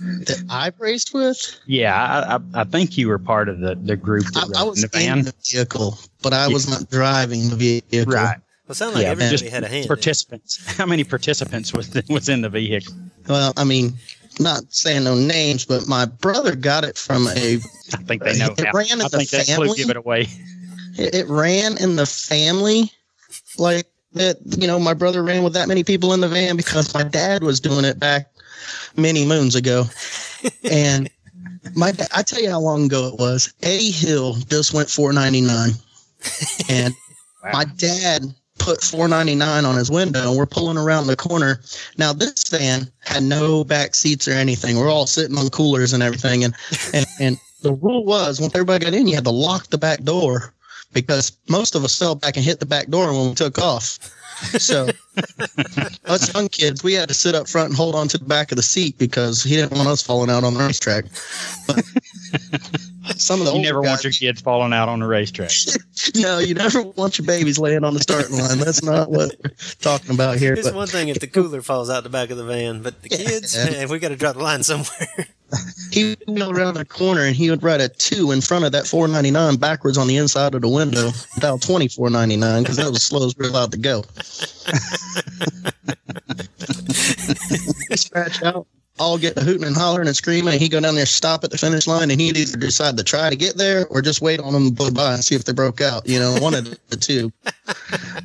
That 0.00 0.42
I've 0.50 0.80
raced 0.80 1.12
with, 1.14 1.60
Yeah, 1.66 1.94
I, 1.94 2.36
I, 2.36 2.62
I 2.62 2.64
think 2.64 2.96
you 2.96 3.08
were 3.08 3.18
part 3.18 3.48
of 3.48 3.60
the, 3.60 3.74
the 3.74 3.96
group 3.96 4.24
I, 4.34 4.46
that 4.46 4.56
I 4.56 4.62
was 4.62 4.82
in 4.82 4.90
the 4.90 4.98
van. 4.98 5.18
in 5.18 5.24
the 5.26 5.34
vehicle, 5.44 5.98
but 6.22 6.32
I 6.32 6.48
was 6.48 6.68
not 6.68 6.90
driving 6.90 7.50
the 7.50 7.56
vehicle. 7.56 8.12
right. 8.12 8.38
Well, 8.72 8.74
it 8.74 8.76
sounded 8.76 8.94
like 8.94 9.02
Yeah, 9.04 9.10
everybody 9.10 9.36
just 9.36 9.52
had 9.52 9.64
a 9.64 9.68
hand. 9.68 9.82
in. 9.84 9.88
Participants. 9.88 10.58
How 10.78 10.86
many 10.86 11.04
participants 11.04 11.72
was 11.74 11.92
was 12.08 12.28
in 12.30 12.40
the 12.40 12.48
vehicle? 12.48 12.94
Well, 13.28 13.52
I 13.56 13.64
mean, 13.64 13.92
not 14.40 14.62
saying 14.72 15.04
no 15.04 15.14
names, 15.14 15.66
but 15.66 15.86
my 15.86 16.06
brother 16.06 16.56
got 16.56 16.84
it 16.84 16.96
from 16.96 17.26
a. 17.28 17.56
I 17.92 17.96
think 18.06 18.22
they 18.24 18.38
know. 18.38 18.54
It 18.58 18.62
now. 18.64 18.70
ran 18.72 18.92
in 18.92 19.00
I 19.02 19.08
the 19.08 19.18
think 19.18 19.30
that 19.30 19.44
clue 19.46 19.56
family. 19.66 19.76
give 19.76 19.90
it 19.90 19.96
away. 19.98 20.22
It, 20.96 21.14
it 21.14 21.28
ran 21.28 21.76
in 21.82 21.96
the 21.96 22.06
family, 22.06 22.90
like 23.58 23.86
that. 24.14 24.38
You 24.56 24.66
know, 24.66 24.78
my 24.78 24.94
brother 24.94 25.22
ran 25.22 25.42
with 25.42 25.52
that 25.54 25.68
many 25.68 25.84
people 25.84 26.14
in 26.14 26.20
the 26.20 26.28
van 26.28 26.56
because 26.56 26.94
my 26.94 27.02
dad 27.02 27.42
was 27.42 27.60
doing 27.60 27.84
it 27.84 27.98
back 27.98 28.30
many 28.96 29.26
moons 29.26 29.54
ago, 29.54 29.84
and 30.70 31.10
my 31.74 31.92
I 32.14 32.22
tell 32.22 32.40
you 32.40 32.48
how 32.50 32.60
long 32.60 32.86
ago 32.86 33.08
it 33.08 33.18
was. 33.18 33.52
Eddie 33.62 33.90
Hill 33.90 34.34
just 34.48 34.72
went 34.72 34.88
four 34.88 35.12
ninety 35.12 35.42
nine, 35.42 35.72
and 36.70 36.94
my 37.52 37.64
dad 37.64 38.22
put 38.62 38.82
499 38.82 39.64
on 39.64 39.76
his 39.76 39.90
window 39.90 40.28
and 40.28 40.38
we're 40.38 40.46
pulling 40.46 40.76
around 40.76 41.06
the 41.06 41.16
corner. 41.16 41.60
Now 41.98 42.12
this 42.12 42.44
van 42.48 42.90
had 43.00 43.22
no 43.22 43.64
back 43.64 43.94
seats 43.94 44.28
or 44.28 44.32
anything. 44.32 44.78
We're 44.78 44.90
all 44.90 45.06
sitting 45.06 45.36
on 45.36 45.48
coolers 45.50 45.92
and 45.92 46.02
everything 46.02 46.44
and 46.44 46.54
and, 46.94 47.06
and 47.20 47.40
the 47.62 47.72
rule 47.72 48.04
was 48.04 48.40
once 48.40 48.54
everybody 48.54 48.84
got 48.84 48.94
in 48.94 49.06
you 49.06 49.14
had 49.14 49.24
to 49.24 49.30
lock 49.30 49.68
the 49.68 49.78
back 49.78 50.02
door 50.02 50.54
because 50.92 51.36
most 51.48 51.74
of 51.74 51.84
us 51.84 51.98
fell 51.98 52.14
back 52.14 52.36
and 52.36 52.44
hit 52.44 52.60
the 52.60 52.66
back 52.66 52.88
door 52.88 53.12
when 53.12 53.30
we 53.30 53.34
took 53.34 53.58
off. 53.58 53.98
So 54.58 54.88
us 56.04 56.32
young 56.32 56.48
kids 56.48 56.84
we 56.84 56.92
had 56.94 57.08
to 57.08 57.14
sit 57.14 57.34
up 57.34 57.48
front 57.48 57.70
and 57.70 57.76
hold 57.76 57.94
on 57.94 58.08
to 58.08 58.18
the 58.18 58.24
back 58.24 58.52
of 58.52 58.56
the 58.56 58.62
seat 58.62 58.96
because 58.98 59.42
he 59.42 59.56
didn't 59.56 59.76
want 59.76 59.88
us 59.88 60.02
falling 60.02 60.30
out 60.30 60.44
on 60.44 60.54
the 60.54 60.60
racetrack. 60.60 61.06
But 61.66 61.84
some 63.16 63.40
of 63.40 63.46
the 63.46 63.52
You 63.52 63.58
older 63.58 63.68
never 63.68 63.82
want 63.82 64.04
your 64.04 64.12
kids 64.12 64.40
falling 64.40 64.72
out 64.72 64.88
on 64.88 65.00
the 65.00 65.06
racetrack. 65.06 65.50
no, 66.16 66.38
you 66.38 66.54
never 66.54 66.82
want 66.82 67.18
your 67.18 67.26
babies 67.26 67.58
laying 67.58 67.84
on 67.84 67.94
the 67.94 68.00
starting 68.00 68.36
line. 68.36 68.58
That's 68.58 68.82
not 68.82 69.10
what 69.10 69.34
we're 69.42 69.50
talking 69.80 70.14
about 70.14 70.38
here. 70.38 70.54
It's 70.54 70.68
But 70.68 70.74
one 70.76 70.88
thing 70.88 71.08
if 71.08 71.18
the 71.20 71.26
cooler 71.26 71.62
falls 71.62 71.90
out 71.90 72.02
the 72.04 72.10
back 72.10 72.30
of 72.30 72.36
the 72.36 72.44
van, 72.44 72.82
but 72.82 73.02
the 73.02 73.08
Yeah. 73.10 73.16
kids, 73.16 73.56
man, 73.56 73.88
we 73.88 73.98
got 73.98 74.08
to 74.08 74.16
draw 74.16 74.32
the 74.32 74.38
line 74.42 74.62
somewhere. 74.62 75.26
he 75.92 76.16
would 76.26 76.38
go 76.38 76.50
around 76.50 76.74
the 76.74 76.84
corner 76.84 77.22
and 77.26 77.36
he 77.36 77.50
would 77.50 77.62
write 77.62 77.80
a 77.80 77.88
two 77.88 78.30
in 78.32 78.40
front 78.40 78.64
of 78.64 78.72
that 78.72 78.86
499 78.86 79.56
backwards 79.56 79.98
on 79.98 80.06
the 80.06 80.16
inside 80.16 80.54
of 80.54 80.62
the 80.62 80.68
window, 80.68 81.10
dial 81.40 81.58
2499 81.58 82.62
because 82.62 82.76
that 82.76 82.86
was 82.86 82.96
as 82.96 83.02
slow 83.02 83.26
as 83.26 83.36
we're 83.36 83.48
allowed 83.48 83.72
to 83.72 83.78
go. 83.78 84.02
scratch 87.96 88.42
out, 88.42 88.66
all 88.98 89.18
get 89.18 89.34
the 89.34 89.40
hooting 89.40 89.64
and 89.64 89.76
hollering 89.76 90.06
and 90.06 90.16
screaming, 90.16 90.52
and 90.52 90.62
he 90.62 90.68
go 90.68 90.78
down 90.80 90.94
there, 90.94 91.06
stop 91.06 91.44
at 91.44 91.50
the 91.50 91.58
finish 91.58 91.86
line, 91.86 92.10
and 92.10 92.20
he'd 92.20 92.36
either 92.36 92.58
decide 92.58 92.96
to 92.96 93.04
try 93.04 93.30
to 93.30 93.36
get 93.36 93.56
there 93.56 93.86
or 93.88 94.02
just 94.02 94.20
wait 94.20 94.38
on 94.40 94.52
them 94.52 94.68
to 94.68 94.72
blow 94.74 94.90
by 94.90 95.14
and 95.14 95.24
see 95.24 95.34
if 95.34 95.44
they 95.44 95.52
broke 95.52 95.80
out. 95.80 96.06
You 96.08 96.18
know, 96.18 96.36
one 96.40 96.54
of 96.54 96.64
the 96.88 96.96
two. 96.96 97.32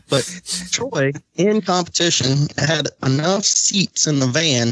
But 0.10 0.24
Troy 0.72 1.12
in 1.36 1.62
competition 1.62 2.48
had 2.58 2.88
enough 3.04 3.44
seats 3.44 4.08
in 4.08 4.20
the 4.20 4.28
van. 4.28 4.72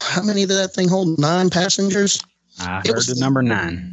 How 0.00 0.22
many 0.22 0.40
did 0.46 0.54
that 0.54 0.72
thing 0.72 0.88
hold? 0.88 1.18
Nine 1.18 1.50
passengers. 1.50 2.22
I 2.58 2.80
It 2.80 2.86
heard 2.86 2.96
was- 2.96 3.06
the 3.06 3.20
number 3.20 3.42
nine. 3.42 3.92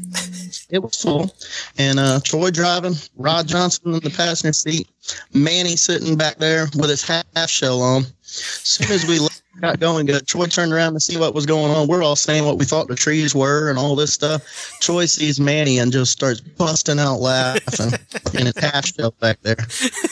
It 0.69 0.81
was 0.81 0.95
full, 0.95 1.35
and 1.77 1.99
uh, 1.99 2.19
Troy 2.23 2.49
driving, 2.49 2.95
Rod 3.17 3.45
Johnson 3.47 3.93
in 3.93 3.99
the 3.99 4.09
passenger 4.09 4.53
seat, 4.53 4.87
Manny 5.33 5.75
sitting 5.75 6.15
back 6.15 6.37
there 6.37 6.67
with 6.75 6.89
his 6.89 7.03
half 7.03 7.49
shell 7.49 7.81
on. 7.81 8.03
As 8.03 8.61
soon 8.63 8.91
as 8.91 9.05
we 9.05 9.19
got 9.59 9.79
going, 9.79 10.05
good, 10.05 10.27
Troy 10.27 10.47
turned 10.47 10.73
around 10.73 10.93
to 10.93 10.99
see 10.99 11.17
what 11.17 11.33
was 11.33 11.45
going 11.45 11.71
on. 11.71 11.87
We're 11.87 12.03
all 12.03 12.15
saying 12.15 12.45
what 12.45 12.57
we 12.57 12.65
thought 12.65 12.87
the 12.87 12.95
trees 12.95 13.35
were 13.35 13.69
and 13.69 13.77
all 13.77 13.95
this 13.95 14.13
stuff. 14.13 14.77
Troy 14.81 15.05
sees 15.05 15.39
Manny 15.39 15.77
and 15.79 15.91
just 15.91 16.11
starts 16.11 16.39
busting 16.39 16.99
out 16.99 17.17
laughing 17.19 17.93
in 18.39 18.45
his 18.47 18.57
half 18.57 18.85
shell 18.85 19.13
back 19.19 19.41
there. 19.41 19.57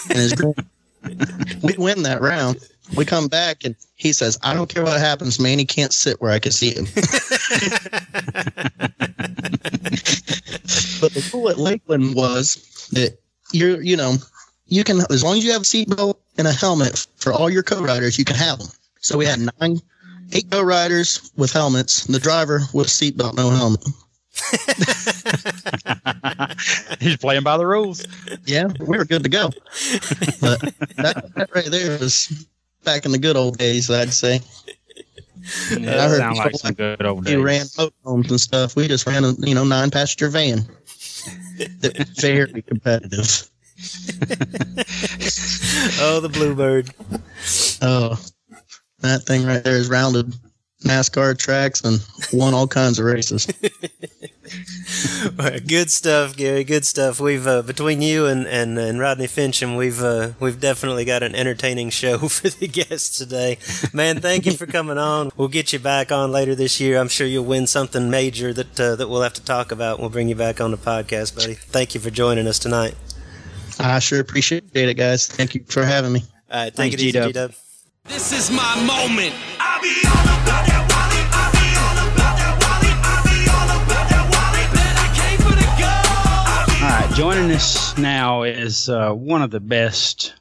And 0.09 0.17
his 0.17 0.33
we 1.63 1.75
win 1.77 2.03
that 2.03 2.21
round. 2.21 2.59
We 2.95 3.05
come 3.05 3.27
back 3.27 3.63
and 3.63 3.75
he 3.95 4.13
says, 4.13 4.37
"I 4.43 4.53
don't 4.53 4.69
care 4.71 4.83
what 4.83 4.99
happens, 4.99 5.39
Manny 5.39 5.65
can't 5.65 5.93
sit 5.93 6.21
where 6.21 6.31
I 6.31 6.39
can 6.39 6.51
see 6.51 6.73
him." 6.73 6.85
But 11.01 11.13
the 11.13 11.29
rule 11.33 11.49
at 11.49 11.57
Lakeland 11.57 12.13
was 12.13 12.87
that 12.91 13.17
you're, 13.51 13.81
you 13.81 13.97
know, 13.97 14.15
you 14.67 14.83
can 14.83 14.99
as 15.09 15.23
long 15.23 15.37
as 15.37 15.43
you 15.43 15.51
have 15.51 15.63
a 15.63 15.65
seatbelt 15.65 16.17
and 16.37 16.47
a 16.47 16.53
helmet 16.53 17.07
for 17.17 17.33
all 17.33 17.49
your 17.49 17.63
co-riders, 17.63 18.19
you 18.19 18.25
can 18.25 18.35
have 18.35 18.59
them. 18.59 18.67
So 19.02 19.18
we 19.18 19.26
had 19.26 19.39
nine, 19.60 19.82
eight 20.32 20.49
co-riders 20.49 21.32
with 21.36 21.52
helmets, 21.52 22.06
and 22.06 22.16
the 22.16 22.20
driver 22.20 22.62
with 22.74 22.88
a 22.88 22.89
seatbelt, 22.89 23.36
no 23.36 23.49
helmet. 23.49 23.84
He's 27.02 27.18
playing 27.18 27.43
by 27.43 27.58
the 27.58 27.66
rules. 27.68 28.06
Yeah, 28.45 28.68
we 28.80 28.97
were 28.97 29.04
good 29.06 29.24
to 29.24 29.30
go. 29.30 29.49
But 30.39 30.62
that, 30.97 31.30
that 31.36 31.49
right 31.54 31.66
there 31.66 31.97
was 31.99 32.47
back 32.84 33.06
in 33.06 33.12
the 33.12 33.18
good 33.18 33.36
old 33.36 33.58
days, 33.58 33.89
I'd 33.91 34.14
say. 34.14 34.39
Yeah, 35.72 36.06
I 36.06 36.08
heard 36.08 36.18
sound 36.20 36.38
like 36.38 36.47
people 36.47 36.60
some 36.60 36.74
good 36.76 37.06
old 37.06 37.26
We 37.26 37.32
days. 37.32 37.43
ran 37.43 37.66
motorhomes 37.66 38.30
and 38.30 38.39
stuff. 38.39 38.76
We 38.76 38.88
just 38.88 39.08
ran 39.08 39.24
a 39.26 39.34
you 39.39 39.56
know 39.56 39.64
nine 39.64 39.89
passenger 39.89 40.30
van. 40.30 40.60
That 41.80 41.97
was 41.97 42.10
very 42.20 42.62
competitive. 42.62 43.49
oh, 46.02 46.20
the 46.22 46.30
bluebird. 46.32 46.93
Oh, 47.82 48.20
That 49.02 49.24
thing 49.24 49.45
right 49.45 49.64
there 49.64 49.78
is 49.78 49.89
rounded 49.89 50.34
NASCAR 50.84 51.38
tracks 51.38 51.82
and 51.84 51.99
won 52.34 52.54
all 52.54 52.68
kinds 52.68 52.99
of 52.99 53.06
races. 53.06 53.47
good 55.68 55.91
stuff, 55.91 56.36
Gary. 56.36 56.64
Good 56.64 56.86
stuff. 56.86 57.20
We've 57.20 57.45
uh, 57.45 57.62
between 57.62 58.02
you 58.02 58.26
and, 58.26 58.47
and, 58.47 58.78
and 58.78 58.99
Rodney 58.99 59.28
Finchum, 59.28 59.78
we've 59.78 60.02
uh, 60.02 60.32
we've 60.39 60.60
definitely 60.60 61.06
got 61.06 61.24
an 61.24 61.36
entertaining 61.36 61.89
show 61.91 62.18
for 62.30 62.49
the 62.49 62.68
guests 62.68 63.18
today. 63.18 63.58
Man, 63.93 64.20
thank 64.20 64.45
you 64.45 64.54
for 64.54 64.66
coming 64.66 64.97
on. 64.97 65.32
We'll 65.38 65.47
get 65.47 65.72
you 65.72 65.80
back 65.80 66.12
on 66.12 66.32
later 66.32 66.56
this 66.56 66.80
year. 66.80 66.99
I'm 66.99 67.10
sure 67.10 67.28
you'll 67.28 67.45
win 67.45 67.68
something 67.68 68.10
major 68.10 68.52
that 68.54 68.80
uh, 68.80 68.95
that 68.95 69.08
we'll 69.08 69.22
have 69.22 69.34
to 69.34 69.43
talk 69.43 69.72
about. 69.72 69.99
We'll 69.99 70.10
bring 70.10 70.30
you 70.30 70.36
back 70.36 70.60
on 70.60 70.72
the 70.72 70.78
podcast, 70.78 71.36
buddy. 71.36 71.54
Thank 71.54 71.93
you 71.93 72.02
for 72.02 72.10
joining 72.10 72.47
us 72.47 72.60
tonight. 72.60 72.95
I 73.80 73.99
sure 73.99 74.20
appreciate 74.20 74.64
it, 74.74 74.93
guys. 74.95 75.28
Thank 75.28 75.56
you 75.56 75.64
for 75.68 75.84
having 75.84 76.12
me. 76.12 76.24
All 76.52 76.64
right, 76.64 76.66
take 76.66 76.76
Thanks, 76.76 76.95
it 76.95 77.02
easy, 77.02 77.22
G-Dub. 77.22 77.54
This 78.06 78.34
is 78.34 78.49
my 78.49 78.76
moment. 78.84 79.34
I'll 79.60 79.82
be 79.82 79.93
all 80.06 80.24
about 80.24 80.66
that 80.66 80.84
Wally. 80.89 81.22
I'll 81.32 81.52
be 81.54 81.68
all 81.78 81.97
about 82.10 82.36
that 82.38 82.54
Wally. 82.62 82.91
I'll 83.04 83.24
be 83.24 83.38
all 83.47 83.70
about 83.78 84.10
that 84.10 84.26
Wally. 84.34 84.64
Man, 84.76 84.95
I 84.97 85.08
came 85.16 85.39
for 85.39 85.56
the 85.56 85.70
gold. 85.78 86.82
All 86.82 86.89
right, 86.89 87.16
joining 87.16 87.52
us 87.56 87.95
now 87.97 88.41
is 88.41 88.89
uh, 88.89 89.14
one 89.14 89.43
of 89.43 89.52
the 89.52 89.60
best 89.60 90.34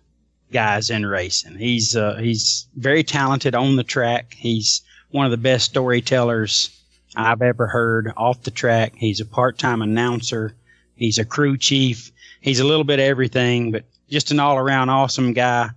guys 0.51 0.89
in 0.89 1.05
racing. 1.05 1.57
He's 1.57 1.95
uh, 1.95 2.17
he's 2.17 2.67
very 2.77 3.05
talented 3.05 3.55
on 3.55 3.77
the 3.77 3.85
track. 3.85 4.35
He's 4.39 4.81
one 5.11 5.27
of 5.27 5.31
the 5.31 5.37
best 5.37 5.67
storytellers 5.67 6.71
I've 7.15 7.43
ever 7.43 7.67
heard 7.67 8.13
off 8.17 8.43
the 8.43 8.51
track. 8.51 8.95
He's 8.97 9.21
a 9.21 9.27
part-time 9.27 9.83
announcer. 9.83 10.55
He's 10.97 11.19
a 11.19 11.27
crew 11.27 11.59
chief. 11.59 12.11
He's 12.41 12.61
a 12.61 12.65
little 12.65 12.85
bit 12.85 13.01
of 13.01 13.05
everything, 13.05 13.71
but 13.71 13.85
just 14.09 14.31
an 14.31 14.41
all-around 14.41 14.89
awesome 14.89 15.35
guy 15.35 15.71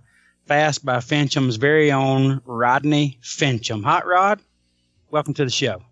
fast 0.46 0.84
by 0.84 0.98
Finchum's 0.98 1.56
very 1.56 1.90
own 1.90 2.40
Rodney 2.44 3.18
Finchum. 3.22 3.82
Hot 3.84 4.06
Rod, 4.06 4.40
welcome 5.10 5.34
to 5.34 5.44
the 5.44 5.50
show. 5.50 5.82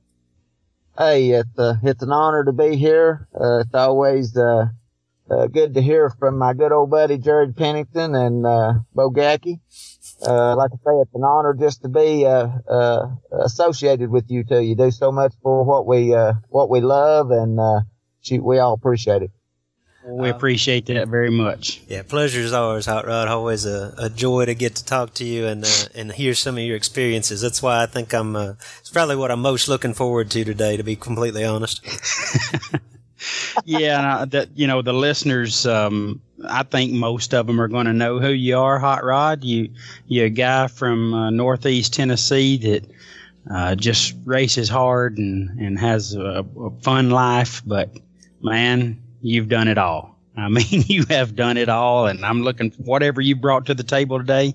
Hey, 0.96 1.30
it's, 1.30 1.59
uh, 1.59 1.76
it's 1.82 2.03
an 2.03 2.12
honor 2.12 2.44
to 2.44 2.53
be 2.53 2.76
here. 2.76 3.28
Uh, 3.34 3.61
it's 3.61 3.74
always 3.74 4.36
uh, 4.36 4.66
uh 5.30 5.46
good 5.46 5.74
to 5.74 5.80
hear 5.80 6.11
from 6.11 6.36
my 6.36 6.53
good 6.53 6.70
old 6.70 6.90
buddy 6.90 7.16
Jared 7.16 7.57
Pennington 7.57 8.14
and 8.14 8.44
uh, 8.44 8.74
Bogacki. 8.94 9.61
Uh, 10.26 10.55
like 10.55 10.70
I 10.72 10.76
say, 10.76 11.00
it's 11.00 11.14
an 11.14 11.24
honor 11.24 11.55
just 11.55 11.82
to 11.82 11.88
be 11.88 12.24
associated 13.32 14.11
with 14.11 14.30
you 14.30 14.44
two. 14.44 14.61
You 14.61 14.76
do 14.76 14.90
so 14.90 15.11
much 15.11 15.32
for 15.42 15.64
what 15.64 15.86
we 15.86 16.11
what 16.48 16.68
we 16.68 16.80
love, 16.80 17.30
and 17.30 17.59
we 18.30 18.59
all 18.59 18.74
appreciate 18.74 19.22
it. 19.22 19.30
We 20.05 20.28
uh, 20.28 20.34
appreciate 20.34 20.86
that 20.86 21.09
very 21.09 21.30
much. 21.30 21.82
Yeah, 21.88 22.03
pleasure 22.03 22.40
is 22.40 22.53
ours, 22.53 22.86
Hot 22.86 23.07
Rod. 23.07 23.28
Always 23.28 23.66
a, 23.66 23.94
a 23.98 24.11
joy 24.11 24.46
to 24.46 24.55
get 24.55 24.76
to 24.76 24.84
talk 24.84 25.14
to 25.14 25.24
you 25.24 25.46
and 25.46 25.64
uh, 25.64 25.68
and 25.94 26.11
hear 26.12 26.34
some 26.34 26.59
of 26.59 26.64
your 26.64 26.76
experiences. 26.76 27.40
That's 27.40 27.62
why 27.62 27.82
I 27.82 27.86
think 27.86 28.12
I'm. 28.12 28.34
Uh, 28.34 28.55
it's 28.80 28.90
probably 28.90 29.16
what 29.16 29.30
I'm 29.30 29.40
most 29.40 29.68
looking 29.68 29.94
forward 29.94 30.30
to 30.32 30.44
today, 30.44 30.76
to 30.76 30.82
be 30.82 30.96
completely 30.96 31.44
honest. 31.44 31.84
yeah, 33.64 34.24
that 34.28 34.48
you 34.57 34.66
know 34.66 34.82
the 34.82 34.92
listeners. 34.92 35.66
Um, 35.66 36.20
I 36.48 36.64
think 36.64 36.92
most 36.92 37.32
of 37.32 37.46
them 37.46 37.61
are 37.61 37.68
going 37.68 37.86
to 37.86 37.92
know 37.92 38.18
who 38.18 38.30
you 38.30 38.59
are, 38.59 38.80
Hot 38.80 39.05
Rod. 39.05 39.44
You 39.44 39.70
you're 40.09 40.26
a 40.26 40.30
guy 40.30 40.66
from 40.66 41.14
uh, 41.14 41.30
Northeast 41.30 41.94
Tennessee 41.94 42.57
that. 42.59 42.90
Uh, 43.50 43.74
just 43.74 44.14
races 44.24 44.68
hard 44.68 45.18
and, 45.18 45.59
and 45.59 45.76
has 45.76 46.14
a, 46.14 46.46
a 46.61 46.70
fun 46.80 47.11
life, 47.11 47.61
but 47.66 47.90
man, 48.40 49.01
you've 49.22 49.48
done 49.48 49.68
it 49.68 49.78
all. 49.78 50.18
I 50.36 50.48
mean, 50.48 50.84
you 50.86 51.04
have 51.08 51.34
done 51.34 51.56
it 51.56 51.68
all, 51.68 52.06
and 52.06 52.24
I'm 52.24 52.42
looking 52.42 52.70
whatever 52.72 53.20
you 53.20 53.36
brought 53.36 53.66
to 53.66 53.74
the 53.74 53.84
table 53.84 54.18
today. 54.18 54.54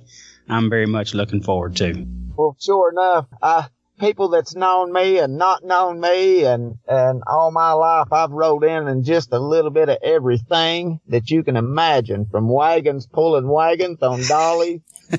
I'm 0.50 0.70
very 0.70 0.86
much 0.86 1.14
looking 1.14 1.42
forward 1.42 1.76
to. 1.78 2.06
Well, 2.36 2.56
sure 2.60 2.92
enough, 2.92 3.26
I 3.42 3.68
people 4.00 4.30
that's 4.30 4.56
known 4.56 4.94
me 4.94 5.18
and 5.18 5.38
not 5.38 5.64
known 5.64 6.00
me 6.00 6.46
and 6.46 6.78
and 6.88 7.24
all 7.26 7.52
my 7.52 7.72
life 7.72 8.08
I've 8.12 8.32
rode 8.32 8.64
in 8.64 8.88
and 8.88 9.04
just 9.04 9.34
a 9.34 9.40
little 9.40 9.72
bit 9.72 9.90
of 9.90 9.98
everything 10.04 11.00
that 11.08 11.32
you 11.32 11.44
can 11.44 11.58
imagine 11.58 12.28
from 12.28 12.48
wagons 12.48 13.08
pulling 13.08 13.48
wagons 13.48 14.02
on 14.02 14.22
dollies 14.28 14.82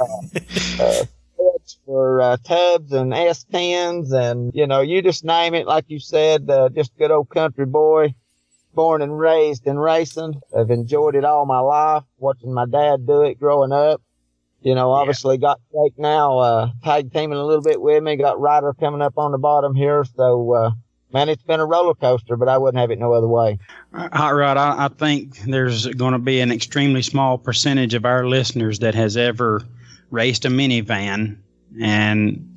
uh, 0.00 0.82
uh, 0.82 1.04
for 1.86 2.20
uh, 2.20 2.36
tubs 2.38 2.92
and 2.92 3.12
S10s 3.12 4.12
and 4.12 4.52
you 4.52 4.66
know 4.66 4.80
you 4.80 5.00
just 5.02 5.24
name 5.24 5.54
it 5.54 5.66
like 5.66 5.84
you 5.86 6.00
said 6.00 6.50
uh, 6.50 6.68
just 6.70 6.96
good 6.98 7.12
old 7.12 7.28
country 7.28 7.66
boy 7.66 8.14
born 8.74 9.02
and 9.02 9.18
raised 9.18 9.66
in 9.66 9.78
racing. 9.78 10.40
I've 10.56 10.70
enjoyed 10.70 11.14
it 11.14 11.24
all 11.24 11.46
my 11.46 11.60
life, 11.60 12.04
watching 12.18 12.52
my 12.52 12.66
dad 12.66 13.06
do 13.06 13.22
it 13.22 13.38
growing 13.38 13.72
up. 13.72 14.02
You 14.62 14.74
know, 14.74 14.92
obviously 14.92 15.36
yeah. 15.36 15.40
got 15.40 15.60
Jake 15.72 15.98
now, 15.98 16.38
uh, 16.38 16.70
tag 16.84 17.12
teaming 17.12 17.38
a 17.38 17.44
little 17.44 17.62
bit 17.62 17.80
with 17.80 18.02
me, 18.02 18.16
got 18.16 18.40
Ryder 18.40 18.74
coming 18.74 19.02
up 19.02 19.14
on 19.18 19.32
the 19.32 19.38
bottom 19.38 19.74
here. 19.74 20.04
So, 20.16 20.52
uh, 20.52 20.70
man, 21.12 21.28
it's 21.28 21.42
been 21.42 21.58
a 21.58 21.66
roller 21.66 21.94
coaster, 21.94 22.36
but 22.36 22.48
I 22.48 22.58
wouldn't 22.58 22.80
have 22.80 22.90
it 22.92 22.98
no 22.98 23.12
other 23.12 23.26
way. 23.26 23.58
Hot 23.92 24.34
Rod, 24.34 24.56
I, 24.56 24.84
I 24.84 24.88
think 24.88 25.38
there's 25.40 25.86
going 25.86 26.12
to 26.12 26.18
be 26.20 26.40
an 26.40 26.52
extremely 26.52 27.02
small 27.02 27.38
percentage 27.38 27.94
of 27.94 28.04
our 28.04 28.26
listeners 28.26 28.78
that 28.78 28.94
has 28.94 29.16
ever 29.16 29.62
raced 30.10 30.44
a 30.44 30.48
minivan 30.48 31.38
and 31.80 32.48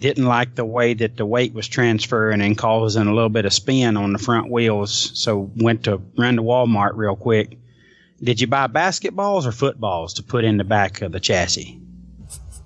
didn't 0.00 0.26
like 0.26 0.54
the 0.54 0.64
way 0.64 0.94
that 0.94 1.16
the 1.16 1.26
weight 1.26 1.54
was 1.54 1.68
transferring 1.68 2.40
and 2.40 2.58
causing 2.58 3.06
a 3.06 3.14
little 3.14 3.28
bit 3.28 3.44
of 3.44 3.52
spin 3.52 3.96
on 3.96 4.12
the 4.12 4.18
front 4.18 4.50
wheels. 4.50 5.10
So 5.14 5.50
went 5.56 5.84
to 5.84 6.02
run 6.16 6.36
to 6.36 6.42
Walmart 6.42 6.92
real 6.94 7.16
quick. 7.16 7.58
Did 8.22 8.40
you 8.40 8.46
buy 8.46 8.66
basketballs 8.66 9.46
or 9.46 9.52
footballs 9.52 10.14
to 10.14 10.22
put 10.22 10.44
in 10.44 10.56
the 10.56 10.64
back 10.64 11.02
of 11.02 11.12
the 11.12 11.20
chassis? 11.20 11.80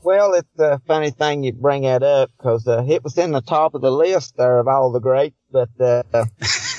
Well, 0.02 0.34
it's 0.34 0.58
a 0.58 0.80
funny 0.86 1.10
thing 1.10 1.42
you 1.42 1.52
bring 1.52 1.82
that 1.82 2.02
up 2.02 2.30
because 2.36 2.66
uh, 2.66 2.84
it 2.88 3.02
was 3.02 3.18
in 3.18 3.32
the 3.32 3.40
top 3.40 3.74
of 3.74 3.82
the 3.82 3.90
list 3.90 4.36
there 4.36 4.58
of 4.58 4.68
all 4.68 4.92
the 4.92 5.00
greats. 5.00 5.36
But 5.50 5.70
uh, 5.80 6.02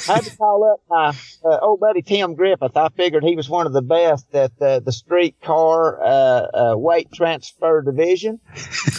I 0.10 0.16
had 0.16 0.24
to 0.24 0.38
call 0.38 0.64
up 0.72 0.82
my 0.90 1.14
uh, 1.46 1.60
old 1.62 1.80
buddy 1.80 2.02
Tim 2.02 2.36
Griffith. 2.36 2.76
I 2.76 2.90
figured 2.90 3.24
he 3.24 3.36
was 3.36 3.48
one 3.48 3.68
of 3.68 3.74
the 3.74 3.82
best 3.82 4.34
at 4.34 4.58
the, 4.58 4.82
the 4.84 4.92
street 4.92 5.36
car 5.42 6.02
uh, 6.02 6.08
uh, 6.08 6.78
weight 6.78 7.12
transfer 7.14 7.82
division. 7.82 8.40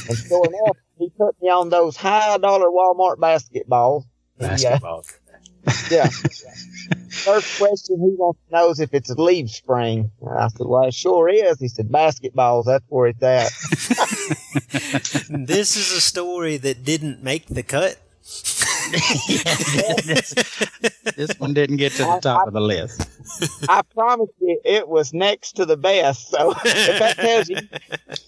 And 0.08 0.16
sure 0.16 0.46
enough, 0.48 0.76
he 0.98 1.10
put 1.16 1.40
me 1.42 1.48
on 1.48 1.70
those 1.70 1.96
high 1.96 2.38
dollar 2.38 2.68
Walmart 2.68 3.16
basketballs. 3.16 4.04
Basketballs. 4.38 5.12
Yeah. 5.90 6.04
yeah. 6.04 6.08
First 7.10 7.58
question 7.58 7.96
he 8.00 8.14
wants 8.16 8.40
to 8.48 8.54
know 8.56 8.70
is 8.70 8.80
if 8.80 8.94
it's 8.94 9.10
a 9.10 9.20
leaf 9.20 9.50
spring. 9.50 10.10
I 10.26 10.48
said, 10.48 10.66
well, 10.66 10.84
it 10.84 10.94
sure 10.94 11.28
is. 11.28 11.58
He 11.58 11.68
said, 11.68 11.88
basketballs, 11.88 12.66
that's 12.66 12.84
where 12.88 13.08
it's 13.08 13.22
at. 13.22 13.50
this 15.46 15.76
is 15.76 15.92
a 15.92 16.00
story 16.00 16.56
that 16.56 16.84
didn't 16.84 17.22
make 17.22 17.46
the 17.46 17.62
cut 17.62 17.98
this, 18.90 20.34
this, 21.16 21.38
one 21.38 21.54
didn't 21.54 21.76
get 21.76 21.92
to 21.92 22.02
the 22.02 22.20
top 22.22 22.44
I, 22.44 22.48
of 22.48 22.52
the 22.52 22.60
list. 22.60 23.08
I 23.68 23.82
promise 23.82 24.30
you, 24.40 24.60
it 24.64 24.88
was 24.88 25.12
next 25.12 25.52
to 25.56 25.66
the 25.66 25.76
best. 25.76 26.30
So 26.30 26.50
if 26.64 26.98
that 26.98 27.16
tells 27.16 27.48
you 27.48 27.56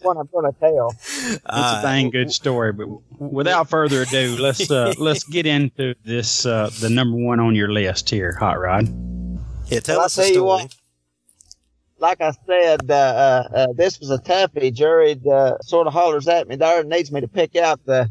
what 0.03 0.16
I'm 0.16 0.28
going 0.32 0.53
to 0.53 0.59
tell, 0.59 0.94
it's 0.98 1.40
uh, 1.46 1.78
a 1.78 1.82
dang 1.82 2.11
good 2.11 2.32
story. 2.32 2.72
But 2.72 2.88
without 3.18 3.68
further 3.68 4.03
ado, 4.03 4.36
let's 4.38 4.70
uh, 4.70 4.94
let's 4.98 5.24
get 5.24 5.46
into 5.46 5.94
this. 6.05 6.46
Uh, 6.46 6.70
the 6.80 6.90
number 6.90 7.16
one 7.16 7.40
on 7.40 7.55
your 7.55 7.72
list 7.72 8.11
here, 8.11 8.36
Hot 8.38 8.59
Rod. 8.59 8.88
Yeah, 9.66 9.80
tell 9.80 9.98
well, 9.98 10.07
us 10.07 10.16
the 10.16 10.24
story. 10.24 10.44
What, 10.44 10.74
like 11.98 12.20
I 12.20 12.32
said, 12.46 12.90
uh, 12.90 12.94
uh, 12.94 13.48
uh, 13.55 13.66
this 13.74 14.00
was 14.00 14.11
a 14.11 14.18
toughie. 14.18 14.74
Jared 14.74 15.22
sort 15.62 15.86
of 15.86 15.92
hollers 15.92 16.28
at 16.28 16.48
me 16.48 16.57
there 16.57 16.80
and 16.80 16.88
needs 16.88 17.12
me 17.12 17.20
to 17.20 17.28
pick 17.28 17.57
out 17.57 17.84
the 17.86 18.11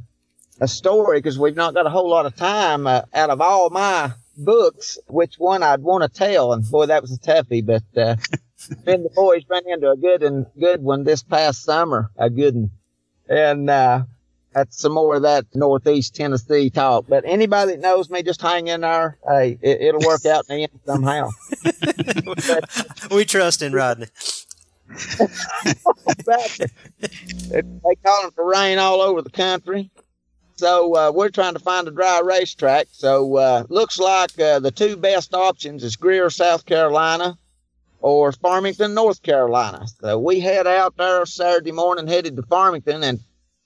a 0.62 0.68
story 0.68 1.18
because 1.18 1.40
we've 1.40 1.56
not 1.56 1.74
got 1.74 1.88
a 1.88 1.90
whole 1.90 2.10
lot 2.10 2.28
of 2.28 2.36
time 2.36 2.86
uh, 2.86 3.02
out 3.14 3.32
of 3.32 3.42
all 3.42 3.72
my 3.72 4.12
books, 4.38 5.00
which 5.08 5.36
one 5.38 5.64
I'd 5.64 5.82
want 5.82 6.04
to 6.04 6.10
tell. 6.10 6.54
And 6.54 6.64
boy, 6.70 6.86
that 6.86 7.02
was 7.02 7.12
a 7.12 7.20
toughie, 7.20 7.66
but, 7.66 7.84
uh, 7.98 8.16
then 8.86 9.04
the 9.04 9.10
boys 9.10 9.44
ran 9.50 9.64
into 9.68 9.90
a 9.90 9.98
good 9.98 10.22
and 10.22 10.46
good 10.60 10.84
one 10.84 11.04
this 11.04 11.24
past 11.24 11.64
summer, 11.64 12.12
a 12.16 12.30
good 12.30 12.56
one. 12.56 12.72
And, 13.28 13.70
uh, 13.70 14.04
that's 14.54 14.80
some 14.80 14.94
more 14.94 15.16
of 15.16 15.22
that 15.22 15.46
Northeast 15.56 16.14
Tennessee 16.14 16.70
talk. 16.70 17.06
But 17.08 17.24
anybody 17.26 17.72
that 17.72 17.80
knows 17.80 18.10
me, 18.10 18.22
just 18.22 18.42
hang 18.42 18.68
in 18.68 18.82
there. 18.82 19.18
Hey, 19.26 19.58
it, 19.62 19.96
will 19.96 20.06
work 20.06 20.26
out 20.26 20.44
in 20.50 20.58
the 20.58 20.64
end 20.64 20.80
somehow. 20.86 21.30
we 23.16 23.24
trust 23.24 23.62
in 23.62 23.72
Rodney. 23.72 24.08
they 27.00 27.96
calling 28.04 28.32
for 28.32 28.46
rain 28.46 28.78
all 28.78 29.00
over 29.00 29.22
the 29.22 29.30
country. 29.30 29.90
So 30.62 30.96
uh, 30.96 31.12
we're 31.12 31.30
trying 31.30 31.56
to 31.56 31.60
find 31.60 31.88
a 31.88 31.92
dry 31.92 32.20
racetrack. 32.20 32.86
So 32.92 33.36
uh, 33.38 33.64
looks 33.70 33.98
like 33.98 34.40
uh, 34.40 34.60
the 34.60 34.70
two 34.70 34.96
best 34.96 35.34
options 35.34 35.84
is 35.84 35.96
Greer, 35.96 36.30
South 36.30 36.68
Carolina, 36.68 37.36
or 38.00 38.32
Farmington, 38.32 38.94
North 38.94 39.24
Carolina. 39.24 39.88
So 40.02 40.20
we 40.20 40.40
head 40.40 40.68
out 40.68 40.96
there 40.98 41.26
Saturday 41.26 41.72
morning, 41.72 42.06
headed 42.06 42.36
to 42.36 42.44
Farmington, 42.44 43.04
and 43.04 43.22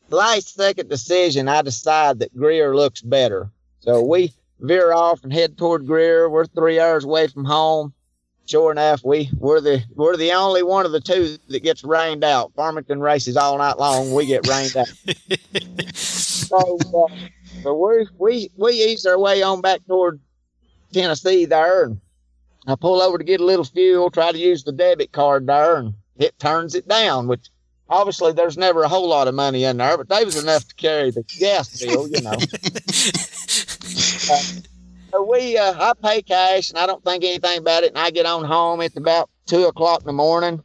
last 0.09 0.55
second 0.55 0.87
decision, 0.87 1.49
I 1.49 1.63
decide 1.63 2.19
that 2.19 2.33
Greer 2.33 2.73
looks 2.73 3.01
better. 3.01 3.49
So 3.81 4.01
we 4.01 4.31
veer 4.61 4.93
off 4.93 5.21
and 5.25 5.33
head 5.33 5.57
toward 5.57 5.85
Greer. 5.85 6.29
We're 6.29 6.45
three 6.45 6.79
hours 6.79 7.03
away 7.03 7.27
from 7.27 7.43
home. 7.43 7.93
Sure 8.45 8.71
enough, 8.71 9.03
we 9.03 9.29
we're 9.37 9.61
the 9.61 9.83
we're 9.95 10.17
the 10.17 10.31
only 10.31 10.63
one 10.63 10.85
of 10.85 10.91
the 10.91 10.99
two 10.99 11.37
that 11.49 11.63
gets 11.63 11.83
rained 11.83 12.23
out. 12.23 12.53
Farmington 12.55 12.99
races 12.99 13.37
all 13.37 13.57
night 13.57 13.77
long. 13.77 14.13
We 14.13 14.25
get 14.25 14.47
rained 14.47 14.75
out. 14.77 14.87
so, 15.95 16.77
uh, 16.95 17.15
so 17.63 17.73
we 17.73 18.07
we 18.17 18.51
we 18.55 18.71
ease 18.71 19.05
our 19.05 19.19
way 19.19 19.41
on 19.41 19.61
back 19.61 19.81
toward 19.87 20.19
Tennessee 20.93 21.45
there, 21.45 21.85
and 21.85 21.99
I 22.67 22.75
pull 22.75 23.01
over 23.01 23.17
to 23.17 23.23
get 23.23 23.41
a 23.41 23.45
little 23.45 23.65
fuel. 23.65 24.09
Try 24.09 24.31
to 24.31 24.37
use 24.37 24.63
the 24.63 24.71
debit 24.71 25.11
card 25.11 25.47
there, 25.47 25.77
and 25.77 25.93
it 26.17 26.37
turns 26.39 26.75
it 26.75 26.87
down. 26.87 27.27
Which 27.27 27.49
obviously 27.89 28.33
there's 28.33 28.57
never 28.57 28.83
a 28.83 28.89
whole 28.89 29.07
lot 29.07 29.27
of 29.27 29.35
money 29.35 29.63
in 29.63 29.77
there, 29.77 29.97
but 29.97 30.09
there 30.09 30.25
was 30.25 30.41
enough 30.41 30.67
to 30.67 30.75
carry 30.75 31.11
the 31.11 31.23
gas 31.39 31.81
bill, 31.81 32.07
you 32.07 32.21
know. 32.21 32.37
Uh, 34.31 34.61
so 35.11 35.23
we 35.23 35.57
uh, 35.57 35.73
I 35.73 35.93
pay 36.01 36.21
cash 36.21 36.69
and 36.69 36.79
I 36.79 36.85
don't 36.85 37.03
think 37.03 37.23
anything 37.23 37.59
about 37.59 37.83
it. 37.83 37.89
And 37.89 37.97
I 37.97 38.11
get 38.11 38.25
on 38.25 38.45
home. 38.45 38.81
at 38.81 38.95
about 38.95 39.29
two 39.45 39.65
o'clock 39.65 40.01
in 40.01 40.07
the 40.07 40.13
morning, 40.13 40.63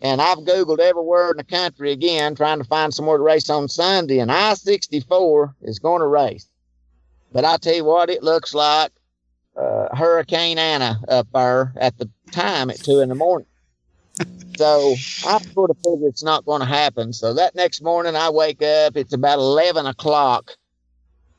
and 0.00 0.20
I've 0.20 0.38
googled 0.38 0.80
everywhere 0.80 1.30
in 1.30 1.36
the 1.36 1.44
country 1.44 1.92
again, 1.92 2.34
trying 2.34 2.58
to 2.58 2.64
find 2.64 2.92
somewhere 2.92 3.18
to 3.18 3.22
race 3.22 3.50
on 3.50 3.68
Sunday. 3.68 4.18
And 4.18 4.32
I 4.32 4.54
sixty 4.54 5.00
four 5.00 5.54
is 5.62 5.78
going 5.78 6.00
to 6.00 6.06
race, 6.06 6.48
but 7.32 7.44
I 7.44 7.56
tell 7.56 7.74
you 7.74 7.84
what, 7.84 8.10
it 8.10 8.22
looks 8.22 8.54
like 8.54 8.92
uh, 9.56 9.94
Hurricane 9.94 10.58
Anna 10.58 11.00
up 11.08 11.28
there 11.32 11.72
at 11.76 11.96
the 11.98 12.08
time 12.32 12.70
at 12.70 12.82
two 12.82 13.00
in 13.00 13.08
the 13.08 13.14
morning. 13.14 13.46
So 14.56 14.94
I 15.26 15.40
sort 15.52 15.70
of 15.70 15.76
figure 15.78 16.06
it's 16.06 16.22
not 16.22 16.44
going 16.44 16.60
to 16.60 16.66
happen. 16.66 17.12
So 17.12 17.34
that 17.34 17.56
next 17.56 17.82
morning 17.82 18.14
I 18.14 18.30
wake 18.30 18.62
up. 18.62 18.96
It's 18.96 19.12
about 19.12 19.40
eleven 19.40 19.84
o'clock 19.84 20.52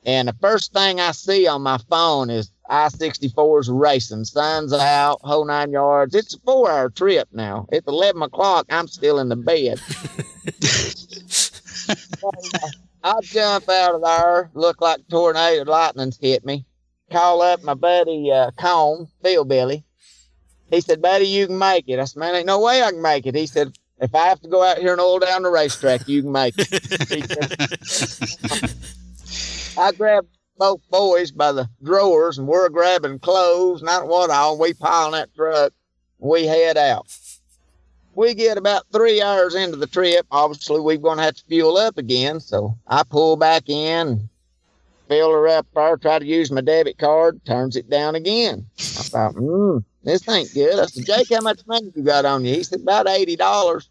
and 0.05 0.27
the 0.27 0.35
first 0.39 0.73
thing 0.73 0.99
I 0.99 1.11
see 1.11 1.47
on 1.47 1.63
my 1.63 1.79
phone 1.89 2.29
is 2.29 2.51
I 2.69 2.87
64's 2.87 3.69
racing, 3.69 4.25
sun's 4.25 4.73
out, 4.73 5.19
whole 5.21 5.45
nine 5.45 5.71
yards. 5.71 6.15
It's 6.15 6.35
a 6.35 6.39
four 6.39 6.71
hour 6.71 6.89
trip 6.89 7.27
now. 7.31 7.67
It's 7.71 7.87
11 7.87 8.21
o'clock. 8.21 8.65
I'm 8.69 8.87
still 8.87 9.19
in 9.19 9.29
the 9.29 9.35
bed. 9.35 9.79
I 13.03 13.19
jump 13.21 13.69
out 13.69 13.95
of 13.95 14.01
there, 14.01 14.49
look 14.55 14.81
like 14.81 15.07
tornado 15.09 15.69
lightning's 15.69 16.17
hit 16.17 16.45
me. 16.45 16.65
Call 17.11 17.41
up 17.41 17.63
my 17.63 17.75
buddy 17.75 18.31
uh, 18.31 18.51
Cone, 18.51 19.07
Phil 19.23 19.45
Billy. 19.45 19.83
He 20.71 20.81
said, 20.81 21.01
Buddy, 21.01 21.27
you 21.27 21.47
can 21.47 21.59
make 21.59 21.85
it. 21.87 21.99
I 21.99 22.05
said, 22.05 22.19
Man, 22.19 22.35
ain't 22.35 22.47
no 22.47 22.59
way 22.59 22.81
I 22.81 22.91
can 22.91 23.01
make 23.01 23.25
it. 23.27 23.35
He 23.35 23.45
said, 23.45 23.77
If 23.99 24.15
I 24.15 24.27
have 24.27 24.41
to 24.41 24.49
go 24.49 24.63
out 24.63 24.79
here 24.79 24.91
and 24.91 25.01
oil 25.01 25.19
down 25.19 25.43
the 25.43 25.49
racetrack, 25.49 26.07
you 26.07 26.23
can 26.23 26.31
make 26.31 26.55
it. 26.57 26.71
I 29.77 29.91
grabbed 29.91 30.29
both 30.57 30.81
boys 30.89 31.31
by 31.31 31.51
the 31.51 31.69
drawers 31.83 32.37
and 32.37 32.47
we're 32.47 32.69
grabbing 32.69 33.19
clothes, 33.19 33.81
not 33.81 34.07
what 34.07 34.29
all. 34.29 34.57
We 34.57 34.73
pile 34.73 35.07
in 35.07 35.11
that 35.13 35.33
truck. 35.35 35.73
We 36.19 36.45
head 36.45 36.77
out. 36.77 37.07
We 38.13 38.33
get 38.33 38.57
about 38.57 38.85
three 38.93 39.21
hours 39.21 39.55
into 39.55 39.75
the 39.75 39.87
trip. 39.87 40.25
Obviously, 40.31 40.79
we're 40.79 40.97
going 40.97 41.17
to 41.17 41.23
have 41.23 41.35
to 41.35 41.43
fuel 41.45 41.77
up 41.77 41.97
again. 41.97 42.39
So 42.39 42.77
I 42.87 43.03
pull 43.03 43.35
back 43.35 43.67
in, 43.67 44.29
fill 45.09 45.31
her 45.31 45.47
up 45.49 45.67
there, 45.75 45.97
try 45.97 46.19
to 46.19 46.25
use 46.25 46.49
my 46.49 46.61
debit 46.61 46.97
card, 46.97 47.43
turns 47.45 47.75
it 47.75 47.89
down 47.89 48.15
again. 48.15 48.65
I 48.79 49.03
thought, 49.03 49.33
hmm, 49.33 49.79
this 50.03 50.27
ain't 50.29 50.53
good. 50.53 50.79
I 50.79 50.85
said, 50.85 51.05
Jake, 51.05 51.27
how 51.33 51.41
much 51.41 51.67
money 51.67 51.91
you 51.93 52.03
got 52.03 52.23
on 52.23 52.45
you? 52.45 52.53
He 52.53 52.63
said, 52.63 52.79
about 52.79 53.07
$80. 53.07 53.89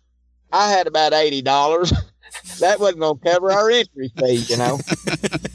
I 0.51 0.71
had 0.71 0.87
about 0.87 1.13
$80. 1.13 1.45
that 2.61 2.81
wasn't 2.81 3.01
going 3.01 3.19
to 3.19 3.31
cover 3.31 3.53
our 3.53 3.69
entry 3.71 4.11
fee, 4.17 4.47
you 4.49 4.57
know. 4.57 4.81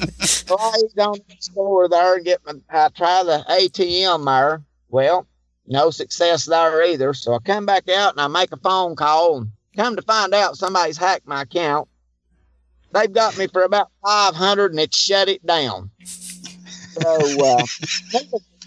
I 0.50 0.78
go 0.96 1.14
to 1.14 1.24
store 1.40 1.88
there 1.90 2.20
get 2.20 2.42
my, 2.46 2.54
I 2.70 2.90
try 2.90 3.24
the 3.24 3.46
ATM 3.50 4.26
there. 4.26 4.64
Well, 4.90 5.28
no 5.68 5.90
success 5.92 6.46
there 6.46 6.84
either. 6.84 7.14
So 7.14 7.36
I 7.36 7.40
come 7.40 7.66
back 7.66 7.88
out 7.90 8.14
and 8.14 8.22
I 8.22 8.28
make 8.28 8.52
a 8.52 8.58
phone 8.58 8.96
call 8.96 9.38
and 9.38 9.52
come 9.76 9.96
to 9.96 10.02
find 10.02 10.34
out 10.34 10.58
somebody's 10.58 10.98
hacked 10.98 11.28
my 11.28 11.44
account. 11.44 11.88
They've 12.92 13.14
got 13.14 13.38
me 13.38 13.48
for 13.48 13.64
about 13.64 13.90
500 14.04 14.72
and 14.72 14.80
it 14.80 14.96
shut 14.96 15.30
it 15.30 15.46
down. 15.46 15.92
So, 16.04 17.46
uh, 17.46 17.66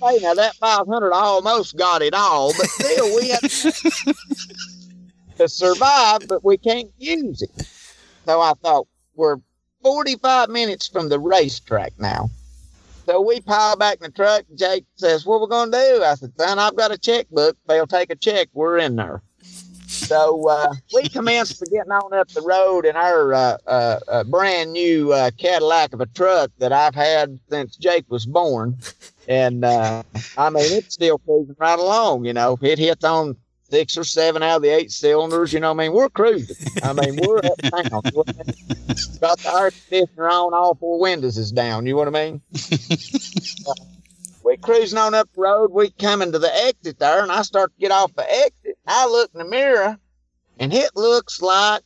say 0.02 0.18
now 0.20 0.34
that 0.34 0.54
500 0.56 1.12
almost 1.12 1.76
got 1.76 2.02
it 2.02 2.14
all, 2.14 2.52
but 2.56 2.66
still 2.66 3.16
we 3.16 3.30
have 3.30 3.40
to 5.38 5.48
survive, 5.48 6.20
but 6.28 6.44
we 6.44 6.56
can't 6.56 6.90
use 6.98 7.42
it. 7.42 7.50
So 8.24 8.40
I 8.40 8.52
thought, 8.62 8.86
we're 9.14 9.38
45 9.82 10.48
minutes 10.48 10.88
from 10.88 11.08
the 11.08 11.18
racetrack 11.18 11.92
now. 11.98 12.30
So 13.06 13.20
we 13.20 13.40
pile 13.40 13.76
back 13.76 13.96
in 13.96 14.02
the 14.04 14.10
truck. 14.10 14.44
Jake 14.54 14.84
says, 14.94 15.26
What 15.26 15.40
we 15.40 15.48
going 15.48 15.72
to 15.72 15.78
do? 15.78 16.04
I 16.04 16.14
said, 16.14 16.32
Son, 16.38 16.58
I've 16.58 16.76
got 16.76 16.92
a 16.92 16.98
checkbook. 16.98 17.56
They'll 17.66 17.86
take 17.86 18.10
a 18.10 18.16
check, 18.16 18.48
we're 18.52 18.78
in 18.78 18.96
there. 18.96 19.22
So 19.86 20.48
uh, 20.48 20.74
we 20.94 21.08
commenced 21.08 21.58
to 21.58 21.66
getting 21.66 21.92
on 21.92 22.14
up 22.14 22.28
the 22.28 22.42
road 22.42 22.86
in 22.86 22.96
our 22.96 23.34
uh, 23.34 23.56
uh, 23.66 24.00
uh 24.08 24.24
brand 24.24 24.72
new 24.72 25.12
uh, 25.12 25.30
Cadillac 25.36 25.92
of 25.92 26.00
a 26.00 26.06
truck 26.06 26.50
that 26.58 26.72
I've 26.72 26.94
had 26.94 27.38
since 27.50 27.76
Jake 27.76 28.04
was 28.08 28.26
born. 28.26 28.76
And 29.28 29.64
uh, 29.64 30.02
I 30.36 30.50
mean, 30.50 30.72
it's 30.72 30.94
still 30.94 31.18
cruising 31.18 31.56
right 31.58 31.78
along. 31.78 32.24
You 32.24 32.32
know, 32.32 32.58
it 32.60 32.78
hits 32.78 33.04
on 33.04 33.36
six 33.72 33.96
or 33.96 34.04
seven 34.04 34.42
out 34.42 34.56
of 34.56 34.62
the 34.62 34.68
eight 34.68 34.92
cylinders. 34.92 35.52
You 35.52 35.60
know, 35.60 35.72
what 35.72 35.82
I 35.82 35.88
mean, 35.88 35.96
we're 35.96 36.10
cruising. 36.10 36.56
I 36.82 36.92
mean, 36.92 37.18
we're 37.26 37.38
uptown. 37.38 38.02
Got 39.20 39.38
the 39.38 39.52
air 39.54 39.70
conditioner 39.70 40.28
on, 40.28 40.52
all 40.52 40.74
four 40.74 41.00
windows 41.00 41.38
is 41.38 41.50
down. 41.50 41.86
You 41.86 41.94
know 41.94 41.98
what 41.98 42.08
I 42.08 42.10
mean? 42.10 42.42
we 44.44 44.58
cruising 44.58 44.98
on 44.98 45.14
up 45.14 45.30
the 45.34 45.40
road. 45.40 45.72
We 45.72 45.90
coming 45.90 46.32
to 46.32 46.38
the 46.38 46.54
exit 46.54 46.98
there, 46.98 47.22
and 47.22 47.32
I 47.32 47.42
start 47.42 47.72
to 47.72 47.80
get 47.80 47.90
off 47.90 48.14
the 48.14 48.30
exit. 48.30 48.78
I 48.86 49.06
look 49.06 49.30
in 49.32 49.38
the 49.38 49.46
mirror, 49.46 49.96
and 50.58 50.74
it 50.74 50.90
looks 50.94 51.40
like 51.40 51.82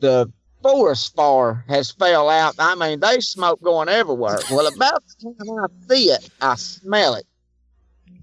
the 0.00 0.32
forest 0.60 1.14
fire 1.14 1.64
has 1.68 1.92
fell 1.92 2.28
out. 2.28 2.56
I 2.58 2.74
mean, 2.74 2.98
they 2.98 3.20
smoke 3.20 3.62
going 3.62 3.88
everywhere. 3.88 4.38
Well, 4.50 4.66
about 4.66 5.04
the 5.20 5.34
time 5.36 5.58
I 5.64 5.66
see 5.88 6.06
it, 6.06 6.28
I 6.40 6.56
smell 6.56 7.14
it. 7.14 7.26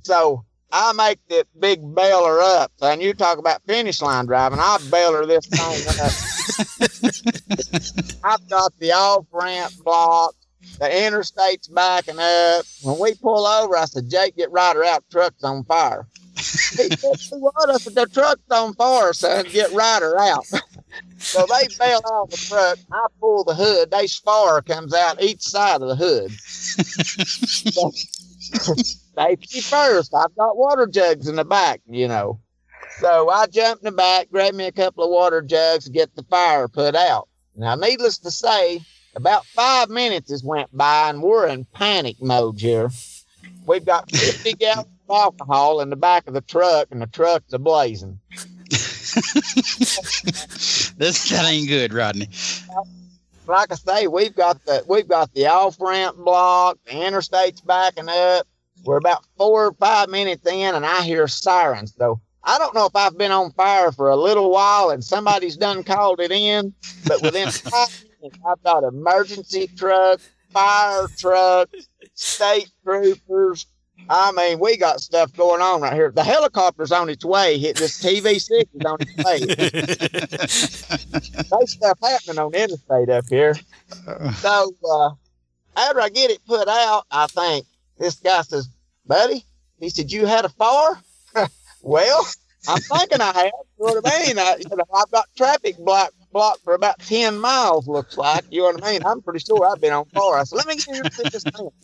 So 0.03 0.43
I 0.75 0.91
make 0.93 1.19
that 1.29 1.45
big 1.59 1.79
bailer 1.93 2.41
up. 2.41 2.71
And 2.81 2.99
you 2.99 3.13
talk 3.13 3.37
about 3.37 3.61
finish 3.67 4.01
line 4.01 4.25
driving, 4.25 4.57
I 4.59 4.79
bailer 4.89 5.23
this 5.27 5.45
thing 5.45 5.61
up. 6.01 6.11
I've 8.23 8.49
got 8.49 8.77
the 8.79 8.91
off 8.91 9.27
ramp 9.31 9.71
blocked. 9.83 10.37
The 10.79 11.05
interstate's 11.05 11.67
backing 11.67 12.17
up. 12.17 12.65
When 12.81 12.97
we 12.97 13.13
pull 13.13 13.45
over, 13.45 13.77
I 13.77 13.85
said, 13.85 14.09
Jake, 14.09 14.35
get 14.35 14.51
Ryder 14.51 14.83
out. 14.83 15.03
Truck's 15.11 15.43
on 15.43 15.63
fire. 15.65 16.07
he 16.35 16.41
said, 16.41 17.39
what? 17.39 17.69
I 17.69 17.77
said, 17.77 17.93
the 17.93 18.07
truck's 18.07 18.49
on 18.49 18.73
fire, 18.73 19.13
son. 19.13 19.45
Get 19.51 19.71
Ryder 19.73 20.17
out. 20.19 20.47
so 21.19 21.45
they 21.45 21.67
bail 21.77 22.01
out 22.11 22.31
the 22.31 22.37
truck. 22.37 22.79
I 22.91 23.05
pull 23.19 23.43
the 23.43 23.53
hood. 23.53 23.91
They 23.91 24.07
fire 24.07 24.63
comes 24.63 24.95
out 24.95 25.21
each 25.21 25.43
side 25.43 25.83
of 25.83 25.89
the 25.89 25.95
hood. 25.95 26.31
safety 29.15 29.61
first. 29.61 30.13
I've 30.13 30.35
got 30.35 30.57
water 30.57 30.87
jugs 30.87 31.27
in 31.27 31.35
the 31.35 31.45
back, 31.45 31.81
you 31.87 32.07
know. 32.07 32.39
So 32.99 33.29
I 33.29 33.47
jumped 33.47 33.83
in 33.83 33.91
the 33.91 33.97
back, 33.97 34.29
grabbed 34.29 34.55
me 34.55 34.67
a 34.67 34.71
couple 34.71 35.03
of 35.03 35.09
water 35.09 35.41
jugs 35.41 35.85
to 35.85 35.91
get 35.91 36.15
the 36.15 36.23
fire 36.23 36.67
put 36.67 36.95
out. 36.95 37.27
Now, 37.55 37.75
needless 37.75 38.17
to 38.19 38.31
say, 38.31 38.81
about 39.15 39.45
five 39.45 39.89
minutes 39.89 40.31
has 40.31 40.43
went 40.43 40.75
by 40.75 41.09
and 41.09 41.21
we're 41.21 41.47
in 41.47 41.65
panic 41.65 42.21
mode 42.21 42.59
here. 42.59 42.89
We've 43.65 43.85
got 43.85 44.11
50 44.11 44.53
gallons 44.53 44.87
of 45.07 45.15
alcohol 45.15 45.81
in 45.81 45.89
the 45.89 45.95
back 45.95 46.27
of 46.27 46.33
the 46.33 46.41
truck 46.41 46.87
and 46.91 47.01
the 47.01 47.07
truck's 47.07 47.53
ablazing. 47.53 48.17
this 50.97 51.29
that 51.29 51.45
ain't 51.45 51.67
good, 51.67 51.93
Rodney. 51.93 52.29
Like 53.45 53.71
I 53.71 53.75
say, 53.75 54.07
we've 54.07 54.35
got 54.35 54.63
the 54.65 54.83
we've 54.87 55.07
got 55.07 55.33
the 55.33 55.47
off 55.47 55.79
ramp 55.79 56.17
blocked, 56.17 56.85
the 56.85 57.05
interstate's 57.05 57.61
backing 57.61 58.09
up, 58.09 58.47
we're 58.83 58.97
about 58.97 59.25
four 59.37 59.67
or 59.67 59.73
five 59.73 60.09
minutes 60.09 60.45
in, 60.45 60.75
and 60.75 60.85
I 60.85 61.03
hear 61.03 61.27
sirens. 61.27 61.93
So 61.97 62.19
I 62.43 62.57
don't 62.57 62.75
know 62.75 62.85
if 62.85 62.95
I've 62.95 63.17
been 63.17 63.31
on 63.31 63.51
fire 63.51 63.91
for 63.91 64.09
a 64.09 64.15
little 64.15 64.51
while 64.51 64.89
and 64.89 65.03
somebody's 65.03 65.55
done 65.55 65.83
called 65.83 66.19
it 66.19 66.31
in, 66.31 66.73
but 67.07 67.21
within 67.21 67.49
five 67.51 68.03
minutes, 68.21 68.39
I've 68.45 68.61
got 68.63 68.83
emergency 68.83 69.69
trucks, 69.77 70.27
fire 70.51 71.07
trucks, 71.17 71.87
state 72.13 72.69
troopers. 72.83 73.65
I 74.09 74.33
mean, 74.33 74.59
we 74.59 74.75
got 74.75 74.99
stuff 74.99 75.31
going 75.33 75.61
on 75.61 75.79
right 75.79 75.93
here. 75.93 76.11
The 76.11 76.25
helicopter's 76.25 76.91
on 76.91 77.07
its 77.07 77.23
way. 77.23 77.57
Hit 77.57 77.77
this 77.77 78.03
TV 78.03 78.41
six 78.41 78.69
is 78.73 78.85
on 78.85 78.97
its 78.99 79.15
way. 79.23 79.39
There's 81.49 81.71
stuff 81.71 81.99
happening 82.01 82.39
on 82.39 82.51
the 82.51 82.63
interstate 82.63 83.09
up 83.09 83.25
here. 83.29 83.55
So 84.39 84.75
uh, 84.91 85.11
after 85.77 86.01
I 86.01 86.09
get 86.09 86.31
it 86.31 86.45
put 86.45 86.67
out, 86.67 87.05
I 87.11 87.27
think 87.27 87.65
this 87.97 88.15
guy 88.15 88.41
says, 88.41 88.69
buddy, 89.05 89.45
he 89.79 89.89
said, 89.89 90.11
you 90.11 90.25
had 90.25 90.45
a 90.45 90.49
fire? 90.49 90.99
well, 91.81 92.27
I'm 92.67 92.79
thinking 92.79 93.21
I 93.21 93.25
have. 93.25 93.51
You 93.79 93.85
know 93.85 94.01
what 94.01 94.13
I 94.13 94.25
mean? 94.25 94.39
I, 94.39 94.55
you 94.59 94.75
know, 94.75 94.85
I've 94.95 95.11
got 95.11 95.27
traffic 95.35 95.77
block 95.77 96.13
blocked 96.31 96.63
for 96.63 96.73
about 96.73 96.99
10 96.99 97.37
miles, 97.37 97.87
looks 97.87 98.17
like. 98.17 98.45
You 98.49 98.61
know 98.61 98.71
what 98.71 98.83
I 98.83 98.91
mean? 98.93 99.05
I'm 99.05 99.21
pretty 99.21 99.39
sure 99.39 99.67
I've 99.67 99.81
been 99.81 99.93
on 99.93 100.05
fire. 100.05 100.37
I 100.37 100.43
said, 100.43 100.55
let 100.57 100.67
me 100.67 100.75
get 100.75 100.87
you 100.87 101.03
this 101.29 101.43
thing. 101.43 101.69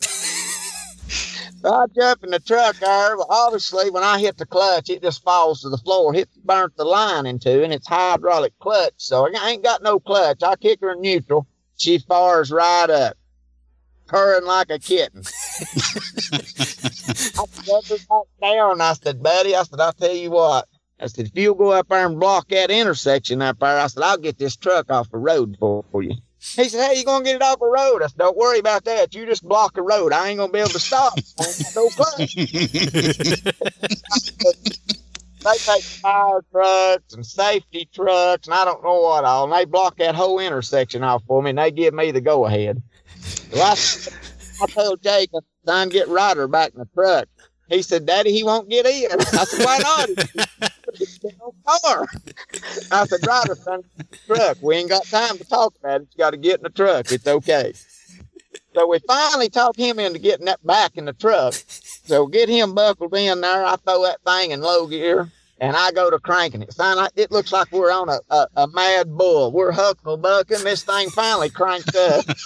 I 1.64 1.86
jump 1.94 2.24
in 2.24 2.30
the 2.30 2.40
truck 2.40 2.76
there. 2.76 3.16
Well, 3.16 3.26
obviously, 3.28 3.90
when 3.90 4.02
I 4.02 4.18
hit 4.18 4.38
the 4.38 4.46
clutch, 4.46 4.88
it 4.88 5.02
just 5.02 5.22
falls 5.22 5.60
to 5.60 5.68
the 5.68 5.76
floor, 5.76 6.12
hit, 6.12 6.28
burnt 6.44 6.76
the 6.76 6.84
line 6.84 7.26
in 7.26 7.38
two, 7.38 7.62
and 7.62 7.72
it's 7.72 7.86
hydraulic 7.86 8.58
clutch. 8.58 8.94
So 8.96 9.26
I 9.26 9.50
ain't 9.50 9.62
got 9.62 9.82
no 9.82 10.00
clutch. 10.00 10.42
I 10.42 10.56
kick 10.56 10.80
her 10.80 10.92
in 10.92 11.02
neutral. 11.02 11.46
She 11.76 11.98
fires 11.98 12.50
right 12.50 12.88
up, 12.88 13.16
purring 14.10 14.44
like 14.44 14.70
a 14.70 14.78
kitten. 14.78 15.22
I 17.38 17.44
her 17.66 17.98
back 18.08 18.26
down. 18.42 18.80
I 18.80 18.94
said, 18.94 19.22
buddy, 19.22 19.54
I 19.54 19.62
said, 19.62 19.80
I'll 19.80 19.92
tell 19.92 20.12
you 20.12 20.32
what. 20.32 20.66
I 20.98 21.06
said, 21.06 21.26
if 21.26 21.32
you'll 21.34 21.54
go 21.54 21.70
up 21.70 21.88
there 21.88 22.04
and 22.04 22.18
block 22.18 22.48
that 22.48 22.70
intersection 22.70 23.40
up 23.40 23.60
there, 23.60 23.78
I 23.78 23.86
said, 23.86 24.02
I'll 24.02 24.18
get 24.18 24.38
this 24.38 24.56
truck 24.56 24.90
off 24.90 25.10
the 25.10 25.18
road 25.18 25.56
for, 25.58 25.84
for 25.90 26.02
you. 26.02 26.16
He 26.56 26.68
said, 26.68 26.88
Hey, 26.88 26.98
you 26.98 27.04
gonna 27.04 27.24
get 27.24 27.36
it 27.36 27.42
off 27.42 27.60
the 27.60 27.66
road? 27.66 28.02
I 28.02 28.06
said, 28.06 28.18
Don't 28.18 28.36
worry 28.36 28.58
about 28.58 28.84
that. 28.84 29.14
You 29.14 29.26
just 29.26 29.44
block 29.44 29.74
the 29.74 29.82
road. 29.82 30.12
I 30.12 30.28
ain't 30.28 30.38
gonna 30.38 30.52
be 30.52 30.58
able 30.58 30.70
to 30.70 30.80
stop. 30.80 31.18
Got 31.38 31.74
no 31.74 31.90
clutch. 31.90 32.34
they 32.34 32.46
take 35.66 35.84
fire 36.02 36.44
trucks 36.50 37.14
and 37.14 37.24
safety 37.24 37.88
trucks 37.94 38.46
and 38.46 38.54
I 38.54 38.64
don't 38.64 38.82
know 38.82 39.00
what 39.00 39.24
all, 39.24 39.44
and 39.44 39.52
they 39.52 39.64
block 39.64 39.96
that 39.98 40.14
whole 40.14 40.38
intersection 40.38 41.04
off 41.04 41.22
for 41.26 41.42
me 41.42 41.50
and 41.50 41.58
they 41.58 41.70
give 41.70 41.94
me 41.94 42.10
the 42.10 42.20
go 42.20 42.46
ahead. 42.46 42.82
Well, 43.52 43.62
I, 43.62 44.64
I 44.64 44.66
told 44.68 45.02
Jake, 45.02 45.30
son, 45.66 45.88
get 45.88 46.08
Ryder 46.08 46.48
back 46.48 46.72
in 46.72 46.80
the 46.80 46.88
truck. 46.94 47.28
He 47.68 47.82
said, 47.82 48.06
Daddy, 48.06 48.32
he 48.32 48.42
won't 48.42 48.68
get 48.68 48.86
in. 48.86 49.10
I 49.36 49.44
said, 49.44 49.60
Why 49.60 49.78
not? 49.78 50.08
car. 51.84 52.06
I 52.90 53.06
said, 53.06 53.20
Ryder, 53.24 53.56
son, 53.64 53.82
truck. 54.26 54.58
We 54.60 54.76
ain't 54.76 54.88
got 54.88 55.04
time 55.06 55.38
to 55.38 55.44
talk 55.44 55.74
about 55.80 56.02
it. 56.02 56.08
You 56.12 56.18
got 56.18 56.30
to 56.30 56.36
get 56.36 56.58
in 56.58 56.64
the 56.64 56.70
truck. 56.70 57.06
It's 57.10 57.26
okay. 57.26 57.72
So 58.74 58.86
we 58.88 58.98
finally 59.06 59.48
talked 59.48 59.78
him 59.78 59.98
into 59.98 60.18
getting 60.18 60.46
that 60.46 60.64
back 60.66 60.96
in 60.96 61.04
the 61.04 61.12
truck. 61.12 61.54
So 62.06 62.26
get 62.26 62.48
him 62.48 62.74
buckled 62.74 63.14
in 63.16 63.40
there. 63.40 63.64
I 63.64 63.76
throw 63.76 64.02
that 64.04 64.20
thing 64.26 64.50
in 64.52 64.60
low 64.60 64.86
gear 64.86 65.28
and 65.60 65.76
I 65.76 65.92
go 65.92 66.10
to 66.10 66.18
cranking 66.18 66.62
it. 66.62 66.74
It 67.16 67.30
looks 67.30 67.52
like 67.52 67.68
we're 67.70 67.92
on 67.92 68.08
a, 68.08 68.20
a, 68.30 68.46
a 68.56 68.68
mad 68.68 69.16
bull. 69.16 69.52
We're 69.52 69.72
hucklebucking. 69.72 70.64
This 70.64 70.82
thing 70.82 71.10
finally 71.10 71.50
cranked 71.50 71.94
up. 71.94 72.24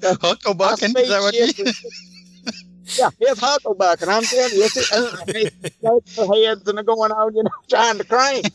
hucklebucking? 0.00 0.98
Is 0.98 1.08
that 1.08 1.20
what 1.20 1.34
you 1.34 1.46
yeah, 2.98 3.10
it's 3.20 3.40
hucklebucking. 3.40 4.08
I'm 4.08 4.22
telling 4.22 4.54
you, 4.54 4.64
it's 4.64 4.92
uh, 4.92 6.44
heads 6.46 6.68
and 6.68 6.78
they're 6.78 6.84
going 6.84 7.12
on, 7.12 7.34
you 7.34 7.42
know, 7.42 7.50
trying 7.68 7.98
to 7.98 8.04
crank. 8.04 8.50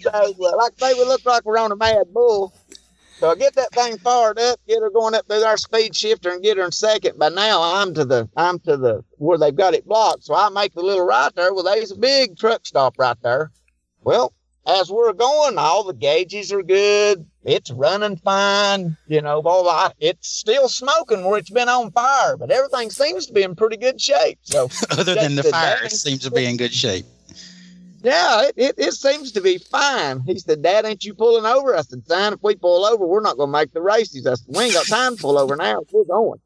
So, 0.00 0.10
uh, 0.10 0.56
like 0.56 0.76
they 0.76 0.94
would 0.94 1.08
look 1.08 1.24
like 1.24 1.44
we're 1.44 1.58
on 1.58 1.72
a 1.72 1.76
mad 1.76 2.12
bull. 2.12 2.52
So 3.18 3.30
I 3.30 3.36
get 3.36 3.54
that 3.54 3.70
thing 3.72 3.98
fired 3.98 4.36
up, 4.40 4.58
get 4.66 4.80
her 4.80 4.90
going 4.90 5.14
up 5.14 5.28
through 5.28 5.44
our 5.44 5.56
speed 5.56 5.94
shifter 5.94 6.30
and 6.30 6.42
get 6.42 6.56
her 6.56 6.64
in 6.64 6.72
second. 6.72 7.18
But 7.18 7.34
now 7.34 7.62
I'm 7.62 7.94
to 7.94 8.04
the 8.04 8.28
I'm 8.36 8.58
to 8.60 8.76
the 8.76 9.04
where 9.18 9.38
they've 9.38 9.54
got 9.54 9.74
it 9.74 9.86
blocked. 9.86 10.24
So 10.24 10.34
I 10.34 10.48
make 10.48 10.74
the 10.74 10.82
little 10.82 11.06
right 11.06 11.32
there. 11.36 11.54
Well, 11.54 11.62
there's 11.62 11.92
a 11.92 11.96
big 11.96 12.36
truck 12.36 12.66
stop 12.66 12.98
right 12.98 13.16
there. 13.22 13.52
Well, 14.02 14.32
as 14.66 14.90
we're 14.90 15.12
going, 15.12 15.58
all 15.58 15.84
the 15.84 15.92
gauges 15.92 16.52
are 16.52 16.62
good. 16.62 17.26
It's 17.44 17.70
running 17.70 18.16
fine. 18.16 18.96
You 19.08 19.20
know, 19.20 19.42
boy, 19.42 19.88
it's 19.98 20.28
still 20.28 20.68
smoking 20.68 21.24
where 21.24 21.38
it's 21.38 21.50
been 21.50 21.68
on 21.68 21.90
fire, 21.90 22.36
but 22.36 22.50
everything 22.50 22.90
seems 22.90 23.26
to 23.26 23.32
be 23.32 23.42
in 23.42 23.56
pretty 23.56 23.76
good 23.76 24.00
shape. 24.00 24.38
So, 24.42 24.68
other 24.90 25.14
than 25.14 25.34
the 25.34 25.42
fire, 25.42 25.84
it 25.84 25.92
seems 25.92 26.22
to 26.22 26.30
be 26.30 26.46
in 26.46 26.56
good 26.56 26.72
shape. 26.72 27.06
Yeah, 28.02 28.48
it, 28.48 28.54
it, 28.56 28.74
it, 28.78 28.92
seems 28.94 29.30
to 29.32 29.40
be 29.40 29.58
fine. 29.58 30.20
He 30.20 30.36
said, 30.38 30.62
Dad, 30.62 30.84
ain't 30.84 31.04
you 31.04 31.14
pulling 31.14 31.46
over? 31.46 31.76
I 31.76 31.82
said, 31.82 32.04
Son, 32.06 32.32
if 32.32 32.42
we 32.42 32.56
pull 32.56 32.84
over, 32.84 33.06
we're 33.06 33.20
not 33.20 33.36
going 33.36 33.48
to 33.48 33.58
make 33.58 33.72
the 33.72 33.80
races. 33.80 34.26
I 34.26 34.34
said, 34.34 34.56
We 34.56 34.64
ain't 34.64 34.74
got 34.74 34.86
time 34.86 35.16
to 35.16 35.22
pull 35.22 35.38
over 35.38 35.54
now. 35.54 35.82
We're 35.92 36.04
going. 36.04 36.40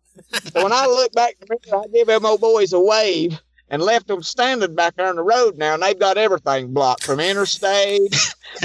So 0.53 0.63
when 0.63 0.73
I 0.73 0.85
look 0.87 1.13
back 1.13 1.39
to 1.39 1.47
me, 1.49 1.57
I 1.73 1.83
give 1.93 2.09
them 2.09 2.27
old 2.27 2.41
boys 2.41 2.75
a 2.75 2.81
wave 2.81 3.41
and 3.69 3.83
left 3.83 4.07
them 4.07 4.23
standing 4.23 4.75
back 4.75 4.97
there 4.97 5.09
on 5.09 5.17
the 5.17 5.23
road 5.23 5.57
now, 5.57 5.75
and 5.75 5.83
they've 5.83 5.99
got 5.99 6.19
everything 6.19 6.73
blocked 6.73 7.05
from 7.05 7.21
interstate. 7.21 8.15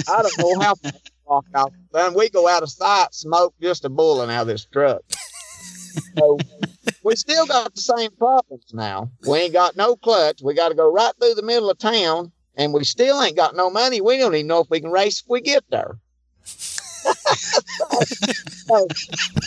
I 0.08 0.22
don't 0.22 0.38
know 0.40 0.60
how 0.60 0.76
blocked 1.26 1.56
out. 1.56 1.74
Then 1.94 2.14
we 2.14 2.30
go 2.30 2.48
out 2.48 2.64
of 2.64 2.70
sight, 2.70 3.14
smoke 3.14 3.54
just 3.62 3.86
a 3.86 3.90
bulling 3.90 4.30
out 4.30 4.44
of 4.44 4.48
this 4.48 4.66
truck. 4.66 5.02
So 6.18 6.40
we 7.04 7.16
still 7.16 7.46
got 7.46 7.74
the 7.74 7.82
same 7.82 8.12
problems 8.12 8.74
now. 8.74 9.10
We 9.26 9.40
ain't 9.40 9.54
got 9.54 9.76
no 9.76 9.96
clutch. 9.96 10.42
We 10.42 10.54
got 10.54 10.70
to 10.70 10.76
go 10.76 10.92
right 10.92 11.14
through 11.20 11.36
the 11.36 11.42
middle 11.42 11.70
of 11.70 11.78
town 11.78 12.32
and 12.56 12.74
we 12.74 12.84
still 12.84 13.22
ain't 13.22 13.36
got 13.36 13.56
no 13.56 13.70
money. 13.70 14.02
We 14.02 14.18
don't 14.18 14.36
even 14.36 14.48
know 14.48 14.60
if 14.60 14.70
we 14.70 14.82
can 14.82 14.92
race 14.92 15.22
if 15.22 15.30
we 15.30 15.42
get 15.42 15.64
there. 15.70 15.98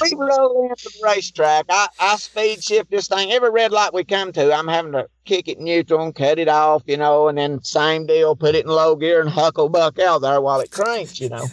We 0.02 0.14
roll 0.14 0.68
into 0.70 0.84
the 0.84 1.00
racetrack. 1.02 1.66
I, 1.68 1.88
I 2.00 2.16
speed 2.16 2.62
shift 2.62 2.90
this 2.90 3.08
thing. 3.08 3.32
Every 3.32 3.50
red 3.50 3.72
light 3.72 3.94
we 3.94 4.04
come 4.04 4.32
to, 4.32 4.54
I'm 4.54 4.68
having 4.68 4.92
to 4.92 5.08
kick 5.24 5.48
it 5.48 5.60
neutral 5.60 6.02
and 6.02 6.14
cut 6.14 6.38
it 6.38 6.48
off, 6.48 6.82
you 6.86 6.96
know, 6.96 7.28
and 7.28 7.38
then 7.38 7.62
same 7.62 8.06
deal, 8.06 8.36
put 8.36 8.54
it 8.54 8.64
in 8.64 8.70
low 8.70 8.96
gear 8.96 9.20
and 9.20 9.30
huckle 9.30 9.68
buck 9.68 9.98
out 9.98 10.20
there 10.20 10.40
while 10.40 10.60
it 10.60 10.70
cranks, 10.70 11.20
you 11.20 11.28
know. 11.28 11.46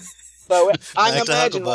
So 0.47 0.71
I 0.95 1.11
can 1.17 1.25
imagine. 1.27 1.63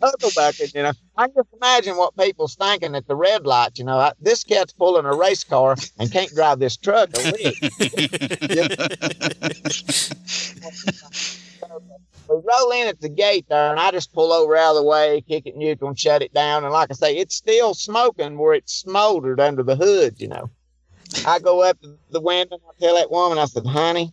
Hucklebucking, 0.00 0.74
you 0.74 0.82
know. 0.82 0.92
I 1.16 1.28
just 1.28 1.48
imagine 1.56 1.96
what 1.96 2.16
people's 2.16 2.54
thinking 2.54 2.94
at 2.94 3.08
the 3.08 3.16
red 3.16 3.46
light. 3.46 3.78
You 3.78 3.84
know, 3.84 3.98
I, 3.98 4.12
this 4.20 4.44
cat's 4.44 4.72
pulling 4.72 5.06
a 5.06 5.14
race 5.14 5.44
car 5.44 5.76
and 5.98 6.12
can't 6.12 6.32
drive 6.34 6.58
this 6.58 6.76
truck. 6.76 7.10
we 12.28 12.36
roll 12.36 12.70
in 12.72 12.88
at 12.88 13.00
the 13.00 13.08
gate 13.08 13.46
there, 13.48 13.70
and 13.70 13.80
I 13.80 13.90
just 13.90 14.12
pull 14.12 14.32
over 14.32 14.56
out 14.56 14.70
of 14.70 14.76
the 14.76 14.82
way, 14.82 15.22
kick 15.26 15.46
it 15.46 15.56
neutral, 15.56 15.90
and 15.90 15.98
shut 15.98 16.22
it 16.22 16.32
down. 16.32 16.64
And 16.64 16.72
like 16.72 16.90
I 16.90 16.94
say, 16.94 17.16
it's 17.16 17.34
still 17.34 17.74
smoking 17.74 18.38
where 18.38 18.54
it's 18.54 18.72
smoldered 18.72 19.40
under 19.40 19.62
the 19.62 19.76
hood. 19.76 20.20
You 20.20 20.28
know, 20.28 20.50
I 21.26 21.38
go 21.38 21.62
up 21.62 21.80
to 21.82 21.96
the 22.10 22.20
window 22.20 22.56
and 22.56 22.64
I 22.68 22.84
tell 22.84 22.96
that 22.96 23.10
woman, 23.10 23.38
I 23.38 23.46
said, 23.46 23.66
"Honey." 23.66 24.12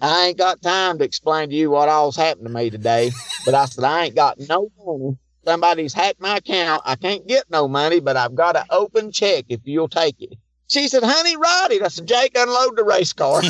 I 0.00 0.26
ain't 0.26 0.38
got 0.38 0.60
time 0.60 0.98
to 0.98 1.04
explain 1.04 1.48
to 1.48 1.54
you 1.54 1.70
what 1.70 1.88
all's 1.88 2.16
happened 2.16 2.46
to 2.46 2.52
me 2.52 2.68
today. 2.68 3.12
But 3.46 3.54
I 3.54 3.64
said, 3.64 3.84
I 3.84 4.04
ain't 4.04 4.14
got 4.14 4.38
no 4.38 4.70
money. 4.84 5.16
Somebody's 5.44 5.94
hacked 5.94 6.20
my 6.20 6.36
account. 6.36 6.82
I 6.84 6.96
can't 6.96 7.26
get 7.26 7.44
no 7.48 7.66
money, 7.68 8.00
but 8.00 8.16
I've 8.16 8.34
got 8.34 8.56
an 8.56 8.64
open 8.68 9.10
check 9.10 9.46
if 9.48 9.60
you'll 9.64 9.88
take 9.88 10.20
it. 10.20 10.36
She 10.68 10.88
said, 10.88 11.04
honey, 11.04 11.36
ride 11.36 11.68
it. 11.70 11.82
I 11.82 11.88
said, 11.88 12.08
Jake, 12.08 12.36
unload 12.36 12.76
the 12.76 12.84
race 12.84 13.12
car. 13.12 13.40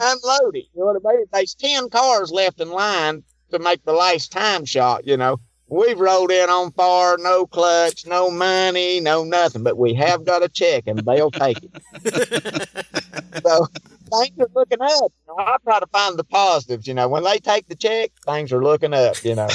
unload 0.00 0.56
it. 0.56 0.66
You 0.74 0.80
know 0.80 0.86
what 0.86 1.02
I 1.04 1.16
mean? 1.16 1.26
There's 1.32 1.54
10 1.54 1.90
cars 1.90 2.32
left 2.32 2.60
in 2.60 2.70
line 2.70 3.22
to 3.50 3.58
make 3.58 3.84
the 3.84 3.92
last 3.92 4.32
time 4.32 4.64
shot, 4.64 5.06
you 5.06 5.16
know. 5.16 5.38
We've 5.68 5.98
rolled 5.98 6.30
in 6.30 6.50
on 6.50 6.72
far, 6.72 7.16
no 7.18 7.46
clutch, 7.46 8.06
no 8.06 8.30
money, 8.30 9.00
no 9.00 9.24
nothing, 9.24 9.62
but 9.62 9.78
we 9.78 9.94
have 9.94 10.24
got 10.24 10.42
a 10.42 10.48
check 10.48 10.84
and 10.86 10.98
they'll 10.98 11.30
take 11.30 11.58
it. 11.62 11.70
so 13.42 13.66
things 14.12 14.38
are 14.38 14.48
looking 14.54 14.82
up. 14.82 15.12
You 15.26 15.28
know, 15.28 15.38
I 15.38 15.56
try 15.64 15.80
to 15.80 15.86
find 15.86 16.18
the 16.18 16.24
positives. 16.24 16.86
You 16.86 16.94
know, 16.94 17.08
when 17.08 17.24
they 17.24 17.38
take 17.38 17.66
the 17.68 17.76
check, 17.76 18.12
things 18.26 18.52
are 18.52 18.62
looking 18.62 18.92
up. 18.92 19.24
You 19.24 19.36
know, 19.36 19.48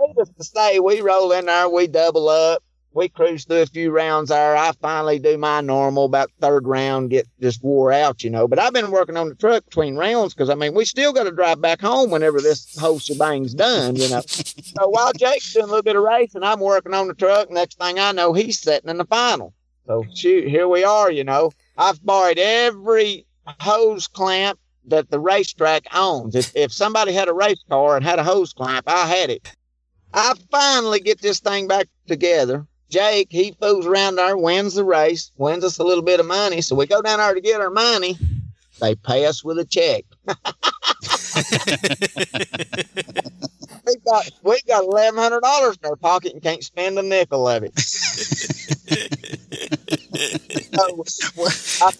needless 0.00 0.30
to 0.30 0.44
say, 0.44 0.78
we 0.80 1.00
roll 1.00 1.32
in 1.32 1.46
there, 1.46 1.68
we 1.68 1.86
double 1.86 2.28
up, 2.28 2.62
we 2.94 3.08
cruise 3.08 3.44
through 3.44 3.62
a 3.62 3.66
few 3.66 3.90
rounds 3.90 4.28
there. 4.28 4.56
I 4.56 4.72
finally 4.80 5.18
do 5.18 5.36
my 5.36 5.60
normal 5.60 6.04
about 6.04 6.30
third 6.40 6.66
round, 6.66 7.10
get 7.10 7.26
just 7.40 7.62
wore 7.62 7.92
out, 7.92 8.22
you 8.22 8.30
know. 8.30 8.46
But 8.46 8.58
I've 8.58 8.72
been 8.72 8.90
working 8.90 9.16
on 9.16 9.28
the 9.28 9.34
truck 9.34 9.64
between 9.64 9.96
rounds 9.96 10.32
because 10.32 10.48
I 10.48 10.54
mean 10.54 10.74
we 10.74 10.84
still 10.84 11.12
got 11.12 11.24
to 11.24 11.32
drive 11.32 11.60
back 11.60 11.80
home 11.80 12.10
whenever 12.10 12.40
this 12.40 12.78
whole 12.78 12.98
shebang's 12.98 13.54
done, 13.54 13.96
you 13.96 14.08
know. 14.08 14.22
so 14.28 14.88
while 14.88 15.12
Jake's 15.12 15.52
doing 15.52 15.64
a 15.64 15.68
little 15.68 15.82
bit 15.82 15.96
of 15.96 16.02
racing, 16.02 16.42
I'm 16.42 16.60
working 16.60 16.94
on 16.94 17.08
the 17.08 17.14
truck. 17.14 17.50
Next 17.50 17.78
thing 17.78 17.98
I 17.98 18.12
know, 18.12 18.32
he's 18.32 18.60
sitting 18.60 18.90
in 18.90 18.98
the 18.98 19.06
final. 19.06 19.52
So 19.86 20.04
shoot, 20.14 20.48
here 20.48 20.68
we 20.68 20.84
are, 20.84 21.10
you 21.10 21.24
know. 21.24 21.52
I've 21.76 22.04
borrowed 22.04 22.38
every 22.38 23.26
hose 23.46 24.06
clamp 24.06 24.58
that 24.86 25.10
the 25.10 25.18
racetrack 25.18 25.86
owns. 25.92 26.34
If, 26.34 26.54
if 26.54 26.72
somebody 26.72 27.12
had 27.12 27.28
a 27.28 27.34
race 27.34 27.62
car 27.68 27.96
and 27.96 28.04
had 28.04 28.18
a 28.18 28.24
hose 28.24 28.52
clamp, 28.52 28.88
I 28.88 29.06
had 29.06 29.30
it. 29.30 29.50
I 30.14 30.34
finally 30.50 31.00
get 31.00 31.20
this 31.20 31.40
thing 31.40 31.66
back 31.68 31.88
together 32.06 32.66
Jake, 32.94 33.28
he 33.30 33.50
fools 33.60 33.86
around 33.86 34.14
there, 34.16 34.36
wins 34.36 34.74
the 34.74 34.84
race, 34.84 35.32
wins 35.36 35.64
us 35.64 35.78
a 35.78 35.82
little 35.82 36.04
bit 36.04 36.20
of 36.20 36.26
money. 36.26 36.60
So 36.60 36.76
we 36.76 36.86
go 36.86 37.02
down 37.02 37.18
there 37.18 37.34
to 37.34 37.40
get 37.40 37.60
our 37.60 37.70
money. 37.70 38.16
They 38.80 38.94
pay 38.94 39.26
us 39.26 39.42
with 39.42 39.58
a 39.58 39.64
check. 39.64 40.04
we 43.84 43.96
got 44.06 44.30
we 44.44 44.60
got 44.68 44.84
eleven 44.84 45.18
hundred 45.18 45.40
dollars 45.40 45.76
in 45.82 45.90
our 45.90 45.96
pocket 45.96 46.34
and 46.34 46.42
can't 46.42 46.62
spend 46.62 46.96
a 47.00 47.02
nickel 47.02 47.48
of 47.48 47.64
it. 47.64 47.76
so, 50.74 51.04
I, 51.84 51.90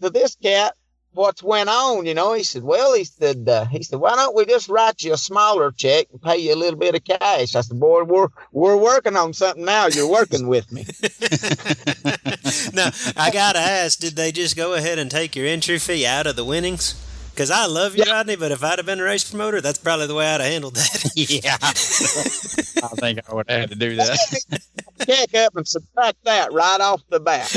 to 0.00 0.08
this 0.10 0.36
cat, 0.36 0.74
what's 1.16 1.42
went 1.42 1.68
on, 1.68 2.06
you 2.06 2.14
know. 2.14 2.32
He 2.34 2.42
said, 2.42 2.62
well, 2.62 2.94
he 2.94 3.04
said, 3.04 3.48
uh, 3.48 3.64
he 3.66 3.82
said, 3.82 3.98
why 3.98 4.14
don't 4.14 4.36
we 4.36 4.44
just 4.44 4.68
write 4.68 5.02
you 5.02 5.14
a 5.14 5.16
smaller 5.16 5.72
check 5.72 6.06
and 6.12 6.22
pay 6.22 6.36
you 6.36 6.54
a 6.54 6.56
little 6.56 6.78
bit 6.78 6.94
of 6.94 7.04
cash? 7.04 7.54
I 7.54 7.60
said, 7.62 7.80
boy, 7.80 8.04
we're 8.04 8.28
we're 8.52 8.76
working 8.76 9.16
on 9.16 9.32
something 9.32 9.64
now. 9.64 9.86
You're 9.86 10.10
working 10.10 10.46
with 10.46 10.70
me. 10.70 10.82
now, 12.72 12.90
I 13.16 13.30
gotta 13.30 13.58
ask, 13.58 13.98
did 13.98 14.16
they 14.16 14.30
just 14.32 14.56
go 14.56 14.74
ahead 14.74 14.98
and 14.98 15.10
take 15.10 15.34
your 15.34 15.46
entry 15.46 15.78
fee 15.78 16.06
out 16.06 16.26
of 16.26 16.36
the 16.36 16.44
winnings? 16.44 17.02
Because 17.36 17.50
I 17.50 17.66
love 17.66 17.94
you, 17.94 18.04
Rodney, 18.04 18.36
but 18.36 18.50
if 18.50 18.64
I'd 18.64 18.78
have 18.78 18.86
been 18.86 18.98
a 18.98 19.04
race 19.04 19.28
promoter, 19.28 19.60
that's 19.60 19.78
probably 19.78 20.06
the 20.06 20.14
way 20.14 20.26
I'd 20.26 20.40
have 20.40 20.50
handled 20.50 20.76
that. 20.76 21.12
yeah. 21.16 21.58
I 21.62 22.88
think 22.98 23.20
I 23.28 23.34
would 23.34 23.50
have 23.50 23.60
had 23.60 23.70
to 23.70 23.76
do 23.76 23.94
that. 23.96 24.62
Check 25.06 25.34
up 25.34 25.54
and 25.54 25.68
subtract 25.68 26.24
that 26.24 26.50
right 26.54 26.80
off 26.80 27.02
the 27.10 27.20
bat. 27.20 27.54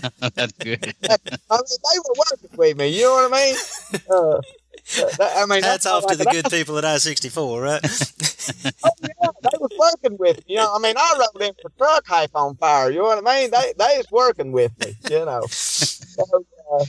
That's 0.34 0.52
good. 0.52 0.94
I 1.08 1.16
mean, 1.18 1.34
they 1.50 1.98
were 1.98 2.14
working 2.30 2.56
with 2.56 2.76
me. 2.76 2.88
You 2.88 3.02
know 3.02 3.28
what 3.28 3.32
I 3.32 3.46
mean? 3.46 3.56
Uh, 4.96 5.10
I 5.20 5.44
mean, 5.44 5.62
Hats 5.62 5.84
that's 5.84 5.86
off 5.86 6.06
to 6.06 6.08
like 6.08 6.18
the 6.18 6.24
good 6.24 6.50
people 6.50 6.78
at 6.78 6.84
I 6.84 6.96
64, 6.96 7.60
right? 7.60 7.80
Oh, 7.84 8.90
yeah, 9.02 9.28
they 9.42 9.58
was 9.58 9.70
working 9.78 10.16
with 10.16 10.38
me. 10.38 10.54
You 10.54 10.56
know, 10.58 10.72
I 10.74 10.78
mean, 10.78 10.94
I 10.96 11.14
rode 11.18 11.42
in 11.42 11.52
the 11.62 11.70
truck 11.76 12.06
half 12.06 12.34
on 12.34 12.56
fire. 12.56 12.90
You 12.90 13.00
know 13.00 13.04
what 13.04 13.26
I 13.26 13.40
mean? 13.40 13.50
They 13.50 13.74
they 13.76 13.98
was 13.98 14.10
working 14.10 14.50
with 14.50 14.72
me. 14.80 14.94
You 15.10 15.26
know. 15.26 15.42
So, 15.48 16.24
uh, 16.72 16.84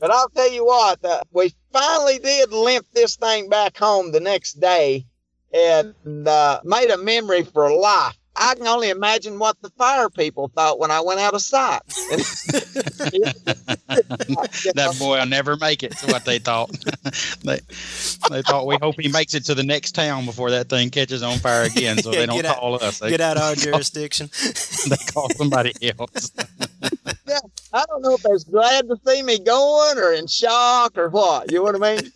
but 0.00 0.10
I'll 0.10 0.30
tell 0.30 0.50
you 0.50 0.64
what, 0.64 1.04
uh, 1.04 1.22
we 1.32 1.54
finally 1.72 2.18
did 2.18 2.52
limp 2.52 2.86
this 2.92 3.16
thing 3.16 3.48
back 3.50 3.76
home 3.76 4.12
the 4.12 4.20
next 4.20 4.54
day, 4.54 5.04
and 5.52 5.94
uh, 6.26 6.60
made 6.64 6.90
a 6.90 6.96
memory 6.96 7.42
for 7.42 7.70
life. 7.70 8.16
I 8.34 8.54
can 8.54 8.66
only 8.66 8.90
imagine 8.90 9.38
what 9.38 9.60
the 9.60 9.70
fire 9.70 10.08
people 10.08 10.48
thought 10.48 10.78
when 10.78 10.90
I 10.90 11.00
went 11.00 11.20
out 11.20 11.34
of 11.34 11.42
sight. 11.42 11.80
that 14.74 14.96
boy 14.98 15.18
will 15.18 15.26
never 15.26 15.56
make 15.56 15.82
it. 15.82 15.92
Is 15.92 16.06
what 16.06 16.24
they 16.24 16.38
thought. 16.38 16.70
they 17.44 17.60
they 18.30 18.42
thought 18.42 18.66
we 18.66 18.76
hope 18.80 18.96
he 18.98 19.08
makes 19.08 19.34
it 19.34 19.44
to 19.46 19.54
the 19.54 19.62
next 19.62 19.92
town 19.92 20.24
before 20.24 20.50
that 20.50 20.68
thing 20.68 20.90
catches 20.90 21.22
on 21.22 21.38
fire 21.38 21.64
again, 21.64 21.98
so 21.98 22.10
Yeah, 22.12 22.20
they 22.20 22.26
don't 22.26 22.36
get 22.36 22.46
out- 22.46 22.56
call 22.56 22.82
us. 22.82 22.98
They, 22.98 23.10
Get 23.10 23.20
out 23.20 23.36
of 23.36 23.42
our 23.42 23.54
jurisdiction. 23.54 24.30
they 24.88 24.96
call 25.12 25.28
somebody 25.30 25.72
else. 25.98 26.30
I 27.74 27.84
don't 27.86 28.02
know 28.02 28.14
if 28.14 28.22
they're 28.22 28.38
glad 28.50 28.88
to 28.88 28.96
see 29.06 29.22
me 29.22 29.38
going 29.38 29.98
or 29.98 30.12
in 30.12 30.26
shock 30.26 30.98
or 30.98 31.08
what. 31.08 31.50
You 31.50 31.58
know 31.58 31.64
what 31.64 31.82
I 31.82 31.96
mean? 31.96 32.12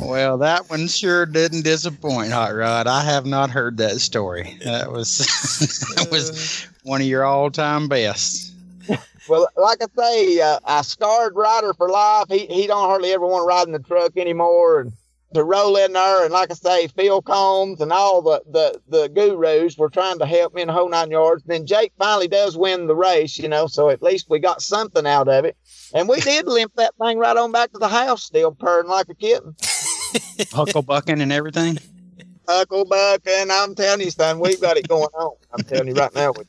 well, 0.08 0.38
that 0.38 0.68
one 0.68 0.88
sure 0.88 1.24
didn't 1.26 1.62
disappoint, 1.62 2.32
Hot 2.32 2.54
Rod. 2.54 2.88
I 2.88 3.04
have 3.04 3.24
not 3.24 3.50
heard 3.50 3.76
that 3.76 4.00
story. 4.00 4.58
That 4.64 4.90
was 4.90 5.18
that 5.96 6.08
was 6.10 6.66
one 6.82 7.00
of 7.00 7.06
your 7.06 7.24
all-time 7.24 7.88
best. 7.88 8.52
Well, 9.28 9.46
like 9.56 9.78
I 9.80 9.86
say, 9.96 10.40
uh, 10.40 10.58
I 10.64 10.82
scarred 10.82 11.36
Ryder 11.36 11.74
for 11.74 11.88
life. 11.88 12.26
He 12.28 12.46
he 12.46 12.66
don't 12.66 12.88
hardly 12.88 13.12
ever 13.12 13.24
want 13.24 13.44
to 13.44 13.46
ride 13.46 13.66
in 13.68 13.72
the 13.72 13.78
truck 13.78 14.16
anymore, 14.16 14.80
and 14.80 14.92
to 15.34 15.44
roll 15.44 15.76
in 15.76 15.92
there. 15.92 16.24
And 16.24 16.32
like 16.32 16.50
I 16.50 16.54
say, 16.54 16.88
Phil 16.88 17.22
Combs 17.22 17.80
and 17.80 17.92
all 17.92 18.22
the 18.22 18.42
the 18.50 18.80
the 18.88 19.08
gurus 19.08 19.76
were 19.76 19.90
trying 19.90 20.18
to 20.18 20.26
help 20.26 20.54
me 20.54 20.62
in 20.62 20.68
the 20.68 20.74
whole 20.74 20.88
nine 20.88 21.10
yards. 21.10 21.42
Then 21.44 21.66
Jake 21.66 21.92
finally 21.98 22.28
does 22.28 22.56
win 22.56 22.86
the 22.86 22.96
race, 22.96 23.38
you 23.38 23.48
know. 23.48 23.66
So 23.66 23.90
at 23.90 24.02
least 24.02 24.30
we 24.30 24.38
got 24.38 24.62
something 24.62 25.06
out 25.06 25.28
of 25.28 25.44
it, 25.44 25.56
and 25.94 26.08
we 26.08 26.20
did 26.20 26.46
limp 26.46 26.74
that 26.76 26.94
thing 26.96 27.18
right 27.18 27.36
on 27.36 27.52
back 27.52 27.72
to 27.72 27.78
the 27.78 27.88
house, 27.88 28.24
still 28.24 28.52
purring 28.52 28.88
like 28.88 29.08
a 29.08 29.14
kitten. 29.14 29.54
Hucklebucking 30.52 31.20
and 31.20 31.32
everything. 31.32 31.78
Hucklebuck, 32.46 33.26
and 33.26 33.52
I'm 33.52 33.74
telling 33.74 34.00
you, 34.00 34.10
son, 34.10 34.40
we've 34.40 34.60
got 34.60 34.76
it 34.76 34.88
going 34.88 35.08
on. 35.14 35.36
I'm 35.52 35.64
telling 35.64 35.88
you 35.88 35.94
right 35.94 36.14
now. 36.14 36.32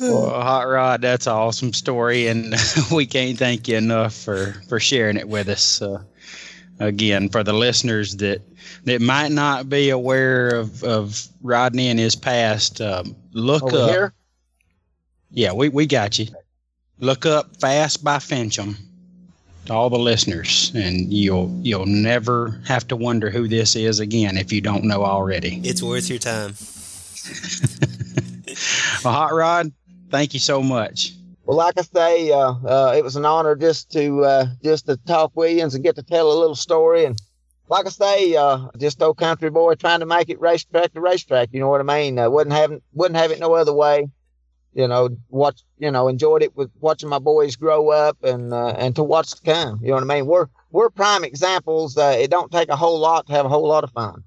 Well, 0.00 0.30
Hot 0.30 0.68
Rod, 0.68 1.02
that's 1.02 1.26
an 1.26 1.32
awesome 1.32 1.72
story, 1.72 2.28
and 2.28 2.54
we 2.92 3.04
can't 3.04 3.36
thank 3.36 3.66
you 3.66 3.76
enough 3.76 4.14
for, 4.14 4.54
for 4.68 4.78
sharing 4.78 5.16
it 5.16 5.28
with 5.28 5.48
us. 5.48 5.82
Uh, 5.82 6.02
again, 6.78 7.28
for 7.28 7.42
the 7.42 7.52
listeners 7.52 8.16
that 8.16 8.40
that 8.84 9.00
might 9.00 9.32
not 9.32 9.68
be 9.68 9.90
aware 9.90 10.48
of, 10.48 10.82
of 10.84 11.26
Rodney 11.42 11.88
and 11.88 11.98
his 11.98 12.16
past, 12.16 12.80
um, 12.80 13.14
look 13.32 13.62
Over 13.62 13.78
up. 13.78 13.90
here, 13.90 14.12
Yeah, 15.30 15.52
we, 15.52 15.68
we 15.68 15.86
got 15.86 16.18
you. 16.18 16.26
Look 17.00 17.26
up 17.26 17.56
"Fast" 17.60 18.02
by 18.02 18.16
Finchum 18.16 18.76
to 19.66 19.72
all 19.72 19.90
the 19.90 19.98
listeners, 19.98 20.72
and 20.74 21.12
you'll 21.12 21.56
you'll 21.62 21.86
never 21.86 22.60
have 22.66 22.88
to 22.88 22.96
wonder 22.96 23.30
who 23.30 23.46
this 23.46 23.76
is 23.76 24.00
again 24.00 24.36
if 24.36 24.52
you 24.52 24.60
don't 24.60 24.84
know 24.84 25.04
already. 25.04 25.60
It's 25.64 25.82
worth 25.82 26.08
your 26.08 26.18
time. 26.18 26.54
Well, 29.04 29.12
Hot 29.12 29.32
Rod, 29.32 29.70
thank 30.10 30.34
you 30.34 30.40
so 30.40 30.62
much. 30.62 31.12
Well, 31.48 31.56
like 31.56 31.78
I 31.78 31.82
say, 31.82 32.30
uh, 32.30 32.52
uh, 32.62 32.94
it 32.94 33.02
was 33.02 33.16
an 33.16 33.24
honor 33.24 33.56
just 33.56 33.90
to 33.92 34.22
uh, 34.22 34.46
just 34.62 34.84
to 34.84 34.98
talk 34.98 35.32
Williams 35.34 35.74
and 35.74 35.82
get 35.82 35.96
to 35.96 36.02
tell 36.02 36.30
a 36.30 36.38
little 36.38 36.54
story. 36.54 37.06
And 37.06 37.18
like 37.70 37.86
I 37.86 37.88
say, 37.88 38.36
uh, 38.36 38.68
just 38.76 39.00
old 39.00 39.16
country 39.16 39.48
boy 39.48 39.74
trying 39.76 40.00
to 40.00 40.06
make 40.06 40.28
it 40.28 40.38
racetrack 40.42 40.92
to 40.92 41.00
racetrack. 41.00 41.48
You 41.52 41.60
know 41.60 41.70
what 41.70 41.80
I 41.80 41.84
mean? 41.84 42.18
Uh, 42.18 42.28
wouldn't 42.28 42.54
have 42.54 42.78
wouldn't 42.92 43.16
have 43.16 43.30
it 43.30 43.40
no 43.40 43.54
other 43.54 43.72
way. 43.72 44.10
You 44.74 44.88
know, 44.88 45.08
watch. 45.30 45.62
You 45.78 45.90
know, 45.90 46.08
enjoyed 46.08 46.42
it 46.42 46.54
with 46.54 46.70
watching 46.80 47.08
my 47.08 47.18
boys 47.18 47.56
grow 47.56 47.88
up 47.88 48.22
and 48.22 48.52
uh, 48.52 48.74
and 48.76 48.94
to 48.96 49.02
watch 49.02 49.30
to 49.30 49.40
come. 49.40 49.80
You 49.80 49.88
know 49.88 49.94
what 49.94 50.02
I 50.02 50.16
mean? 50.16 50.26
We're 50.26 50.48
we're 50.70 50.90
prime 50.90 51.24
examples. 51.24 51.96
Uh, 51.96 52.14
it 52.20 52.30
don't 52.30 52.52
take 52.52 52.68
a 52.68 52.76
whole 52.76 52.98
lot 52.98 53.26
to 53.28 53.32
have 53.32 53.46
a 53.46 53.48
whole 53.48 53.66
lot 53.66 53.84
of 53.84 53.92
fun. 53.92 54.22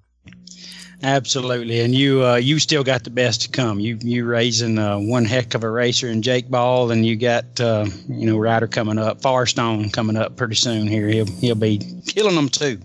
Absolutely, 1.04 1.80
and 1.80 1.96
you 1.96 2.24
uh, 2.24 2.36
you 2.36 2.60
still 2.60 2.84
got 2.84 3.04
the 3.04 3.10
best 3.10 3.42
to 3.42 3.50
come. 3.50 3.80
You 3.80 3.98
you 4.02 4.24
raising 4.24 4.78
uh, 4.78 5.00
one 5.00 5.26
heck 5.26 5.56
of 5.56 5.64
a 5.64 5.70
racer 5.70 6.08
in 6.08 6.22
Jake 6.22 6.50
Ball, 6.50 6.92
and 6.92 7.04
you 7.04 7.16
got 7.16 7.60
uh, 7.60 7.88
you 8.08 8.28
know 8.28 8.38
Ryder 8.38 8.68
coming 8.68 9.00
up, 9.00 9.20
Firestone 9.20 9.90
coming 9.90 10.16
up 10.16 10.38
pretty 10.38 10.54
soon. 10.56 10.88
Here 10.88 11.08
he'll 11.08 11.26
he'll 11.26 11.56
be 11.56 11.80
killing 12.06 12.36
them 12.36 12.50
too. 12.50 12.80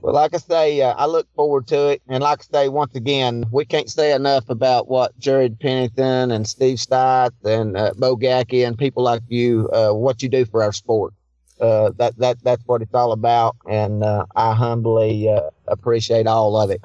Well, 0.00 0.14
like 0.14 0.34
I 0.34 0.38
say, 0.38 0.80
uh, 0.80 0.94
I 0.96 1.04
look 1.04 1.28
forward 1.34 1.66
to 1.66 1.88
it. 1.90 2.00
And 2.08 2.22
like 2.22 2.40
I 2.40 2.44
say, 2.50 2.68
once 2.70 2.94
again, 2.94 3.44
we 3.52 3.66
can't 3.66 3.90
say 3.90 4.14
enough 4.14 4.48
about 4.48 4.88
what 4.88 5.18
Jared 5.18 5.60
Pennington 5.60 6.30
and 6.30 6.48
Steve 6.48 6.80
Stite 6.80 7.32
and 7.44 7.76
uh, 7.76 7.92
Bo 7.98 8.16
Gacky 8.16 8.66
and 8.66 8.78
people 8.78 9.02
like 9.02 9.20
you, 9.28 9.68
uh, 9.68 9.92
what 9.92 10.22
you 10.22 10.30
do 10.30 10.46
for 10.46 10.62
our 10.62 10.72
sport. 10.72 11.12
That, 11.58 12.14
that, 12.16 12.42
that's 12.42 12.62
what 12.64 12.80
it's 12.80 12.94
all 12.94 13.12
about. 13.12 13.56
And, 13.68 14.02
I 14.02 14.54
humbly, 14.54 15.28
appreciate 15.68 16.26
all 16.26 16.56
of 16.56 16.70
it 16.70 16.80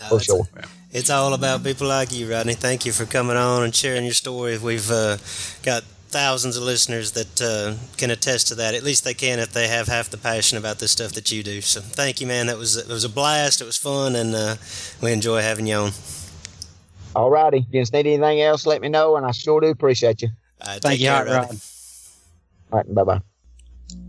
No, 0.00 0.08
for 0.08 0.16
it's, 0.16 0.24
sure. 0.24 0.48
it's 0.92 1.10
all 1.10 1.34
about 1.34 1.64
people 1.64 1.88
like 1.88 2.12
you, 2.12 2.30
Rodney. 2.30 2.54
Thank 2.54 2.86
you 2.86 2.92
for 2.92 3.04
coming 3.04 3.36
on 3.36 3.62
and 3.62 3.74
sharing 3.74 4.04
your 4.04 4.14
story. 4.14 4.58
We've 4.58 4.90
uh, 4.90 5.18
got 5.62 5.82
thousands 6.08 6.56
of 6.56 6.62
listeners 6.62 7.12
that 7.12 7.40
uh, 7.40 7.74
can 7.96 8.10
attest 8.10 8.48
to 8.48 8.54
that. 8.56 8.74
At 8.74 8.82
least 8.82 9.04
they 9.04 9.14
can 9.14 9.38
if 9.38 9.52
they 9.52 9.68
have 9.68 9.88
half 9.88 10.08
the 10.10 10.16
passion 10.16 10.58
about 10.58 10.78
this 10.78 10.92
stuff 10.92 11.12
that 11.12 11.30
you 11.30 11.42
do. 11.42 11.60
So 11.60 11.80
thank 11.80 12.20
you, 12.20 12.26
man. 12.26 12.46
That 12.46 12.58
was 12.58 12.76
it 12.76 12.88
was 12.88 13.04
a 13.04 13.08
blast. 13.08 13.60
It 13.60 13.64
was 13.64 13.76
fun, 13.76 14.16
and 14.16 14.34
uh, 14.34 14.56
we 15.02 15.12
enjoy 15.12 15.42
having 15.42 15.66
you 15.66 15.76
on. 15.76 15.90
All 17.14 17.30
righty. 17.30 17.58
If 17.58 17.66
you 17.72 17.80
need 17.80 18.06
anything 18.06 18.40
else, 18.42 18.66
let 18.66 18.80
me 18.80 18.88
know. 18.88 19.16
And 19.16 19.26
I 19.26 19.32
sure 19.32 19.60
do 19.60 19.68
appreciate 19.68 20.22
you. 20.22 20.28
All 20.60 20.72
right, 20.72 20.82
Thank 20.82 21.00
you, 21.00 21.06
care, 21.06 21.16
Hot 21.16 21.26
Rodney. 21.26 21.48
Rod. 21.48 21.60
All 22.72 22.78
right. 22.78 22.94
Bye 22.94 23.04
bye. 23.04 23.27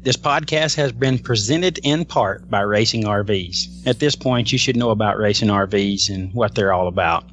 This 0.02 0.16
podcast 0.16 0.76
has 0.78 0.94
been 0.94 1.20
presented 1.20 1.78
in 1.84 2.06
part 2.06 2.50
by 2.50 2.62
Racing 2.62 3.04
RVs. 3.04 3.86
At 3.86 4.00
this 4.00 4.16
point, 4.16 4.52
you 4.52 4.58
should 4.58 4.78
know 4.78 4.92
about 4.92 5.18
Racing 5.18 5.50
RVs 5.50 6.10
and 6.10 6.34
what 6.34 6.56
they're 6.56 6.72
all 6.72 6.88
about. 6.88 7.26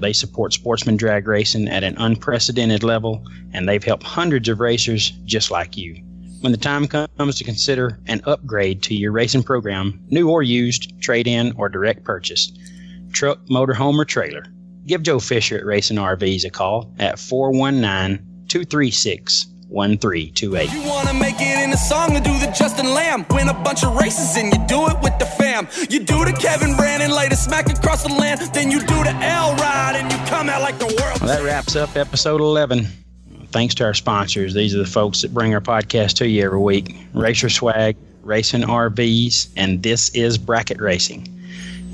They 0.00 0.12
support 0.12 0.52
sportsman 0.52 0.98
drag 0.98 1.26
racing 1.26 1.66
at 1.66 1.84
an 1.84 1.96
unprecedented 1.96 2.82
level, 2.82 3.26
and 3.54 3.66
they've 3.66 3.82
helped 3.82 4.02
hundreds 4.02 4.50
of 4.50 4.60
racers 4.60 5.12
just 5.24 5.50
like 5.50 5.78
you. 5.78 5.94
When 6.40 6.52
the 6.52 6.58
time 6.58 6.86
comes 6.86 7.36
to 7.36 7.44
consider 7.44 7.98
an 8.06 8.20
upgrade 8.26 8.82
to 8.82 8.94
your 8.94 9.12
racing 9.12 9.42
program, 9.42 9.98
new 10.10 10.28
or 10.28 10.42
used, 10.42 11.00
trade 11.00 11.26
in, 11.26 11.52
or 11.56 11.70
direct 11.70 12.04
purchase, 12.04 12.52
truck, 13.12 13.44
motorhome, 13.46 13.98
or 13.98 14.04
trailer, 14.04 14.44
give 14.86 15.02
Joe 15.02 15.20
Fisher 15.20 15.56
at 15.56 15.64
Racing 15.64 15.96
RVs 15.96 16.44
a 16.44 16.50
call 16.50 16.92
at 16.98 17.18
419 17.18 18.46
236 18.48 19.46
1328. 19.68 20.72
You 20.72 20.82
wanna 20.88 21.12
make 21.14 21.36
it 21.38 21.62
in 21.62 21.72
a 21.72 21.76
song 21.76 22.14
to 22.14 22.20
do 22.20 22.32
the 22.38 22.52
Justin 22.58 22.94
Lamb. 22.94 23.26
Win 23.30 23.48
a 23.48 23.54
bunch 23.54 23.84
of 23.84 23.94
races 23.96 24.36
and 24.36 24.52
you 24.52 24.66
do 24.66 24.86
it 24.88 24.96
with 25.02 25.18
the 25.18 25.26
fam. 25.26 25.68
You 25.90 26.00
do 26.00 26.24
the 26.24 26.32
Kevin 26.32 26.74
Brandon, 26.76 27.10
lay 27.10 27.28
the 27.28 27.36
smack 27.36 27.68
across 27.68 28.02
the 28.02 28.12
land. 28.12 28.40
Then 28.54 28.70
you 28.70 28.80
do 28.80 29.04
the 29.04 29.14
L 29.20 29.54
ride 29.56 29.96
and 29.96 30.10
you 30.10 30.18
come 30.26 30.48
out 30.48 30.62
like 30.62 30.78
the 30.78 30.86
world. 30.86 31.20
Well, 31.20 31.28
that 31.28 31.42
wraps 31.44 31.76
up 31.76 31.96
episode 31.96 32.40
11. 32.40 32.86
Thanks 33.50 33.74
to 33.76 33.84
our 33.84 33.94
sponsors. 33.94 34.54
These 34.54 34.74
are 34.74 34.78
the 34.78 34.86
folks 34.86 35.22
that 35.22 35.32
bring 35.32 35.54
our 35.54 35.60
podcast 35.60 36.16
to 36.16 36.28
you 36.28 36.44
every 36.44 36.58
week 36.58 36.96
Racer 37.14 37.48
Swag, 37.48 37.96
Racing 38.22 38.62
RVs, 38.62 39.48
and 39.56 39.82
This 39.82 40.10
is 40.10 40.38
Bracket 40.38 40.80
Racing. 40.80 41.26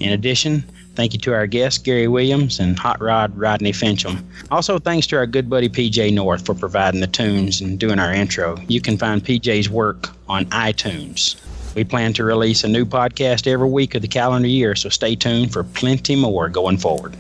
In 0.00 0.12
addition, 0.12 0.64
thank 0.94 1.12
you 1.12 1.18
to 1.20 1.34
our 1.34 1.46
guests, 1.46 1.78
Gary 1.78 2.08
Williams, 2.08 2.60
and 2.60 2.78
Hot 2.78 3.00
Rod 3.00 3.36
Rodney 3.36 3.72
Finchum. 3.72 4.22
Also, 4.50 4.78
thanks 4.78 5.06
to 5.08 5.16
our 5.16 5.26
good 5.26 5.50
buddy 5.50 5.68
PJ 5.68 6.12
North 6.12 6.46
for 6.46 6.54
providing 6.54 7.00
the 7.00 7.06
tunes 7.06 7.60
and 7.60 7.78
doing 7.78 7.98
our 7.98 8.12
intro. 8.12 8.56
You 8.68 8.80
can 8.80 8.96
find 8.96 9.24
PJ's 9.24 9.68
work 9.68 10.08
on 10.28 10.46
iTunes. 10.46 11.36
We 11.74 11.84
plan 11.84 12.12
to 12.14 12.24
release 12.24 12.62
a 12.62 12.68
new 12.68 12.84
podcast 12.84 13.46
every 13.46 13.68
week 13.68 13.94
of 13.94 14.02
the 14.02 14.08
calendar 14.08 14.48
year, 14.48 14.76
so 14.76 14.88
stay 14.88 15.16
tuned 15.16 15.52
for 15.52 15.64
plenty 15.64 16.14
more 16.14 16.48
going 16.48 16.78
forward. 16.78 17.16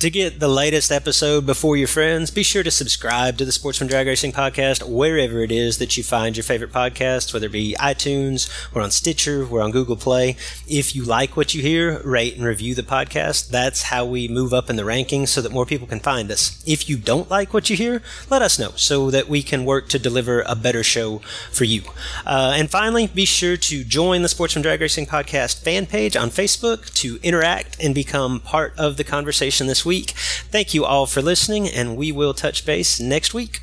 To 0.00 0.10
get 0.10 0.38
the 0.38 0.46
latest 0.46 0.92
episode 0.92 1.44
before 1.44 1.76
your 1.76 1.88
friends, 1.88 2.30
be 2.30 2.44
sure 2.44 2.62
to 2.62 2.70
subscribe 2.70 3.36
to 3.36 3.44
the 3.44 3.50
Sportsman 3.50 3.88
Drag 3.88 4.06
Racing 4.06 4.30
Podcast 4.30 4.88
wherever 4.88 5.40
it 5.40 5.50
is 5.50 5.78
that 5.78 5.96
you 5.96 6.04
find 6.04 6.36
your 6.36 6.44
favorite 6.44 6.70
podcasts, 6.70 7.34
whether 7.34 7.46
it 7.46 7.52
be 7.52 7.74
iTunes, 7.80 8.48
we're 8.72 8.82
on 8.82 8.92
Stitcher, 8.92 9.44
we're 9.44 9.60
on 9.60 9.72
Google 9.72 9.96
Play. 9.96 10.36
If 10.68 10.94
you 10.94 11.02
like 11.02 11.36
what 11.36 11.52
you 11.52 11.62
hear, 11.62 12.00
rate 12.04 12.36
and 12.36 12.44
review 12.44 12.76
the 12.76 12.84
podcast. 12.84 13.48
That's 13.48 13.82
how 13.82 14.04
we 14.04 14.28
move 14.28 14.54
up 14.54 14.70
in 14.70 14.76
the 14.76 14.84
rankings 14.84 15.28
so 15.28 15.40
that 15.40 15.50
more 15.50 15.66
people 15.66 15.88
can 15.88 15.98
find 15.98 16.30
us. 16.30 16.62
If 16.64 16.88
you 16.88 16.96
don't 16.96 17.28
like 17.28 17.52
what 17.52 17.68
you 17.68 17.74
hear, 17.74 18.00
let 18.30 18.40
us 18.40 18.56
know 18.56 18.70
so 18.76 19.10
that 19.10 19.28
we 19.28 19.42
can 19.42 19.64
work 19.64 19.88
to 19.88 19.98
deliver 19.98 20.42
a 20.42 20.54
better 20.54 20.84
show 20.84 21.18
for 21.50 21.64
you. 21.64 21.82
Uh, 22.24 22.54
and 22.54 22.70
finally, 22.70 23.08
be 23.08 23.24
sure 23.24 23.56
to 23.56 23.82
join 23.82 24.22
the 24.22 24.28
Sportsman 24.28 24.62
Drag 24.62 24.80
Racing 24.80 25.06
Podcast 25.06 25.60
fan 25.64 25.86
page 25.86 26.14
on 26.14 26.30
Facebook 26.30 26.94
to 26.94 27.18
interact 27.24 27.76
and 27.82 27.96
become 27.96 28.38
part 28.38 28.78
of 28.78 28.96
the 28.96 29.02
conversation 29.02 29.66
this 29.66 29.84
week 29.84 29.87
week. 29.88 30.10
Thank 30.52 30.74
you 30.74 30.84
all 30.84 31.06
for 31.06 31.22
listening, 31.22 31.68
and 31.68 31.96
we 31.96 32.12
will 32.12 32.34
touch 32.34 32.64
base 32.64 33.00
next 33.00 33.34
week. 33.34 33.62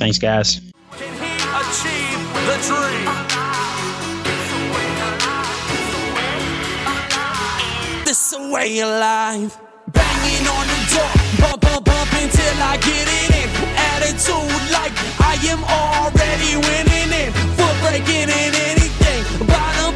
Thanks, 0.00 0.18
guys. 0.18 0.60
Can 0.96 1.12
he 1.20 1.32
achieve 1.60 2.22
the 2.46 2.56
dream? 2.68 3.06
This 8.06 8.32
a 8.32 8.40
way 8.50 8.80
of 8.80 8.88
life. 8.88 9.58
Banging 9.92 10.46
on 10.56 10.64
the 10.72 10.80
door, 10.94 11.12
bump, 11.40 11.60
bump, 11.62 11.84
bump 11.84 12.10
until 12.22 12.56
I 12.62 12.74
get 12.88 13.06
it 13.18 13.30
in. 13.42 13.48
Attitude 13.90 14.62
like 14.76 14.94
I 15.18 15.34
am 15.52 15.62
already 15.66 16.52
winning 16.66 17.10
in. 17.22 17.30
Foot 17.58 17.76
breaking 17.82 18.30
in 18.42 18.52
anything. 18.70 19.20
Bottom 19.46 19.89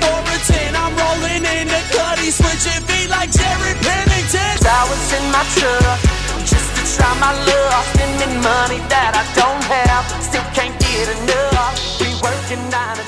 ball 0.00 0.20
before 0.22 0.34
a 0.34 0.38
10. 0.38 0.76
I'm 0.76 0.92
rolling 0.96 1.44
in 1.44 1.66
the 1.68 1.82
cutty, 1.94 2.30
switching 2.30 2.82
feet 2.88 3.08
like 3.08 3.30
Jared 3.30 3.78
Pennington. 3.80 4.56
I 4.68 4.82
was 4.90 5.04
in 5.16 5.24
my 5.32 5.44
truck 5.56 5.98
just 6.44 6.68
to 6.76 6.82
try 6.96 7.12
my 7.20 7.32
luck. 7.32 7.84
Spending 7.94 8.36
money 8.42 8.80
that 8.92 9.12
I 9.16 9.24
don't 9.38 9.64
have, 9.64 10.04
still 10.22 10.44
can't 10.52 10.76
get 10.80 11.08
enough. 11.08 11.74
Be 11.98 12.08
working 12.20 12.62
nine 12.70 13.07